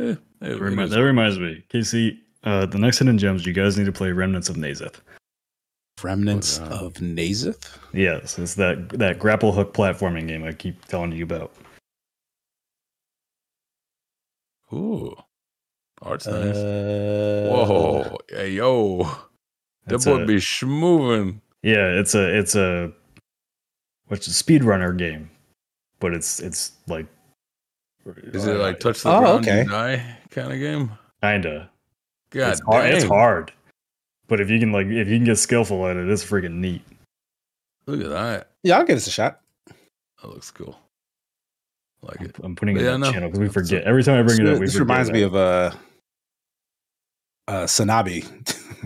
eh, 0.00 0.04
it- 0.10 0.18
it 0.42 0.60
Remi- 0.60 0.86
that 0.88 1.02
reminds 1.02 1.38
me, 1.38 1.64
KC. 1.72 2.18
Uh, 2.46 2.64
the 2.64 2.78
next 2.78 2.98
hidden 2.98 3.18
gems, 3.18 3.44
you 3.44 3.52
guys 3.52 3.76
need 3.76 3.86
to 3.86 3.92
play 3.92 4.12
Remnants 4.12 4.48
of 4.48 4.56
Naezith. 4.56 4.94
Remnants 6.02 6.60
Wow. 6.60 6.68
of 6.86 6.94
Naezith. 6.94 7.76
Yes, 7.92 8.38
it's 8.38 8.54
that 8.54 8.88
that 8.90 9.18
grapple 9.18 9.52
hook 9.52 9.74
platforming 9.74 10.28
game 10.28 10.44
I 10.44 10.52
keep 10.52 10.84
telling 10.86 11.12
you 11.12 11.24
about. 11.24 11.52
Ooh. 14.72 15.14
Art's 16.02 16.26
nice. 16.26 16.54
Uh, 16.56 17.48
Whoa. 17.50 18.18
Hey 18.28 18.50
yo. 18.52 19.02
That 19.86 19.94
It's 19.96 20.04
boy 20.04 20.22
a- 20.22 20.26
be 20.26 20.36
schmoving. 20.36 21.40
Yeah, 21.62 21.88
it's 21.98 22.14
a 22.14 22.38
it's 22.38 22.54
a 22.54 22.92
what's 24.08 24.26
a 24.28 24.30
speedrunner 24.30 24.96
game, 24.96 25.30
but 25.98 26.12
it's 26.14 26.38
it's 26.40 26.72
like 26.86 27.06
Is 28.04 28.46
it 28.46 28.54
like 28.58 28.78
touch 28.78 29.02
the 29.02 29.10
Oh, 29.10 29.18
ground 29.20 29.46
okay. 29.48 29.62
you 29.62 29.68
die 29.68 30.16
kind 30.30 30.52
of 30.52 30.58
game? 30.58 30.92
kinda? 31.22 31.70
God 32.36 32.52
it's 32.52 32.60
hard. 32.62 32.86
It's 32.94 33.04
hard, 33.04 33.52
but 34.28 34.40
if 34.40 34.50
you 34.50 34.58
can 34.58 34.72
like 34.72 34.86
if 34.86 35.08
you 35.08 35.16
can 35.16 35.24
get 35.24 35.36
skillful 35.38 35.86
at 35.86 35.96
it, 35.96 36.08
it's 36.08 36.24
freaking 36.24 36.54
neat. 36.54 36.82
Look 37.86 38.00
at 38.00 38.08
that. 38.10 38.50
Yeah, 38.62 38.78
I'll 38.78 38.84
give 38.84 38.96
this 38.96 39.06
a 39.06 39.10
shot. 39.10 39.40
That 40.22 40.28
looks 40.28 40.50
cool. 40.50 40.78
Like 42.02 42.20
I'm, 42.20 42.26
it. 42.26 42.36
I'm 42.42 42.56
putting 42.56 42.76
it 42.76 42.82
Yeah, 42.82 42.94
in 42.94 43.00
no. 43.00 43.06
the 43.06 43.12
channel 43.12 43.28
because 43.28 43.40
we 43.40 43.48
forget 43.48 43.84
every 43.84 44.02
time 44.02 44.18
I 44.18 44.22
bring 44.22 44.40
it 44.40 44.46
up. 44.46 44.58
We 44.58 44.66
this 44.66 44.74
forget 44.74 44.80
reminds 44.88 45.10
me 45.10 45.20
that. 45.20 45.26
of 45.26 45.34
uh, 45.36 45.70
uh, 47.48 47.64
Sanabi 47.64 48.22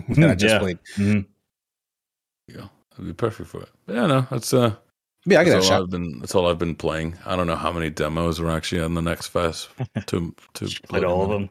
that 0.15 0.29
I 0.31 0.35
just 0.35 0.53
Yeah. 0.53 0.59
played. 0.59 0.79
Mhm. 0.97 1.25
You 2.47 2.53
go. 2.55 2.69
That'd 2.91 3.05
be 3.05 3.13
perfect 3.13 3.49
for 3.49 3.61
it. 3.63 3.69
But 3.85 3.95
yeah, 3.95 4.07
no, 4.07 4.27
that's 4.29 4.53
uh 4.53 4.75
Yeah, 5.25 5.39
I'll 5.39 5.45
give 5.45 5.53
that 5.53 5.61
all 5.61 5.67
shot. 5.67 5.81
I've 5.83 5.89
been 5.89 6.19
that's 6.19 6.35
all 6.35 6.47
I've 6.49 6.59
been 6.59 6.75
playing. 6.75 7.17
I 7.25 7.35
don't 7.35 7.47
know 7.47 7.55
how 7.55 7.71
many 7.71 7.89
demos 7.89 8.39
are 8.39 8.49
actually 8.51 8.81
on 8.81 8.93
the 8.93 9.01
next 9.01 9.27
fest 9.27 9.69
to 10.07 10.35
to 10.55 10.65
Played 10.89 11.03
all 11.05 11.23
of 11.23 11.29
them. 11.29 11.49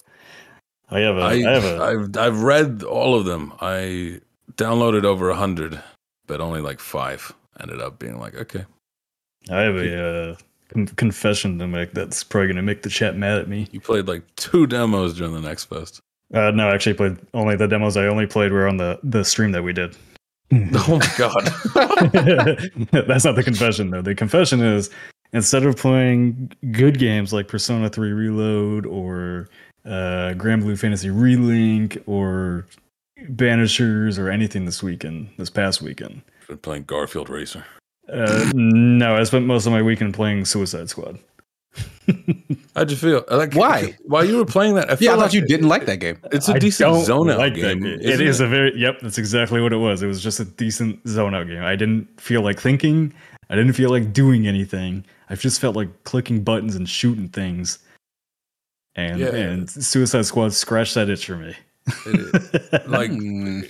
I 0.91 1.01
have 1.01 1.17
a. 1.17 1.21
I, 1.21 1.33
I 1.33 1.53
have 1.53 1.65
a. 1.65 1.83
I've 1.83 2.17
I've 2.17 2.43
read 2.43 2.83
all 2.83 3.15
of 3.15 3.25
them. 3.25 3.53
I 3.61 4.21
downloaded 4.57 5.05
over 5.05 5.31
a 5.31 5.37
hundred, 5.37 5.81
but 6.27 6.41
only 6.41 6.61
like 6.61 6.81
five 6.81 7.33
ended 7.61 7.81
up 7.81 7.99
being 7.99 8.19
like, 8.19 8.35
okay. 8.35 8.65
I 9.51 9.61
have 9.61 9.77
a 9.77 10.31
uh, 10.31 10.37
con- 10.69 10.87
confession 10.87 11.59
to 11.59 11.67
make 11.67 11.93
that's 11.93 12.23
probably 12.25 12.49
going 12.49 12.57
to 12.57 12.62
make 12.62 12.83
the 12.83 12.91
chat 12.91 13.17
mad 13.17 13.39
at 13.39 13.49
me. 13.49 13.69
You 13.73 13.81
played 13.81 14.07
like 14.09 14.23
two 14.37 14.67
demos 14.67 15.17
during 15.17 15.35
the 15.35 15.41
next 15.41 15.65
fest. 15.65 16.01
Uh, 16.33 16.51
no, 16.51 16.69
I 16.69 16.75
actually 16.75 16.95
played 16.95 17.17
only 17.35 17.57
the 17.57 17.67
demos 17.67 17.97
I 17.97 18.07
only 18.07 18.27
played 18.27 18.53
were 18.53 18.69
on 18.69 18.77
the, 18.77 18.99
the 19.03 19.25
stream 19.25 19.53
that 19.53 19.62
we 19.62 19.73
did. 19.73 19.97
Oh 20.53 20.99
my 20.99 21.12
god. 21.17 21.45
that's 23.07 23.25
not 23.25 23.37
the 23.37 23.43
confession, 23.45 23.91
though. 23.91 24.03
The 24.03 24.17
confession 24.17 24.61
is 24.61 24.91
instead 25.33 25.65
of 25.65 25.77
playing 25.77 26.51
good 26.73 26.99
games 26.99 27.33
like 27.33 27.47
Persona 27.47 27.89
3 27.89 28.11
Reload 28.11 28.85
or 28.85 29.49
uh, 29.85 30.35
Granblue 30.36 30.78
Fantasy 30.78 31.09
Relink 31.09 32.02
or 32.07 32.66
Banishers 33.32 34.19
or 34.19 34.31
anything 34.31 34.65
this 34.65 34.82
weekend, 34.82 35.28
this 35.36 35.51
past 35.51 35.82
weekend. 35.82 36.23
You've 36.40 36.48
been 36.48 36.59
playing 36.59 36.85
Garfield 36.85 37.28
Racer. 37.28 37.65
Uh, 38.12 38.51
no, 38.55 39.16
I 39.16 39.23
spent 39.24 39.47
most 39.47 39.66
of 39.66 39.73
my 39.73 39.82
weekend 39.82 40.15
playing 40.15 40.44
Suicide 40.44 40.89
Squad. 40.90 41.19
How'd 42.74 42.90
you 42.90 42.97
feel? 42.97 43.24
Like 43.31 43.55
Why? 43.55 43.97
While 44.05 44.24
you 44.24 44.36
were 44.36 44.44
playing 44.44 44.74
that, 44.74 44.90
I 44.90 44.97
feel 44.97 45.07
Yeah, 45.07 45.12
I 45.12 45.15
like 45.15 45.24
thought 45.27 45.35
you 45.35 45.47
didn't 45.47 45.69
like 45.69 45.86
that 45.86 45.98
game. 45.98 46.19
It's 46.32 46.48
a 46.48 46.55
I 46.55 46.59
decent 46.59 46.90
don't 46.93 47.05
zone 47.05 47.31
out 47.31 47.39
like 47.39 47.55
game. 47.55 47.81
that. 47.81 47.93
It 47.93 48.02
isn't 48.02 48.27
is 48.27 48.40
a 48.40 48.47
very 48.48 48.77
yep. 48.77 48.98
That's 49.01 49.19
exactly 49.19 49.61
what 49.61 49.73
it 49.73 49.77
was. 49.77 50.02
It 50.02 50.07
was 50.09 50.20
just 50.20 50.40
a 50.40 50.44
decent 50.44 51.07
zone 51.07 51.35
out 51.35 51.47
game. 51.47 51.62
I 51.62 51.77
didn't 51.77 52.20
feel 52.20 52.43
like 52.43 52.59
thinking. 52.59 53.12
I 53.51 53.55
didn't 53.55 53.74
feel 53.74 53.90
like 53.90 54.12
doing 54.12 54.47
anything. 54.48 55.05
I 55.28 55.36
just 55.36 55.61
felt 55.61 55.77
like 55.77 55.89
clicking 56.05 56.43
buttons 56.43 56.74
and 56.74 56.89
shooting 56.89 57.28
things. 57.28 57.78
And 58.97 59.21
Yeah. 59.21 59.29
and 59.35 59.71
Suicide 59.71 60.27
Squad 60.27 60.53
scratched 60.53 60.95
that 60.95 61.09
itch 61.09 61.27
for 61.27 61.37
me. 61.37 61.55
It- 62.07 62.89
like 62.89 63.11
Hmm. 63.11 63.61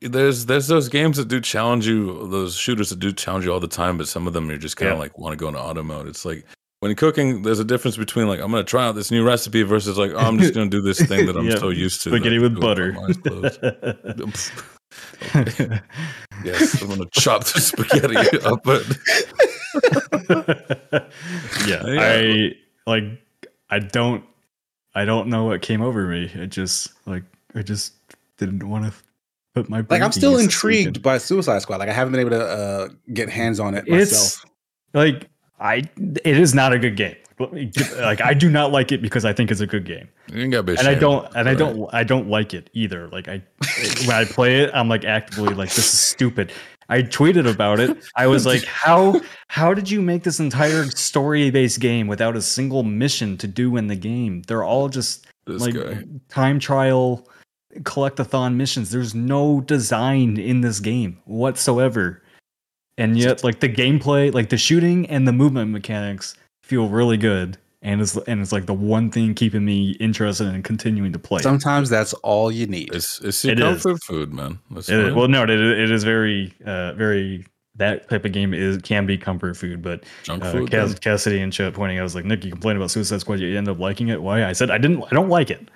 there's 0.00 0.46
there's 0.46 0.66
those 0.66 0.88
games 0.88 1.16
that 1.16 1.28
do 1.28 1.40
challenge 1.40 1.86
you, 1.86 2.28
those 2.28 2.56
shooters 2.56 2.90
that 2.90 2.98
do 2.98 3.12
challenge 3.12 3.44
you 3.46 3.52
all 3.52 3.60
the 3.60 3.68
time, 3.68 3.96
but 3.98 4.08
some 4.08 4.26
of 4.26 4.32
them 4.32 4.48
you're 4.48 4.58
just 4.58 4.76
kind 4.76 4.90
of 4.90 4.96
Yeah. 4.96 5.00
like 5.02 5.18
want 5.18 5.32
to 5.32 5.36
go 5.36 5.48
into 5.48 5.60
auto 5.60 5.82
mode. 5.82 6.06
It's 6.08 6.24
like 6.24 6.44
when 6.80 6.94
cooking, 6.96 7.42
there's 7.42 7.60
a 7.60 7.64
difference 7.64 7.96
between 7.96 8.26
like 8.28 8.40
I'm 8.40 8.50
gonna 8.50 8.64
try 8.64 8.84
out 8.84 8.94
this 8.96 9.10
new 9.10 9.24
recipe 9.24 9.62
versus 9.62 9.96
like 9.96 10.10
oh, 10.12 10.18
I'm 10.18 10.38
just 10.38 10.52
gonna 10.54 10.68
do 10.68 10.82
this 10.82 11.00
thing 11.00 11.24
that 11.26 11.36
I'm 11.36 11.46
Yeah, 11.50 11.56
so 11.56 11.70
used 11.70 12.02
to. 12.02 12.10
Spaghetti 12.10 12.38
with 12.38 12.60
butter. 12.60 12.92
with 12.92 12.96
my 12.96 13.06
eyes 13.08 13.16
closed. 13.16 13.60
yes, 16.44 16.82
I'm 16.82 16.88
gonna 16.88 17.06
chop 17.12 17.44
the 17.44 17.60
spaghetti 17.60 18.16
up, 18.44 18.62
but 18.64 18.84
yeah, 21.66 21.86
Yeah. 21.86 22.00
I 22.00 22.52
like. 22.86 23.04
I 23.70 23.78
don't. 23.78 24.24
I 24.94 25.04
don't 25.04 25.28
know 25.28 25.44
what 25.44 25.62
came 25.62 25.82
over 25.82 26.06
me. 26.06 26.30
It 26.34 26.48
just 26.48 26.92
like 27.06 27.24
I 27.54 27.62
just 27.62 27.94
didn't 28.38 28.68
want 28.68 28.84
to 28.84 28.92
put 29.54 29.68
my 29.68 29.84
Like 29.88 30.02
I'm 30.02 30.12
still 30.12 30.38
intrigued 30.38 31.02
by 31.02 31.18
Suicide 31.18 31.60
Squad. 31.62 31.78
Like 31.78 31.88
I 31.88 31.92
haven't 31.92 32.12
been 32.12 32.20
able 32.20 32.30
to 32.30 32.44
uh, 32.44 32.88
get 33.12 33.28
hands 33.28 33.60
on 33.60 33.74
it 33.74 33.84
It's 33.86 34.12
myself. 34.12 34.44
like 34.92 35.28
I. 35.58 35.82
It 35.96 36.38
is 36.38 36.54
not 36.54 36.72
a 36.72 36.78
good 36.78 36.96
game. 36.96 37.16
Like 37.38 38.20
I 38.20 38.32
do 38.32 38.48
not 38.48 38.70
like 38.70 38.92
it 38.92 39.02
because 39.02 39.24
I 39.24 39.32
think 39.32 39.50
it's 39.50 39.60
a 39.60 39.66
good 39.66 39.84
game, 39.84 40.08
you 40.32 40.42
ain't 40.42 40.52
gotta 40.52 40.78
and 40.78 40.86
I 40.86 40.94
don't. 40.94 41.24
of 41.24 41.32
it, 41.34 41.36
And 41.38 41.48
I 41.48 41.54
don't. 41.54 41.92
I 41.92 42.04
don't 42.04 42.28
like 42.28 42.54
it 42.54 42.70
either. 42.74 43.08
Like 43.08 43.26
I, 43.26 43.42
when 44.06 44.10
I 44.10 44.24
play 44.24 44.62
it, 44.62 44.70
I'm 44.72 44.88
like 44.88 45.04
actively 45.04 45.52
like 45.52 45.70
this 45.70 45.92
is 45.92 45.98
stupid. 45.98 46.52
I 46.88 47.02
tweeted 47.02 47.50
about 47.50 47.80
it. 47.80 48.04
I 48.16 48.26
was 48.26 48.46
like, 48.46 48.64
how 48.64 49.20
how 49.48 49.74
did 49.74 49.90
you 49.90 50.02
make 50.02 50.22
this 50.22 50.40
entire 50.40 50.84
story 50.90 51.50
based 51.50 51.80
game 51.80 52.06
without 52.06 52.36
a 52.36 52.42
single 52.42 52.82
mission 52.82 53.36
to 53.38 53.46
do 53.46 53.76
in 53.76 53.86
the 53.86 53.96
game? 53.96 54.42
They're 54.42 54.64
all 54.64 54.88
just 54.88 55.26
This 55.46 55.62
like 55.62 55.74
guy. 55.74 56.04
time 56.28 56.58
trial 56.58 57.26
collectathon 57.80 58.54
missions. 58.54 58.90
There's 58.90 59.14
no 59.14 59.60
design 59.62 60.36
in 60.38 60.60
this 60.60 60.80
game 60.80 61.18
whatsoever. 61.24 62.22
And 62.96 63.18
yet 63.18 63.42
like 63.42 63.60
the 63.60 63.68
gameplay, 63.68 64.32
like 64.32 64.50
the 64.50 64.56
shooting 64.58 65.06
and 65.10 65.26
the 65.26 65.32
movement 65.32 65.70
mechanics 65.72 66.34
feel 66.62 66.88
really 66.88 67.16
good. 67.16 67.58
And 67.84 68.00
it's 68.00 68.16
and 68.16 68.40
it's 68.40 68.50
like 68.50 68.64
the 68.66 68.72
one 68.74 69.10
thing 69.10 69.34
keeping 69.34 69.64
me 69.64 69.90
interested 70.00 70.46
in 70.52 70.62
continuing 70.62 71.12
to 71.12 71.18
play. 71.18 71.42
Sometimes 71.42 71.90
that's 71.90 72.14
all 72.14 72.50
you 72.50 72.66
need. 72.66 72.94
It's 72.94 73.20
it's 73.20 73.44
your 73.44 73.52
It 73.52 73.58
is. 73.60 73.82
comfort 73.82 74.02
food, 74.02 74.32
man. 74.32 74.58
It 74.74 74.88
is- 74.88 75.14
well, 75.14 75.28
no, 75.28 75.42
it, 75.44 75.50
it 75.50 75.90
is 75.90 76.02
very, 76.02 76.52
uh, 76.64 76.94
very. 76.94 77.46
That 77.76 78.08
type 78.08 78.24
of 78.24 78.30
game 78.32 78.54
is 78.54 78.78
can 78.78 79.04
be 79.04 79.18
comfort 79.18 79.56
food, 79.56 79.82
but 79.82 80.04
junk 80.22 80.44
uh, 80.44 80.52
food. 80.52 80.70
Cass. 80.70 80.98
Cassidy 80.98 81.40
and 81.42 81.52
Chip 81.52 81.74
pointing, 81.74 81.98
I 81.98 82.02
was 82.04 82.14
like, 82.14 82.24
Nick, 82.24 82.44
you 82.44 82.52
complain 82.52 82.76
about 82.76 82.90
Suicide 82.92 83.20
Squad, 83.20 83.40
you 83.40 83.58
end 83.58 83.68
up 83.68 83.78
liking 83.80 84.08
it. 84.08 84.22
Why? 84.22 84.44
I 84.44 84.52
said 84.52 84.70
I 84.70 84.78
didn't. 84.78 85.02
I 85.02 85.10
don't 85.14 85.28
like 85.28 85.50
it. 85.50 85.68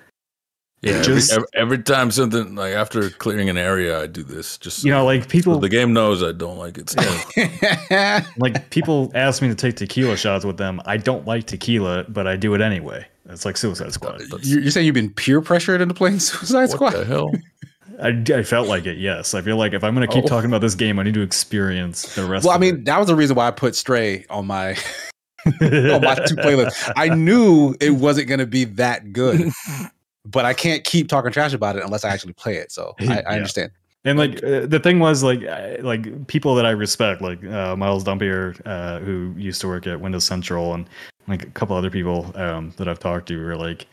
Yeah, 0.81 0.93
every, 0.93 1.03
just- 1.15 1.33
every, 1.33 1.47
every 1.53 1.77
time 1.79 2.09
something 2.11 2.55
like 2.55 2.73
after 2.73 3.09
clearing 3.09 3.49
an 3.49 3.57
area, 3.57 3.99
I 4.01 4.07
do 4.07 4.23
this. 4.23 4.57
Just 4.57 4.83
You 4.85 4.91
know, 4.91 5.03
like 5.05 5.23
so 5.23 5.29
people, 5.29 5.59
the 5.59 5.67
game 5.69 5.91
knows 5.93 6.23
I 6.23 6.31
don't 6.31 6.57
like 6.57 6.77
it. 6.77 6.89
Still. 6.89 8.21
like 8.37 8.69
people 8.69 9.11
ask 9.13 9.41
me 9.41 9.49
to 9.49 9.55
take 9.55 9.75
tequila 9.75 10.15
shots 10.15 10.45
with 10.45 10.57
them. 10.57 10.81
I 10.85 10.97
don't 10.97 11.25
like 11.27 11.45
tequila, 11.47 12.05
but 12.07 12.27
I 12.27 12.35
do 12.37 12.53
it 12.53 12.61
anyway. 12.61 13.05
It's 13.27 13.45
like 13.45 13.57
Suicide 13.57 13.93
Squad. 13.93 14.21
Uh, 14.31 14.37
you're 14.41 14.71
saying 14.71 14.85
you've 14.85 14.95
been 14.95 15.11
peer 15.13 15.41
pressured 15.41 15.81
into 15.81 15.93
playing 15.93 16.19
Suicide 16.19 16.69
Squad? 16.69 16.93
what 16.93 16.99
the 16.99 17.05
hell? 17.05 17.31
I, 18.01 18.23
I 18.33 18.43
felt 18.43 18.69
like 18.69 18.85
it. 18.85 18.97
Yes, 18.97 19.33
I 19.33 19.41
feel 19.41 19.57
like 19.57 19.73
if 19.73 19.83
I'm 19.83 19.93
going 19.93 20.07
to 20.07 20.13
keep 20.13 20.23
Oh. 20.23 20.27
talking 20.27 20.49
about 20.49 20.61
this 20.61 20.75
game, 20.75 20.99
I 20.99 21.03
need 21.03 21.15
to 21.15 21.21
experience 21.21 22.15
the 22.15 22.23
rest. 22.23 22.45
Well, 22.45 22.53
I 22.53 22.55
of 22.55 22.61
mean, 22.61 22.85
that 22.85 22.97
was 22.97 23.07
the 23.07 23.15
reason 23.15 23.35
why 23.35 23.47
I 23.47 23.51
put 23.51 23.75
Stray 23.75 24.25
on 24.29 24.47
my 24.47 24.69
on 25.45 26.01
my 26.01 26.15
two 26.25 26.35
playlists. 26.37 26.91
I 26.95 27.09
knew 27.09 27.75
it 27.81 27.89
wasn't 27.91 28.29
going 28.29 28.39
to 28.39 28.47
be 28.47 28.63
that 28.65 29.11
good, 29.11 29.51
but 30.25 30.45
I 30.45 30.53
can't 30.53 30.83
keep 30.83 31.07
talking 31.07 31.31
trash 31.31 31.53
about 31.53 31.75
it 31.75 31.83
unless 31.83 32.03
I 32.03 32.09
actually 32.09 32.33
play 32.33 32.55
it. 32.57 32.71
So 32.71 32.95
I, 32.99 33.03
Yeah. 33.03 33.21
I 33.27 33.35
understand. 33.35 33.71
And 34.05 34.17
like 34.17 34.41
uh, 34.43 34.65
the 34.65 34.79
thing 34.79 34.99
was 34.99 35.23
like 35.23 35.43
I- 35.43 35.75
like 35.77 36.27
people 36.27 36.55
that 36.55 36.65
I 36.65 36.71
respect 36.71 37.21
like 37.21 37.43
uh, 37.43 37.75
Miles 37.75 38.03
Dompier 38.03 38.59
uh, 38.65 38.99
who 38.99 39.33
used 39.37 39.59
to 39.61 39.67
work 39.67 39.87
at 39.87 39.99
Windows 39.99 40.23
Central 40.23 40.73
and 40.73 40.87
like 41.27 41.43
a 41.43 41.47
couple 41.51 41.75
other 41.75 41.89
people 41.89 42.31
um, 42.35 42.73
that 42.77 42.87
I've 42.87 42.99
talked 42.99 43.27
to 43.27 43.37
were 43.43 43.57
like 43.57 43.87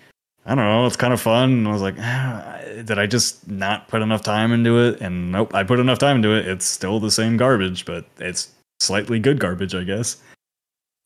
I 0.46 0.54
don't 0.54 0.64
know 0.64 0.86
it's 0.86 0.96
kind 0.96 1.12
of 1.12 1.20
fun 1.20 1.50
and 1.50 1.68
I 1.68 1.72
was 1.72 1.82
like 1.82 1.96
ah, 1.98 2.60
did 2.84 3.00
I 3.00 3.06
just 3.06 3.48
not 3.48 3.88
put 3.88 4.00
enough 4.00 4.22
time 4.22 4.52
into 4.52 4.78
it 4.78 5.00
and 5.00 5.32
nope 5.32 5.52
I 5.56 5.64
put 5.64 5.80
enough 5.80 5.98
time 5.98 6.16
into 6.16 6.30
it 6.36 6.46
it's 6.46 6.64
still 6.66 7.00
the 7.00 7.10
same 7.10 7.36
garbage 7.36 7.84
but 7.84 8.04
it's 8.18 8.52
slightly 8.78 9.18
good 9.18 9.40
garbage 9.40 9.74
I 9.74 9.82
guess 9.82 10.22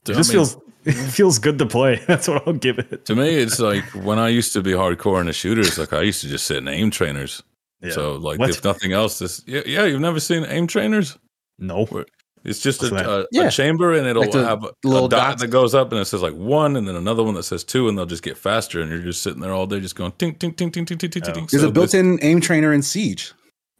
it 0.07 0.13
I 0.13 0.15
just 0.15 0.29
mean, 0.29 0.37
feels 0.41 0.59
it 0.91 1.11
feels 1.11 1.39
good 1.39 1.59
to 1.59 1.67
play 1.67 2.03
that's 2.07 2.29
what 2.29 2.47
I'll 2.47 2.53
give 2.55 2.79
it 2.79 3.05
to 3.07 3.15
me. 3.15 3.29
It's 3.29 3.59
like 3.59 3.85
when 3.95 4.19
I 4.19 4.29
used 4.29 4.53
to 4.55 4.63
be 4.63 4.73
hardcore 4.73 5.21
into 5.21 5.33
shooters. 5.33 5.79
Like 5.79 5.93
I 5.93 6.03
used 6.03 6.21
to 6.23 6.29
just 6.29 6.47
sit 6.47 6.59
in 6.59 6.69
aim 6.69 6.91
trainers. 6.91 7.43
Yeah. 7.83 7.93
So 7.93 8.15
like 8.17 8.39
What? 8.39 8.51
if 8.51 8.63
nothing 8.65 8.93
else, 8.93 9.19
this 9.19 9.43
yeah 9.47 9.63
yeah. 9.67 9.85
You've 9.85 10.01
never 10.01 10.21
seen 10.21 10.45
aim 10.45 10.67
trainers? 10.67 11.17
no 11.59 11.87
It's 12.45 12.61
just 12.61 12.83
a, 12.83 13.21
a, 13.21 13.27
Yeah. 13.33 13.49
a 13.49 13.51
chamber, 13.51 13.93
and 13.95 14.07
it'll 14.07 14.23
Like 14.23 14.33
have 14.35 14.65
a, 14.65 14.71
little 14.85 15.07
a 15.07 15.09
dot 15.11 15.29
dots. 15.31 15.43
that 15.43 15.49
goes 15.49 15.75
up, 15.75 15.93
and 15.93 16.01
it 16.01 16.05
says 16.07 16.23
like 16.23 16.35
one, 16.35 16.77
and 16.77 16.87
then 16.89 16.97
another 16.97 17.23
one 17.23 17.35
that 17.35 17.43
says 17.45 17.65
two, 17.65 17.87
and 17.89 17.97
they'll 17.99 18.07
just 18.07 18.23
get 18.23 18.37
faster, 18.39 18.81
and 18.81 18.91
you're 18.91 19.01
just 19.01 19.23
sitting 19.23 19.41
there 19.41 19.53
all 19.53 19.67
day, 19.67 19.79
just 19.81 19.95
going 19.95 20.13
ting 20.13 20.35
ting 20.37 20.53
ting 20.55 20.71
ting 20.71 20.87
ting 20.87 20.97
ting 20.99 21.11
ting. 21.11 21.23
Oh. 21.27 21.33
ting. 21.33 21.47
There's 21.51 21.63
So 21.63 21.69
a 21.69 21.73
built-in 21.73 22.19
aim 22.23 22.41
trainer 22.41 22.73
in 22.73 22.81
Siege. 22.83 23.33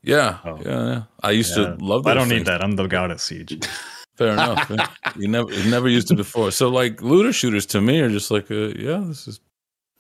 Yeah, 0.03 0.39
Oh. 0.45 0.59
yeah, 0.65 0.87
yeah. 0.87 1.03
I 1.23 1.31
used 1.33 1.57
Yeah. 1.57 1.75
to 1.77 1.85
love. 1.85 2.07
I 2.07 2.15
don't 2.15 2.29
need 2.29 2.45
that 2.47 2.63
I'm 2.63 2.77
the 2.77 2.87
god 2.87 3.11
at 3.11 3.21
Siege 3.21 3.59
Fair 4.21 4.33
enough. 4.35 4.71
You 5.17 5.29
never, 5.29 5.51
you 5.51 5.71
never 5.71 5.89
used 5.89 6.11
it 6.11 6.17
before. 6.17 6.51
So 6.51 6.69
like 6.69 7.01
looter 7.01 7.33
shooters 7.33 7.65
to 7.67 7.81
me 7.81 8.01
are 8.01 8.11
just 8.11 8.31
like, 8.31 8.51
uh, 8.51 8.69
yeah, 8.77 9.03
this 9.05 9.27
is 9.27 9.41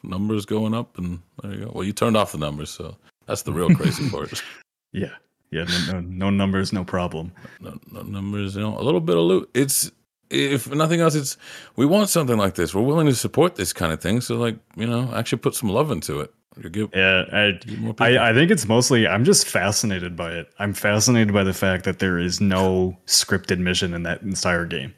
numbers 0.02 0.44
going 0.44 0.74
up, 0.74 0.98
and 0.98 1.20
there 1.42 1.54
you 1.54 1.64
go. 1.64 1.72
Well, 1.74 1.84
you 1.84 1.92
turned 1.92 2.16
off 2.16 2.32
the 2.32 2.38
numbers, 2.38 2.70
so 2.70 2.96
that's 3.26 3.42
the 3.42 3.52
real 3.52 3.74
crazy 3.74 4.08
part. 4.10 4.42
yeah 4.92 5.14
yeah 5.52 5.64
no, 5.64 5.92
no, 5.92 6.00
no 6.00 6.30
numbers 6.30 6.72
no 6.72 6.84
problem 6.84 7.32
no, 7.60 7.78
no 7.92 8.02
numbers, 8.02 8.56
you 8.56 8.60
know, 8.60 8.76
a 8.78 8.82
little 8.82 9.00
bit 9.00 9.16
of 9.16 9.22
loot. 9.22 9.50
It's 9.54 9.90
if 10.30 10.72
nothing 10.72 11.00
else, 11.00 11.14
it's 11.14 11.36
we 11.76 11.86
want 11.86 12.08
something 12.08 12.38
like 12.38 12.54
this. 12.54 12.74
We're 12.74 12.82
willing 12.82 13.06
to 13.06 13.14
support 13.14 13.56
this 13.56 13.72
kind 13.72 13.92
of 13.92 14.00
thing. 14.00 14.20
So 14.20 14.36
like, 14.36 14.56
you 14.76 14.86
know, 14.86 15.12
actually 15.14 15.38
put 15.38 15.54
some 15.54 15.68
love 15.68 15.90
into 15.90 16.20
it. 16.20 16.32
Give, 16.72 16.90
Yeah, 16.94 17.24
I, 17.32 17.52
give 17.52 17.78
more 17.78 17.94
people. 17.94 18.06
I, 18.18 18.30
I 18.30 18.34
think 18.34 18.50
it's 18.50 18.66
mostly 18.66 19.06
I'm 19.06 19.24
just 19.24 19.46
fascinated 19.46 20.16
by 20.16 20.32
it. 20.32 20.52
I'm 20.58 20.74
fascinated 20.74 21.32
by 21.32 21.44
the 21.44 21.54
fact 21.54 21.84
that 21.84 22.00
there 22.00 22.18
is 22.18 22.40
no 22.40 22.96
scripted 23.06 23.58
mission 23.58 23.94
in 23.94 24.02
that 24.02 24.22
entire 24.22 24.66
game, 24.66 24.92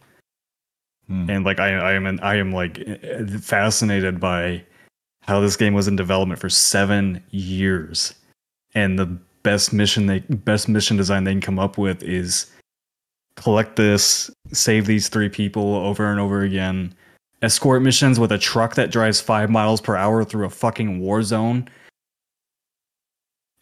Hmm. 1.09 1.29
and 1.29 1.45
like 1.45 1.61
I, 1.61 1.75
I 1.75 1.93
am, 1.93 2.07
an, 2.07 2.21
I 2.21 2.37
am 2.37 2.53
like 2.53 2.79
eh, 2.87 3.27
fascinated 3.41 4.19
by 4.19 4.65
how 5.23 5.41
this 5.41 5.57
game 5.57 5.75
was 5.75 5.89
in 5.89 5.95
development 5.97 6.41
for 6.41 6.49
seven 6.49 7.23
years, 7.31 8.15
and 8.75 8.99
the 8.99 9.07
best 9.43 9.73
mission 9.73 10.07
they 10.07 10.21
best 10.21 10.69
mission 10.69 10.97
design 10.97 11.25
they 11.25 11.33
can 11.33 11.41
come 11.41 11.59
up 11.59 11.77
with 11.77 12.03
is 12.03 12.47
collect 13.37 13.77
this, 13.77 14.31
save 14.53 14.87
these 14.87 15.09
three 15.09 15.29
people 15.29 15.75
over 15.77 16.11
and 16.11 16.19
over 16.19 16.43
again, 16.43 16.95
escort 17.43 17.83
missions 17.83 18.19
with 18.19 18.33
a 18.33 18.39
truck 18.39 18.77
that 18.77 18.91
drives 18.91 19.21
five 19.21 19.51
miles 19.51 19.81
per 19.81 19.97
hour 19.97 20.25
through 20.25 20.47
a 20.47 20.51
fucking 20.51 21.01
war 21.01 21.23
zone. 21.23 21.69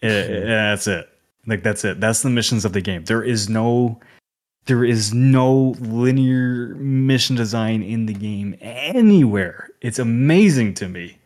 Eh, 0.02 0.08
eh, 0.08 0.44
that's 0.44 0.86
it. 0.86 1.08
Like 1.46 1.62
that's 1.62 1.84
it. 1.84 2.00
That's 2.00 2.22
the 2.22 2.30
missions 2.30 2.64
of 2.64 2.72
the 2.72 2.80
game. 2.80 3.04
There 3.04 3.22
is 3.22 3.48
no 3.48 3.98
there 4.66 4.84
is 4.84 5.14
no 5.14 5.74
linear 5.80 6.74
mission 6.76 7.34
design 7.34 7.82
in 7.82 8.06
the 8.06 8.12
game 8.12 8.54
anywhere. 8.60 9.70
It's 9.80 9.98
amazing 9.98 10.74
to 10.74 10.88
me. 10.88 11.16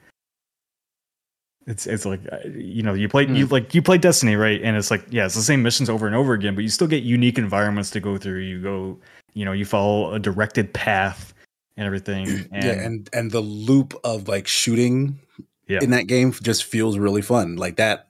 It's 1.67 1.87
it's 1.87 2.07
like 2.07 2.21
uh, 2.31 2.39
you 2.49 2.83
know 2.83 2.95
you 2.95 3.09
play 3.09 3.27
you 3.27 3.47
like 3.47 3.75
you 3.75 3.83
play 3.83 3.99
Destiny 3.99 4.37
right, 4.37 4.61
and 4.63 4.77
it's 4.77 4.91
like 4.91 5.05
yeah 5.11 5.25
it's 5.25 5.35
the 5.35 5.43
same 5.43 5.63
missions 5.63 5.91
over 5.91 6.07
and 6.07 6.15
over 6.15 6.35
again, 6.35 6.55
but 6.55 6.63
you 6.63 6.69
still 6.69 6.87
get 6.87 7.03
unique 7.03 7.39
environments 7.39 7.91
to 7.91 8.01
go 8.01 8.17
through. 8.19 8.41
You 8.41 8.63
go 8.63 8.99
you 9.33 9.45
know 9.45 9.53
you 9.53 9.65
follow 9.65 10.13
a 10.13 10.19
directed 10.19 10.73
path 10.73 11.34
and 11.77 11.87
everything. 11.87 12.27
And, 12.53 12.65
yeah, 12.65 12.73
and 12.73 13.09
and 13.13 13.31
the 13.31 13.41
loop 13.41 13.95
of 14.05 14.29
like 14.29 14.47
shooting 14.47 15.19
Yeah. 15.69 15.81
in 15.83 15.91
that 15.91 16.07
game 16.07 16.33
just 16.33 16.65
feels 16.65 16.99
really 16.99 17.23
fun. 17.23 17.57
Like 17.57 17.77
that, 17.77 18.09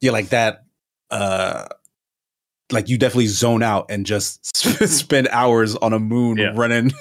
yeah, 0.00 0.12
like 0.12 0.28
that. 0.30 0.64
uh 1.10 1.66
Like 2.70 2.88
you 2.88 2.96
definitely 2.98 3.26
zone 3.26 3.62
out 3.62 3.86
and 3.90 4.06
just 4.06 4.56
spend 4.88 5.28
hours 5.28 5.76
on 5.76 5.92
a 5.92 5.98
moon 5.98 6.38
Yeah. 6.38 6.52
running, 6.54 6.92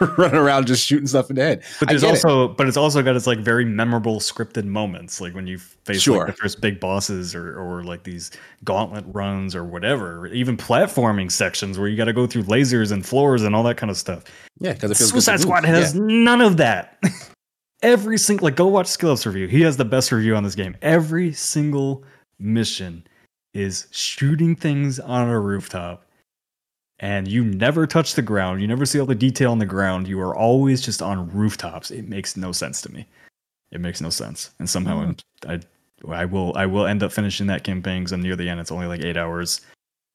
running 0.16 0.36
around 0.36 0.66
just 0.66 0.86
shooting 0.86 1.06
stuff 1.06 1.30
in 1.30 1.36
the 1.36 1.42
head. 1.42 1.62
But 1.80 1.88
there's 1.88 2.02
get 2.02 2.08
it. 2.08 2.24
also, 2.24 2.48
but 2.48 2.66
it's 2.68 2.76
also 2.76 3.02
got 3.02 3.16
its 3.16 3.26
like 3.26 3.38
very 3.38 3.64
memorable 3.64 4.20
scripted 4.20 4.64
moments, 4.64 5.20
like 5.20 5.34
when 5.34 5.46
you 5.46 5.58
face 5.58 6.00
Sure. 6.02 6.18
like 6.18 6.26
the 6.28 6.32
first 6.34 6.60
big 6.60 6.80
bosses, 6.80 7.34
or 7.34 7.58
or 7.58 7.82
like 7.84 8.04
these 8.04 8.30
gauntlet 8.64 9.04
runs, 9.08 9.54
or 9.54 9.64
whatever. 9.64 10.26
Even 10.28 10.56
platforming 10.56 11.30
sections 11.32 11.78
where 11.78 11.88
you 11.88 11.96
got 11.96 12.04
to 12.06 12.12
go 12.12 12.26
through 12.26 12.44
lasers 12.44 12.92
and 12.92 13.04
floors 13.04 13.42
and 13.42 13.54
all 13.56 13.62
that 13.64 13.76
kind 13.76 13.90
of 13.90 13.96
stuff. 13.96 14.24
yeah, 14.60 14.72
because 14.72 14.90
it 14.90 14.96
feels 14.96 15.10
good 15.12 15.16
to 15.18 15.22
Suicide. 15.22 15.40
Squad 15.40 15.64
has 15.64 15.94
none 15.94 16.40
of 16.40 16.56
that. 16.58 16.98
Every 17.82 18.18
single 18.18 18.44
like 18.44 18.56
go 18.56 18.66
watch 18.66 18.86
Skillup's 18.86 19.24
review. 19.26 19.46
He 19.46 19.60
has 19.62 19.76
the 19.76 19.84
best 19.84 20.10
review 20.10 20.34
on 20.34 20.42
this 20.42 20.54
game. 20.56 20.76
Every 20.82 21.32
single 21.32 22.04
mission 22.40 23.06
is 23.54 23.86
shooting 23.92 24.56
things 24.56 24.98
on 25.00 25.28
a 25.28 25.38
rooftop. 25.38 26.04
And 27.00 27.28
you 27.28 27.44
never 27.44 27.86
touch 27.86 28.14
the 28.14 28.22
ground. 28.22 28.60
You 28.60 28.66
never 28.66 28.84
see 28.84 28.98
all 28.98 29.06
the 29.06 29.14
detail 29.14 29.52
on 29.52 29.58
the 29.58 29.66
ground. 29.66 30.08
You 30.08 30.20
are 30.20 30.34
always 30.34 30.80
just 30.80 31.00
on 31.00 31.30
rooftops. 31.30 31.90
It 31.90 32.08
makes 32.08 32.36
no 32.36 32.50
sense 32.50 32.82
to 32.82 32.92
me. 32.92 33.06
It 33.70 33.80
makes 33.80 34.00
no 34.00 34.10
sense. 34.10 34.50
And 34.58 34.68
somehow 34.68 35.00
I'm, 35.00 35.16
I 35.46 35.60
I 36.08 36.24
will 36.24 36.52
I 36.56 36.66
will 36.66 36.86
end 36.86 37.02
up 37.02 37.12
finishing 37.12 37.46
that 37.48 37.64
campaign 37.64 38.02
because 38.02 38.12
I'm 38.12 38.22
near 38.22 38.36
the 38.36 38.48
end. 38.48 38.60
It's 38.60 38.72
only 38.72 38.86
like 38.86 39.04
eight 39.04 39.16
hours. 39.16 39.60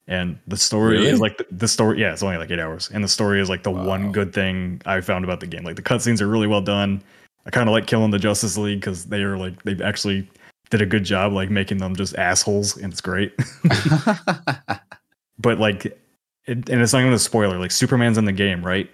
And 0.06 0.38
the 0.46 0.56
story 0.56 0.98
Really? 0.98 1.08
is 1.08 1.20
like 1.20 1.38
the, 1.38 1.46
the 1.50 1.68
story. 1.68 2.00
Yeah, 2.00 2.12
it's 2.12 2.22
only 2.22 2.36
like 2.36 2.50
eight 2.50 2.58
hours. 2.58 2.90
And 2.92 3.02
the 3.02 3.08
story 3.08 3.40
is 3.40 3.48
like 3.48 3.62
the 3.62 3.70
one 3.70 4.12
good 4.12 4.34
thing 4.34 4.82
I 4.84 5.00
found 5.00 5.24
about 5.24 5.40
the 5.40 5.46
game. 5.46 5.64
Like 5.64 5.76
the 5.76 5.82
cutscenes 5.82 6.20
are 6.20 6.28
really 6.28 6.46
well 6.46 6.60
done. 6.60 7.02
I 7.46 7.50
kind 7.50 7.68
of 7.68 7.72
like 7.72 7.86
killing 7.86 8.10
the 8.10 8.18
Justice 8.18 8.58
League 8.58 8.80
because 8.80 9.06
they 9.06 9.22
are 9.22 9.38
like 9.38 9.62
they 9.62 9.82
actually 9.82 10.28
did 10.70 10.82
a 10.82 10.86
good 10.86 11.04
job 11.04 11.32
like 11.32 11.50
making 11.50 11.78
them 11.78 11.96
just 11.96 12.14
assholes, 12.16 12.76
and 12.76 12.92
it's 12.92 13.00
great. 13.00 13.32
but 15.38 15.58
like, 15.58 15.98
it, 16.46 16.68
and 16.68 16.82
it's 16.82 16.92
not 16.92 17.00
even 17.00 17.12
a 17.12 17.18
spoiler. 17.18 17.58
Like 17.58 17.70
Superman's 17.70 18.18
in 18.18 18.24
the 18.24 18.32
game, 18.32 18.64
right? 18.64 18.90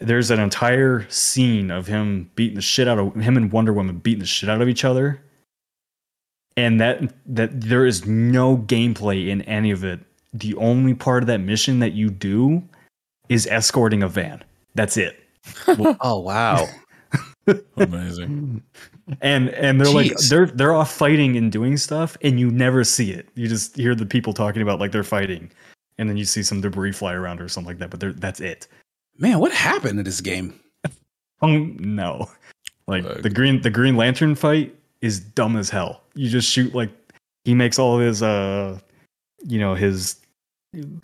There's 0.00 0.30
an 0.30 0.40
entire 0.40 1.08
scene 1.10 1.70
of 1.70 1.86
him 1.86 2.30
beating 2.34 2.56
the 2.56 2.62
shit 2.62 2.88
out 2.88 2.98
of 2.98 3.14
him 3.14 3.36
and 3.36 3.52
Wonder 3.52 3.72
Woman 3.72 3.98
beating 3.98 4.20
the 4.20 4.26
shit 4.26 4.48
out 4.48 4.62
of 4.62 4.68
each 4.68 4.84
other, 4.84 5.22
and 6.56 6.80
that 6.80 7.12
that 7.26 7.60
there 7.60 7.86
is 7.86 8.06
no 8.06 8.56
gameplay 8.56 9.28
in 9.28 9.42
any 9.42 9.70
of 9.70 9.84
it. 9.84 10.00
The 10.32 10.54
only 10.56 10.94
part 10.94 11.22
of 11.22 11.26
that 11.26 11.40
mission 11.40 11.80
that 11.80 11.92
you 11.92 12.10
do 12.10 12.62
is 13.28 13.46
escorting 13.46 14.02
a 14.02 14.08
van. 14.08 14.42
That's 14.74 14.96
it. 14.96 15.18
oh 15.68 16.20
wow. 16.20 16.66
Amazing. 17.76 18.62
and 19.20 19.48
and 19.50 19.80
they're 19.80 19.92
like 19.92 20.12
they're 20.28 20.46
they're 20.46 20.72
off 20.72 20.92
fighting 20.92 21.36
and 21.36 21.50
doing 21.50 21.76
stuff 21.76 22.16
and 22.22 22.38
you 22.38 22.48
never 22.50 22.84
see 22.84 23.10
it 23.10 23.28
you 23.34 23.48
just 23.48 23.74
hear 23.76 23.94
the 23.94 24.06
people 24.06 24.32
talking 24.32 24.62
about 24.62 24.78
like 24.78 24.92
they're 24.92 25.02
fighting 25.02 25.50
and 26.00 26.08
then 26.10 26.16
you 26.16 26.24
see 26.24 26.42
some 26.42 26.60
debris 26.60 26.92
fly 26.92 27.12
around 27.14 27.40
or 27.40 27.48
something 27.48 27.68
like 27.68 27.78
that 27.78 27.90
but 27.90 28.20
that's 28.20 28.40
it 28.40 28.66
Man, 29.18 29.38
what 29.38 29.52
happened 29.52 29.98
to 29.98 30.02
this 30.02 30.20
game? 30.20 30.58
um 31.42 31.76
no 31.78 32.28
like 32.86 33.04
Like- 33.04 33.22
the 33.22 33.30
green 33.30 33.60
the 33.62 33.70
green 33.70 33.96
lantern 33.96 34.34
fight 34.34 34.74
is 35.00 35.20
dumb 35.20 35.56
as 35.56 35.70
hell 35.70 36.02
you 36.14 36.28
just 36.28 36.50
shoot 36.50 36.74
like 36.74 36.90
he 37.44 37.54
makes 37.54 37.78
all 37.78 37.94
of 37.98 38.00
his 38.04 38.22
uh 38.22 38.78
you 39.46 39.58
know 39.58 39.74
his 39.74 40.16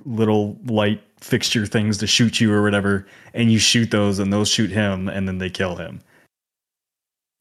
little 0.05 0.57
light 0.67 1.03
fixture 1.21 1.67
things 1.67 1.99
to 1.99 2.07
shoot 2.07 2.41
you 2.41 2.53
or 2.53 2.63
whatever 2.63 3.07
and 3.35 3.51
you 3.51 3.59
shoot 3.59 3.91
those 3.91 4.19
and 4.19 4.33
those 4.33 4.49
shoot 4.49 4.71
him 4.71 5.09
and 5.09 5.27
then 5.29 5.39
they 5.39 5.51
kill 5.51 5.77
him 5.77 6.01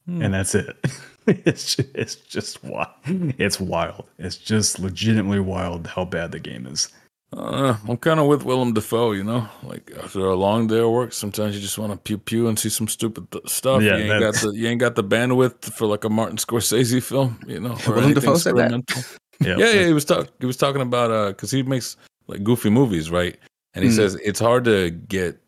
Hmm. 0.06 0.22
and 0.22 0.32
that's 0.34 0.54
it. 0.54 0.76
it's 1.26 1.74
just, 1.74 1.88
it's 1.96 2.14
just 2.14 2.62
wild. 2.62 2.90
It's 3.38 3.58
wild. 3.58 4.06
It's 4.20 4.36
just 4.36 4.78
legitimately 4.78 5.40
wild 5.40 5.88
how 5.88 6.04
bad 6.04 6.30
the 6.30 6.38
game 6.38 6.64
is. 6.64 6.88
Uh, 7.32 7.76
I'm 7.88 7.96
kind 7.96 8.20
of 8.20 8.26
with 8.26 8.44
Willem 8.44 8.72
Dafoe, 8.72 9.12
you 9.12 9.24
know. 9.24 9.48
Like 9.62 9.90
after 10.02 10.20
a 10.20 10.34
long 10.36 10.68
day 10.68 10.78
of 10.78 10.90
work, 10.90 11.12
sometimes 11.12 11.54
you 11.56 11.60
just 11.60 11.76
want 11.78 11.92
to 11.92 11.98
pew 11.98 12.18
pew 12.18 12.48
and 12.48 12.58
see 12.58 12.68
some 12.68 12.86
stupid 12.88 13.30
th- 13.30 13.48
stuff. 13.48 13.82
Yeah, 13.82 13.96
you 13.96 14.12
ain't 14.12 14.20
got 14.20 14.34
the 14.34 14.50
you 14.52 14.68
ain't 14.68 14.80
got 14.80 14.94
the 14.94 15.04
bandwidth 15.04 15.72
for 15.74 15.86
like 15.86 16.04
a 16.04 16.08
Martin 16.08 16.36
Scorsese 16.38 17.02
film, 17.10 17.38
you 17.46 17.58
know. 17.60 17.76
Willem 17.86 18.14
Dafoe 18.14 18.36
said 18.36 18.56
that? 18.56 18.72
experimental. 18.72 19.02
Yeah, 19.40 19.56
yeah. 19.58 19.86
He 19.86 19.92
was 19.92 20.06
talking. 20.06 20.30
He 20.40 20.46
was 20.46 20.56
talking 20.56 20.80
about 20.80 21.10
uh, 21.10 21.28
because 21.28 21.50
he 21.50 21.62
makes 21.62 21.98
like 22.26 22.42
goofy 22.42 22.70
movies, 22.70 23.10
right? 23.10 23.36
And 23.74 23.84
he 23.84 23.90
Mm. 23.90 23.96
says 23.96 24.14
it's 24.24 24.40
hard 24.40 24.64
to 24.64 24.88
get 24.90 25.38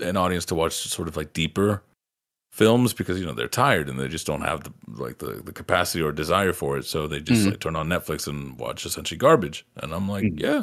an 0.00 0.16
audience 0.16 0.46
to 0.46 0.54
watch 0.54 0.72
sort 0.72 1.06
of 1.06 1.18
like 1.18 1.34
deeper 1.34 1.82
films 2.52 2.94
because 2.94 3.20
you 3.20 3.26
know 3.26 3.34
they're 3.34 3.48
tired 3.48 3.90
and 3.90 4.00
they 4.00 4.08
just 4.08 4.26
don't 4.26 4.40
have 4.40 4.64
the 4.64 4.72
like 5.02 5.18
the, 5.18 5.42
the 5.44 5.52
capacity 5.52 6.02
or 6.02 6.10
desire 6.12 6.54
for 6.54 6.78
it 6.78 6.86
so 6.86 7.06
they 7.06 7.20
just 7.20 7.42
Mm. 7.46 7.50
like 7.50 7.60
turn 7.60 7.76
on 7.76 7.88
netflix 7.88 8.26
and 8.26 8.58
watch 8.58 8.86
essentially 8.86 9.18
garbage 9.18 9.66
and 9.76 9.92
i'm 9.92 10.08
like 10.08 10.24
Mm. 10.24 10.40
yeah 10.40 10.62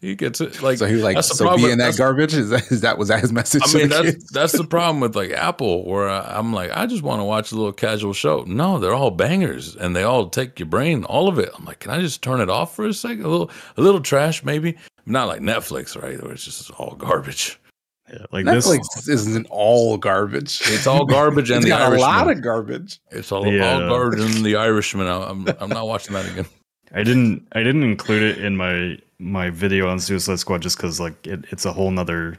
he 0.00 0.14
gets 0.14 0.40
it 0.40 0.62
like 0.62 0.78
so 0.78 0.86
he 0.86 0.94
was 0.94 1.02
like, 1.02 1.16
that's 1.16 1.28
the 1.28 1.34
so 1.34 1.44
problem 1.46 1.66
be 1.68 1.72
in 1.72 1.78
that 1.78 1.96
garbage? 1.96 2.32
Is 2.34 2.50
that, 2.50 2.70
is 2.70 2.80
that 2.82 2.98
was 2.98 3.08
that 3.08 3.20
his 3.20 3.32
message? 3.32 3.62
I 3.64 3.66
to 3.72 3.78
mean, 3.78 3.88
the 3.88 3.94
that's 3.94 4.10
kids? 4.12 4.30
that's 4.30 4.52
the 4.52 4.64
problem 4.76 5.00
with 5.00 5.16
like 5.16 5.30
Apple, 5.32 5.84
where 5.84 6.08
I, 6.08 6.38
I'm 6.38 6.52
like, 6.52 6.70
I 6.76 6.86
just 6.86 7.02
want 7.02 7.20
to 7.20 7.24
watch 7.24 7.50
a 7.52 7.56
little 7.56 7.72
casual 7.72 8.12
show. 8.12 8.44
No, 8.46 8.78
they're 8.78 8.94
all 8.94 9.10
bangers, 9.10 9.74
and 9.76 9.96
they 9.96 10.04
all 10.04 10.28
take 10.28 10.58
your 10.58 10.68
brain, 10.68 11.04
all 11.04 11.28
of 11.28 11.38
it. 11.38 11.50
I'm 11.58 11.64
like, 11.64 11.80
can 11.80 11.90
I 11.90 12.00
just 12.00 12.22
turn 12.22 12.40
it 12.40 12.48
off 12.50 12.74
for 12.76 12.86
a 12.86 12.94
second? 12.94 13.24
A 13.24 13.28
little, 13.28 13.50
a 13.76 13.80
little 13.80 14.00
trash, 14.00 14.44
maybe. 14.44 14.76
Not 15.06 15.26
like 15.26 15.40
Netflix, 15.40 16.00
right? 16.00 16.22
Where 16.22 16.32
it's 16.32 16.44
just 16.44 16.70
all 16.72 16.94
garbage. 16.94 17.58
Yeah, 18.10 18.24
like 18.32 18.46
Netflix 18.46 18.86
this. 18.94 19.06
isn't 19.08 19.46
all 19.50 19.98
garbage. 19.98 20.62
It's 20.64 20.86
all 20.86 21.04
garbage 21.04 21.50
and 21.50 21.58
It's 21.58 21.66
the 21.66 21.68
got 21.68 21.92
a 21.92 21.98
lot 21.98 22.30
of 22.30 22.40
garbage. 22.40 23.00
It's 23.10 23.30
all, 23.30 23.46
Yeah. 23.46 23.74
all 23.74 23.80
garbage 23.86 24.20
and 24.20 24.46
the 24.46 24.56
Irishman. 24.56 25.06
I'm, 25.06 25.46
I'm 25.60 25.68
not 25.68 25.86
watching 25.86 26.14
that 26.14 26.24
again. 26.24 26.46
I 26.94 27.02
didn't. 27.02 27.46
I 27.52 27.62
didn't 27.62 27.82
include 27.82 28.22
it 28.22 28.42
in 28.42 28.56
my 28.56 28.96
my 29.18 29.50
video 29.50 29.88
on 29.88 30.00
Suicide 30.00 30.38
Squad 30.38 30.62
just 30.62 30.76
because 30.76 31.00
like 31.00 31.26
it, 31.26 31.44
it's 31.50 31.64
a 31.64 31.72
whole 31.72 31.90
nother 31.90 32.38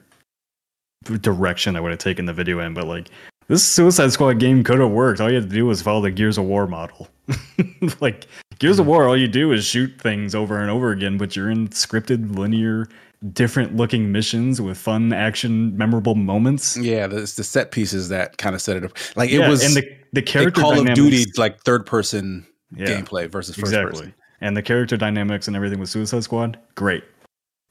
direction 1.22 1.76
I 1.76 1.80
would 1.80 1.92
have 1.92 2.00
taken 2.00 2.26
the 2.26 2.34
video 2.34 2.60
in. 2.60 2.74
But 2.74 2.88
like 2.88 3.10
this 3.48 3.64
Suicide 3.64 4.12
Squad 4.12 4.40
game 4.40 4.64
could 4.64 4.80
have 4.80 4.92
worked. 4.92 5.20
All 5.22 5.30
you 5.30 5.36
had 5.36 5.50
to 5.50 5.56
do 5.56 5.66
was 5.66 5.82
follow 5.82 6.02
the 6.02 6.12
Gears 6.12 6.38
of 6.38 6.46
War 6.46 6.68
model. 6.68 7.08
like 8.00 8.28
Gears 8.60 8.80
of 8.80 8.88
War, 8.88 9.08
all 9.08 9.18
you 9.18 9.28
do 9.28 9.52
is 9.52 9.66
shoot 9.66 9.92
things 10.00 10.36
over 10.36 10.60
and 10.60 10.70
over 10.70 10.92
again, 10.92 11.18
but 11.18 11.36
you're 11.36 11.50
in 11.50 11.68
scripted, 11.70 12.38
linear, 12.38 12.88
different 13.34 13.76
looking 13.76 14.12
missions 14.12 14.62
with 14.62 14.78
fun 14.78 15.14
action, 15.14 15.76
memorable 15.78 16.16
moments. 16.16 16.78
Yeah, 16.78 17.08
the, 17.08 17.18
it's 17.18 17.36
the 17.36 17.44
set 17.44 17.72
pieces 17.72 18.10
that 18.10 18.38
kind 18.38 18.56
of 18.56 18.62
set 18.62 18.78
it 18.78 18.84
up. 18.86 18.92
Like 19.16 19.30
yeah, 19.30 19.46
it 19.46 19.50
was 19.50 19.64
and 19.64 19.76
the 19.76 19.98
the 20.14 20.22
character 20.22 20.62
Call 20.62 20.80
of 20.80 20.94
Duty 20.94 21.26
like 21.38 21.62
third 21.64 21.86
person 21.86 22.46
Yeah. 22.76 22.88
gameplay 22.88 23.30
versus 23.30 23.56
first 23.56 23.68
exactly. 23.74 23.92
person. 24.00 24.14
And 24.42 24.56
the 24.56 24.62
character 24.62 24.96
dynamics 24.98 25.48
and 25.48 25.56
everything 25.56 25.80
with 25.80 25.90
Suicide 25.90 26.24
Squad, 26.24 26.58
great. 26.76 27.04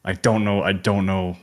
I 0.04 0.12
don't 0.12 0.44
know. 0.44 0.62
I 0.62 0.72
don't 0.72 1.06
know 1.06 1.36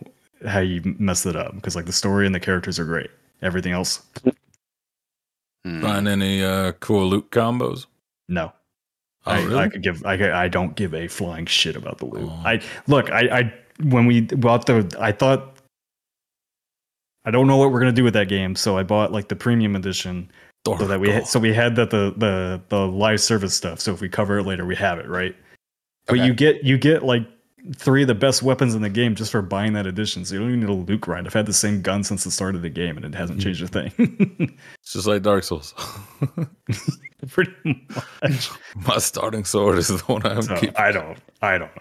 how 0.47 0.60
you 0.60 0.81
messed 0.99 1.26
it 1.26 1.35
up 1.35 1.56
because 1.56 1.76
like 1.76 1.85
the 1.85 1.91
story 1.93 2.26
and 2.26 2.34
the 2.35 2.39
characters 2.39 2.80
are 2.80 2.85
great. 2.85 3.10
Everything 3.41 3.73
else, 3.73 4.03
Hmm. 5.65 5.81
Find 5.81 6.07
any 6.07 6.43
uh, 6.43 6.73
cool 6.73 7.07
loot 7.07 7.31
combos? 7.31 7.88
no. 8.30 8.53
Oh, 9.27 9.31
I, 9.31 9.41
really? 9.43 9.57
I 9.57 9.69
could 9.69 9.81
give. 9.81 10.06
I, 10.06 10.43
I 10.43 10.47
don't 10.47 10.76
give 10.76 10.93
a 10.93 11.07
flying 11.07 11.47
shit 11.47 11.76
about 11.76 11.97
the 11.97 12.06
loot. 12.06 12.30
Oh. 12.31 12.41
I 12.45 12.61
look. 12.85 13.10
I, 13.10 13.22
I 13.39 13.53
when 13.84 14.06
we 14.06 14.22
bought 14.22 14.68
the. 14.68 14.95
I 14.99 15.11
thought. 15.11 15.56
I 17.26 17.31
don't 17.31 17.47
know 17.47 17.57
what 17.57 17.72
we're 17.72 17.80
gonna 17.80 17.91
do 17.91 18.03
with 18.03 18.14
that 18.14 18.27
game, 18.27 18.56
so 18.56 18.77
I 18.77 18.84
bought 18.84 19.11
like 19.11 19.27
the 19.30 19.35
premium 19.35 19.76
edition 19.76 20.30
so 20.65 20.87
that 20.87 20.99
we 20.99 21.09
had, 21.09 21.27
so 21.27 21.39
we 21.39 21.53
had 21.53 21.75
that 21.75 21.89
the 21.91 22.13
the 22.17 22.61
the 22.69 22.87
live 22.87 23.21
service 23.21 23.55
stuff. 23.55 23.79
So 23.79 23.93
if 23.93 24.01
we 24.01 24.09
cover 24.09 24.39
it 24.39 24.43
later, 24.45 24.65
we 24.65 24.75
have 24.75 24.97
it 24.99 25.07
right. 25.07 25.35
But 26.07 26.15
Okay. 26.17 26.25
you 26.25 26.33
get 26.33 26.63
you 26.63 26.77
get 26.77 27.03
like 27.03 27.21
three 27.75 28.03
of 28.03 28.07
the 28.07 28.13
best 28.15 28.43
weapons 28.43 28.75
in 28.75 28.81
the 28.83 28.89
game 28.89 29.15
just 29.15 29.31
for 29.31 29.41
buying 29.41 29.73
that 29.73 29.87
edition. 29.87 30.23
So 30.25 30.35
you 30.35 30.39
don't 30.39 30.49
even 30.49 30.59
need 30.61 30.69
a 30.69 30.73
loot 30.73 31.01
grind. 31.01 31.25
I've 31.25 31.33
had 31.33 31.47
the 31.47 31.53
same 31.53 31.81
gun 31.81 32.03
since 32.03 32.23
the 32.23 32.29
start 32.31 32.55
of 32.55 32.61
the 32.61 32.69
game, 32.69 32.95
and 32.97 33.05
it 33.05 33.15
hasn't 33.15 33.41
changed 33.41 33.63
a 33.63 33.67
thing. 33.67 33.91
It's 34.83 34.93
just 34.93 35.07
like 35.07 35.23
Dark 35.23 35.43
Souls. 35.43 35.73
Pretty 37.29 37.51
much. 38.23 38.49
My 38.87 38.97
starting 38.99 39.45
sword 39.45 39.77
is 39.79 39.87
the 39.87 39.97
one 40.05 40.25
I'm 40.25 40.43
So, 40.43 40.55
keeping. 40.57 40.75
I 40.77 40.91
don't. 40.91 41.17
I 41.41 41.57
don't. 41.57 41.71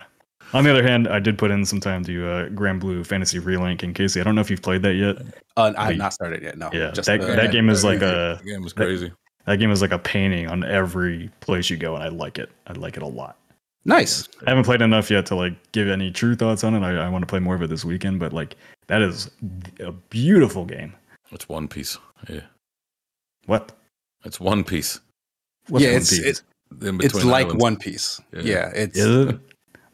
Know. 0.54 0.58
On 0.58 0.64
the 0.64 0.70
other 0.70 0.82
hand, 0.82 1.08
I 1.08 1.18
did 1.18 1.36
put 1.36 1.50
in 1.50 1.64
some 1.66 1.80
time 1.80 2.04
to 2.04 2.26
uh, 2.28 2.48
Granblue 2.50 3.04
Fantasy 3.06 3.38
Relink. 3.40 3.82
And 3.82 3.94
KC, 3.94 4.20
I 4.20 4.24
don't 4.24 4.34
know 4.34 4.40
if 4.40 4.50
you've 4.50 4.62
played 4.62 4.82
that 4.82 4.94
yet. 4.94 5.16
Uh, 5.56 5.72
I 5.76 5.86
have 5.88 5.96
not 5.96 6.14
started 6.14 6.42
yet. 6.42 6.56
No. 6.56 6.70
Yeah, 6.72 6.90
just 6.92 7.06
that, 7.06 7.20
the- 7.20 7.26
that 7.26 7.50
game 7.52 7.68
is 7.68 7.84
like 7.84 8.00
The 8.00 8.38
a 8.40 8.44
game 8.44 8.64
is 8.64 8.72
crazy. 8.72 9.12
that 9.46 9.56
game 9.58 9.70
is 9.70 9.82
like 9.82 9.92
a 9.92 9.98
painting 9.98 10.48
on 10.48 10.64
every 10.64 11.30
place 11.40 11.68
you 11.68 11.76
go, 11.76 11.94
and 11.94 12.02
I 12.04 12.08
like 12.08 12.38
it. 12.38 12.50
I 12.66 12.72
like 12.72 12.96
it 12.96 13.02
a 13.02 13.06
lot. 13.06 13.36
nice. 13.84 14.28
I 14.46 14.50
haven't 14.50 14.64
played 14.64 14.80
enough 14.80 15.10
yet 15.10 15.26
to 15.26 15.34
like 15.34 15.54
give 15.72 15.88
any 15.88 16.10
true 16.10 16.34
thoughts 16.34 16.64
on 16.64 16.74
it. 16.74 16.82
I, 16.82 17.04
I 17.04 17.08
want 17.08 17.22
to 17.22 17.26
play 17.26 17.40
more 17.40 17.54
of 17.54 17.62
it 17.62 17.68
this 17.68 17.84
weekend, 17.84 18.18
but 18.20 18.32
like 18.32 18.56
that 18.86 19.02
is 19.02 19.30
a 19.80 19.92
beautiful 19.92 20.64
game. 20.64 20.94
It's 21.32 21.48
One 21.48 21.66
Piece. 21.68 21.98
Yeah, 22.28 22.40
What? 23.46 23.72
it's 24.24 24.38
One 24.40 24.62
Piece. 24.64 25.00
What's 25.68 25.84
yeah, 25.84 25.90
One 25.92 26.00
it's 26.00 26.10
Piece? 26.10 26.24
it's, 26.26 26.42
In 26.82 27.00
it's 27.02 27.24
like 27.24 27.46
islands. 27.46 27.62
One 27.62 27.76
Piece. 27.76 28.20
Yeah. 28.32 28.40
Yeah, 28.42 28.68
it's 28.74 28.96
Is 28.98 29.28
it? 29.28 29.40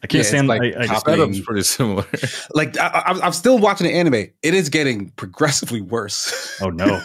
I 0.03 0.07
can't 0.07 0.23
Yeah, 0.23 0.29
stand. 0.29 0.47
like 0.47 0.61
I, 0.61 0.65
I 0.83 0.87
just, 0.87 1.05
copy- 1.05 1.17
Setup's 1.17 1.39
pretty 1.41 1.63
similar. 1.63 2.05
like 2.53 2.77
I, 2.79 2.87
I, 2.87 3.19
I'm 3.25 3.33
still 3.33 3.59
watching 3.59 3.85
the 3.87 3.93
anime. 3.93 4.15
It 4.15 4.53
is 4.53 4.69
getting 4.69 5.09
progressively 5.11 5.81
worse. 5.81 6.57
oh 6.61 6.69
no! 6.69 6.99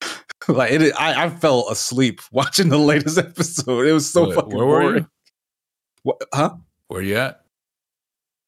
like 0.48 0.70
it, 0.72 0.92
I, 0.98 1.24
I 1.24 1.30
fell 1.30 1.68
asleep 1.70 2.20
watching 2.30 2.68
the 2.68 2.78
latest 2.78 3.16
episode. 3.18 3.86
It 3.86 3.92
was 3.92 4.08
so 4.10 4.26
Wait, 4.28 4.34
fucking 4.34 4.54
where 4.56 4.66
were 4.66 4.80
boring. 4.80 4.96
you? 5.04 5.08
What, 6.02 6.22
huh? 6.34 6.56
Where 6.88 7.00
you 7.02 7.16
at? 7.16 7.40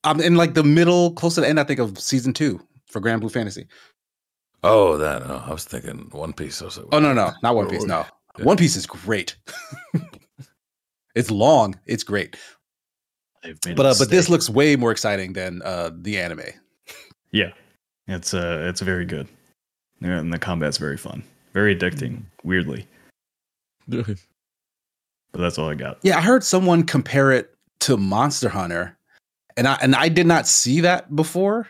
I'm 0.03 0.21
in 0.21 0.35
like 0.35 0.53
the 0.55 0.65
middle, 0.65 1.13
close 1.13 1.37
to 1.37 1.41
the 1.41 1.49
end. 1.49 1.59
I 1.59 1.65
think 1.65 1.81
of 1.81 1.99
season 1.99 2.33
two 2.35 2.61
for 2.91 3.01
Granblue 3.01 3.33
Fantasy. 3.33 3.67
Oh, 4.63 4.99
that. 4.99 5.23
Oh, 5.25 5.45
I 5.47 5.51
was 5.53 5.65
thinking 5.65 6.09
One 6.13 6.33
Piece. 6.35 6.61
I 6.61 6.67
was 6.67 6.77
like, 6.77 6.87
Oh 6.93 6.99
no, 6.99 7.13
no, 7.15 7.33
not 7.43 7.55
One 7.55 7.69
Piece. 7.71 7.85
No, 7.85 8.05
Yeah. 8.39 8.45
One 8.45 8.57
Piece 8.59 8.77
is 8.77 8.87
great. 8.87 9.37
it's 11.15 11.31
long. 11.31 11.79
It's 11.87 12.03
great. 12.03 12.37
They've 13.45 13.59
made 13.67 13.77
But 13.77 13.87
uh, 13.87 13.95
but 13.99 14.11
this 14.11 14.29
looks 14.29 14.51
way 14.51 14.75
more 14.77 14.91
exciting 14.91 15.35
than 15.35 15.63
uh, 15.63 15.91
the 15.95 16.19
anime. 16.19 16.47
yeah, 17.31 17.53
it's 18.09 18.35
uh 18.35 18.67
it's 18.69 18.81
very 18.81 19.05
good, 19.05 19.29
and 20.01 20.33
the 20.33 20.39
combat's 20.39 20.79
very 20.79 20.97
fun, 20.97 21.23
very 21.53 21.77
addicting. 21.77 22.23
Weirdly, 22.43 22.87
but 23.87 24.17
that's 25.33 25.59
all 25.59 25.69
I 25.69 25.75
got. 25.75 25.99
Yeah, 26.03 26.19
I 26.19 26.23
heard 26.23 26.43
someone 26.43 26.83
compare 26.83 27.31
it 27.31 27.55
to 27.81 27.97
Monster 27.97 28.49
Hunter, 28.49 28.97
and 29.57 29.69
I 29.69 29.75
and 29.83 29.95
I 29.95 30.09
did 30.09 30.27
not 30.27 30.49
see 30.49 30.81
that 30.81 31.15
before. 31.15 31.69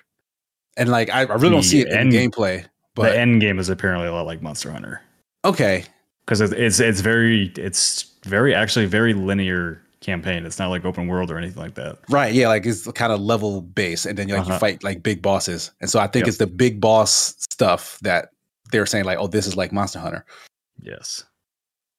And 0.77 0.89
like 0.89 1.11
I, 1.11 1.21
I 1.21 1.35
really 1.35 1.51
don't 1.51 1.63
see 1.63 1.81
it 1.81 1.89
in 1.89 2.09
The 2.09 2.17
gameplay. 2.17 2.67
But 2.95 3.11
the 3.11 3.19
end 3.19 3.41
game 3.41 3.59
is 3.59 3.69
apparently 3.69 4.07
a 4.07 4.13
lot 4.13 4.27
like 4.27 4.41
Monster 4.41 4.71
Hunter 4.71 5.03
okay, 5.45 5.85
because 6.25 6.41
it's, 6.41 6.53
it's 6.53 6.81
it's 6.81 7.01
very 7.01 7.53
it's 7.57 8.15
very 8.25 8.55
actually 8.55 8.87
very 8.87 9.15
linear 9.15 9.81
campaign. 10.05 10.45
It's 10.47 10.59
not 10.59 10.69
like 10.71 10.85
open 10.85 11.07
world 11.09 11.31
or 11.31 11.39
anything 11.39 11.63
like 11.63 11.75
that. 11.75 11.99
right? 12.11 12.33
Yeah, 12.33 12.49
like 12.49 12.67
it's 12.67 12.91
kind 12.93 13.13
of 13.13 13.21
level 13.21 13.63
base, 13.63 14.07
and 14.07 14.17
then 14.19 14.29
like 14.29 14.37
you 14.47 14.51
Uh-huh. 14.51 14.59
fight 14.59 14.85
like 14.85 15.03
big 15.03 15.23
bosses. 15.23 15.71
And 15.81 15.89
so 15.91 15.99
I 15.99 16.07
think 16.07 16.23
Yep. 16.23 16.29
it's 16.29 16.39
the 16.39 16.47
big 16.47 16.81
boss 16.81 17.35
stuff 17.51 17.99
that 18.03 18.29
they're 18.71 18.87
saying 18.87 19.05
like, 19.05 19.19
oh, 19.19 19.27
this 19.27 19.47
is 19.47 19.57
like 19.57 19.73
Monster 19.73 19.99
Hunter, 19.99 20.25
Yes. 20.81 21.25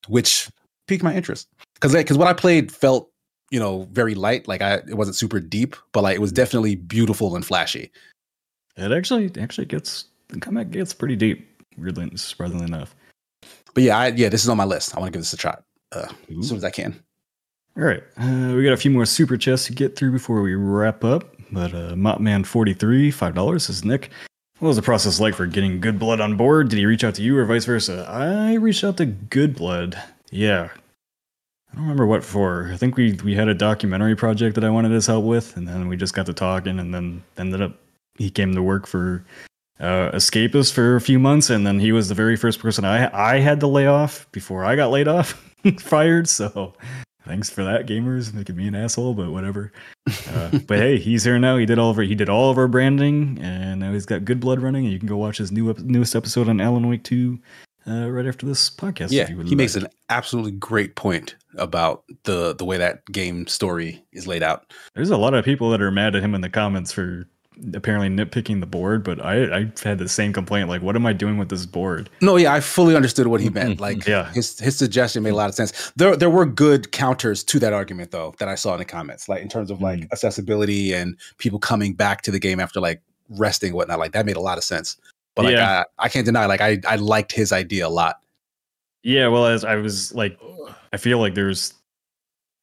which 0.08 0.50
piqued 0.88 1.04
my 1.04 1.16
interest 1.16 1.48
because 1.74 1.94
because 1.94 2.18
what 2.18 2.28
I 2.28 2.34
played 2.34 2.72
felt 2.72 3.10
you 3.52 3.60
know 3.60 3.88
very 3.92 4.16
light. 4.16 4.48
Like 4.48 4.62
I 4.62 4.76
it 4.88 4.96
wasn't 4.98 5.16
super 5.16 5.40
deep, 5.40 5.76
but 5.92 6.04
like 6.04 6.16
it 6.16 6.22
was 6.22 6.32
definitely 6.32 6.76
beautiful 6.76 7.36
and 7.36 7.46
flashy. 7.46 7.92
It 8.78 8.92
actually 8.92 9.32
actually 9.40 9.66
gets 9.66 10.06
the 10.30 10.40
combat 10.40 10.72
gets 10.72 10.94
pretty 10.94 11.16
deep. 11.16 11.48
Weirdly, 11.78 12.10
surprisingly 12.18 12.66
enough. 12.66 12.96
But 13.74 13.84
yeah, 13.84 13.98
I, 13.98 14.08
yeah, 14.08 14.30
this 14.30 14.44
is 14.44 14.50
on 14.50 14.58
my 14.58 14.64
list. 14.66 14.96
I 14.96 15.00
want 15.00 15.12
to 15.12 15.18
give 15.18 15.22
this 15.22 15.34
a 15.34 15.38
shot 15.38 15.64
uh, 15.92 16.08
as 16.40 16.48
soon 16.48 16.58
as 16.58 16.64
I 16.64 16.70
can. 16.70 16.98
All 17.78 17.84
right, 17.84 18.02
uh, 18.18 18.54
we 18.56 18.64
got 18.64 18.72
a 18.72 18.78
few 18.78 18.90
more 18.90 19.06
super 19.06 19.36
chests 19.36 19.68
to 19.68 19.74
get 19.74 19.98
through 19.98 20.14
before 20.14 20.42
we 20.42 20.56
wrap 20.56 21.04
up. 21.04 21.36
But 21.52 21.74
uh, 21.74 21.94
Mopman43, 21.94 23.14
five 23.14 23.36
dollars 23.36 23.66
says 23.66 23.84
Nick. 23.84 24.12
What 24.60 24.70
was 24.70 24.78
the 24.78 24.82
process 24.82 25.20
like 25.20 25.36
for 25.36 25.46
getting 25.46 25.82
Good 25.82 26.00
Blood 26.00 26.22
on 26.22 26.38
board? 26.38 26.70
Did 26.70 26.80
he 26.80 26.86
reach 26.86 27.04
out 27.04 27.16
to 27.16 27.22
you 27.22 27.38
or 27.38 27.44
vice 27.44 27.66
versa? 27.66 28.06
I 28.10 28.54
reached 28.54 28.86
out 28.86 28.96
to 28.98 29.06
Good 29.06 29.58
Blood. 29.58 30.02
Yeah, 30.32 30.70
I 30.72 31.76
don't 31.76 31.84
remember 31.84 32.06
what 32.06 32.24
for. 32.24 32.70
I 32.72 32.78
think 32.78 32.96
we 32.96 33.20
we 33.26 33.36
had 33.36 33.50
a 33.50 33.54
documentary 33.54 34.16
project 34.16 34.56
that 34.56 34.64
I 34.64 34.70
wanted 34.70 34.92
his 34.92 35.08
help 35.08 35.26
with, 35.26 35.58
and 35.58 35.68
then 35.68 35.90
we 35.90 35.98
just 35.98 36.14
got 36.14 36.28
to 36.28 36.34
talking, 36.34 36.80
and 36.80 36.94
then 36.94 37.22
ended 37.38 37.62
up 37.62 37.74
he 38.18 38.30
came 38.30 38.56
to 38.56 38.64
work 38.64 38.88
for 38.88 39.26
uh, 39.82 40.12
Escapist 40.12 40.72
for 40.72 40.96
a 40.96 41.02
few 41.02 41.20
months, 41.20 41.50
and 41.50 41.68
then 41.68 41.80
he 41.80 41.92
was 41.92 42.08
the 42.08 42.16
very 42.16 42.38
first 42.38 42.60
person 42.60 42.86
I 42.86 43.14
I 43.14 43.40
had 43.40 43.60
to 43.60 43.68
lay 43.68 43.88
off 43.88 44.32
before 44.32 44.64
I 44.64 44.78
got 44.78 44.92
laid 44.92 45.10
off, 45.10 45.32
fired. 45.80 46.30
So 46.30 46.74
thanks 47.26 47.50
for 47.50 47.64
that, 47.64 47.88
gamers, 47.88 48.34
making 48.34 48.56
me 48.56 48.68
an 48.68 48.76
asshole, 48.76 49.14
but 49.14 49.32
whatever. 49.32 49.72
Uh, 50.30 50.60
but 50.68 50.80
hey, 50.80 50.98
he's 50.98 51.24
here 51.24 51.40
now. 51.40 51.58
He 51.58 51.66
did 51.66 51.80
all 51.80 51.90
of 51.90 51.98
our, 51.98 52.04
he 52.04 52.16
did 52.16 52.30
all 52.30 52.50
of 52.50 52.58
our 52.58 52.68
branding, 52.68 53.40
and 53.42 53.80
now 53.80 53.92
he's 53.92 54.06
got 54.06 54.26
good 54.26 54.40
blood 54.40 54.60
running. 54.60 54.86
And 54.86 54.94
you 54.94 55.00
can 55.00 55.08
go 55.08 55.18
watch 55.18 55.38
his 55.38 55.52
new 55.52 55.74
newest 55.80 56.16
episode 56.16 56.48
on 56.48 56.62
Alan 56.62 56.88
Wake 56.88 57.04
two 57.04 57.40
uh, 57.88 58.10
right 58.10 58.26
after 58.26 58.46
this 58.46 58.70
podcast. 58.70 59.06
if 59.06 59.12
yeah, 59.12 59.30
you 59.30 59.38
would 59.38 59.48
he 59.48 59.56
makes 59.56 59.76
an 59.76 59.88
absolutely 60.10 60.52
great 60.52 60.96
point 60.96 61.36
about 61.58 62.04
the 62.24 62.56
the 62.56 62.66
way 62.66 62.78
that 62.78 63.06
game 63.08 63.48
story 63.48 64.04
is 64.12 64.28
laid 64.28 64.44
out. 64.44 64.74
There's 64.94 65.10
a 65.10 65.18
lot 65.18 65.34
of 65.34 65.46
people 65.46 65.70
that 65.72 65.82
are 65.82 65.92
mad 65.92 66.16
at 66.16 66.24
him 66.24 66.36
in 66.36 66.42
the 66.42 66.50
comments 66.50 66.92
for 66.92 67.28
apparently 67.74 68.10
nitpicking 68.10 68.60
the 68.60 68.66
board, 68.66 69.04
but 69.04 69.24
I 69.24 69.58
I've 69.58 69.80
had 69.82 69.98
the 69.98 70.10
same 70.10 70.34
complaint. 70.34 70.70
Like, 70.70 70.82
what 70.82 70.96
am 70.96 71.06
I 71.06 71.14
doing 71.14 71.38
with 71.38 71.50
this 71.50 71.66
board? 71.66 72.10
No, 72.22 72.36
yeah, 72.36 72.54
I 72.54 72.60
fully 72.60 72.96
understood 72.96 73.28
what 73.28 73.42
he 73.42 73.50
meant. 73.50 73.76
Mm-hmm. 73.76 73.82
Like, 73.82 74.08
Yeah. 74.08 74.32
his 74.32 74.60
his 74.60 74.76
suggestion 74.78 75.24
made 75.24 75.32
a 75.32 75.36
lot 75.36 75.50
of 75.50 75.56
sense. 75.56 75.92
There 75.96 76.16
there 76.16 76.30
were 76.30 76.46
good 76.46 76.92
counters 76.92 77.44
to 77.46 77.60
that 77.60 77.74
argument 77.74 78.12
though 78.12 78.34
that 78.40 78.48
I 78.48 78.56
saw 78.56 78.74
in 78.74 78.80
the 78.80 78.86
comments, 78.86 79.30
like 79.30 79.42
in 79.42 79.50
terms 79.50 79.72
of 79.72 79.82
like 79.82 80.00
mm-hmm. 80.00 80.14
accessibility 80.14 80.94
and 80.94 81.18
people 81.38 81.60
coming 81.60 81.94
back 81.94 82.22
to 82.24 82.32
the 82.32 82.40
game 82.40 82.60
after 82.60 82.80
like 82.80 83.02
resting 83.30 83.70
and 83.70 83.76
whatnot. 83.76 84.00
Like 84.00 84.12
that 84.14 84.26
made 84.26 84.38
a 84.38 84.42
lot 84.42 84.58
of 84.58 84.64
sense. 84.64 84.98
But 85.36 85.46
like 85.46 85.54
Yeah. 85.54 85.84
I, 86.00 86.06
I 86.06 86.10
can't 86.10 86.26
deny, 86.26 86.46
like 86.46 86.62
I 86.62 86.80
I 86.88 86.96
liked 86.98 87.32
his 87.32 87.52
idea 87.52 87.88
a 87.88 87.90
lot. 87.90 88.18
Yeah, 89.04 89.28
well, 89.28 89.46
as 89.46 89.64
I 89.64 89.76
was 89.76 90.16
like, 90.16 90.40
I 90.92 90.98
feel 90.98 91.20
like 91.20 91.36
there's, 91.36 91.76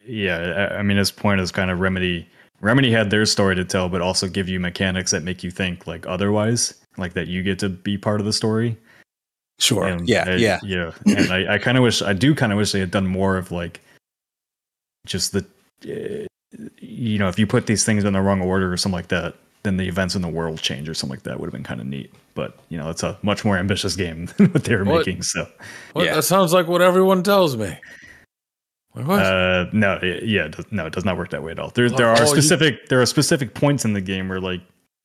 yeah, 0.04 0.68
I, 0.72 0.78
I 0.78 0.82
mean, 0.82 0.96
his 0.96 1.12
point 1.12 1.40
is 1.40 1.52
kind 1.52 1.70
of 1.70 1.78
remedy. 1.78 2.28
Remedy 2.62 2.90
had 2.92 3.10
their 3.10 3.26
story 3.26 3.54
to 3.56 3.64
tell, 3.64 3.88
but 3.88 4.00
also 4.00 4.28
give 4.28 4.48
you 4.48 4.58
mechanics 4.60 5.10
that 5.10 5.22
make 5.24 5.42
you 5.44 5.50
think 5.50 5.86
like 5.86 6.06
otherwise, 6.06 6.72
like 6.96 7.12
that 7.14 7.26
you 7.26 7.42
get 7.42 7.58
to 7.58 7.68
be 7.68 7.98
part 7.98 8.20
of 8.20 8.24
the 8.26 8.32
story. 8.32 8.76
Sure. 9.58 9.86
And 9.86 10.08
yeah, 10.08 10.24
I- 10.26 10.34
yeah. 10.36 10.60
yeah. 10.64 10.92
And 11.06 11.32
I, 11.32 11.54
I 11.54 11.58
kind 11.58 11.76
of 11.76 11.82
wish, 11.82 12.00
I 12.02 12.12
do 12.12 12.34
kind 12.34 12.52
of 12.52 12.58
wish 12.58 12.72
they 12.72 12.80
had 12.80 12.90
done 12.90 13.06
more 13.06 13.36
of 13.36 13.50
like, 13.52 13.80
just 15.06 15.32
the, 15.32 15.44
uh, 15.84 16.26
you 16.78 17.18
know, 17.18 17.28
if 17.28 17.38
you 17.38 17.46
put 17.46 17.66
these 17.66 17.84
things 17.84 18.04
in 18.04 18.12
the 18.12 18.20
wrong 18.20 18.40
order 18.40 18.72
or 18.72 18.76
something 18.76 18.96
like 18.96 19.08
that, 19.08 19.34
then 19.64 19.76
the 19.76 19.86
events 19.88 20.14
in 20.14 20.22
the 20.22 20.28
world 20.28 20.60
change 20.60 20.88
or 20.88 20.94
something 20.94 21.16
like 21.16 21.22
that 21.24 21.38
would 21.38 21.46
have 21.46 21.52
been 21.52 21.62
kind 21.64 21.80
of 21.80 21.86
neat. 21.86 22.12
But 22.34 22.56
you 22.68 22.78
know, 22.78 22.90
it's 22.90 23.02
a 23.02 23.16
much 23.22 23.44
more 23.44 23.56
ambitious 23.56 23.94
game 23.96 24.26
than 24.36 24.48
what 24.52 24.64
they 24.64 24.74
were 24.76 24.84
What? 24.84 25.06
making. 25.06 25.22
So. 25.22 25.48
What? 25.92 26.04
Yeah. 26.04 26.14
That 26.16 26.22
sounds 26.22 26.52
like 26.52 26.66
what 26.66 26.82
everyone 26.82 27.22
tells 27.22 27.56
me. 27.56 27.76
Like, 28.94 29.06
what? 29.06 29.22
Uh, 29.24 29.66
no, 29.72 29.98
it- 30.02 30.24
yeah, 30.24 30.48
does- 30.48 30.70
no, 30.70 30.86
it 30.86 30.92
does 30.92 31.04
not 31.04 31.16
work 31.16 31.30
that 31.30 31.42
way 31.42 31.52
at 31.52 31.58
all. 31.58 31.70
There, 31.70 31.88
there 31.88 32.08
Oh, 32.08 32.14
are 32.14 32.20
you- 32.20 32.26
specific, 32.26 32.88
there 32.88 33.00
are 33.00 33.06
specific 33.06 33.54
points 33.54 33.84
in 33.84 33.92
the 33.94 34.00
game 34.02 34.28
where 34.28 34.40
like 34.40 34.60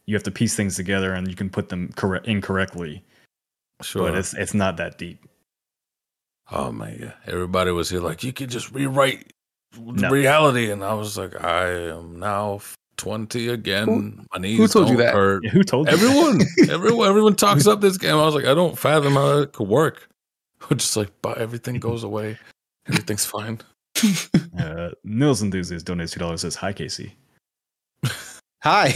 you 0.06 0.16
have 0.16 0.24
to 0.24 0.32
piece 0.32 0.56
things 0.56 0.76
together 0.76 1.14
and 1.14 1.28
you 1.28 1.36
can 1.36 1.50
put 1.50 1.70
them 1.70 1.90
correct 1.96 2.28
incorrectly, 2.28 3.04
sure. 3.82 4.04
but 4.10 4.18
it's 4.18 4.34
it's 4.34 4.54
not 4.54 4.78
that 4.78 4.98
deep. 4.98 5.26
oh 6.52 6.72
my 6.72 6.92
god! 6.96 7.14
Everybody 7.28 7.72
was 7.72 7.90
here 7.90 8.00
like 8.02 8.24
you 8.24 8.34
could 8.34 8.50
just 8.50 8.72
rewrite 8.72 9.32
No. 9.80 10.10
reality, 10.10 10.72
and 10.72 10.84
I 10.84 10.94
was 10.94 11.18
like, 11.18 11.42
I 11.44 11.68
am 11.92 12.20
now 12.20 12.60
twenty 12.98 13.48
again. 13.50 14.26
My 14.34 14.40
knees 14.42 14.58
who 14.58 14.68
told 14.68 14.90
you 14.90 14.98
don't 14.98 15.06
that? 15.06 15.14
hurt. 15.14 15.44
Yeah, 15.44 15.52
Who 15.52 15.64
told 15.64 15.88
you? 15.88 15.94
Everyone, 15.94 16.42
everyone, 16.70 17.08
everyone 17.08 17.36
talks 17.36 17.68
up 17.68 17.80
this 17.82 17.98
game. 17.98 18.16
I 18.16 18.24
was 18.26 18.36
like, 18.36 18.46
I 18.46 18.54
don't 18.54 18.78
fathom 18.78 19.14
how 19.14 19.40
it 19.40 19.54
could 19.54 19.68
work. 19.70 20.08
But 20.70 20.80
just 20.80 20.98
like, 20.98 21.12
but 21.22 21.38
everything 21.38 21.80
goes 21.80 22.04
away, 22.04 22.38
everything's 22.88 23.26
fine. 23.26 23.60
Uh, 24.58 24.90
Nils 25.04 25.44
enthusiast 25.44 25.86
donates 25.86 26.12
two 26.12 26.20
dollars. 26.20 26.42
Says 26.42 26.56
hi, 26.56 26.74
KC. 26.74 27.12
Hi. 28.64 28.92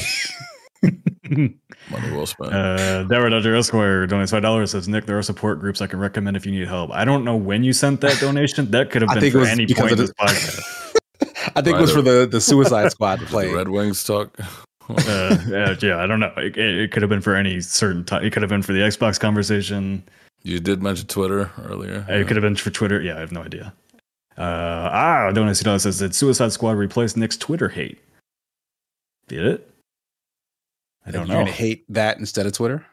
Money 1.29 2.11
well 2.11 2.25
spent. 2.25 2.51
Uh, 2.51 3.03
Deborah 3.03 3.29
Dodger 3.29 3.55
Esquire 3.55 4.07
donates 4.07 4.31
five 4.31 4.41
dollars. 4.41 4.71
Says 4.71 4.87
Nick, 4.87 5.05
there 5.05 5.17
are 5.19 5.21
support 5.21 5.59
groups 5.59 5.81
I 5.81 5.87
can 5.87 5.99
recommend 5.99 6.35
if 6.35 6.45
you 6.45 6.51
need 6.51 6.67
help. 6.67 6.89
I 6.91 7.05
don't 7.05 7.23
know 7.23 7.35
when 7.35 7.63
you 7.63 7.73
sent 7.73 8.01
that 8.01 8.19
donation. 8.19 8.71
That 8.71 8.89
could 8.89 9.03
have 9.03 9.13
been 9.13 9.31
for 9.31 9.45
any 9.45 9.67
point 9.67 9.91
of 9.91 9.97
this 9.99 10.11
podcast. 10.13 10.95
I 11.55 11.61
think 11.61 11.77
it 11.77 11.81
was 11.81 11.91
for 11.93 12.01
the 12.01 12.27
the 12.29 12.41
Suicide 12.41 12.91
Squad 12.91 13.19
play. 13.27 13.53
Red 13.53 13.69
Wings 13.69 14.03
talk. 14.03 14.35
uh, 14.89 14.93
uh, 14.97 15.75
yeah, 15.81 15.97
I 15.97 16.07
don't 16.07 16.19
know. 16.19 16.33
It, 16.37 16.57
it, 16.57 16.79
it 16.79 16.91
could 16.91 17.03
have 17.03 17.09
been 17.09 17.21
for 17.21 17.35
any 17.35 17.61
certain 17.61 18.03
time. 18.03 18.23
It 18.23 18.33
could 18.33 18.41
have 18.41 18.49
been 18.49 18.63
for 18.63 18.73
the 18.73 18.79
Xbox 18.79 19.19
conversation. 19.19 20.03
you 20.41 20.59
did 20.59 20.81
mention 20.81 21.07
Twitter 21.07 21.51
earlier. 21.63 22.03
It 22.09 22.25
could 22.27 22.35
have 22.35 22.41
been 22.43 22.55
for 22.55 22.71
Twitter. 22.71 22.99
Yeah, 23.01 23.17
I 23.17 23.19
have 23.19 23.31
no 23.31 23.43
idea. 23.43 23.73
Uh, 24.37 24.89
ah, 24.91 25.29
Donut 25.33 25.55
C 25.57 25.77
says 25.79 25.99
that 25.99 26.15
Suicide 26.15 26.51
Squad 26.51 26.71
replaced 26.73 27.17
Nick's 27.17 27.37
Twitter 27.37 27.69
hate. 27.69 27.99
Did 29.27 29.45
it? 29.45 29.73
I 31.05 31.09
I 31.09 31.11
don't 31.11 31.21
think 31.23 31.29
know. 31.29 31.35
you're 31.35 31.43
gonna 31.45 31.55
hate 31.55 31.85
that 31.89 32.17
instead 32.19 32.45
of 32.45 32.53
Twitter. 32.53 32.85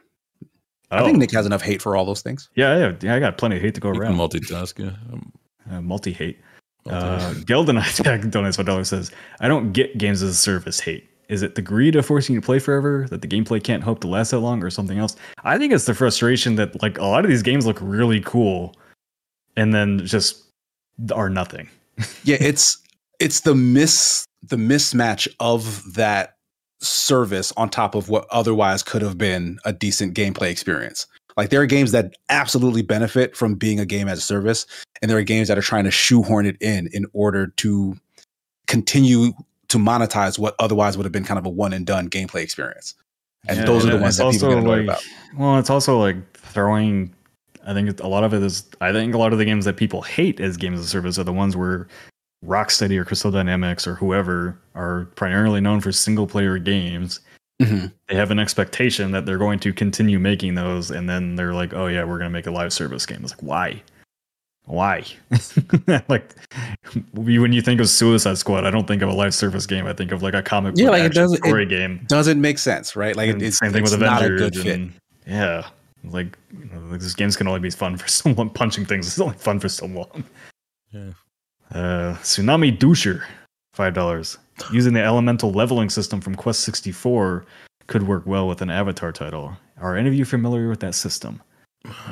I 0.90 1.01
Oh, 1.01 1.05
think 1.05 1.19
Nick 1.19 1.31
has 1.32 1.44
enough 1.47 1.62
hate 1.62 1.82
for 1.82 1.97
all 1.97 2.05
those 2.06 2.23
things. 2.23 2.48
yeah, 2.55 2.77
yeah, 2.78 2.93
yeah, 3.02 3.15
I 3.15 3.20
got 3.20 3.36
plenty 3.36 3.56
of 3.56 3.62
hate 3.62 3.74
to 3.74 3.81
go 3.81 3.93
You 3.93 4.01
around. 4.01 4.15
multitask. 4.16 4.78
Yeah. 4.78 4.93
Um, 5.12 5.32
Uh, 5.70 5.82
multi 5.82 6.12
hate. 6.12 6.39
Uh, 6.86 7.19
multitask. 7.19 7.44
Gelden 7.44 7.78
Attack 8.01 8.20
donates 8.23 8.56
five 8.56 8.65
dollars 8.66 8.89
says, 8.89 9.10
"I 9.40 9.48
don't 9.48 9.73
get 9.73 9.98
games 9.98 10.23
as 10.23 10.31
a 10.31 10.35
service 10.35 10.81
hate. 10.81 11.09
Is 11.28 11.43
it 11.43 11.55
the 11.56 11.60
greed 11.62 11.94
of 11.94 12.06
forcing 12.06 12.35
you 12.35 12.40
to 12.40 12.44
play 12.47 12.59
forever 12.59 13.06
that 13.10 13.20
the 13.20 13.28
gameplay 13.28 13.62
can't 13.62 13.82
hope 13.82 14.01
to 14.01 14.06
last 14.09 14.31
that 14.31 14.39
long, 14.39 14.62
or 14.65 14.70
something 14.70 14.98
else? 14.98 15.15
I 15.44 15.59
think 15.59 15.74
it's 15.74 15.85
the 15.85 15.93
frustration 15.94 16.55
that 16.56 16.81
like 16.82 16.97
a 16.97 17.05
lot 17.05 17.24
of 17.24 17.28
these 17.31 17.43
games 17.43 17.66
look 17.66 17.77
really 17.82 18.20
cool, 18.23 18.74
and 19.56 19.74
then 19.74 20.06
just 20.06 20.44
are 21.15 21.31
nothing. 21.31 21.69
yeah, 22.25 22.37
it's 22.41 22.79
it's 23.20 23.41
the 23.41 23.55
miss 23.55 24.25
the 24.43 24.57
mismatch 24.57 25.27
of 25.41 25.95
that 25.95 26.37
service 26.81 27.53
on 27.57 27.69
top 27.69 27.95
of 27.97 28.09
what 28.09 28.27
otherwise 28.31 28.83
could 28.85 29.03
have 29.03 29.19
been 29.19 29.59
a 29.65 29.73
decent 29.73 30.15
gameplay 30.15 30.51
experience. 30.51 31.07
Like 31.37 31.51
there 31.51 31.61
are 31.61 31.66
games 31.66 31.93
that 31.93 32.15
absolutely 32.31 32.83
benefit 32.83 33.37
from 33.37 33.55
being 33.55 33.79
a 33.81 33.87
game 33.87 34.09
as 34.09 34.19
a 34.19 34.23
service, 34.23 34.66
and 35.03 35.11
there 35.11 35.19
are 35.19 35.23
games 35.23 35.49
that 35.49 35.59
are 35.59 35.62
trying 35.62 35.85
to 35.85 35.91
shoehorn 35.91 36.47
it 36.47 36.57
in 36.61 36.89
in 36.93 37.07
order 37.12 37.49
to 37.59 37.97
continue 38.66 39.33
to 39.69 39.79
monetize 39.79 40.39
what 40.39 40.55
otherwise 40.59 40.97
would 40.97 41.05
have 41.05 41.12
been 41.12 41.25
kind 41.25 41.39
of 41.39 41.47
a 41.47 41.51
one 41.51 41.73
and 41.73 41.87
done 41.87 42.09
gameplay 42.09 42.43
experience. 42.43 42.95
And 43.47 43.59
Yeah, 43.59 43.65
those 43.66 43.85
are 43.87 43.91
the 43.91 43.99
ones 43.99 44.16
that 44.16 44.31
people 44.33 44.49
get 44.49 44.59
annoyed 44.59 44.87
like- 44.87 44.99
about. 44.99 45.03
Well, 45.37 45.59
it's 45.59 45.70
also 45.70 45.99
like 45.99 46.16
throwing. 46.37 47.15
I 47.69 47.74
think 47.74 48.01
a 48.01 48.09
lot 48.09 48.24
of 48.24 48.32
it 48.35 48.43
is. 48.43 48.65
I 48.81 48.93
think 48.93 49.15
a 49.15 49.19
lot 49.19 49.32
of 49.32 49.39
the 49.39 49.45
games 49.45 49.65
that 49.66 49.77
people 49.77 50.03
hate 50.03 50.40
as 50.40 50.57
games 50.57 50.81
of 50.81 50.86
service 50.86 51.19
are 51.19 51.24
the 51.24 51.32
ones 51.32 51.57
where 51.57 51.86
Rocksteady 52.45 52.97
or 52.99 53.05
Crystal 53.05 53.31
Dynamics 53.31 53.86
or 53.86 53.95
whoever 53.95 54.59
are 54.74 55.07
primarily 55.16 55.61
known 55.61 55.81
for 55.81 55.93
single 55.93 56.27
player 56.27 56.57
games, 56.59 57.20
Mhm. 57.61 57.93
they 58.09 58.15
have 58.15 58.31
an 58.31 58.39
expectation 58.39 59.11
that 59.12 59.27
they're 59.27 59.39
going 59.39 59.59
to 59.61 59.73
continue 59.73 60.19
making 60.19 60.55
those, 60.55 60.90
and 60.90 61.09
then 61.11 61.35
they're 61.36 61.53
like, 61.55 61.74
"Oh 61.74 61.89
yeah, 61.89 62.05
we're 62.05 62.19
going 62.19 62.31
to 62.31 62.36
make 62.39 62.47
a 62.47 62.51
live 62.53 62.73
service 62.73 63.05
game." 63.05 63.20
It's 63.23 63.32
like, 63.32 63.43
why? 63.43 63.82
Why? 64.65 65.05
like, 66.09 66.35
when 67.15 67.53
you 67.53 67.61
think 67.62 67.81
of 67.81 67.89
Suicide 67.89 68.39
Squad, 68.39 68.65
I 68.65 68.70
don't 68.70 68.86
think 68.86 69.03
of 69.03 69.09
a 69.09 69.12
live 69.15 69.35
service 69.35 69.66
game. 69.66 69.86
I 69.86 69.93
think 69.93 70.12
of 70.12 70.23
like 70.23 70.35
a 70.35 70.43
comic 70.43 70.74
book 70.74 70.81
Yeah, 70.82 70.90
like, 70.90 71.03
it 71.03 71.07
action 71.07 71.23
doesn't- 71.23 71.39
story 71.39 71.66
game. 71.66 72.01
Doesn't 72.07 72.40
make 72.40 72.59
sense, 72.59 72.95
right? 72.95 73.16
Like 73.16 73.31
And 73.31 73.43
it, 73.43 73.47
it's 73.47 73.59
same 73.59 73.73
thing 73.73 73.82
with 73.82 73.93
it's 73.95 74.03
a 74.03 74.07
Avengers. 74.07 74.65
and, 74.66 74.93
yeah, 75.27 75.66
like, 76.05 76.39
you 76.59 76.66
know, 76.66 76.81
like, 76.91 77.01
this 77.01 77.15
games 77.15 77.37
can 77.37 77.49
only 77.49 77.61
be 77.61 77.70
fun 77.70 77.97
for 77.97 78.09
someone 78.09 78.51
punching 78.51 78.87
things. 78.87 79.07
It's 79.07 79.20
only 79.20 79.37
fun 79.37 79.61
for 79.61 79.69
so 79.69 79.87
long. 79.87 80.25
Yeah. 80.93 81.11
Uh, 81.70 82.15
Tsunami 82.23 82.77
Doucher, 82.77 83.23
five 83.73 83.95
dollars. 83.95 84.39
Using 84.73 84.93
the 84.93 85.03
elemental 85.03 85.53
leveling 85.53 85.89
system 85.89 86.20
from 86.20 86.35
Quest 86.35 86.61
64 86.61 87.45
could 87.87 88.09
work 88.09 88.27
well 88.27 88.49
with 88.49 88.61
an 88.61 88.70
Avatar 88.70 89.12
title. 89.12 89.57
Are 89.81 89.97
any 89.97 90.09
of 90.09 90.15
you 90.15 90.25
familiar 90.25 90.69
with 90.69 90.81
that 90.81 90.95
system? 90.95 91.41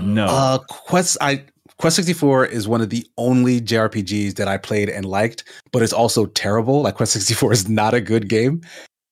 No. 0.01 0.27
Uh, 0.27 0.59
Quest 0.59 1.17
I 1.21 1.45
Quest 1.79 1.97
64 1.97 2.47
is 2.47 2.67
one 2.67 2.81
of 2.81 2.91
the 2.91 3.07
only 3.19 3.61
JRPGs 3.61 4.37
that 4.37 4.49
I 4.49 4.57
played 4.57 4.89
and 4.89 5.05
liked, 5.05 5.45
but 5.73 5.83
it's 5.83 5.93
also 5.93 6.27
terrible. 6.27 6.83
Like 6.83 6.95
Quest 6.95 7.13
64 7.13 7.53
is 7.53 7.69
not 7.69 7.93
a 7.95 8.01
good 8.01 8.29
game. 8.29 8.63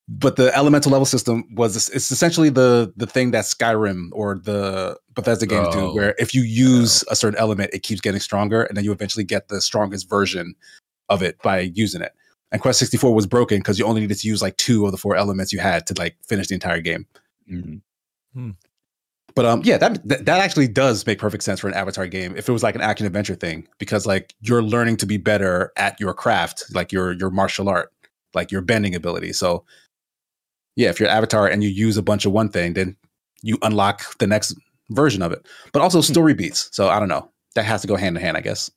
But 0.07 0.35
the 0.35 0.55
elemental 0.55 0.91
level 0.91 1.05
system 1.05 1.45
was 1.55 1.89
it's 1.89 2.11
essentially 2.11 2.49
the 2.49 2.93
the 2.95 3.07
thing 3.07 3.31
that 3.31 3.45
Skyrim 3.45 4.09
or 4.11 4.35
the 4.37 4.99
Bethesda 5.15 5.47
games 5.47 5.69
do, 5.73 5.79
Oh, 5.79 5.95
where 5.95 6.13
if 6.19 6.35
you 6.35 6.43
use 6.43 7.03
a 7.09 7.15
certain 7.15 7.39
element, 7.39 7.71
it 7.73 7.81
keeps 7.81 8.01
getting 8.01 8.19
stronger, 8.19 8.63
and 8.63 8.77
then 8.77 8.83
you 8.83 8.91
eventually 8.91 9.23
get 9.23 9.47
the 9.47 9.59
strongest 9.61 10.07
version 10.07 10.53
of 11.09 11.23
it 11.23 11.41
by 11.41 11.59
using 11.59 12.01
it. 12.01 12.13
And 12.51 12.61
Quest 12.61 12.77
64 12.79 13.15
was 13.15 13.25
broken 13.25 13.57
because 13.57 13.79
you 13.79 13.85
only 13.85 14.01
needed 14.01 14.19
to 14.19 14.27
use 14.27 14.43
like 14.43 14.55
two 14.57 14.85
of 14.85 14.91
the 14.91 14.97
four 14.97 15.15
elements 15.15 15.51
you 15.51 15.59
had 15.59 15.87
to 15.87 15.95
like 15.97 16.15
finish 16.23 16.47
the 16.47 16.53
entire 16.53 16.81
game. 16.81 17.07
Mhm. 17.51 17.81
But 19.35 19.45
um, 19.45 19.61
yeah, 19.65 19.77
that, 19.77 20.07
that 20.07 20.25
that 20.25 20.39
actually 20.39 20.67
does 20.67 21.05
make 21.05 21.19
perfect 21.19 21.43
sense 21.43 21.59
for 21.59 21.67
an 21.67 21.73
Avatar 21.73 22.07
game. 22.07 22.37
If 22.37 22.47
it 22.47 22.51
was 22.51 22.63
like 22.63 22.75
an 22.75 22.81
action 22.81 23.05
adventure 23.05 23.35
thing, 23.35 23.67
because 23.79 24.05
like 24.05 24.33
you're 24.39 24.63
learning 24.63 24.97
to 24.97 25.05
be 25.05 25.17
better 25.17 25.73
at 25.77 25.99
your 25.99 26.13
craft, 26.13 26.63
like 26.73 26.91
your 26.91 27.11
your 27.13 27.31
martial 27.31 27.67
art, 27.67 27.91
like 28.33 28.51
your 28.51 28.61
bending 28.61 28.95
ability. 28.95 29.33
So 29.33 29.65
yeah, 30.75 30.89
if 30.89 30.99
you're 30.99 31.09
an 31.09 31.15
Avatar 31.15 31.47
and 31.47 31.63
you 31.63 31.69
use 31.69 31.97
a 31.97 32.01
bunch 32.03 32.25
of 32.25 32.31
one 32.31 32.49
thing, 32.49 32.73
then 32.73 32.95
you 33.41 33.57
unlock 33.61 34.17
the 34.19 34.27
next 34.27 34.55
version 34.89 35.21
of 35.21 35.31
it. 35.31 35.45
But 35.73 35.81
also 35.81 36.01
story 36.01 36.33
beats. 36.33 36.69
So 36.71 36.89
I 36.89 36.99
don't 36.99 37.09
know. 37.09 37.29
That 37.55 37.65
has 37.65 37.81
to 37.81 37.87
go 37.87 37.95
hand 37.95 38.17
in 38.17 38.21
hand, 38.23 38.37
I 38.37 38.41
guess. 38.41 38.69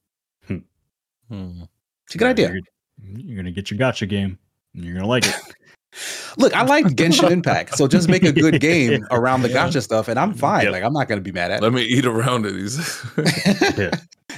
Hmm. 0.46 1.62
It's 2.06 2.14
a 2.14 2.18
good 2.18 2.28
idea. 2.28 2.50
You're, 2.50 3.20
you're 3.20 3.36
gonna 3.36 3.50
get 3.52 3.70
your 3.70 3.78
gacha 3.78 4.08
game. 4.08 4.38
and 4.74 4.84
You're 4.84 4.94
gonna 4.94 5.06
like 5.06 5.26
it. 5.26 5.34
Look, 6.36 6.54
I 6.54 6.62
like 6.62 6.84
Genshin 6.86 7.30
Impact, 7.30 7.76
so 7.76 7.88
just 7.88 8.08
make 8.08 8.22
a 8.22 8.32
good 8.32 8.60
game 8.60 9.06
around 9.10 9.42
the 9.42 9.48
gacha 9.48 9.82
stuff, 9.82 10.08
and 10.08 10.18
I'm 10.18 10.32
fine. 10.34 10.64
Yeah. 10.64 10.70
Like 10.70 10.84
I'm 10.84 10.92
not 10.92 11.08
gonna 11.08 11.20
be 11.20 11.32
mad 11.32 11.50
at. 11.50 11.62
Let 11.62 11.72
me 11.72 11.82
eat 11.82 12.06
around 12.06 12.46
it. 12.46 12.54
He's 12.54 13.04
yeah. 13.78 13.90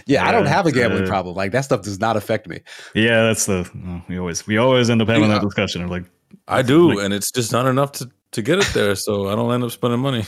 yeah, 0.06 0.26
I 0.28 0.32
don't 0.32 0.46
have 0.46 0.66
a 0.66 0.72
gambling 0.72 1.04
uh, 1.04 1.06
problem. 1.06 1.36
Like 1.36 1.52
that 1.52 1.62
stuff 1.62 1.82
does 1.82 2.00
not 2.00 2.16
affect 2.16 2.48
me. 2.48 2.60
Yeah, 2.94 3.22
that's 3.22 3.46
the 3.46 3.68
well, 3.74 4.02
we 4.08 4.18
always 4.18 4.46
we 4.46 4.56
always 4.56 4.90
end 4.90 5.02
up 5.02 5.08
having 5.08 5.24
Yeah. 5.24 5.34
that 5.38 5.42
discussion 5.42 5.82
of 5.82 5.90
like 5.90 6.04
I 6.48 6.62
do, 6.62 6.90
Like- 6.94 7.04
and 7.04 7.14
it's 7.14 7.30
just 7.30 7.52
not 7.52 7.66
enough 7.66 7.92
to, 7.92 8.10
to 8.32 8.42
get 8.42 8.58
it 8.58 8.66
there, 8.74 8.94
so 8.94 9.28
I 9.28 9.34
don't 9.36 9.52
end 9.52 9.64
up 9.64 9.70
spending 9.70 10.00
money. 10.00 10.24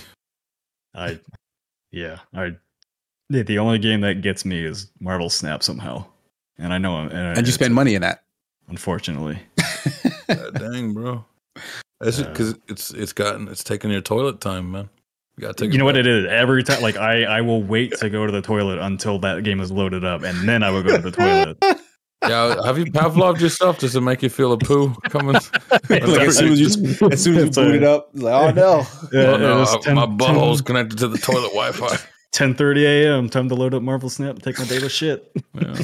I 0.95 1.19
yeah, 1.91 2.19
I 2.35 2.53
the, 3.31 3.43
the 3.43 3.59
only 3.59 3.79
game 3.79 4.01
that 4.03 4.21
gets 4.23 4.45
me 4.45 4.65
is 4.65 4.91
Marvel 5.01 5.31
Snap 5.31 5.63
somehow. 5.63 6.05
And 6.59 6.73
I 6.73 6.79
know 6.79 6.97
I'm 6.97 7.11
And 7.11 7.47
you 7.47 7.53
spend 7.53 7.75
money 7.75 7.95
in 7.95 8.03
that. 8.03 8.23
unfortunately. 8.69 9.39
God 10.29 10.55
dang, 10.59 10.93
bro. 10.95 11.25
That's 12.01 12.21
Uh, 12.21 12.29
because 12.29 12.57
it's 12.69 12.91
it's 12.93 13.13
gotten 13.13 13.49
it's 13.49 13.65
taking 13.65 13.91
your 13.91 14.01
toilet 14.03 14.41
time, 14.41 14.71
man. 14.73 14.89
You 15.37 15.43
gotta 15.43 15.55
take. 15.55 15.73
you 15.73 15.79
know 15.79 15.85
what 15.87 15.97
it 15.97 16.07
is? 16.07 16.27
Every 16.27 16.63
time 16.63 16.83
like 16.83 16.97
I 16.97 17.25
I 17.25 17.41
will 17.41 17.63
wait 17.63 17.97
to 17.99 18.11
go 18.11 18.27
to 18.27 18.33
the 18.33 18.43
toilet 18.43 18.79
until 18.79 19.19
that 19.21 19.45
game 19.45 19.61
is 19.61 19.71
loaded 19.73 20.05
up 20.05 20.23
and 20.25 20.47
then 20.49 20.63
I 20.63 20.71
will 20.71 20.83
go 20.83 20.97
to 20.97 21.03
the 21.03 21.11
toilet. 21.11 21.59
Yeah, 22.29 22.65
have 22.65 22.79
you 22.79 22.91
Pavloved 22.91 23.41
yourself? 23.41 23.79
Does 23.79 23.97
it 23.97 24.01
make 24.01 24.23
you 24.23 24.29
feel 24.29 24.53
a 24.53 24.59
poo 24.59 24.95
coming? 25.09 25.37
Like, 25.91 26.03
as 26.03 26.39
soon 26.39 26.53
as 26.53 26.61
you 26.61 26.67
as 27.11 27.23
soon 27.23 27.37
as 27.37 27.45
you 27.45 27.51
boot 27.51 27.75
it 27.75 27.83
up, 27.85 28.11
like, 28.15 28.33
oh 28.33 28.51
no. 28.53 28.87
Yeah, 29.13 29.33
oh, 29.33 29.37
no, 29.37 29.63
it's 29.63 29.89
I- 29.89 29.93
my 29.95 30.07
butthole's 30.07 30.61
connected 30.63 30.99
to 30.99 31.09
the 31.09 31.19
toilet 31.19 31.53
Wi-Fi. 31.53 31.97
10:30 32.33 32.85
a.m. 32.85 33.29
Time 33.29 33.49
to 33.49 33.55
load 33.55 33.75
up 33.75 33.83
Marvel 33.83 34.09
Snap 34.09 34.37
and 34.37 34.43
take 34.43 34.59
my 34.59 34.65
daily 34.65 34.89
shit. 34.89 35.31
Yeah. 35.55 35.75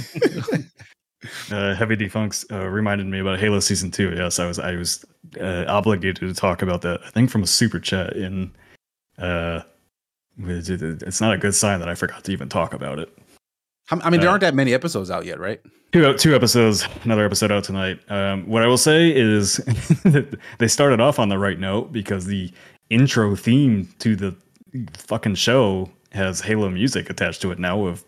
uh, 1.51 1.75
Heavy 1.75 1.97
Defunks 1.97 2.51
uh, 2.51 2.69
reminded 2.69 3.07
me 3.07 3.19
about 3.19 3.39
Halo 3.39 3.61
Season 3.61 3.91
Two. 3.91 4.15
Yes, 4.17 4.39
I 4.39 4.47
was 4.47 4.59
I 4.59 4.77
was 4.77 5.05
uh, 5.41 5.65
obligated 5.69 6.17
to 6.29 6.35
talk 6.35 6.63
about 6.63 6.83
that. 6.83 7.01
I 7.05 7.11
think 7.11 7.31
from 7.31 7.43
a 7.43 7.47
super 7.47 7.79
chat 7.81 8.15
in. 8.17 8.53
Uh, 9.19 9.63
it's 10.41 10.69
it's 10.71 11.21
not 11.21 11.35
a 11.35 11.39
good 11.39 11.55
sign 11.55 11.81
that 11.81 11.89
I 11.89 11.95
forgot 11.97 12.25
to 12.25 12.33
even 12.33 12.49
talk 12.49 12.73
about 12.73 12.99
it. 12.99 13.13
I 13.91 14.11
mean, 14.11 14.21
there 14.21 14.29
Uh, 14.29 14.33
aren't 14.33 14.43
that 14.43 14.55
many 14.55 14.75
episodes 14.75 15.11
out 15.11 15.25
yet, 15.25 15.39
right? 15.41 15.61
Two 15.93 16.13
two 16.15 16.35
episodes, 16.35 16.87
another 17.05 17.25
episode 17.25 17.51
out 17.51 17.65
tonight. 17.65 17.99
Um, 18.11 18.47
what 18.47 18.63
I 18.63 18.67
will 18.67 18.77
say 18.79 19.11
is 19.15 19.57
they 20.59 20.69
started 20.69 21.01
off 21.01 21.19
on 21.19 21.31
the 21.31 21.39
right 21.39 21.59
note 21.59 21.93
because 21.93 22.27
the 22.27 22.53
intro 22.91 23.35
theme 23.35 23.89
to 24.01 24.15
the 24.15 24.35
fucking 24.95 25.35
show 25.37 25.91
has 26.13 26.41
Halo 26.43 26.69
music 26.69 27.09
attached 27.09 27.41
to 27.43 27.51
it 27.51 27.59
now. 27.59 27.87
Of 27.87 28.05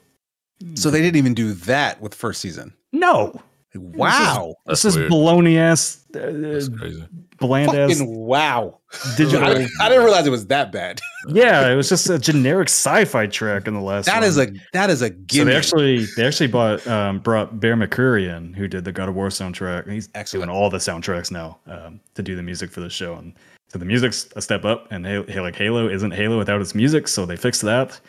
So 0.74 0.90
they 0.90 1.00
didn't 1.00 1.16
even 1.16 1.34
do 1.34 1.52
that 1.54 2.00
with 2.02 2.14
first 2.14 2.40
season. 2.42 2.74
no, 2.92 3.40
Wow. 3.74 4.56
That's 4.66 4.82
this 4.82 4.96
is 4.96 5.10
baloney 5.10 5.56
ass, 5.56 6.04
That's 6.10 6.68
uh, 6.68 6.76
crazy. 6.76 7.04
bland 7.38 7.74
ass 7.74 8.00
wow. 8.02 8.78
digital. 9.16 9.44
I, 9.46 9.66
I 9.80 9.88
didn't 9.88 10.04
realize 10.04 10.26
it 10.26 10.30
was 10.30 10.46
that 10.48 10.72
bad. 10.72 11.00
yeah, 11.28 11.70
it 11.70 11.76
was 11.76 11.88
just 11.88 12.10
a 12.10 12.18
generic 12.18 12.68
sci-fi 12.68 13.26
track 13.26 13.68
in 13.68 13.74
the 13.74 13.80
last. 13.80 14.06
That 14.06 14.20
one. 14.20 14.24
is 14.24 14.38
a 14.38 14.52
that 14.72 14.90
is 14.90 15.02
a 15.02 15.12
So 15.30 15.44
they 15.44 15.54
actually 15.54 16.06
they 16.16 16.26
actually 16.26 16.48
bought 16.48 16.84
um, 16.88 17.20
brought 17.20 17.60
Bear 17.60 17.76
McCreary 17.76 18.34
in, 18.34 18.54
who 18.54 18.66
did 18.66 18.84
the 18.84 18.92
God 18.92 19.08
of 19.08 19.14
War 19.14 19.28
soundtrack. 19.28 19.88
He's 19.88 20.08
Excellent. 20.14 20.46
doing 20.46 20.56
all 20.56 20.68
the 20.68 20.78
soundtracks 20.78 21.30
now 21.30 21.58
um, 21.66 22.00
to 22.14 22.22
do 22.22 22.34
the 22.34 22.42
music 22.42 22.70
for 22.72 22.80
the 22.80 22.90
show, 22.90 23.14
and 23.14 23.34
so 23.68 23.78
the 23.78 23.84
music's 23.84 24.28
a 24.34 24.42
step 24.42 24.64
up. 24.64 24.88
And 24.90 25.06
Halo, 25.06 25.42
like 25.42 25.54
Halo 25.54 25.88
isn't 25.88 26.10
Halo 26.10 26.38
without 26.38 26.60
its 26.60 26.74
music, 26.74 27.06
so 27.06 27.24
they 27.24 27.36
fixed 27.36 27.62
that. 27.62 28.00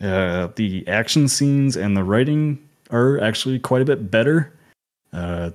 Uh, 0.00 0.48
the 0.56 0.86
action 0.88 1.28
scenes 1.28 1.76
and 1.76 1.96
the 1.96 2.02
writing 2.02 2.58
are 2.90 3.20
actually 3.20 3.58
quite 3.58 3.82
a 3.82 3.84
bit 3.84 4.10
better. 4.10 4.52
Uh, 5.14 5.50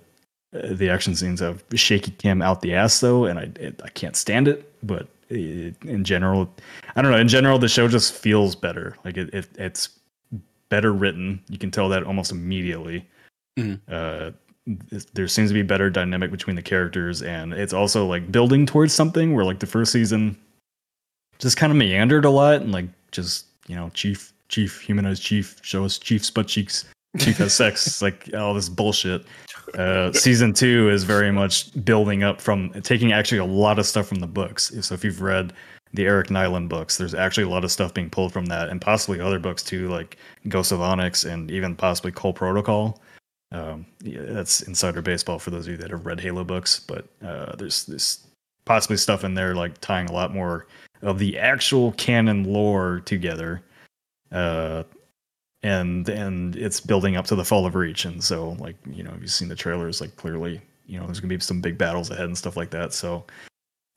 the 0.52 0.90
action 0.90 1.14
scenes 1.15 1.40
have 1.41 1.64
shaky 1.76 2.11
cam 2.11 2.41
out 2.41 2.61
the 2.61 2.73
ass 2.73 2.99
though, 2.99 3.26
and 3.26 3.38
I 3.38 3.44
it, 3.60 3.80
I 3.84 3.90
can't 3.90 4.15
stand 4.15 4.48
it. 4.48 4.72
But 4.81 5.07
it, 5.30 5.76
in 5.84 6.03
general, 6.03 6.52
I 6.95 7.02
don't 7.02 7.11
know. 7.11 7.18
In 7.18 7.27
general, 7.27 7.60
the 7.60 7.68
show 7.68 7.88
just 7.88 8.14
feels 8.14 8.56
better. 8.56 8.95
Like 9.06 9.18
it, 9.18 9.31
it 9.34 9.48
it's 9.57 9.90
better 10.69 10.91
written. 10.94 11.40
You 11.49 11.57
can 11.57 11.69
tell 11.72 11.90
that 11.90 12.03
almost 12.03 12.31
immediately. 12.31 13.06
Mhm. 13.60 13.80
Uh, 13.88 14.31
there 15.14 15.27
seems 15.27 15.49
to 15.49 15.53
be 15.53 15.64
better 15.64 15.90
dynamic 15.90 16.31
between 16.31 16.56
the 16.56 16.61
characters, 16.61 17.22
and 17.22 17.53
it's 17.53 17.73
also 17.73 18.06
like 18.07 18.31
building 18.31 18.65
towards 18.65 18.94
something. 18.94 19.36
Where 19.36 19.45
like 19.45 19.60
the 19.60 19.68
first 19.68 19.91
season 19.91 20.36
just 21.38 21.57
kind 21.57 21.72
of 21.72 21.77
meandered 21.77 22.26
a 22.26 22.30
lot, 22.30 22.61
and 22.61 22.72
like 22.72 22.86
just 23.11 23.45
you 23.68 23.76
know, 23.76 23.91
chief, 23.94 24.34
chief, 24.48 24.81
humanized 24.81 25.22
chief, 25.22 25.57
show 25.61 25.86
us 25.86 25.99
chief's 25.99 26.31
butt 26.31 26.48
cheeks, 26.48 26.86
has 27.18 27.53
sex, 27.53 28.02
like 28.02 28.30
all 28.34 28.53
this 28.53 28.69
bullshit. 28.69 29.26
Uh, 29.76 30.11
season 30.14 30.53
two 30.53 30.90
is 30.90 31.03
very 31.03 31.31
much 31.31 31.72
building 31.86 32.23
up 32.23 32.41
from 32.41 32.72
taking 32.81 33.11
actually 33.11 33.38
a 33.38 33.45
lot 33.45 33.80
of 33.80 33.86
stuff 33.86 34.07
from 34.07 34.19
the 34.19 34.27
books. 34.27 34.72
So 34.81 34.94
if 34.94 35.03
you've 35.03 35.22
read 35.22 35.53
the 35.94 36.06
Eric 36.06 36.27
Nylund 36.27 36.69
books, 36.69 36.98
there's 36.98 37.15
actually 37.15 37.44
a 37.44 37.49
lot 37.49 37.64
of 37.64 37.72
stuff 37.72 37.94
being 37.94 38.10
pulled 38.10 38.31
from 38.31 38.45
that, 38.48 38.69
and 38.69 38.80
possibly 38.80 39.19
other 39.19 39.40
books 39.40 39.64
too, 39.64 39.88
like 39.90 40.18
Ghost 40.48 40.72
of 40.72 40.81
Onyx 40.81 41.23
and 41.23 41.49
even 41.52 41.76
possibly 41.76 42.11
Cole 42.11 42.34
Protocol. 42.34 43.02
Um, 43.52 43.88
yeah, 44.03 44.22
that's 44.22 44.61
insider 44.61 45.02
baseball 45.02 45.40
for 45.40 45.49
those 45.49 45.65
of 45.65 45.72
you 45.72 45.77
that 45.77 45.90
have 45.90 46.06
read 46.06 46.19
Halo 46.19 46.44
books, 46.44 46.80
but 46.80 47.07
uh, 47.23 47.56
there's 47.56 47.86
this 47.86 48.27
possibly 48.65 48.98
stuff 48.98 49.23
in 49.23 49.34
there 49.34 49.56
like 49.56 49.81
tying 49.81 50.07
a 50.10 50.14
lot 50.14 50.31
more 50.31 50.68
of 51.02 51.18
the 51.18 51.40
actual 51.40 51.91
canon 51.94 52.44
lore 52.44 53.02
together. 53.06 53.64
Uh, 54.31 54.84
and 55.64 56.07
and 56.07 56.56
it's 56.56 56.80
building 56.80 57.15
up 57.15 57.26
to 57.26 57.36
the 57.36 57.44
fall 57.44 57.65
of 57.65 57.76
reach 57.76 58.06
and 58.06 58.23
so 58.23 58.52
like 58.60 58.76
you 58.90 59.03
know 59.03 59.11
if 59.15 59.22
you've 59.22 59.31
seen 59.31 59.49
the 59.49 59.56
trailers 59.56 59.99
like 59.99 60.15
clearly 60.15 60.61
you 60.86 60.99
know 60.99 61.06
there's 61.06 61.19
gonna 61.19 61.34
be 61.34 61.40
some 61.40 61.61
big 61.61 61.77
battles 61.77 62.10
ahead 62.10 62.26
and 62.26 62.38
stuff 62.38 62.56
like 62.56 62.69
that 62.69 62.94
so 62.94 63.23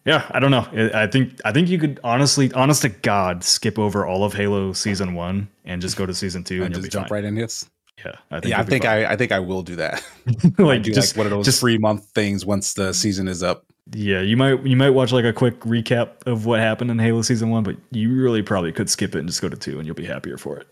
yeah 0.04 0.28
i 0.32 0.40
don't 0.40 0.50
know 0.50 0.66
i 0.94 1.06
think 1.06 1.40
i 1.44 1.52
think 1.52 1.68
you 1.68 1.78
could 1.78 2.00
honestly 2.02 2.52
honest 2.52 2.82
to 2.82 2.88
god 2.88 3.44
skip 3.44 3.78
over 3.78 4.04
all 4.04 4.24
of 4.24 4.32
halo 4.32 4.72
season 4.72 5.14
one 5.14 5.48
and 5.64 5.80
just 5.80 5.96
go 5.96 6.04
to 6.04 6.14
season 6.14 6.42
two 6.42 6.56
and, 6.64 6.74
and 6.74 6.74
just 6.74 6.90
jump 6.90 7.08
fine. 7.08 7.16
right 7.16 7.24
in 7.24 7.36
this. 7.36 7.68
yeah 8.04 8.16
i 8.32 8.40
think 8.40 8.50
Yeah, 8.50 8.60
I 8.60 8.64
think. 8.64 8.84
I, 8.84 9.12
I 9.12 9.16
think 9.16 9.30
I 9.30 9.38
will 9.38 9.62
do 9.62 9.76
that. 9.76 10.04
like 10.58 10.82
do 10.82 10.92
just 10.92 11.14
like 11.16 11.18
one 11.18 11.26
of 11.26 11.30
those 11.30 11.44
just 11.44 11.60
free 11.60 11.78
month 11.78 12.06
things 12.06 12.44
once 12.44 12.74
the 12.74 12.92
season 12.92 13.28
is 13.28 13.44
up. 13.44 13.64
yeah 13.94 14.20
you 14.20 14.36
might 14.36 14.60
you 14.66 14.76
might 14.76 14.90
watch 14.90 15.12
like 15.12 15.24
a 15.24 15.32
quick 15.32 15.60
recap 15.60 16.26
of 16.26 16.44
what 16.44 16.58
happened 16.58 16.90
in 16.90 16.98
halo 16.98 17.22
season 17.22 17.50
one 17.50 17.62
but 17.62 17.76
you 17.92 18.12
really 18.20 18.42
probably 18.42 18.72
could 18.72 18.90
skip 18.90 19.14
it 19.14 19.20
and 19.20 19.28
just 19.28 19.40
go 19.40 19.48
to 19.48 19.56
two 19.56 19.78
and 19.78 19.86
you'll 19.86 19.94
be 19.94 20.04
happier 20.04 20.36
for 20.36 20.58
it 20.58 20.66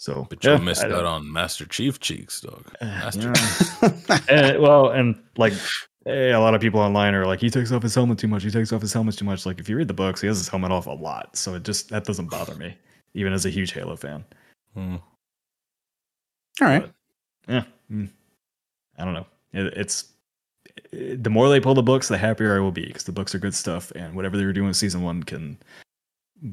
so 0.00 0.26
But 0.30 0.42
you 0.42 0.52
yeah, 0.52 0.56
missed 0.56 0.82
out 0.82 1.04
on 1.04 1.30
Master 1.30 1.66
Chief 1.66 2.00
cheeks, 2.00 2.40
dog. 2.40 2.64
Uh, 2.80 2.86
Master 2.86 3.32
yeah. 3.82 4.18
and, 4.30 4.58
well, 4.62 4.88
and 4.92 5.14
like 5.36 5.52
eh, 6.06 6.34
a 6.34 6.40
lot 6.40 6.54
of 6.54 6.62
people 6.62 6.80
online 6.80 7.14
are 7.14 7.26
like, 7.26 7.38
he 7.38 7.50
takes 7.50 7.70
off 7.70 7.82
his 7.82 7.94
helmet 7.94 8.18
too 8.18 8.26
much. 8.26 8.42
He 8.42 8.50
takes 8.50 8.72
off 8.72 8.80
his 8.80 8.94
helmet 8.94 9.18
too 9.18 9.26
much. 9.26 9.44
Like 9.44 9.60
if 9.60 9.68
you 9.68 9.76
read 9.76 9.88
the 9.88 9.94
books, 9.94 10.22
he 10.22 10.26
has 10.26 10.38
his 10.38 10.48
helmet 10.48 10.72
off 10.72 10.86
a 10.86 10.90
lot, 10.90 11.36
so 11.36 11.54
it 11.54 11.64
just 11.64 11.90
that 11.90 12.04
doesn't 12.04 12.30
bother 12.30 12.54
me, 12.54 12.74
even 13.12 13.34
as 13.34 13.44
a 13.44 13.50
huge 13.50 13.72
Halo 13.72 13.94
fan. 13.94 14.24
Hmm. 14.72 14.96
All 16.62 16.68
right. 16.68 16.90
Yeah, 17.46 17.64
mm, 17.92 18.08
I 18.98 19.04
don't 19.04 19.12
know. 19.12 19.26
It, 19.52 19.66
it's 19.76 20.12
it- 20.92 21.22
the 21.22 21.28
more 21.28 21.50
they 21.50 21.60
pull 21.60 21.74
the 21.74 21.82
books, 21.82 22.08
the 22.08 22.16
happier 22.16 22.56
I 22.56 22.60
will 22.60 22.72
be 22.72 22.86
because 22.86 23.04
the 23.04 23.12
books 23.12 23.34
are 23.34 23.38
good 23.38 23.54
stuff, 23.54 23.90
and 23.94 24.14
whatever 24.14 24.38
they 24.38 24.46
were 24.46 24.54
doing 24.54 24.68
in 24.68 24.74
season 24.74 25.02
one 25.02 25.22
can 25.24 25.58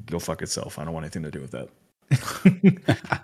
go 0.05 0.19
fuck 0.19 0.41
itself. 0.41 0.77
I 0.77 0.83
don't 0.83 0.93
want 0.93 1.05
anything 1.05 1.23
to 1.23 1.31
do 1.31 1.39
with 1.39 1.51
that. 1.51 1.69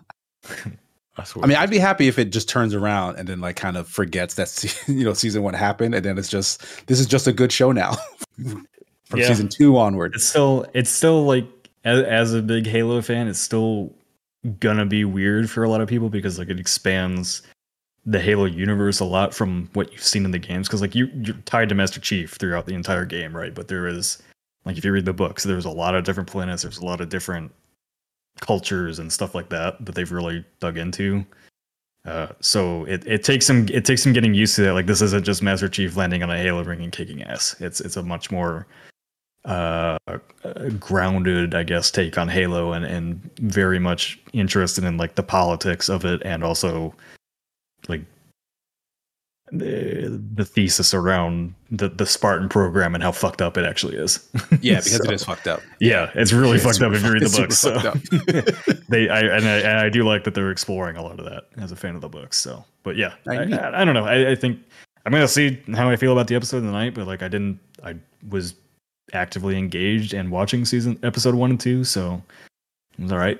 I. 1.17 1.25
I 1.43 1.45
mean, 1.45 1.57
I'd 1.57 1.69
be 1.69 1.77
happy 1.77 2.07
if 2.07 2.17
it 2.17 2.31
just 2.31 2.49
turns 2.49 2.73
around 2.73 3.17
and 3.17 3.27
then 3.29 3.39
like 3.39 3.55
kind 3.55 3.77
of 3.77 3.87
forgets 3.87 4.33
that 4.35 4.83
you 4.87 5.03
know 5.03 5.13
season 5.13 5.43
one 5.43 5.53
happened, 5.53 5.93
and 5.95 6.03
then 6.03 6.17
it's 6.17 6.29
just 6.29 6.61
this 6.87 6.99
is 6.99 7.05
just 7.05 7.27
a 7.27 7.33
good 7.33 7.51
show 7.51 7.71
now 7.71 7.93
from 9.05 9.19
Yeah. 9.19 9.27
season 9.27 9.47
two 9.49 9.77
onward. 9.77 10.15
it's 10.15 10.25
still 10.25 10.65
it's 10.73 10.89
still 10.89 11.23
like 11.25 11.45
as, 11.85 12.03
as 12.03 12.33
a 12.33 12.41
big 12.41 12.65
Halo 12.65 13.01
fan, 13.01 13.27
it's 13.27 13.39
still 13.39 13.93
gonna 14.59 14.85
be 14.85 15.05
weird 15.05 15.49
for 15.49 15.63
a 15.63 15.69
lot 15.69 15.81
of 15.81 15.87
people 15.87 16.09
because 16.09 16.39
like 16.39 16.49
it 16.49 16.59
expands 16.59 17.43
the 18.05 18.19
Halo 18.19 18.45
universe 18.45 18.99
a 18.99 19.05
lot 19.05 19.33
from 19.33 19.69
what 19.73 19.91
you've 19.93 20.03
seen 20.03 20.25
in 20.25 20.31
the 20.31 20.39
games. 20.39 20.67
Because 20.67 20.81
like 20.81 20.95
you 20.95 21.09
you're 21.13 21.35
tied 21.45 21.69
to 21.69 21.75
Master 21.75 21.99
Chief 21.99 22.31
throughout 22.33 22.65
the 22.65 22.73
entire 22.73 23.05
game, 23.05 23.35
right? 23.35 23.53
But 23.53 23.67
there 23.67 23.87
is 23.87 24.17
like 24.65 24.77
if 24.77 24.83
you 24.83 24.91
read 24.91 25.05
the 25.05 25.13
books, 25.13 25.43
there's 25.43 25.65
a 25.65 25.69
lot 25.69 25.93
of 25.93 26.03
different 26.05 26.27
planets. 26.29 26.63
There's 26.63 26.79
a 26.79 26.85
lot 26.85 27.01
of 27.01 27.09
different 27.09 27.51
cultures 28.39 28.99
and 28.99 29.11
stuff 29.11 29.35
like 29.35 29.49
that 29.49 29.83
that 29.85 29.95
they've 29.95 30.11
really 30.11 30.43
dug 30.59 30.77
into. 30.77 31.25
Uh, 32.05 32.27
so 32.41 32.83
it, 32.85 33.05
it 33.07 33.23
takes 33.23 33.45
some 33.45 33.67
it 33.69 33.85
takes 33.85 34.03
some 34.03 34.13
getting 34.13 34.33
used 34.33 34.55
to 34.55 34.61
that. 34.61 34.73
Like 34.73 34.87
this 34.87 35.01
isn't 35.01 35.23
just 35.23 35.41
Master 35.41 35.69
Chief 35.69 35.95
landing 35.95 36.21
on 36.21 36.29
a 36.29 36.37
Halo 36.37 36.63
ring 36.63 36.81
and 36.83 36.91
kicking 36.91 37.23
ass. 37.23 37.55
It's 37.59 37.79
it's 37.79 37.95
a 37.95 38.03
much 38.03 38.29
more 38.29 38.67
uh, 39.45 39.97
uh, 40.07 40.13
grounded, 40.79 41.55
I 41.55 41.63
guess, 41.63 41.91
take 41.91 42.17
on 42.17 42.27
Halo 42.27 42.73
and 42.73 42.85
and 42.85 43.21
very 43.39 43.79
much 43.79 44.19
interested 44.33 44.83
in 44.83 44.97
like 44.97 45.15
the 45.15 45.23
politics 45.23 45.89
of 45.89 46.03
it 46.03 46.21
and 46.25 46.43
also 46.43 46.93
like 47.87 48.01
the, 49.57 50.19
the 50.35 50.43
thesis 50.45 50.93
around 50.93 51.53
the 51.69 51.87
the 51.87 52.05
Spartan 52.05 52.49
program 52.49 52.95
and 52.95 53.03
how 53.03 53.11
fucked 53.11 53.41
up 53.41 53.57
it 53.57 53.65
actually 53.65 53.95
is. 53.97 54.27
Yeah, 54.61 54.75
because 54.83 54.97
So- 54.97 55.03
it 55.03 55.11
is 55.11 55.23
fucked 55.23 55.47
up. 55.47 55.61
yeah, 55.79 56.09
it's 56.15 56.33
really 56.33 56.55
It's 56.55 56.63
fucked 56.65 56.81
up 56.81 56.91
if 56.93 57.03
you 57.03 57.11
read 57.13 57.21
the 57.21 57.37
books. 57.39 57.59
So 57.59 57.77
they, 58.89 59.09
I 59.09 59.19
and, 59.21 59.45
I 59.47 59.57
and 59.59 59.79
I 59.79 59.89
do 59.89 60.03
like 60.03 60.23
that 60.23 60.33
they're 60.33 60.51
exploring 60.51 60.97
a 60.97 61.03
lot 61.03 61.19
of 61.19 61.25
that 61.25 61.43
as 61.57 61.71
a 61.71 61.75
fan 61.75 61.95
of 61.95 62.01
the 62.01 62.09
books. 62.09 62.37
So, 62.37 62.65
but 62.83 62.95
yeah, 62.95 63.13
I, 63.27 63.35
I 63.35 63.41
I, 63.43 63.81
I 63.81 63.85
don't 63.85 63.93
know. 63.93 64.05
I, 64.05 64.31
I 64.31 64.35
think 64.35 64.59
I'm 65.05 65.11
gonna 65.11 65.27
see 65.27 65.61
how 65.75 65.89
I 65.89 65.95
feel 65.97 66.11
about 66.13 66.27
the 66.27 66.35
episode 66.35 66.61
tonight. 66.61 66.95
But 66.95 67.05
like, 67.07 67.21
I 67.21 67.27
didn't. 67.27 67.59
I 67.83 67.95
was 68.29 68.55
actively 69.13 69.57
engaged 69.57 70.13
and 70.13 70.31
watching 70.31 70.65
season 70.65 70.97
episode 71.03 71.35
one 71.35 71.51
and 71.51 71.59
two, 71.59 71.83
so 71.83 72.21
it 72.97 73.03
was 73.03 73.11
all 73.11 73.19
right. 73.19 73.39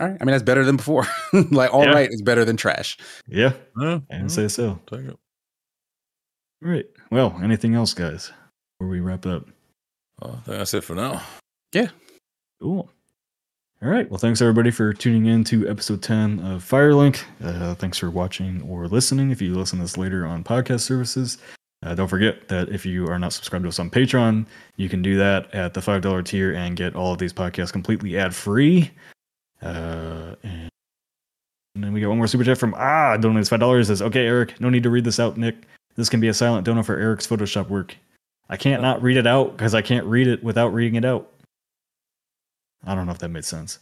All 0.00 0.08
right. 0.08 0.16
I 0.20 0.24
mean, 0.24 0.32
that's 0.32 0.42
better 0.42 0.64
than 0.64 0.76
before. 0.76 1.06
like, 1.50 1.72
all 1.72 1.86
right 1.86 2.08
Yeah. 2.10 2.14
is 2.14 2.22
better 2.22 2.44
than 2.44 2.56
trash. 2.56 2.96
Yeah, 3.28 3.52
Yeah, 3.80 4.00
I 4.10 4.14
yeah, 4.16 4.22
would 4.22 4.30
say 4.30 4.48
so. 4.48 4.80
take 4.86 5.00
it. 5.00 5.16
All 6.64 6.70
right. 6.70 6.86
Well, 7.10 7.38
anything 7.42 7.74
else, 7.74 7.94
guys? 7.94 8.32
Before 8.78 8.90
we 8.90 9.00
wrap 9.00 9.26
up. 9.26 9.46
Oh, 10.22 10.30
I 10.30 10.32
think 10.32 10.44
that's 10.58 10.74
it 10.74 10.82
for 10.84 10.94
now. 10.94 11.22
Yeah. 11.72 11.88
Cool. 12.60 12.90
All 13.82 13.88
right. 13.90 14.08
Well, 14.10 14.18
thanks 14.18 14.40
everybody 14.40 14.70
for 14.70 14.92
tuning 14.94 15.26
in 15.26 15.44
to 15.44 15.68
episode 15.68 16.02
10 16.02 16.40
of 16.40 16.64
Firelink. 16.64 17.22
Uh, 17.42 17.74
thanks 17.74 17.98
for 17.98 18.10
watching 18.10 18.62
or 18.62 18.88
listening. 18.88 19.30
If 19.30 19.42
you 19.42 19.54
listen 19.54 19.78
to 19.78 19.84
this 19.84 19.98
later 19.98 20.24
on 20.26 20.42
podcast 20.42 20.80
services, 20.80 21.38
uh, 21.84 21.94
don't 21.94 22.08
forget 22.08 22.48
that 22.48 22.70
if 22.70 22.86
you 22.86 23.06
are 23.08 23.18
not 23.18 23.32
subscribed 23.34 23.64
to 23.64 23.68
us 23.68 23.78
on 23.78 23.90
Patreon, 23.90 24.46
you 24.76 24.88
can 24.88 25.02
do 25.02 25.18
that 25.18 25.52
at 25.54 25.74
the 25.74 25.80
$5 25.80 26.24
tier 26.24 26.54
and 26.54 26.76
get 26.76 26.96
all 26.96 27.12
of 27.12 27.18
these 27.18 27.32
podcasts 27.32 27.72
completely 27.72 28.16
ad 28.16 28.34
free. 28.34 28.90
Uh, 29.64 30.34
and 30.42 31.82
then 31.82 31.92
we 31.92 32.00
get 32.00 32.08
one 32.08 32.18
more 32.18 32.26
super 32.26 32.44
chat 32.44 32.58
from 32.58 32.74
Ah, 32.74 33.16
donates 33.18 33.50
$5. 33.50 33.86
Says, 33.86 34.02
okay, 34.02 34.26
Eric, 34.26 34.60
no 34.60 34.70
need 34.70 34.82
to 34.84 34.90
read 34.90 35.04
this 35.04 35.18
out, 35.18 35.36
Nick. 35.36 35.56
This 35.96 36.08
can 36.08 36.20
be 36.20 36.28
a 36.28 36.34
silent 36.34 36.64
donor 36.66 36.82
for 36.82 36.98
Eric's 36.98 37.26
Photoshop 37.26 37.68
work. 37.68 37.96
I 38.48 38.56
can't 38.56 38.82
not 38.82 39.02
read 39.02 39.16
it 39.16 39.26
out 39.26 39.56
because 39.56 39.74
I 39.74 39.82
can't 39.82 40.06
read 40.06 40.26
it 40.26 40.42
without 40.44 40.68
reading 40.68 40.96
it 40.96 41.04
out. 41.04 41.30
I 42.86 42.94
don't 42.94 43.06
know 43.06 43.12
if 43.12 43.18
that 43.18 43.30
made 43.30 43.44
sense. 43.44 43.78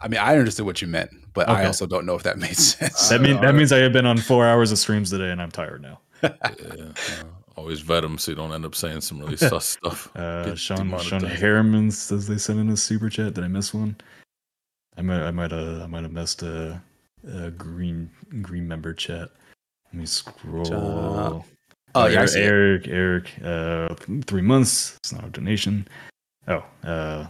I 0.00 0.08
mean, 0.08 0.18
I 0.18 0.36
understood 0.38 0.64
what 0.64 0.80
you 0.80 0.88
meant, 0.88 1.10
but 1.34 1.48
I 1.48 1.66
also 1.66 1.86
don't 1.86 2.06
know 2.06 2.14
if 2.14 2.22
that 2.22 2.38
made 2.38 2.56
sense. 2.56 3.10
That 3.10 3.20
mean 3.20 3.38
that 3.42 3.54
means 3.54 3.70
I 3.70 3.78
have 3.78 3.92
been 3.92 4.06
on 4.06 4.16
four 4.16 4.46
hours 4.46 4.72
of 4.72 4.78
streams 4.78 5.10
today 5.10 5.30
and 5.30 5.42
I'm 5.42 5.50
tired 5.50 5.82
now. 5.82 6.00
Yeah, 6.22 6.30
uh, 6.42 7.24
always 7.56 7.80
vet 7.80 8.02
them 8.02 8.16
so 8.16 8.30
you 8.30 8.36
don't 8.36 8.52
end 8.52 8.64
up 8.64 8.74
saying 8.74 9.02
some 9.02 9.20
really 9.20 9.36
sus 9.36 9.66
stuff. 9.82 10.10
Uh, 10.16 10.44
Get 10.44 10.58
Sean 10.58 10.98
Sean. 11.00 11.22
Harriman 11.22 11.90
says 11.90 12.26
they 12.26 12.38
sent 12.38 12.58
in 12.58 12.70
a 12.70 12.76
super 12.76 13.10
chat. 13.10 13.34
Did 13.34 13.44
I 13.44 13.48
miss 13.48 13.74
one? 13.74 13.96
I 15.00 15.02
might 15.02 15.22
I 15.22 15.30
might 15.30 15.50
have 15.50 15.80
I 15.80 15.86
might 15.86 16.02
have 16.02 16.12
missed 16.12 16.42
a, 16.42 16.78
a 17.26 17.50
green 17.52 18.10
green 18.42 18.68
member 18.68 18.92
chat. 18.92 19.30
Let 19.86 19.94
me 19.94 20.04
scroll. 20.04 20.74
Uh, 20.74 21.42
oh, 21.94 22.06
yeah, 22.06 22.26
see. 22.26 22.40
Eric 22.40 22.86
Eric 22.86 23.30
uh 23.42 23.94
three 24.26 24.42
months. 24.42 24.96
It's 24.98 25.10
not 25.10 25.24
a 25.24 25.30
donation. 25.30 25.88
Oh, 26.48 26.62
uh, 26.84 27.26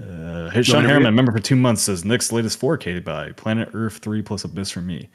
uh, 0.00 0.50
hey, 0.50 0.62
Sean 0.62 0.76
me 0.76 0.82
to 0.82 0.86
read 0.86 0.90
Harriman, 0.90 1.14
member 1.16 1.32
for 1.32 1.40
two 1.40 1.56
months, 1.56 1.82
says 1.82 2.04
Nick's 2.04 2.30
latest 2.30 2.60
4K 2.60 3.02
by 3.04 3.32
Planet 3.32 3.70
Earth 3.72 3.98
3 3.98 4.22
plus 4.22 4.44
Abyss 4.44 4.70
for 4.70 4.80
me. 4.80 5.08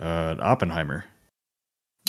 Uh, 0.00 0.36
Oppenheimer. 0.40 1.04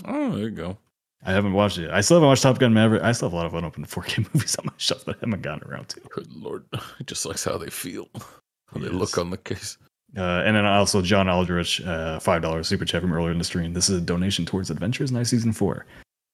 Oh, 0.05 0.31
there 0.31 0.45
you 0.45 0.51
go. 0.51 0.77
I 1.25 1.31
haven't 1.31 1.53
watched 1.53 1.77
it. 1.77 1.89
I 1.91 2.01
still 2.01 2.17
haven't 2.17 2.29
watched 2.29 2.43
Top 2.43 2.59
Gun 2.59 2.73
Maverick. 2.73 3.03
I 3.03 3.11
still 3.13 3.29
have 3.29 3.33
a 3.33 3.35
lot 3.35 3.45
of 3.45 3.53
unopened 3.53 3.87
4K 3.87 4.33
movies 4.33 4.55
on 4.57 4.65
my 4.65 4.73
shelf 4.77 5.05
that 5.05 5.17
I 5.17 5.19
haven't 5.21 5.41
gotten 5.41 5.67
around 5.69 5.89
to. 5.89 6.01
Good 6.09 6.31
lord, 6.33 6.65
he 6.97 7.03
just 7.03 7.25
likes 7.25 7.43
how 7.43 7.57
they 7.57 7.69
feel, 7.69 8.07
Yes. 8.75 8.91
look 8.91 9.17
on 9.17 9.29
the 9.29 9.37
case. 9.37 9.77
Uh, 10.17 10.41
and 10.45 10.55
then 10.55 10.65
also 10.65 11.01
John 11.01 11.29
Aldrich, 11.29 11.81
uh, 11.81 12.19
five 12.19 12.41
dollars 12.41 12.67
super 12.67 12.85
chat 12.85 13.01
from 13.01 13.13
earlier 13.13 13.31
in 13.31 13.37
the 13.37 13.43
stream. 13.43 13.73
This 13.73 13.89
is 13.89 13.97
a 13.97 14.01
donation 14.01 14.45
towards 14.45 14.69
Adventures 14.71 15.11
Night 15.11 15.27
Season 15.27 15.53
Four. 15.53 15.85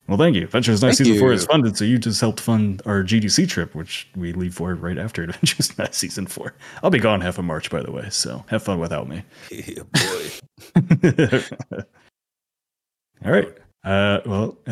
Well, 0.07 0.17
thank 0.17 0.35
you. 0.35 0.43
Adventures 0.43 0.81
Night 0.83 0.89
Thank 0.89 1.07
Season 1.07 1.19
Four 1.19 1.33
is 1.33 1.45
funded, 1.45 1.75
so 1.75 1.83
you 1.83 1.97
just 1.97 2.21
helped 2.21 2.39
fund 2.39 2.81
our 2.85 3.01
GDC 3.03 3.49
trip, 3.49 3.73
which 3.73 4.07
we 4.15 4.33
leave 4.33 4.53
for 4.53 4.75
right 4.75 4.97
after 4.99 5.23
Adventures 5.25 5.77
Night 5.77 5.95
Season 5.95 6.27
Four. 6.27 6.53
I'll 6.83 6.91
be 6.91 6.99
gone 6.99 7.21
half 7.21 7.39
of 7.39 7.45
March, 7.45 7.69
by 7.71 7.81
the 7.81 7.91
way, 7.91 8.07
so 8.11 8.45
have 8.47 8.63
fun 8.63 8.79
without 8.79 9.09
me. 9.09 9.23
Yeah, 9.51 9.83
boy. 9.91 11.41
All 13.25 13.31
right. 13.31 13.57
Uh, 13.83 14.19
well, 14.25 14.57
uh, 14.67 14.71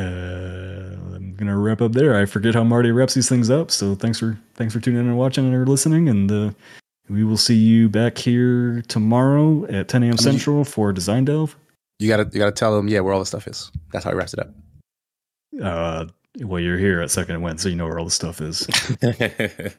I'm 1.15 1.35
gonna 1.35 1.57
wrap 1.57 1.81
up 1.81 1.93
there. 1.93 2.15
I 2.17 2.25
forget 2.25 2.53
how 2.53 2.63
Marty 2.63 2.91
wraps 2.91 3.13
these 3.13 3.29
things 3.29 3.49
up. 3.49 3.69
So 3.71 3.95
thanks 3.95 4.19
for 4.19 4.37
thanks 4.55 4.73
for 4.73 4.79
tuning 4.79 5.01
in 5.01 5.07
and 5.07 5.17
watching 5.17 5.51
and 5.53 5.69
listening, 5.69 6.09
and 6.09 6.31
uh, 6.31 6.51
we 7.09 7.23
will 7.23 7.37
see 7.37 7.55
you 7.55 7.89
back 7.89 8.17
here 8.17 8.81
tomorrow 8.87 9.65
at 9.65 9.87
10 9.87 10.03
a.m. 10.03 10.09
mean- 10.11 10.17
Central 10.17 10.63
for 10.63 10.91
Design 10.93 11.25
Delve. 11.25 11.55
You 11.99 12.09
gotta 12.09 12.29
you 12.33 12.39
gotta 12.39 12.51
tell 12.51 12.75
them, 12.75 12.87
yeah, 12.87 12.99
where 12.99 13.13
all 13.13 13.19
the 13.19 13.25
stuff 13.25 13.47
is. 13.47 13.71
That's 13.91 14.03
how 14.03 14.11
he 14.11 14.17
wraps 14.17 14.33
it 14.33 14.39
up. 14.39 14.49
Uh, 15.61 16.05
well, 16.41 16.59
you're 16.59 16.77
here 16.77 16.99
at 17.01 17.11
Second 17.11 17.41
Wind, 17.41 17.61
so 17.61 17.69
you 17.69 17.75
know 17.75 17.85
where 17.85 17.99
all 17.99 18.05
the 18.05 18.11
stuff 18.11 18.41
is. 18.41 18.67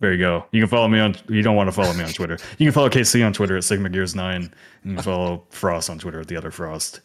There 0.00 0.12
you 0.12 0.18
go. 0.18 0.44
You 0.52 0.60
can 0.62 0.68
follow 0.68 0.86
me 0.86 1.00
on. 1.00 1.16
You 1.28 1.42
don't 1.42 1.56
want 1.56 1.66
to 1.66 1.72
follow 1.72 1.92
me 1.92 2.04
on 2.04 2.10
Twitter. 2.10 2.38
You 2.58 2.66
can 2.66 2.72
follow 2.72 2.88
KC 2.88 3.26
on 3.26 3.32
Twitter 3.32 3.56
at 3.56 3.64
Sigma 3.64 3.88
Gears 3.88 4.14
Nine. 4.14 4.54
You 4.84 4.94
can 4.94 5.02
follow 5.02 5.44
Frost 5.50 5.90
on 5.90 5.98
Twitter 5.98 6.20
at 6.20 6.28
the 6.28 6.36
other 6.36 6.52
Frost. 6.52 7.00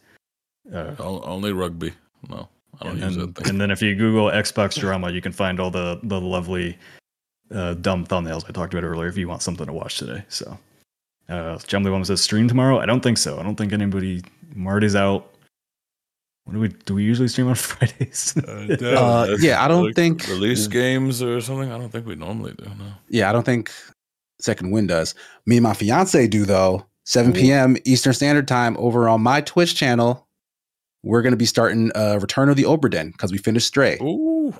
Uh, 0.71 0.93
Only 0.99 1.53
rugby. 1.53 1.91
No, 2.29 2.47
I 2.79 2.83
don't 2.85 2.93
and, 2.93 3.01
use 3.01 3.15
then, 3.17 3.25
that 3.25 3.35
thing. 3.37 3.49
and 3.49 3.61
then 3.61 3.71
if 3.71 3.81
you 3.81 3.95
Google 3.95 4.27
Xbox 4.27 4.79
drama, 4.79 5.09
you 5.09 5.21
can 5.21 5.31
find 5.31 5.59
all 5.59 5.71
the 5.71 5.99
the 6.03 6.21
lovely 6.21 6.77
uh, 7.53 7.73
dumb 7.75 8.05
thumbnails 8.05 8.43
I 8.47 8.51
talked 8.51 8.73
about 8.73 8.83
earlier. 8.85 9.07
If 9.07 9.17
you 9.17 9.27
want 9.27 9.41
something 9.41 9.65
to 9.65 9.73
watch 9.73 9.97
today, 9.97 10.23
so 10.29 10.57
uh, 11.29 11.57
Jumbly 11.59 11.91
One 11.91 12.03
says 12.05 12.21
stream 12.21 12.47
tomorrow. 12.47 12.79
I 12.79 12.85
don't 12.85 13.01
think 13.01 13.17
so. 13.17 13.39
I 13.39 13.43
don't 13.43 13.55
think 13.55 13.73
anybody. 13.73 14.21
Marty's 14.55 14.95
out. 14.95 15.29
What 16.45 16.53
do 16.53 16.59
we 16.59 16.67
do? 16.67 16.95
We 16.95 17.03
usually 17.03 17.27
stream 17.29 17.47
on 17.47 17.55
Fridays. 17.55 18.35
Uh, 18.37 19.37
yeah, 19.39 19.63
I 19.63 19.67
don't 19.67 19.93
think- 19.93 20.27
release 20.27 20.67
games 20.67 21.21
or 21.21 21.39
something. 21.41 21.71
I 21.71 21.77
don't 21.77 21.89
think 21.89 22.05
we 22.05 22.15
normally 22.15 22.53
do. 22.57 22.65
No. 22.65 22.85
Yeah, 23.09 23.29
I 23.29 23.33
don't 23.33 23.45
think 23.45 23.71
Second 24.41 24.71
Wind 24.71 24.89
does. 24.89 25.15
Me 25.45 25.57
and 25.57 25.63
my 25.63 25.73
fiance 25.73 26.27
do 26.27 26.45
though. 26.45 26.85
7 27.05 27.33
p.m. 27.33 27.75
Eastern 27.83 28.13
Standard 28.13 28.47
Time 28.47 28.77
over 28.77 29.09
on 29.09 29.21
my 29.21 29.41
Twitch 29.41 29.75
channel. 29.75 30.25
We're 31.03 31.21
gonna 31.21 31.35
be 31.35 31.45
starting 31.45 31.91
uh, 31.95 32.17
Return 32.21 32.47
of 32.49 32.55
the 32.55 32.63
Obra 32.63 32.89
Dinn 32.89 33.11
because 33.11 33.31
we 33.31 33.37
finished 33.37 33.67
Stray. 33.67 33.97
Ooh. 34.01 34.53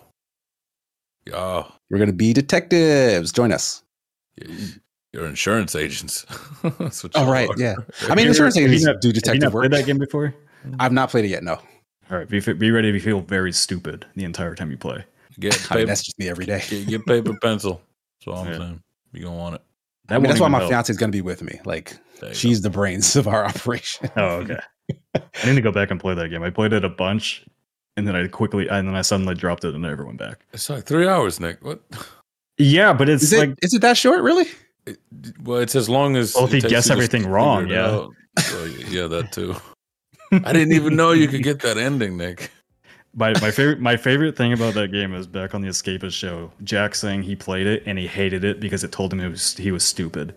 Yeah. 1.26 1.64
We're 1.94 2.00
gonna 2.00 2.12
be 2.12 2.34
detectives. 2.34 3.32
Join 3.32 3.52
us. 3.52 3.84
You're 5.12 5.28
insurance 5.28 5.76
agents. 5.76 6.26
That's 6.80 7.04
what 7.04 7.12
Oh 7.14 7.32
right, 7.32 7.48
are. 7.48 7.54
yeah. 7.56 7.76
I 8.10 8.16
mean, 8.16 8.24
you 8.26 8.30
insurance 8.32 8.58
ever- 8.58 8.64
have 8.64 8.72
you 8.72 8.78
agents 8.80 8.86
not- 8.86 9.02
do 9.02 9.10
Have 9.10 9.16
you 9.16 9.22
detective 9.22 9.44
not 9.44 9.54
work. 9.54 9.62
played 9.70 9.80
that 9.80 9.86
game 9.86 10.00
before? 10.00 10.34
I've 10.80 10.92
not 10.92 11.12
played 11.12 11.26
it 11.26 11.28
yet. 11.28 11.44
No, 11.44 11.54
All 12.10 12.18
right, 12.18 12.28
be, 12.28 12.40
be 12.40 12.72
ready 12.72 12.92
to 12.92 13.00
feel 13.00 13.20
very 13.22 13.52
stupid 13.52 14.08
the 14.16 14.24
entire 14.24 14.56
time 14.56 14.72
you 14.72 14.78
play. 14.78 15.06
Get 15.40 15.72
I 15.72 15.76
mean, 15.76 15.86
that's 15.86 16.02
just 16.02 16.18
me 16.18 16.30
every 16.30 16.46
day. 16.48 16.64
get, 16.68 16.88
get 16.88 17.06
paper 17.06 17.38
pencil. 17.44 17.80
That's 18.26 18.36
all 18.36 18.44
I'm 18.44 18.52
Yeah. 18.54 18.58
saying. 18.58 18.84
You're 19.12 19.26
gonna 19.26 19.38
want 19.38 19.56
it. 19.56 19.62
That 20.08 20.16
I 20.16 20.18
mean, 20.18 20.30
that's 20.30 20.40
why 20.40 20.48
my 20.48 20.58
help. 20.58 20.72
fiance 20.72 20.92
is 20.92 20.98
gonna 20.98 21.12
be 21.12 21.22
with 21.22 21.44
me. 21.44 21.60
Like, 21.64 21.96
There 22.22 22.30
you 22.30 22.36
she's 22.36 22.62
the 22.62 22.72
brains 22.72 23.16
of 23.16 23.28
our 23.28 23.46
operation. 23.46 24.10
Oh, 24.18 24.38
okay. 24.38 24.58
I 25.16 25.46
need 25.46 25.54
to 25.56 25.62
go 25.62 25.72
back 25.72 25.92
and 25.92 26.00
play 26.00 26.16
that 26.16 26.30
game. 26.30 26.42
I 26.42 26.50
played 26.50 26.74
it 26.74 26.84
a 26.84 26.90
bunch, 26.90 27.46
and 27.98 28.08
then 28.08 28.16
I 28.16 28.28
quickly 28.28 28.68
and 28.68 28.88
then 28.88 28.96
I 28.96 29.02
suddenly 29.02 29.36
dropped 29.36 29.64
it 29.64 29.74
and 29.74 29.84
never 29.84 30.06
went 30.06 30.18
back. 30.20 30.46
It's 30.54 30.70
like 30.70 30.86
three 30.86 31.08
hours, 31.08 31.40
Nick. 31.40 31.64
What? 31.64 31.82
Yeah, 32.58 32.94
but 32.94 33.10
it's 33.10 33.24
Is 33.24 33.34
it 33.34 33.40
like 33.50 33.58
is 33.62 33.74
it 33.74 33.82
that 33.82 33.98
short? 33.98 34.22
Really? 34.22 34.46
It- 34.86 35.00
well, 35.44 35.60
it's 35.60 35.76
as 35.76 35.90
long 35.90 36.16
as. 36.16 36.36
Well, 36.36 36.46
if 36.46 36.54
it 36.54 36.64
you 36.64 36.70
guess 36.70 36.90
everything 36.90 37.26
wrong, 37.28 37.68
yeah. 37.68 37.86
out. 37.86 38.12
Well, 38.52 38.68
yeah, 38.68 39.08
that 39.08 39.32
too. 39.32 39.56
I 40.32 40.52
didn't 40.52 40.74
even 40.74 40.96
know 40.96 41.12
you 41.12 41.28
could 41.28 41.44
get 41.44 41.62
that 41.62 41.78
ending, 41.78 42.18
Nick. 42.18 42.52
my 43.16 43.34
my 43.42 43.52
favorite 43.52 43.80
my 43.80 43.96
favorite 43.96 44.36
thing 44.36 44.52
about 44.54 44.74
that 44.74 44.92
game 44.92 45.14
is 45.14 45.28
back 45.28 45.54
on 45.56 45.62
the 45.62 45.68
Escapist 45.68 46.14
show. 46.14 46.52
Jack 46.64 46.96
saying 46.96 47.22
he 47.24 47.36
played 47.36 47.68
it 47.68 47.84
and 47.86 47.98
he 48.00 48.08
hated 48.08 48.44
it 48.44 48.60
because 48.60 48.84
it 48.84 48.92
told 48.92 49.14
him 49.14 49.20
he 49.20 49.28
was 49.28 49.56
he 49.56 49.72
was 49.72 49.84
stupid. 49.84 50.36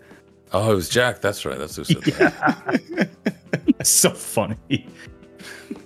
Oh, 0.53 0.71
it 0.71 0.75
was 0.75 0.87
Jack. 0.87 1.19
That's 1.19 1.45
right. 1.45 1.57
That's 1.57 1.75
who 1.75 1.83
said 1.83 2.03
that. 2.03 3.09
So 3.83 4.09
funny. 4.11 4.87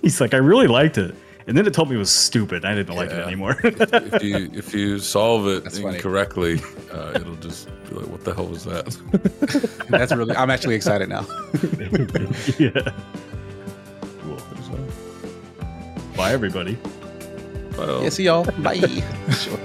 He's 0.02 0.20
like, 0.20 0.34
I 0.34 0.38
really 0.38 0.66
liked 0.66 0.98
it, 0.98 1.14
and 1.46 1.56
then 1.56 1.66
it 1.66 1.74
told 1.74 1.88
me 1.90 1.96
it 1.96 1.98
was 1.98 2.10
stupid. 2.10 2.64
I 2.64 2.74
didn't 2.74 2.94
like 2.94 3.10
it 3.10 3.18
anymore. 3.26 3.56
if 3.62 4.22
you 4.22 4.50
if 4.52 4.74
you 4.74 4.98
solve 5.16 5.46
it 5.48 5.64
That's 5.64 5.78
incorrectly, 5.78 6.60
uh, 6.92 7.12
it'll 7.14 7.36
just 7.36 7.68
be 7.88 7.96
like, 7.96 8.08
"What 8.08 8.24
the 8.24 8.34
hell 8.34 8.46
was 8.46 8.64
that?" 8.64 8.86
That's 9.88 10.12
really. 10.12 10.34
I'm 10.36 10.50
actually 10.50 10.74
excited 10.74 11.08
now. 11.08 11.26
yeah. 12.58 12.92
Cool. 14.22 14.38
Bye, 16.16 16.32
everybody. 16.32 16.76
Well, 17.76 18.02
Yeah, 18.02 18.08
see 18.10 18.24
y'all. 18.24 18.44
Bye. 18.62 18.78
sure. 19.32 19.58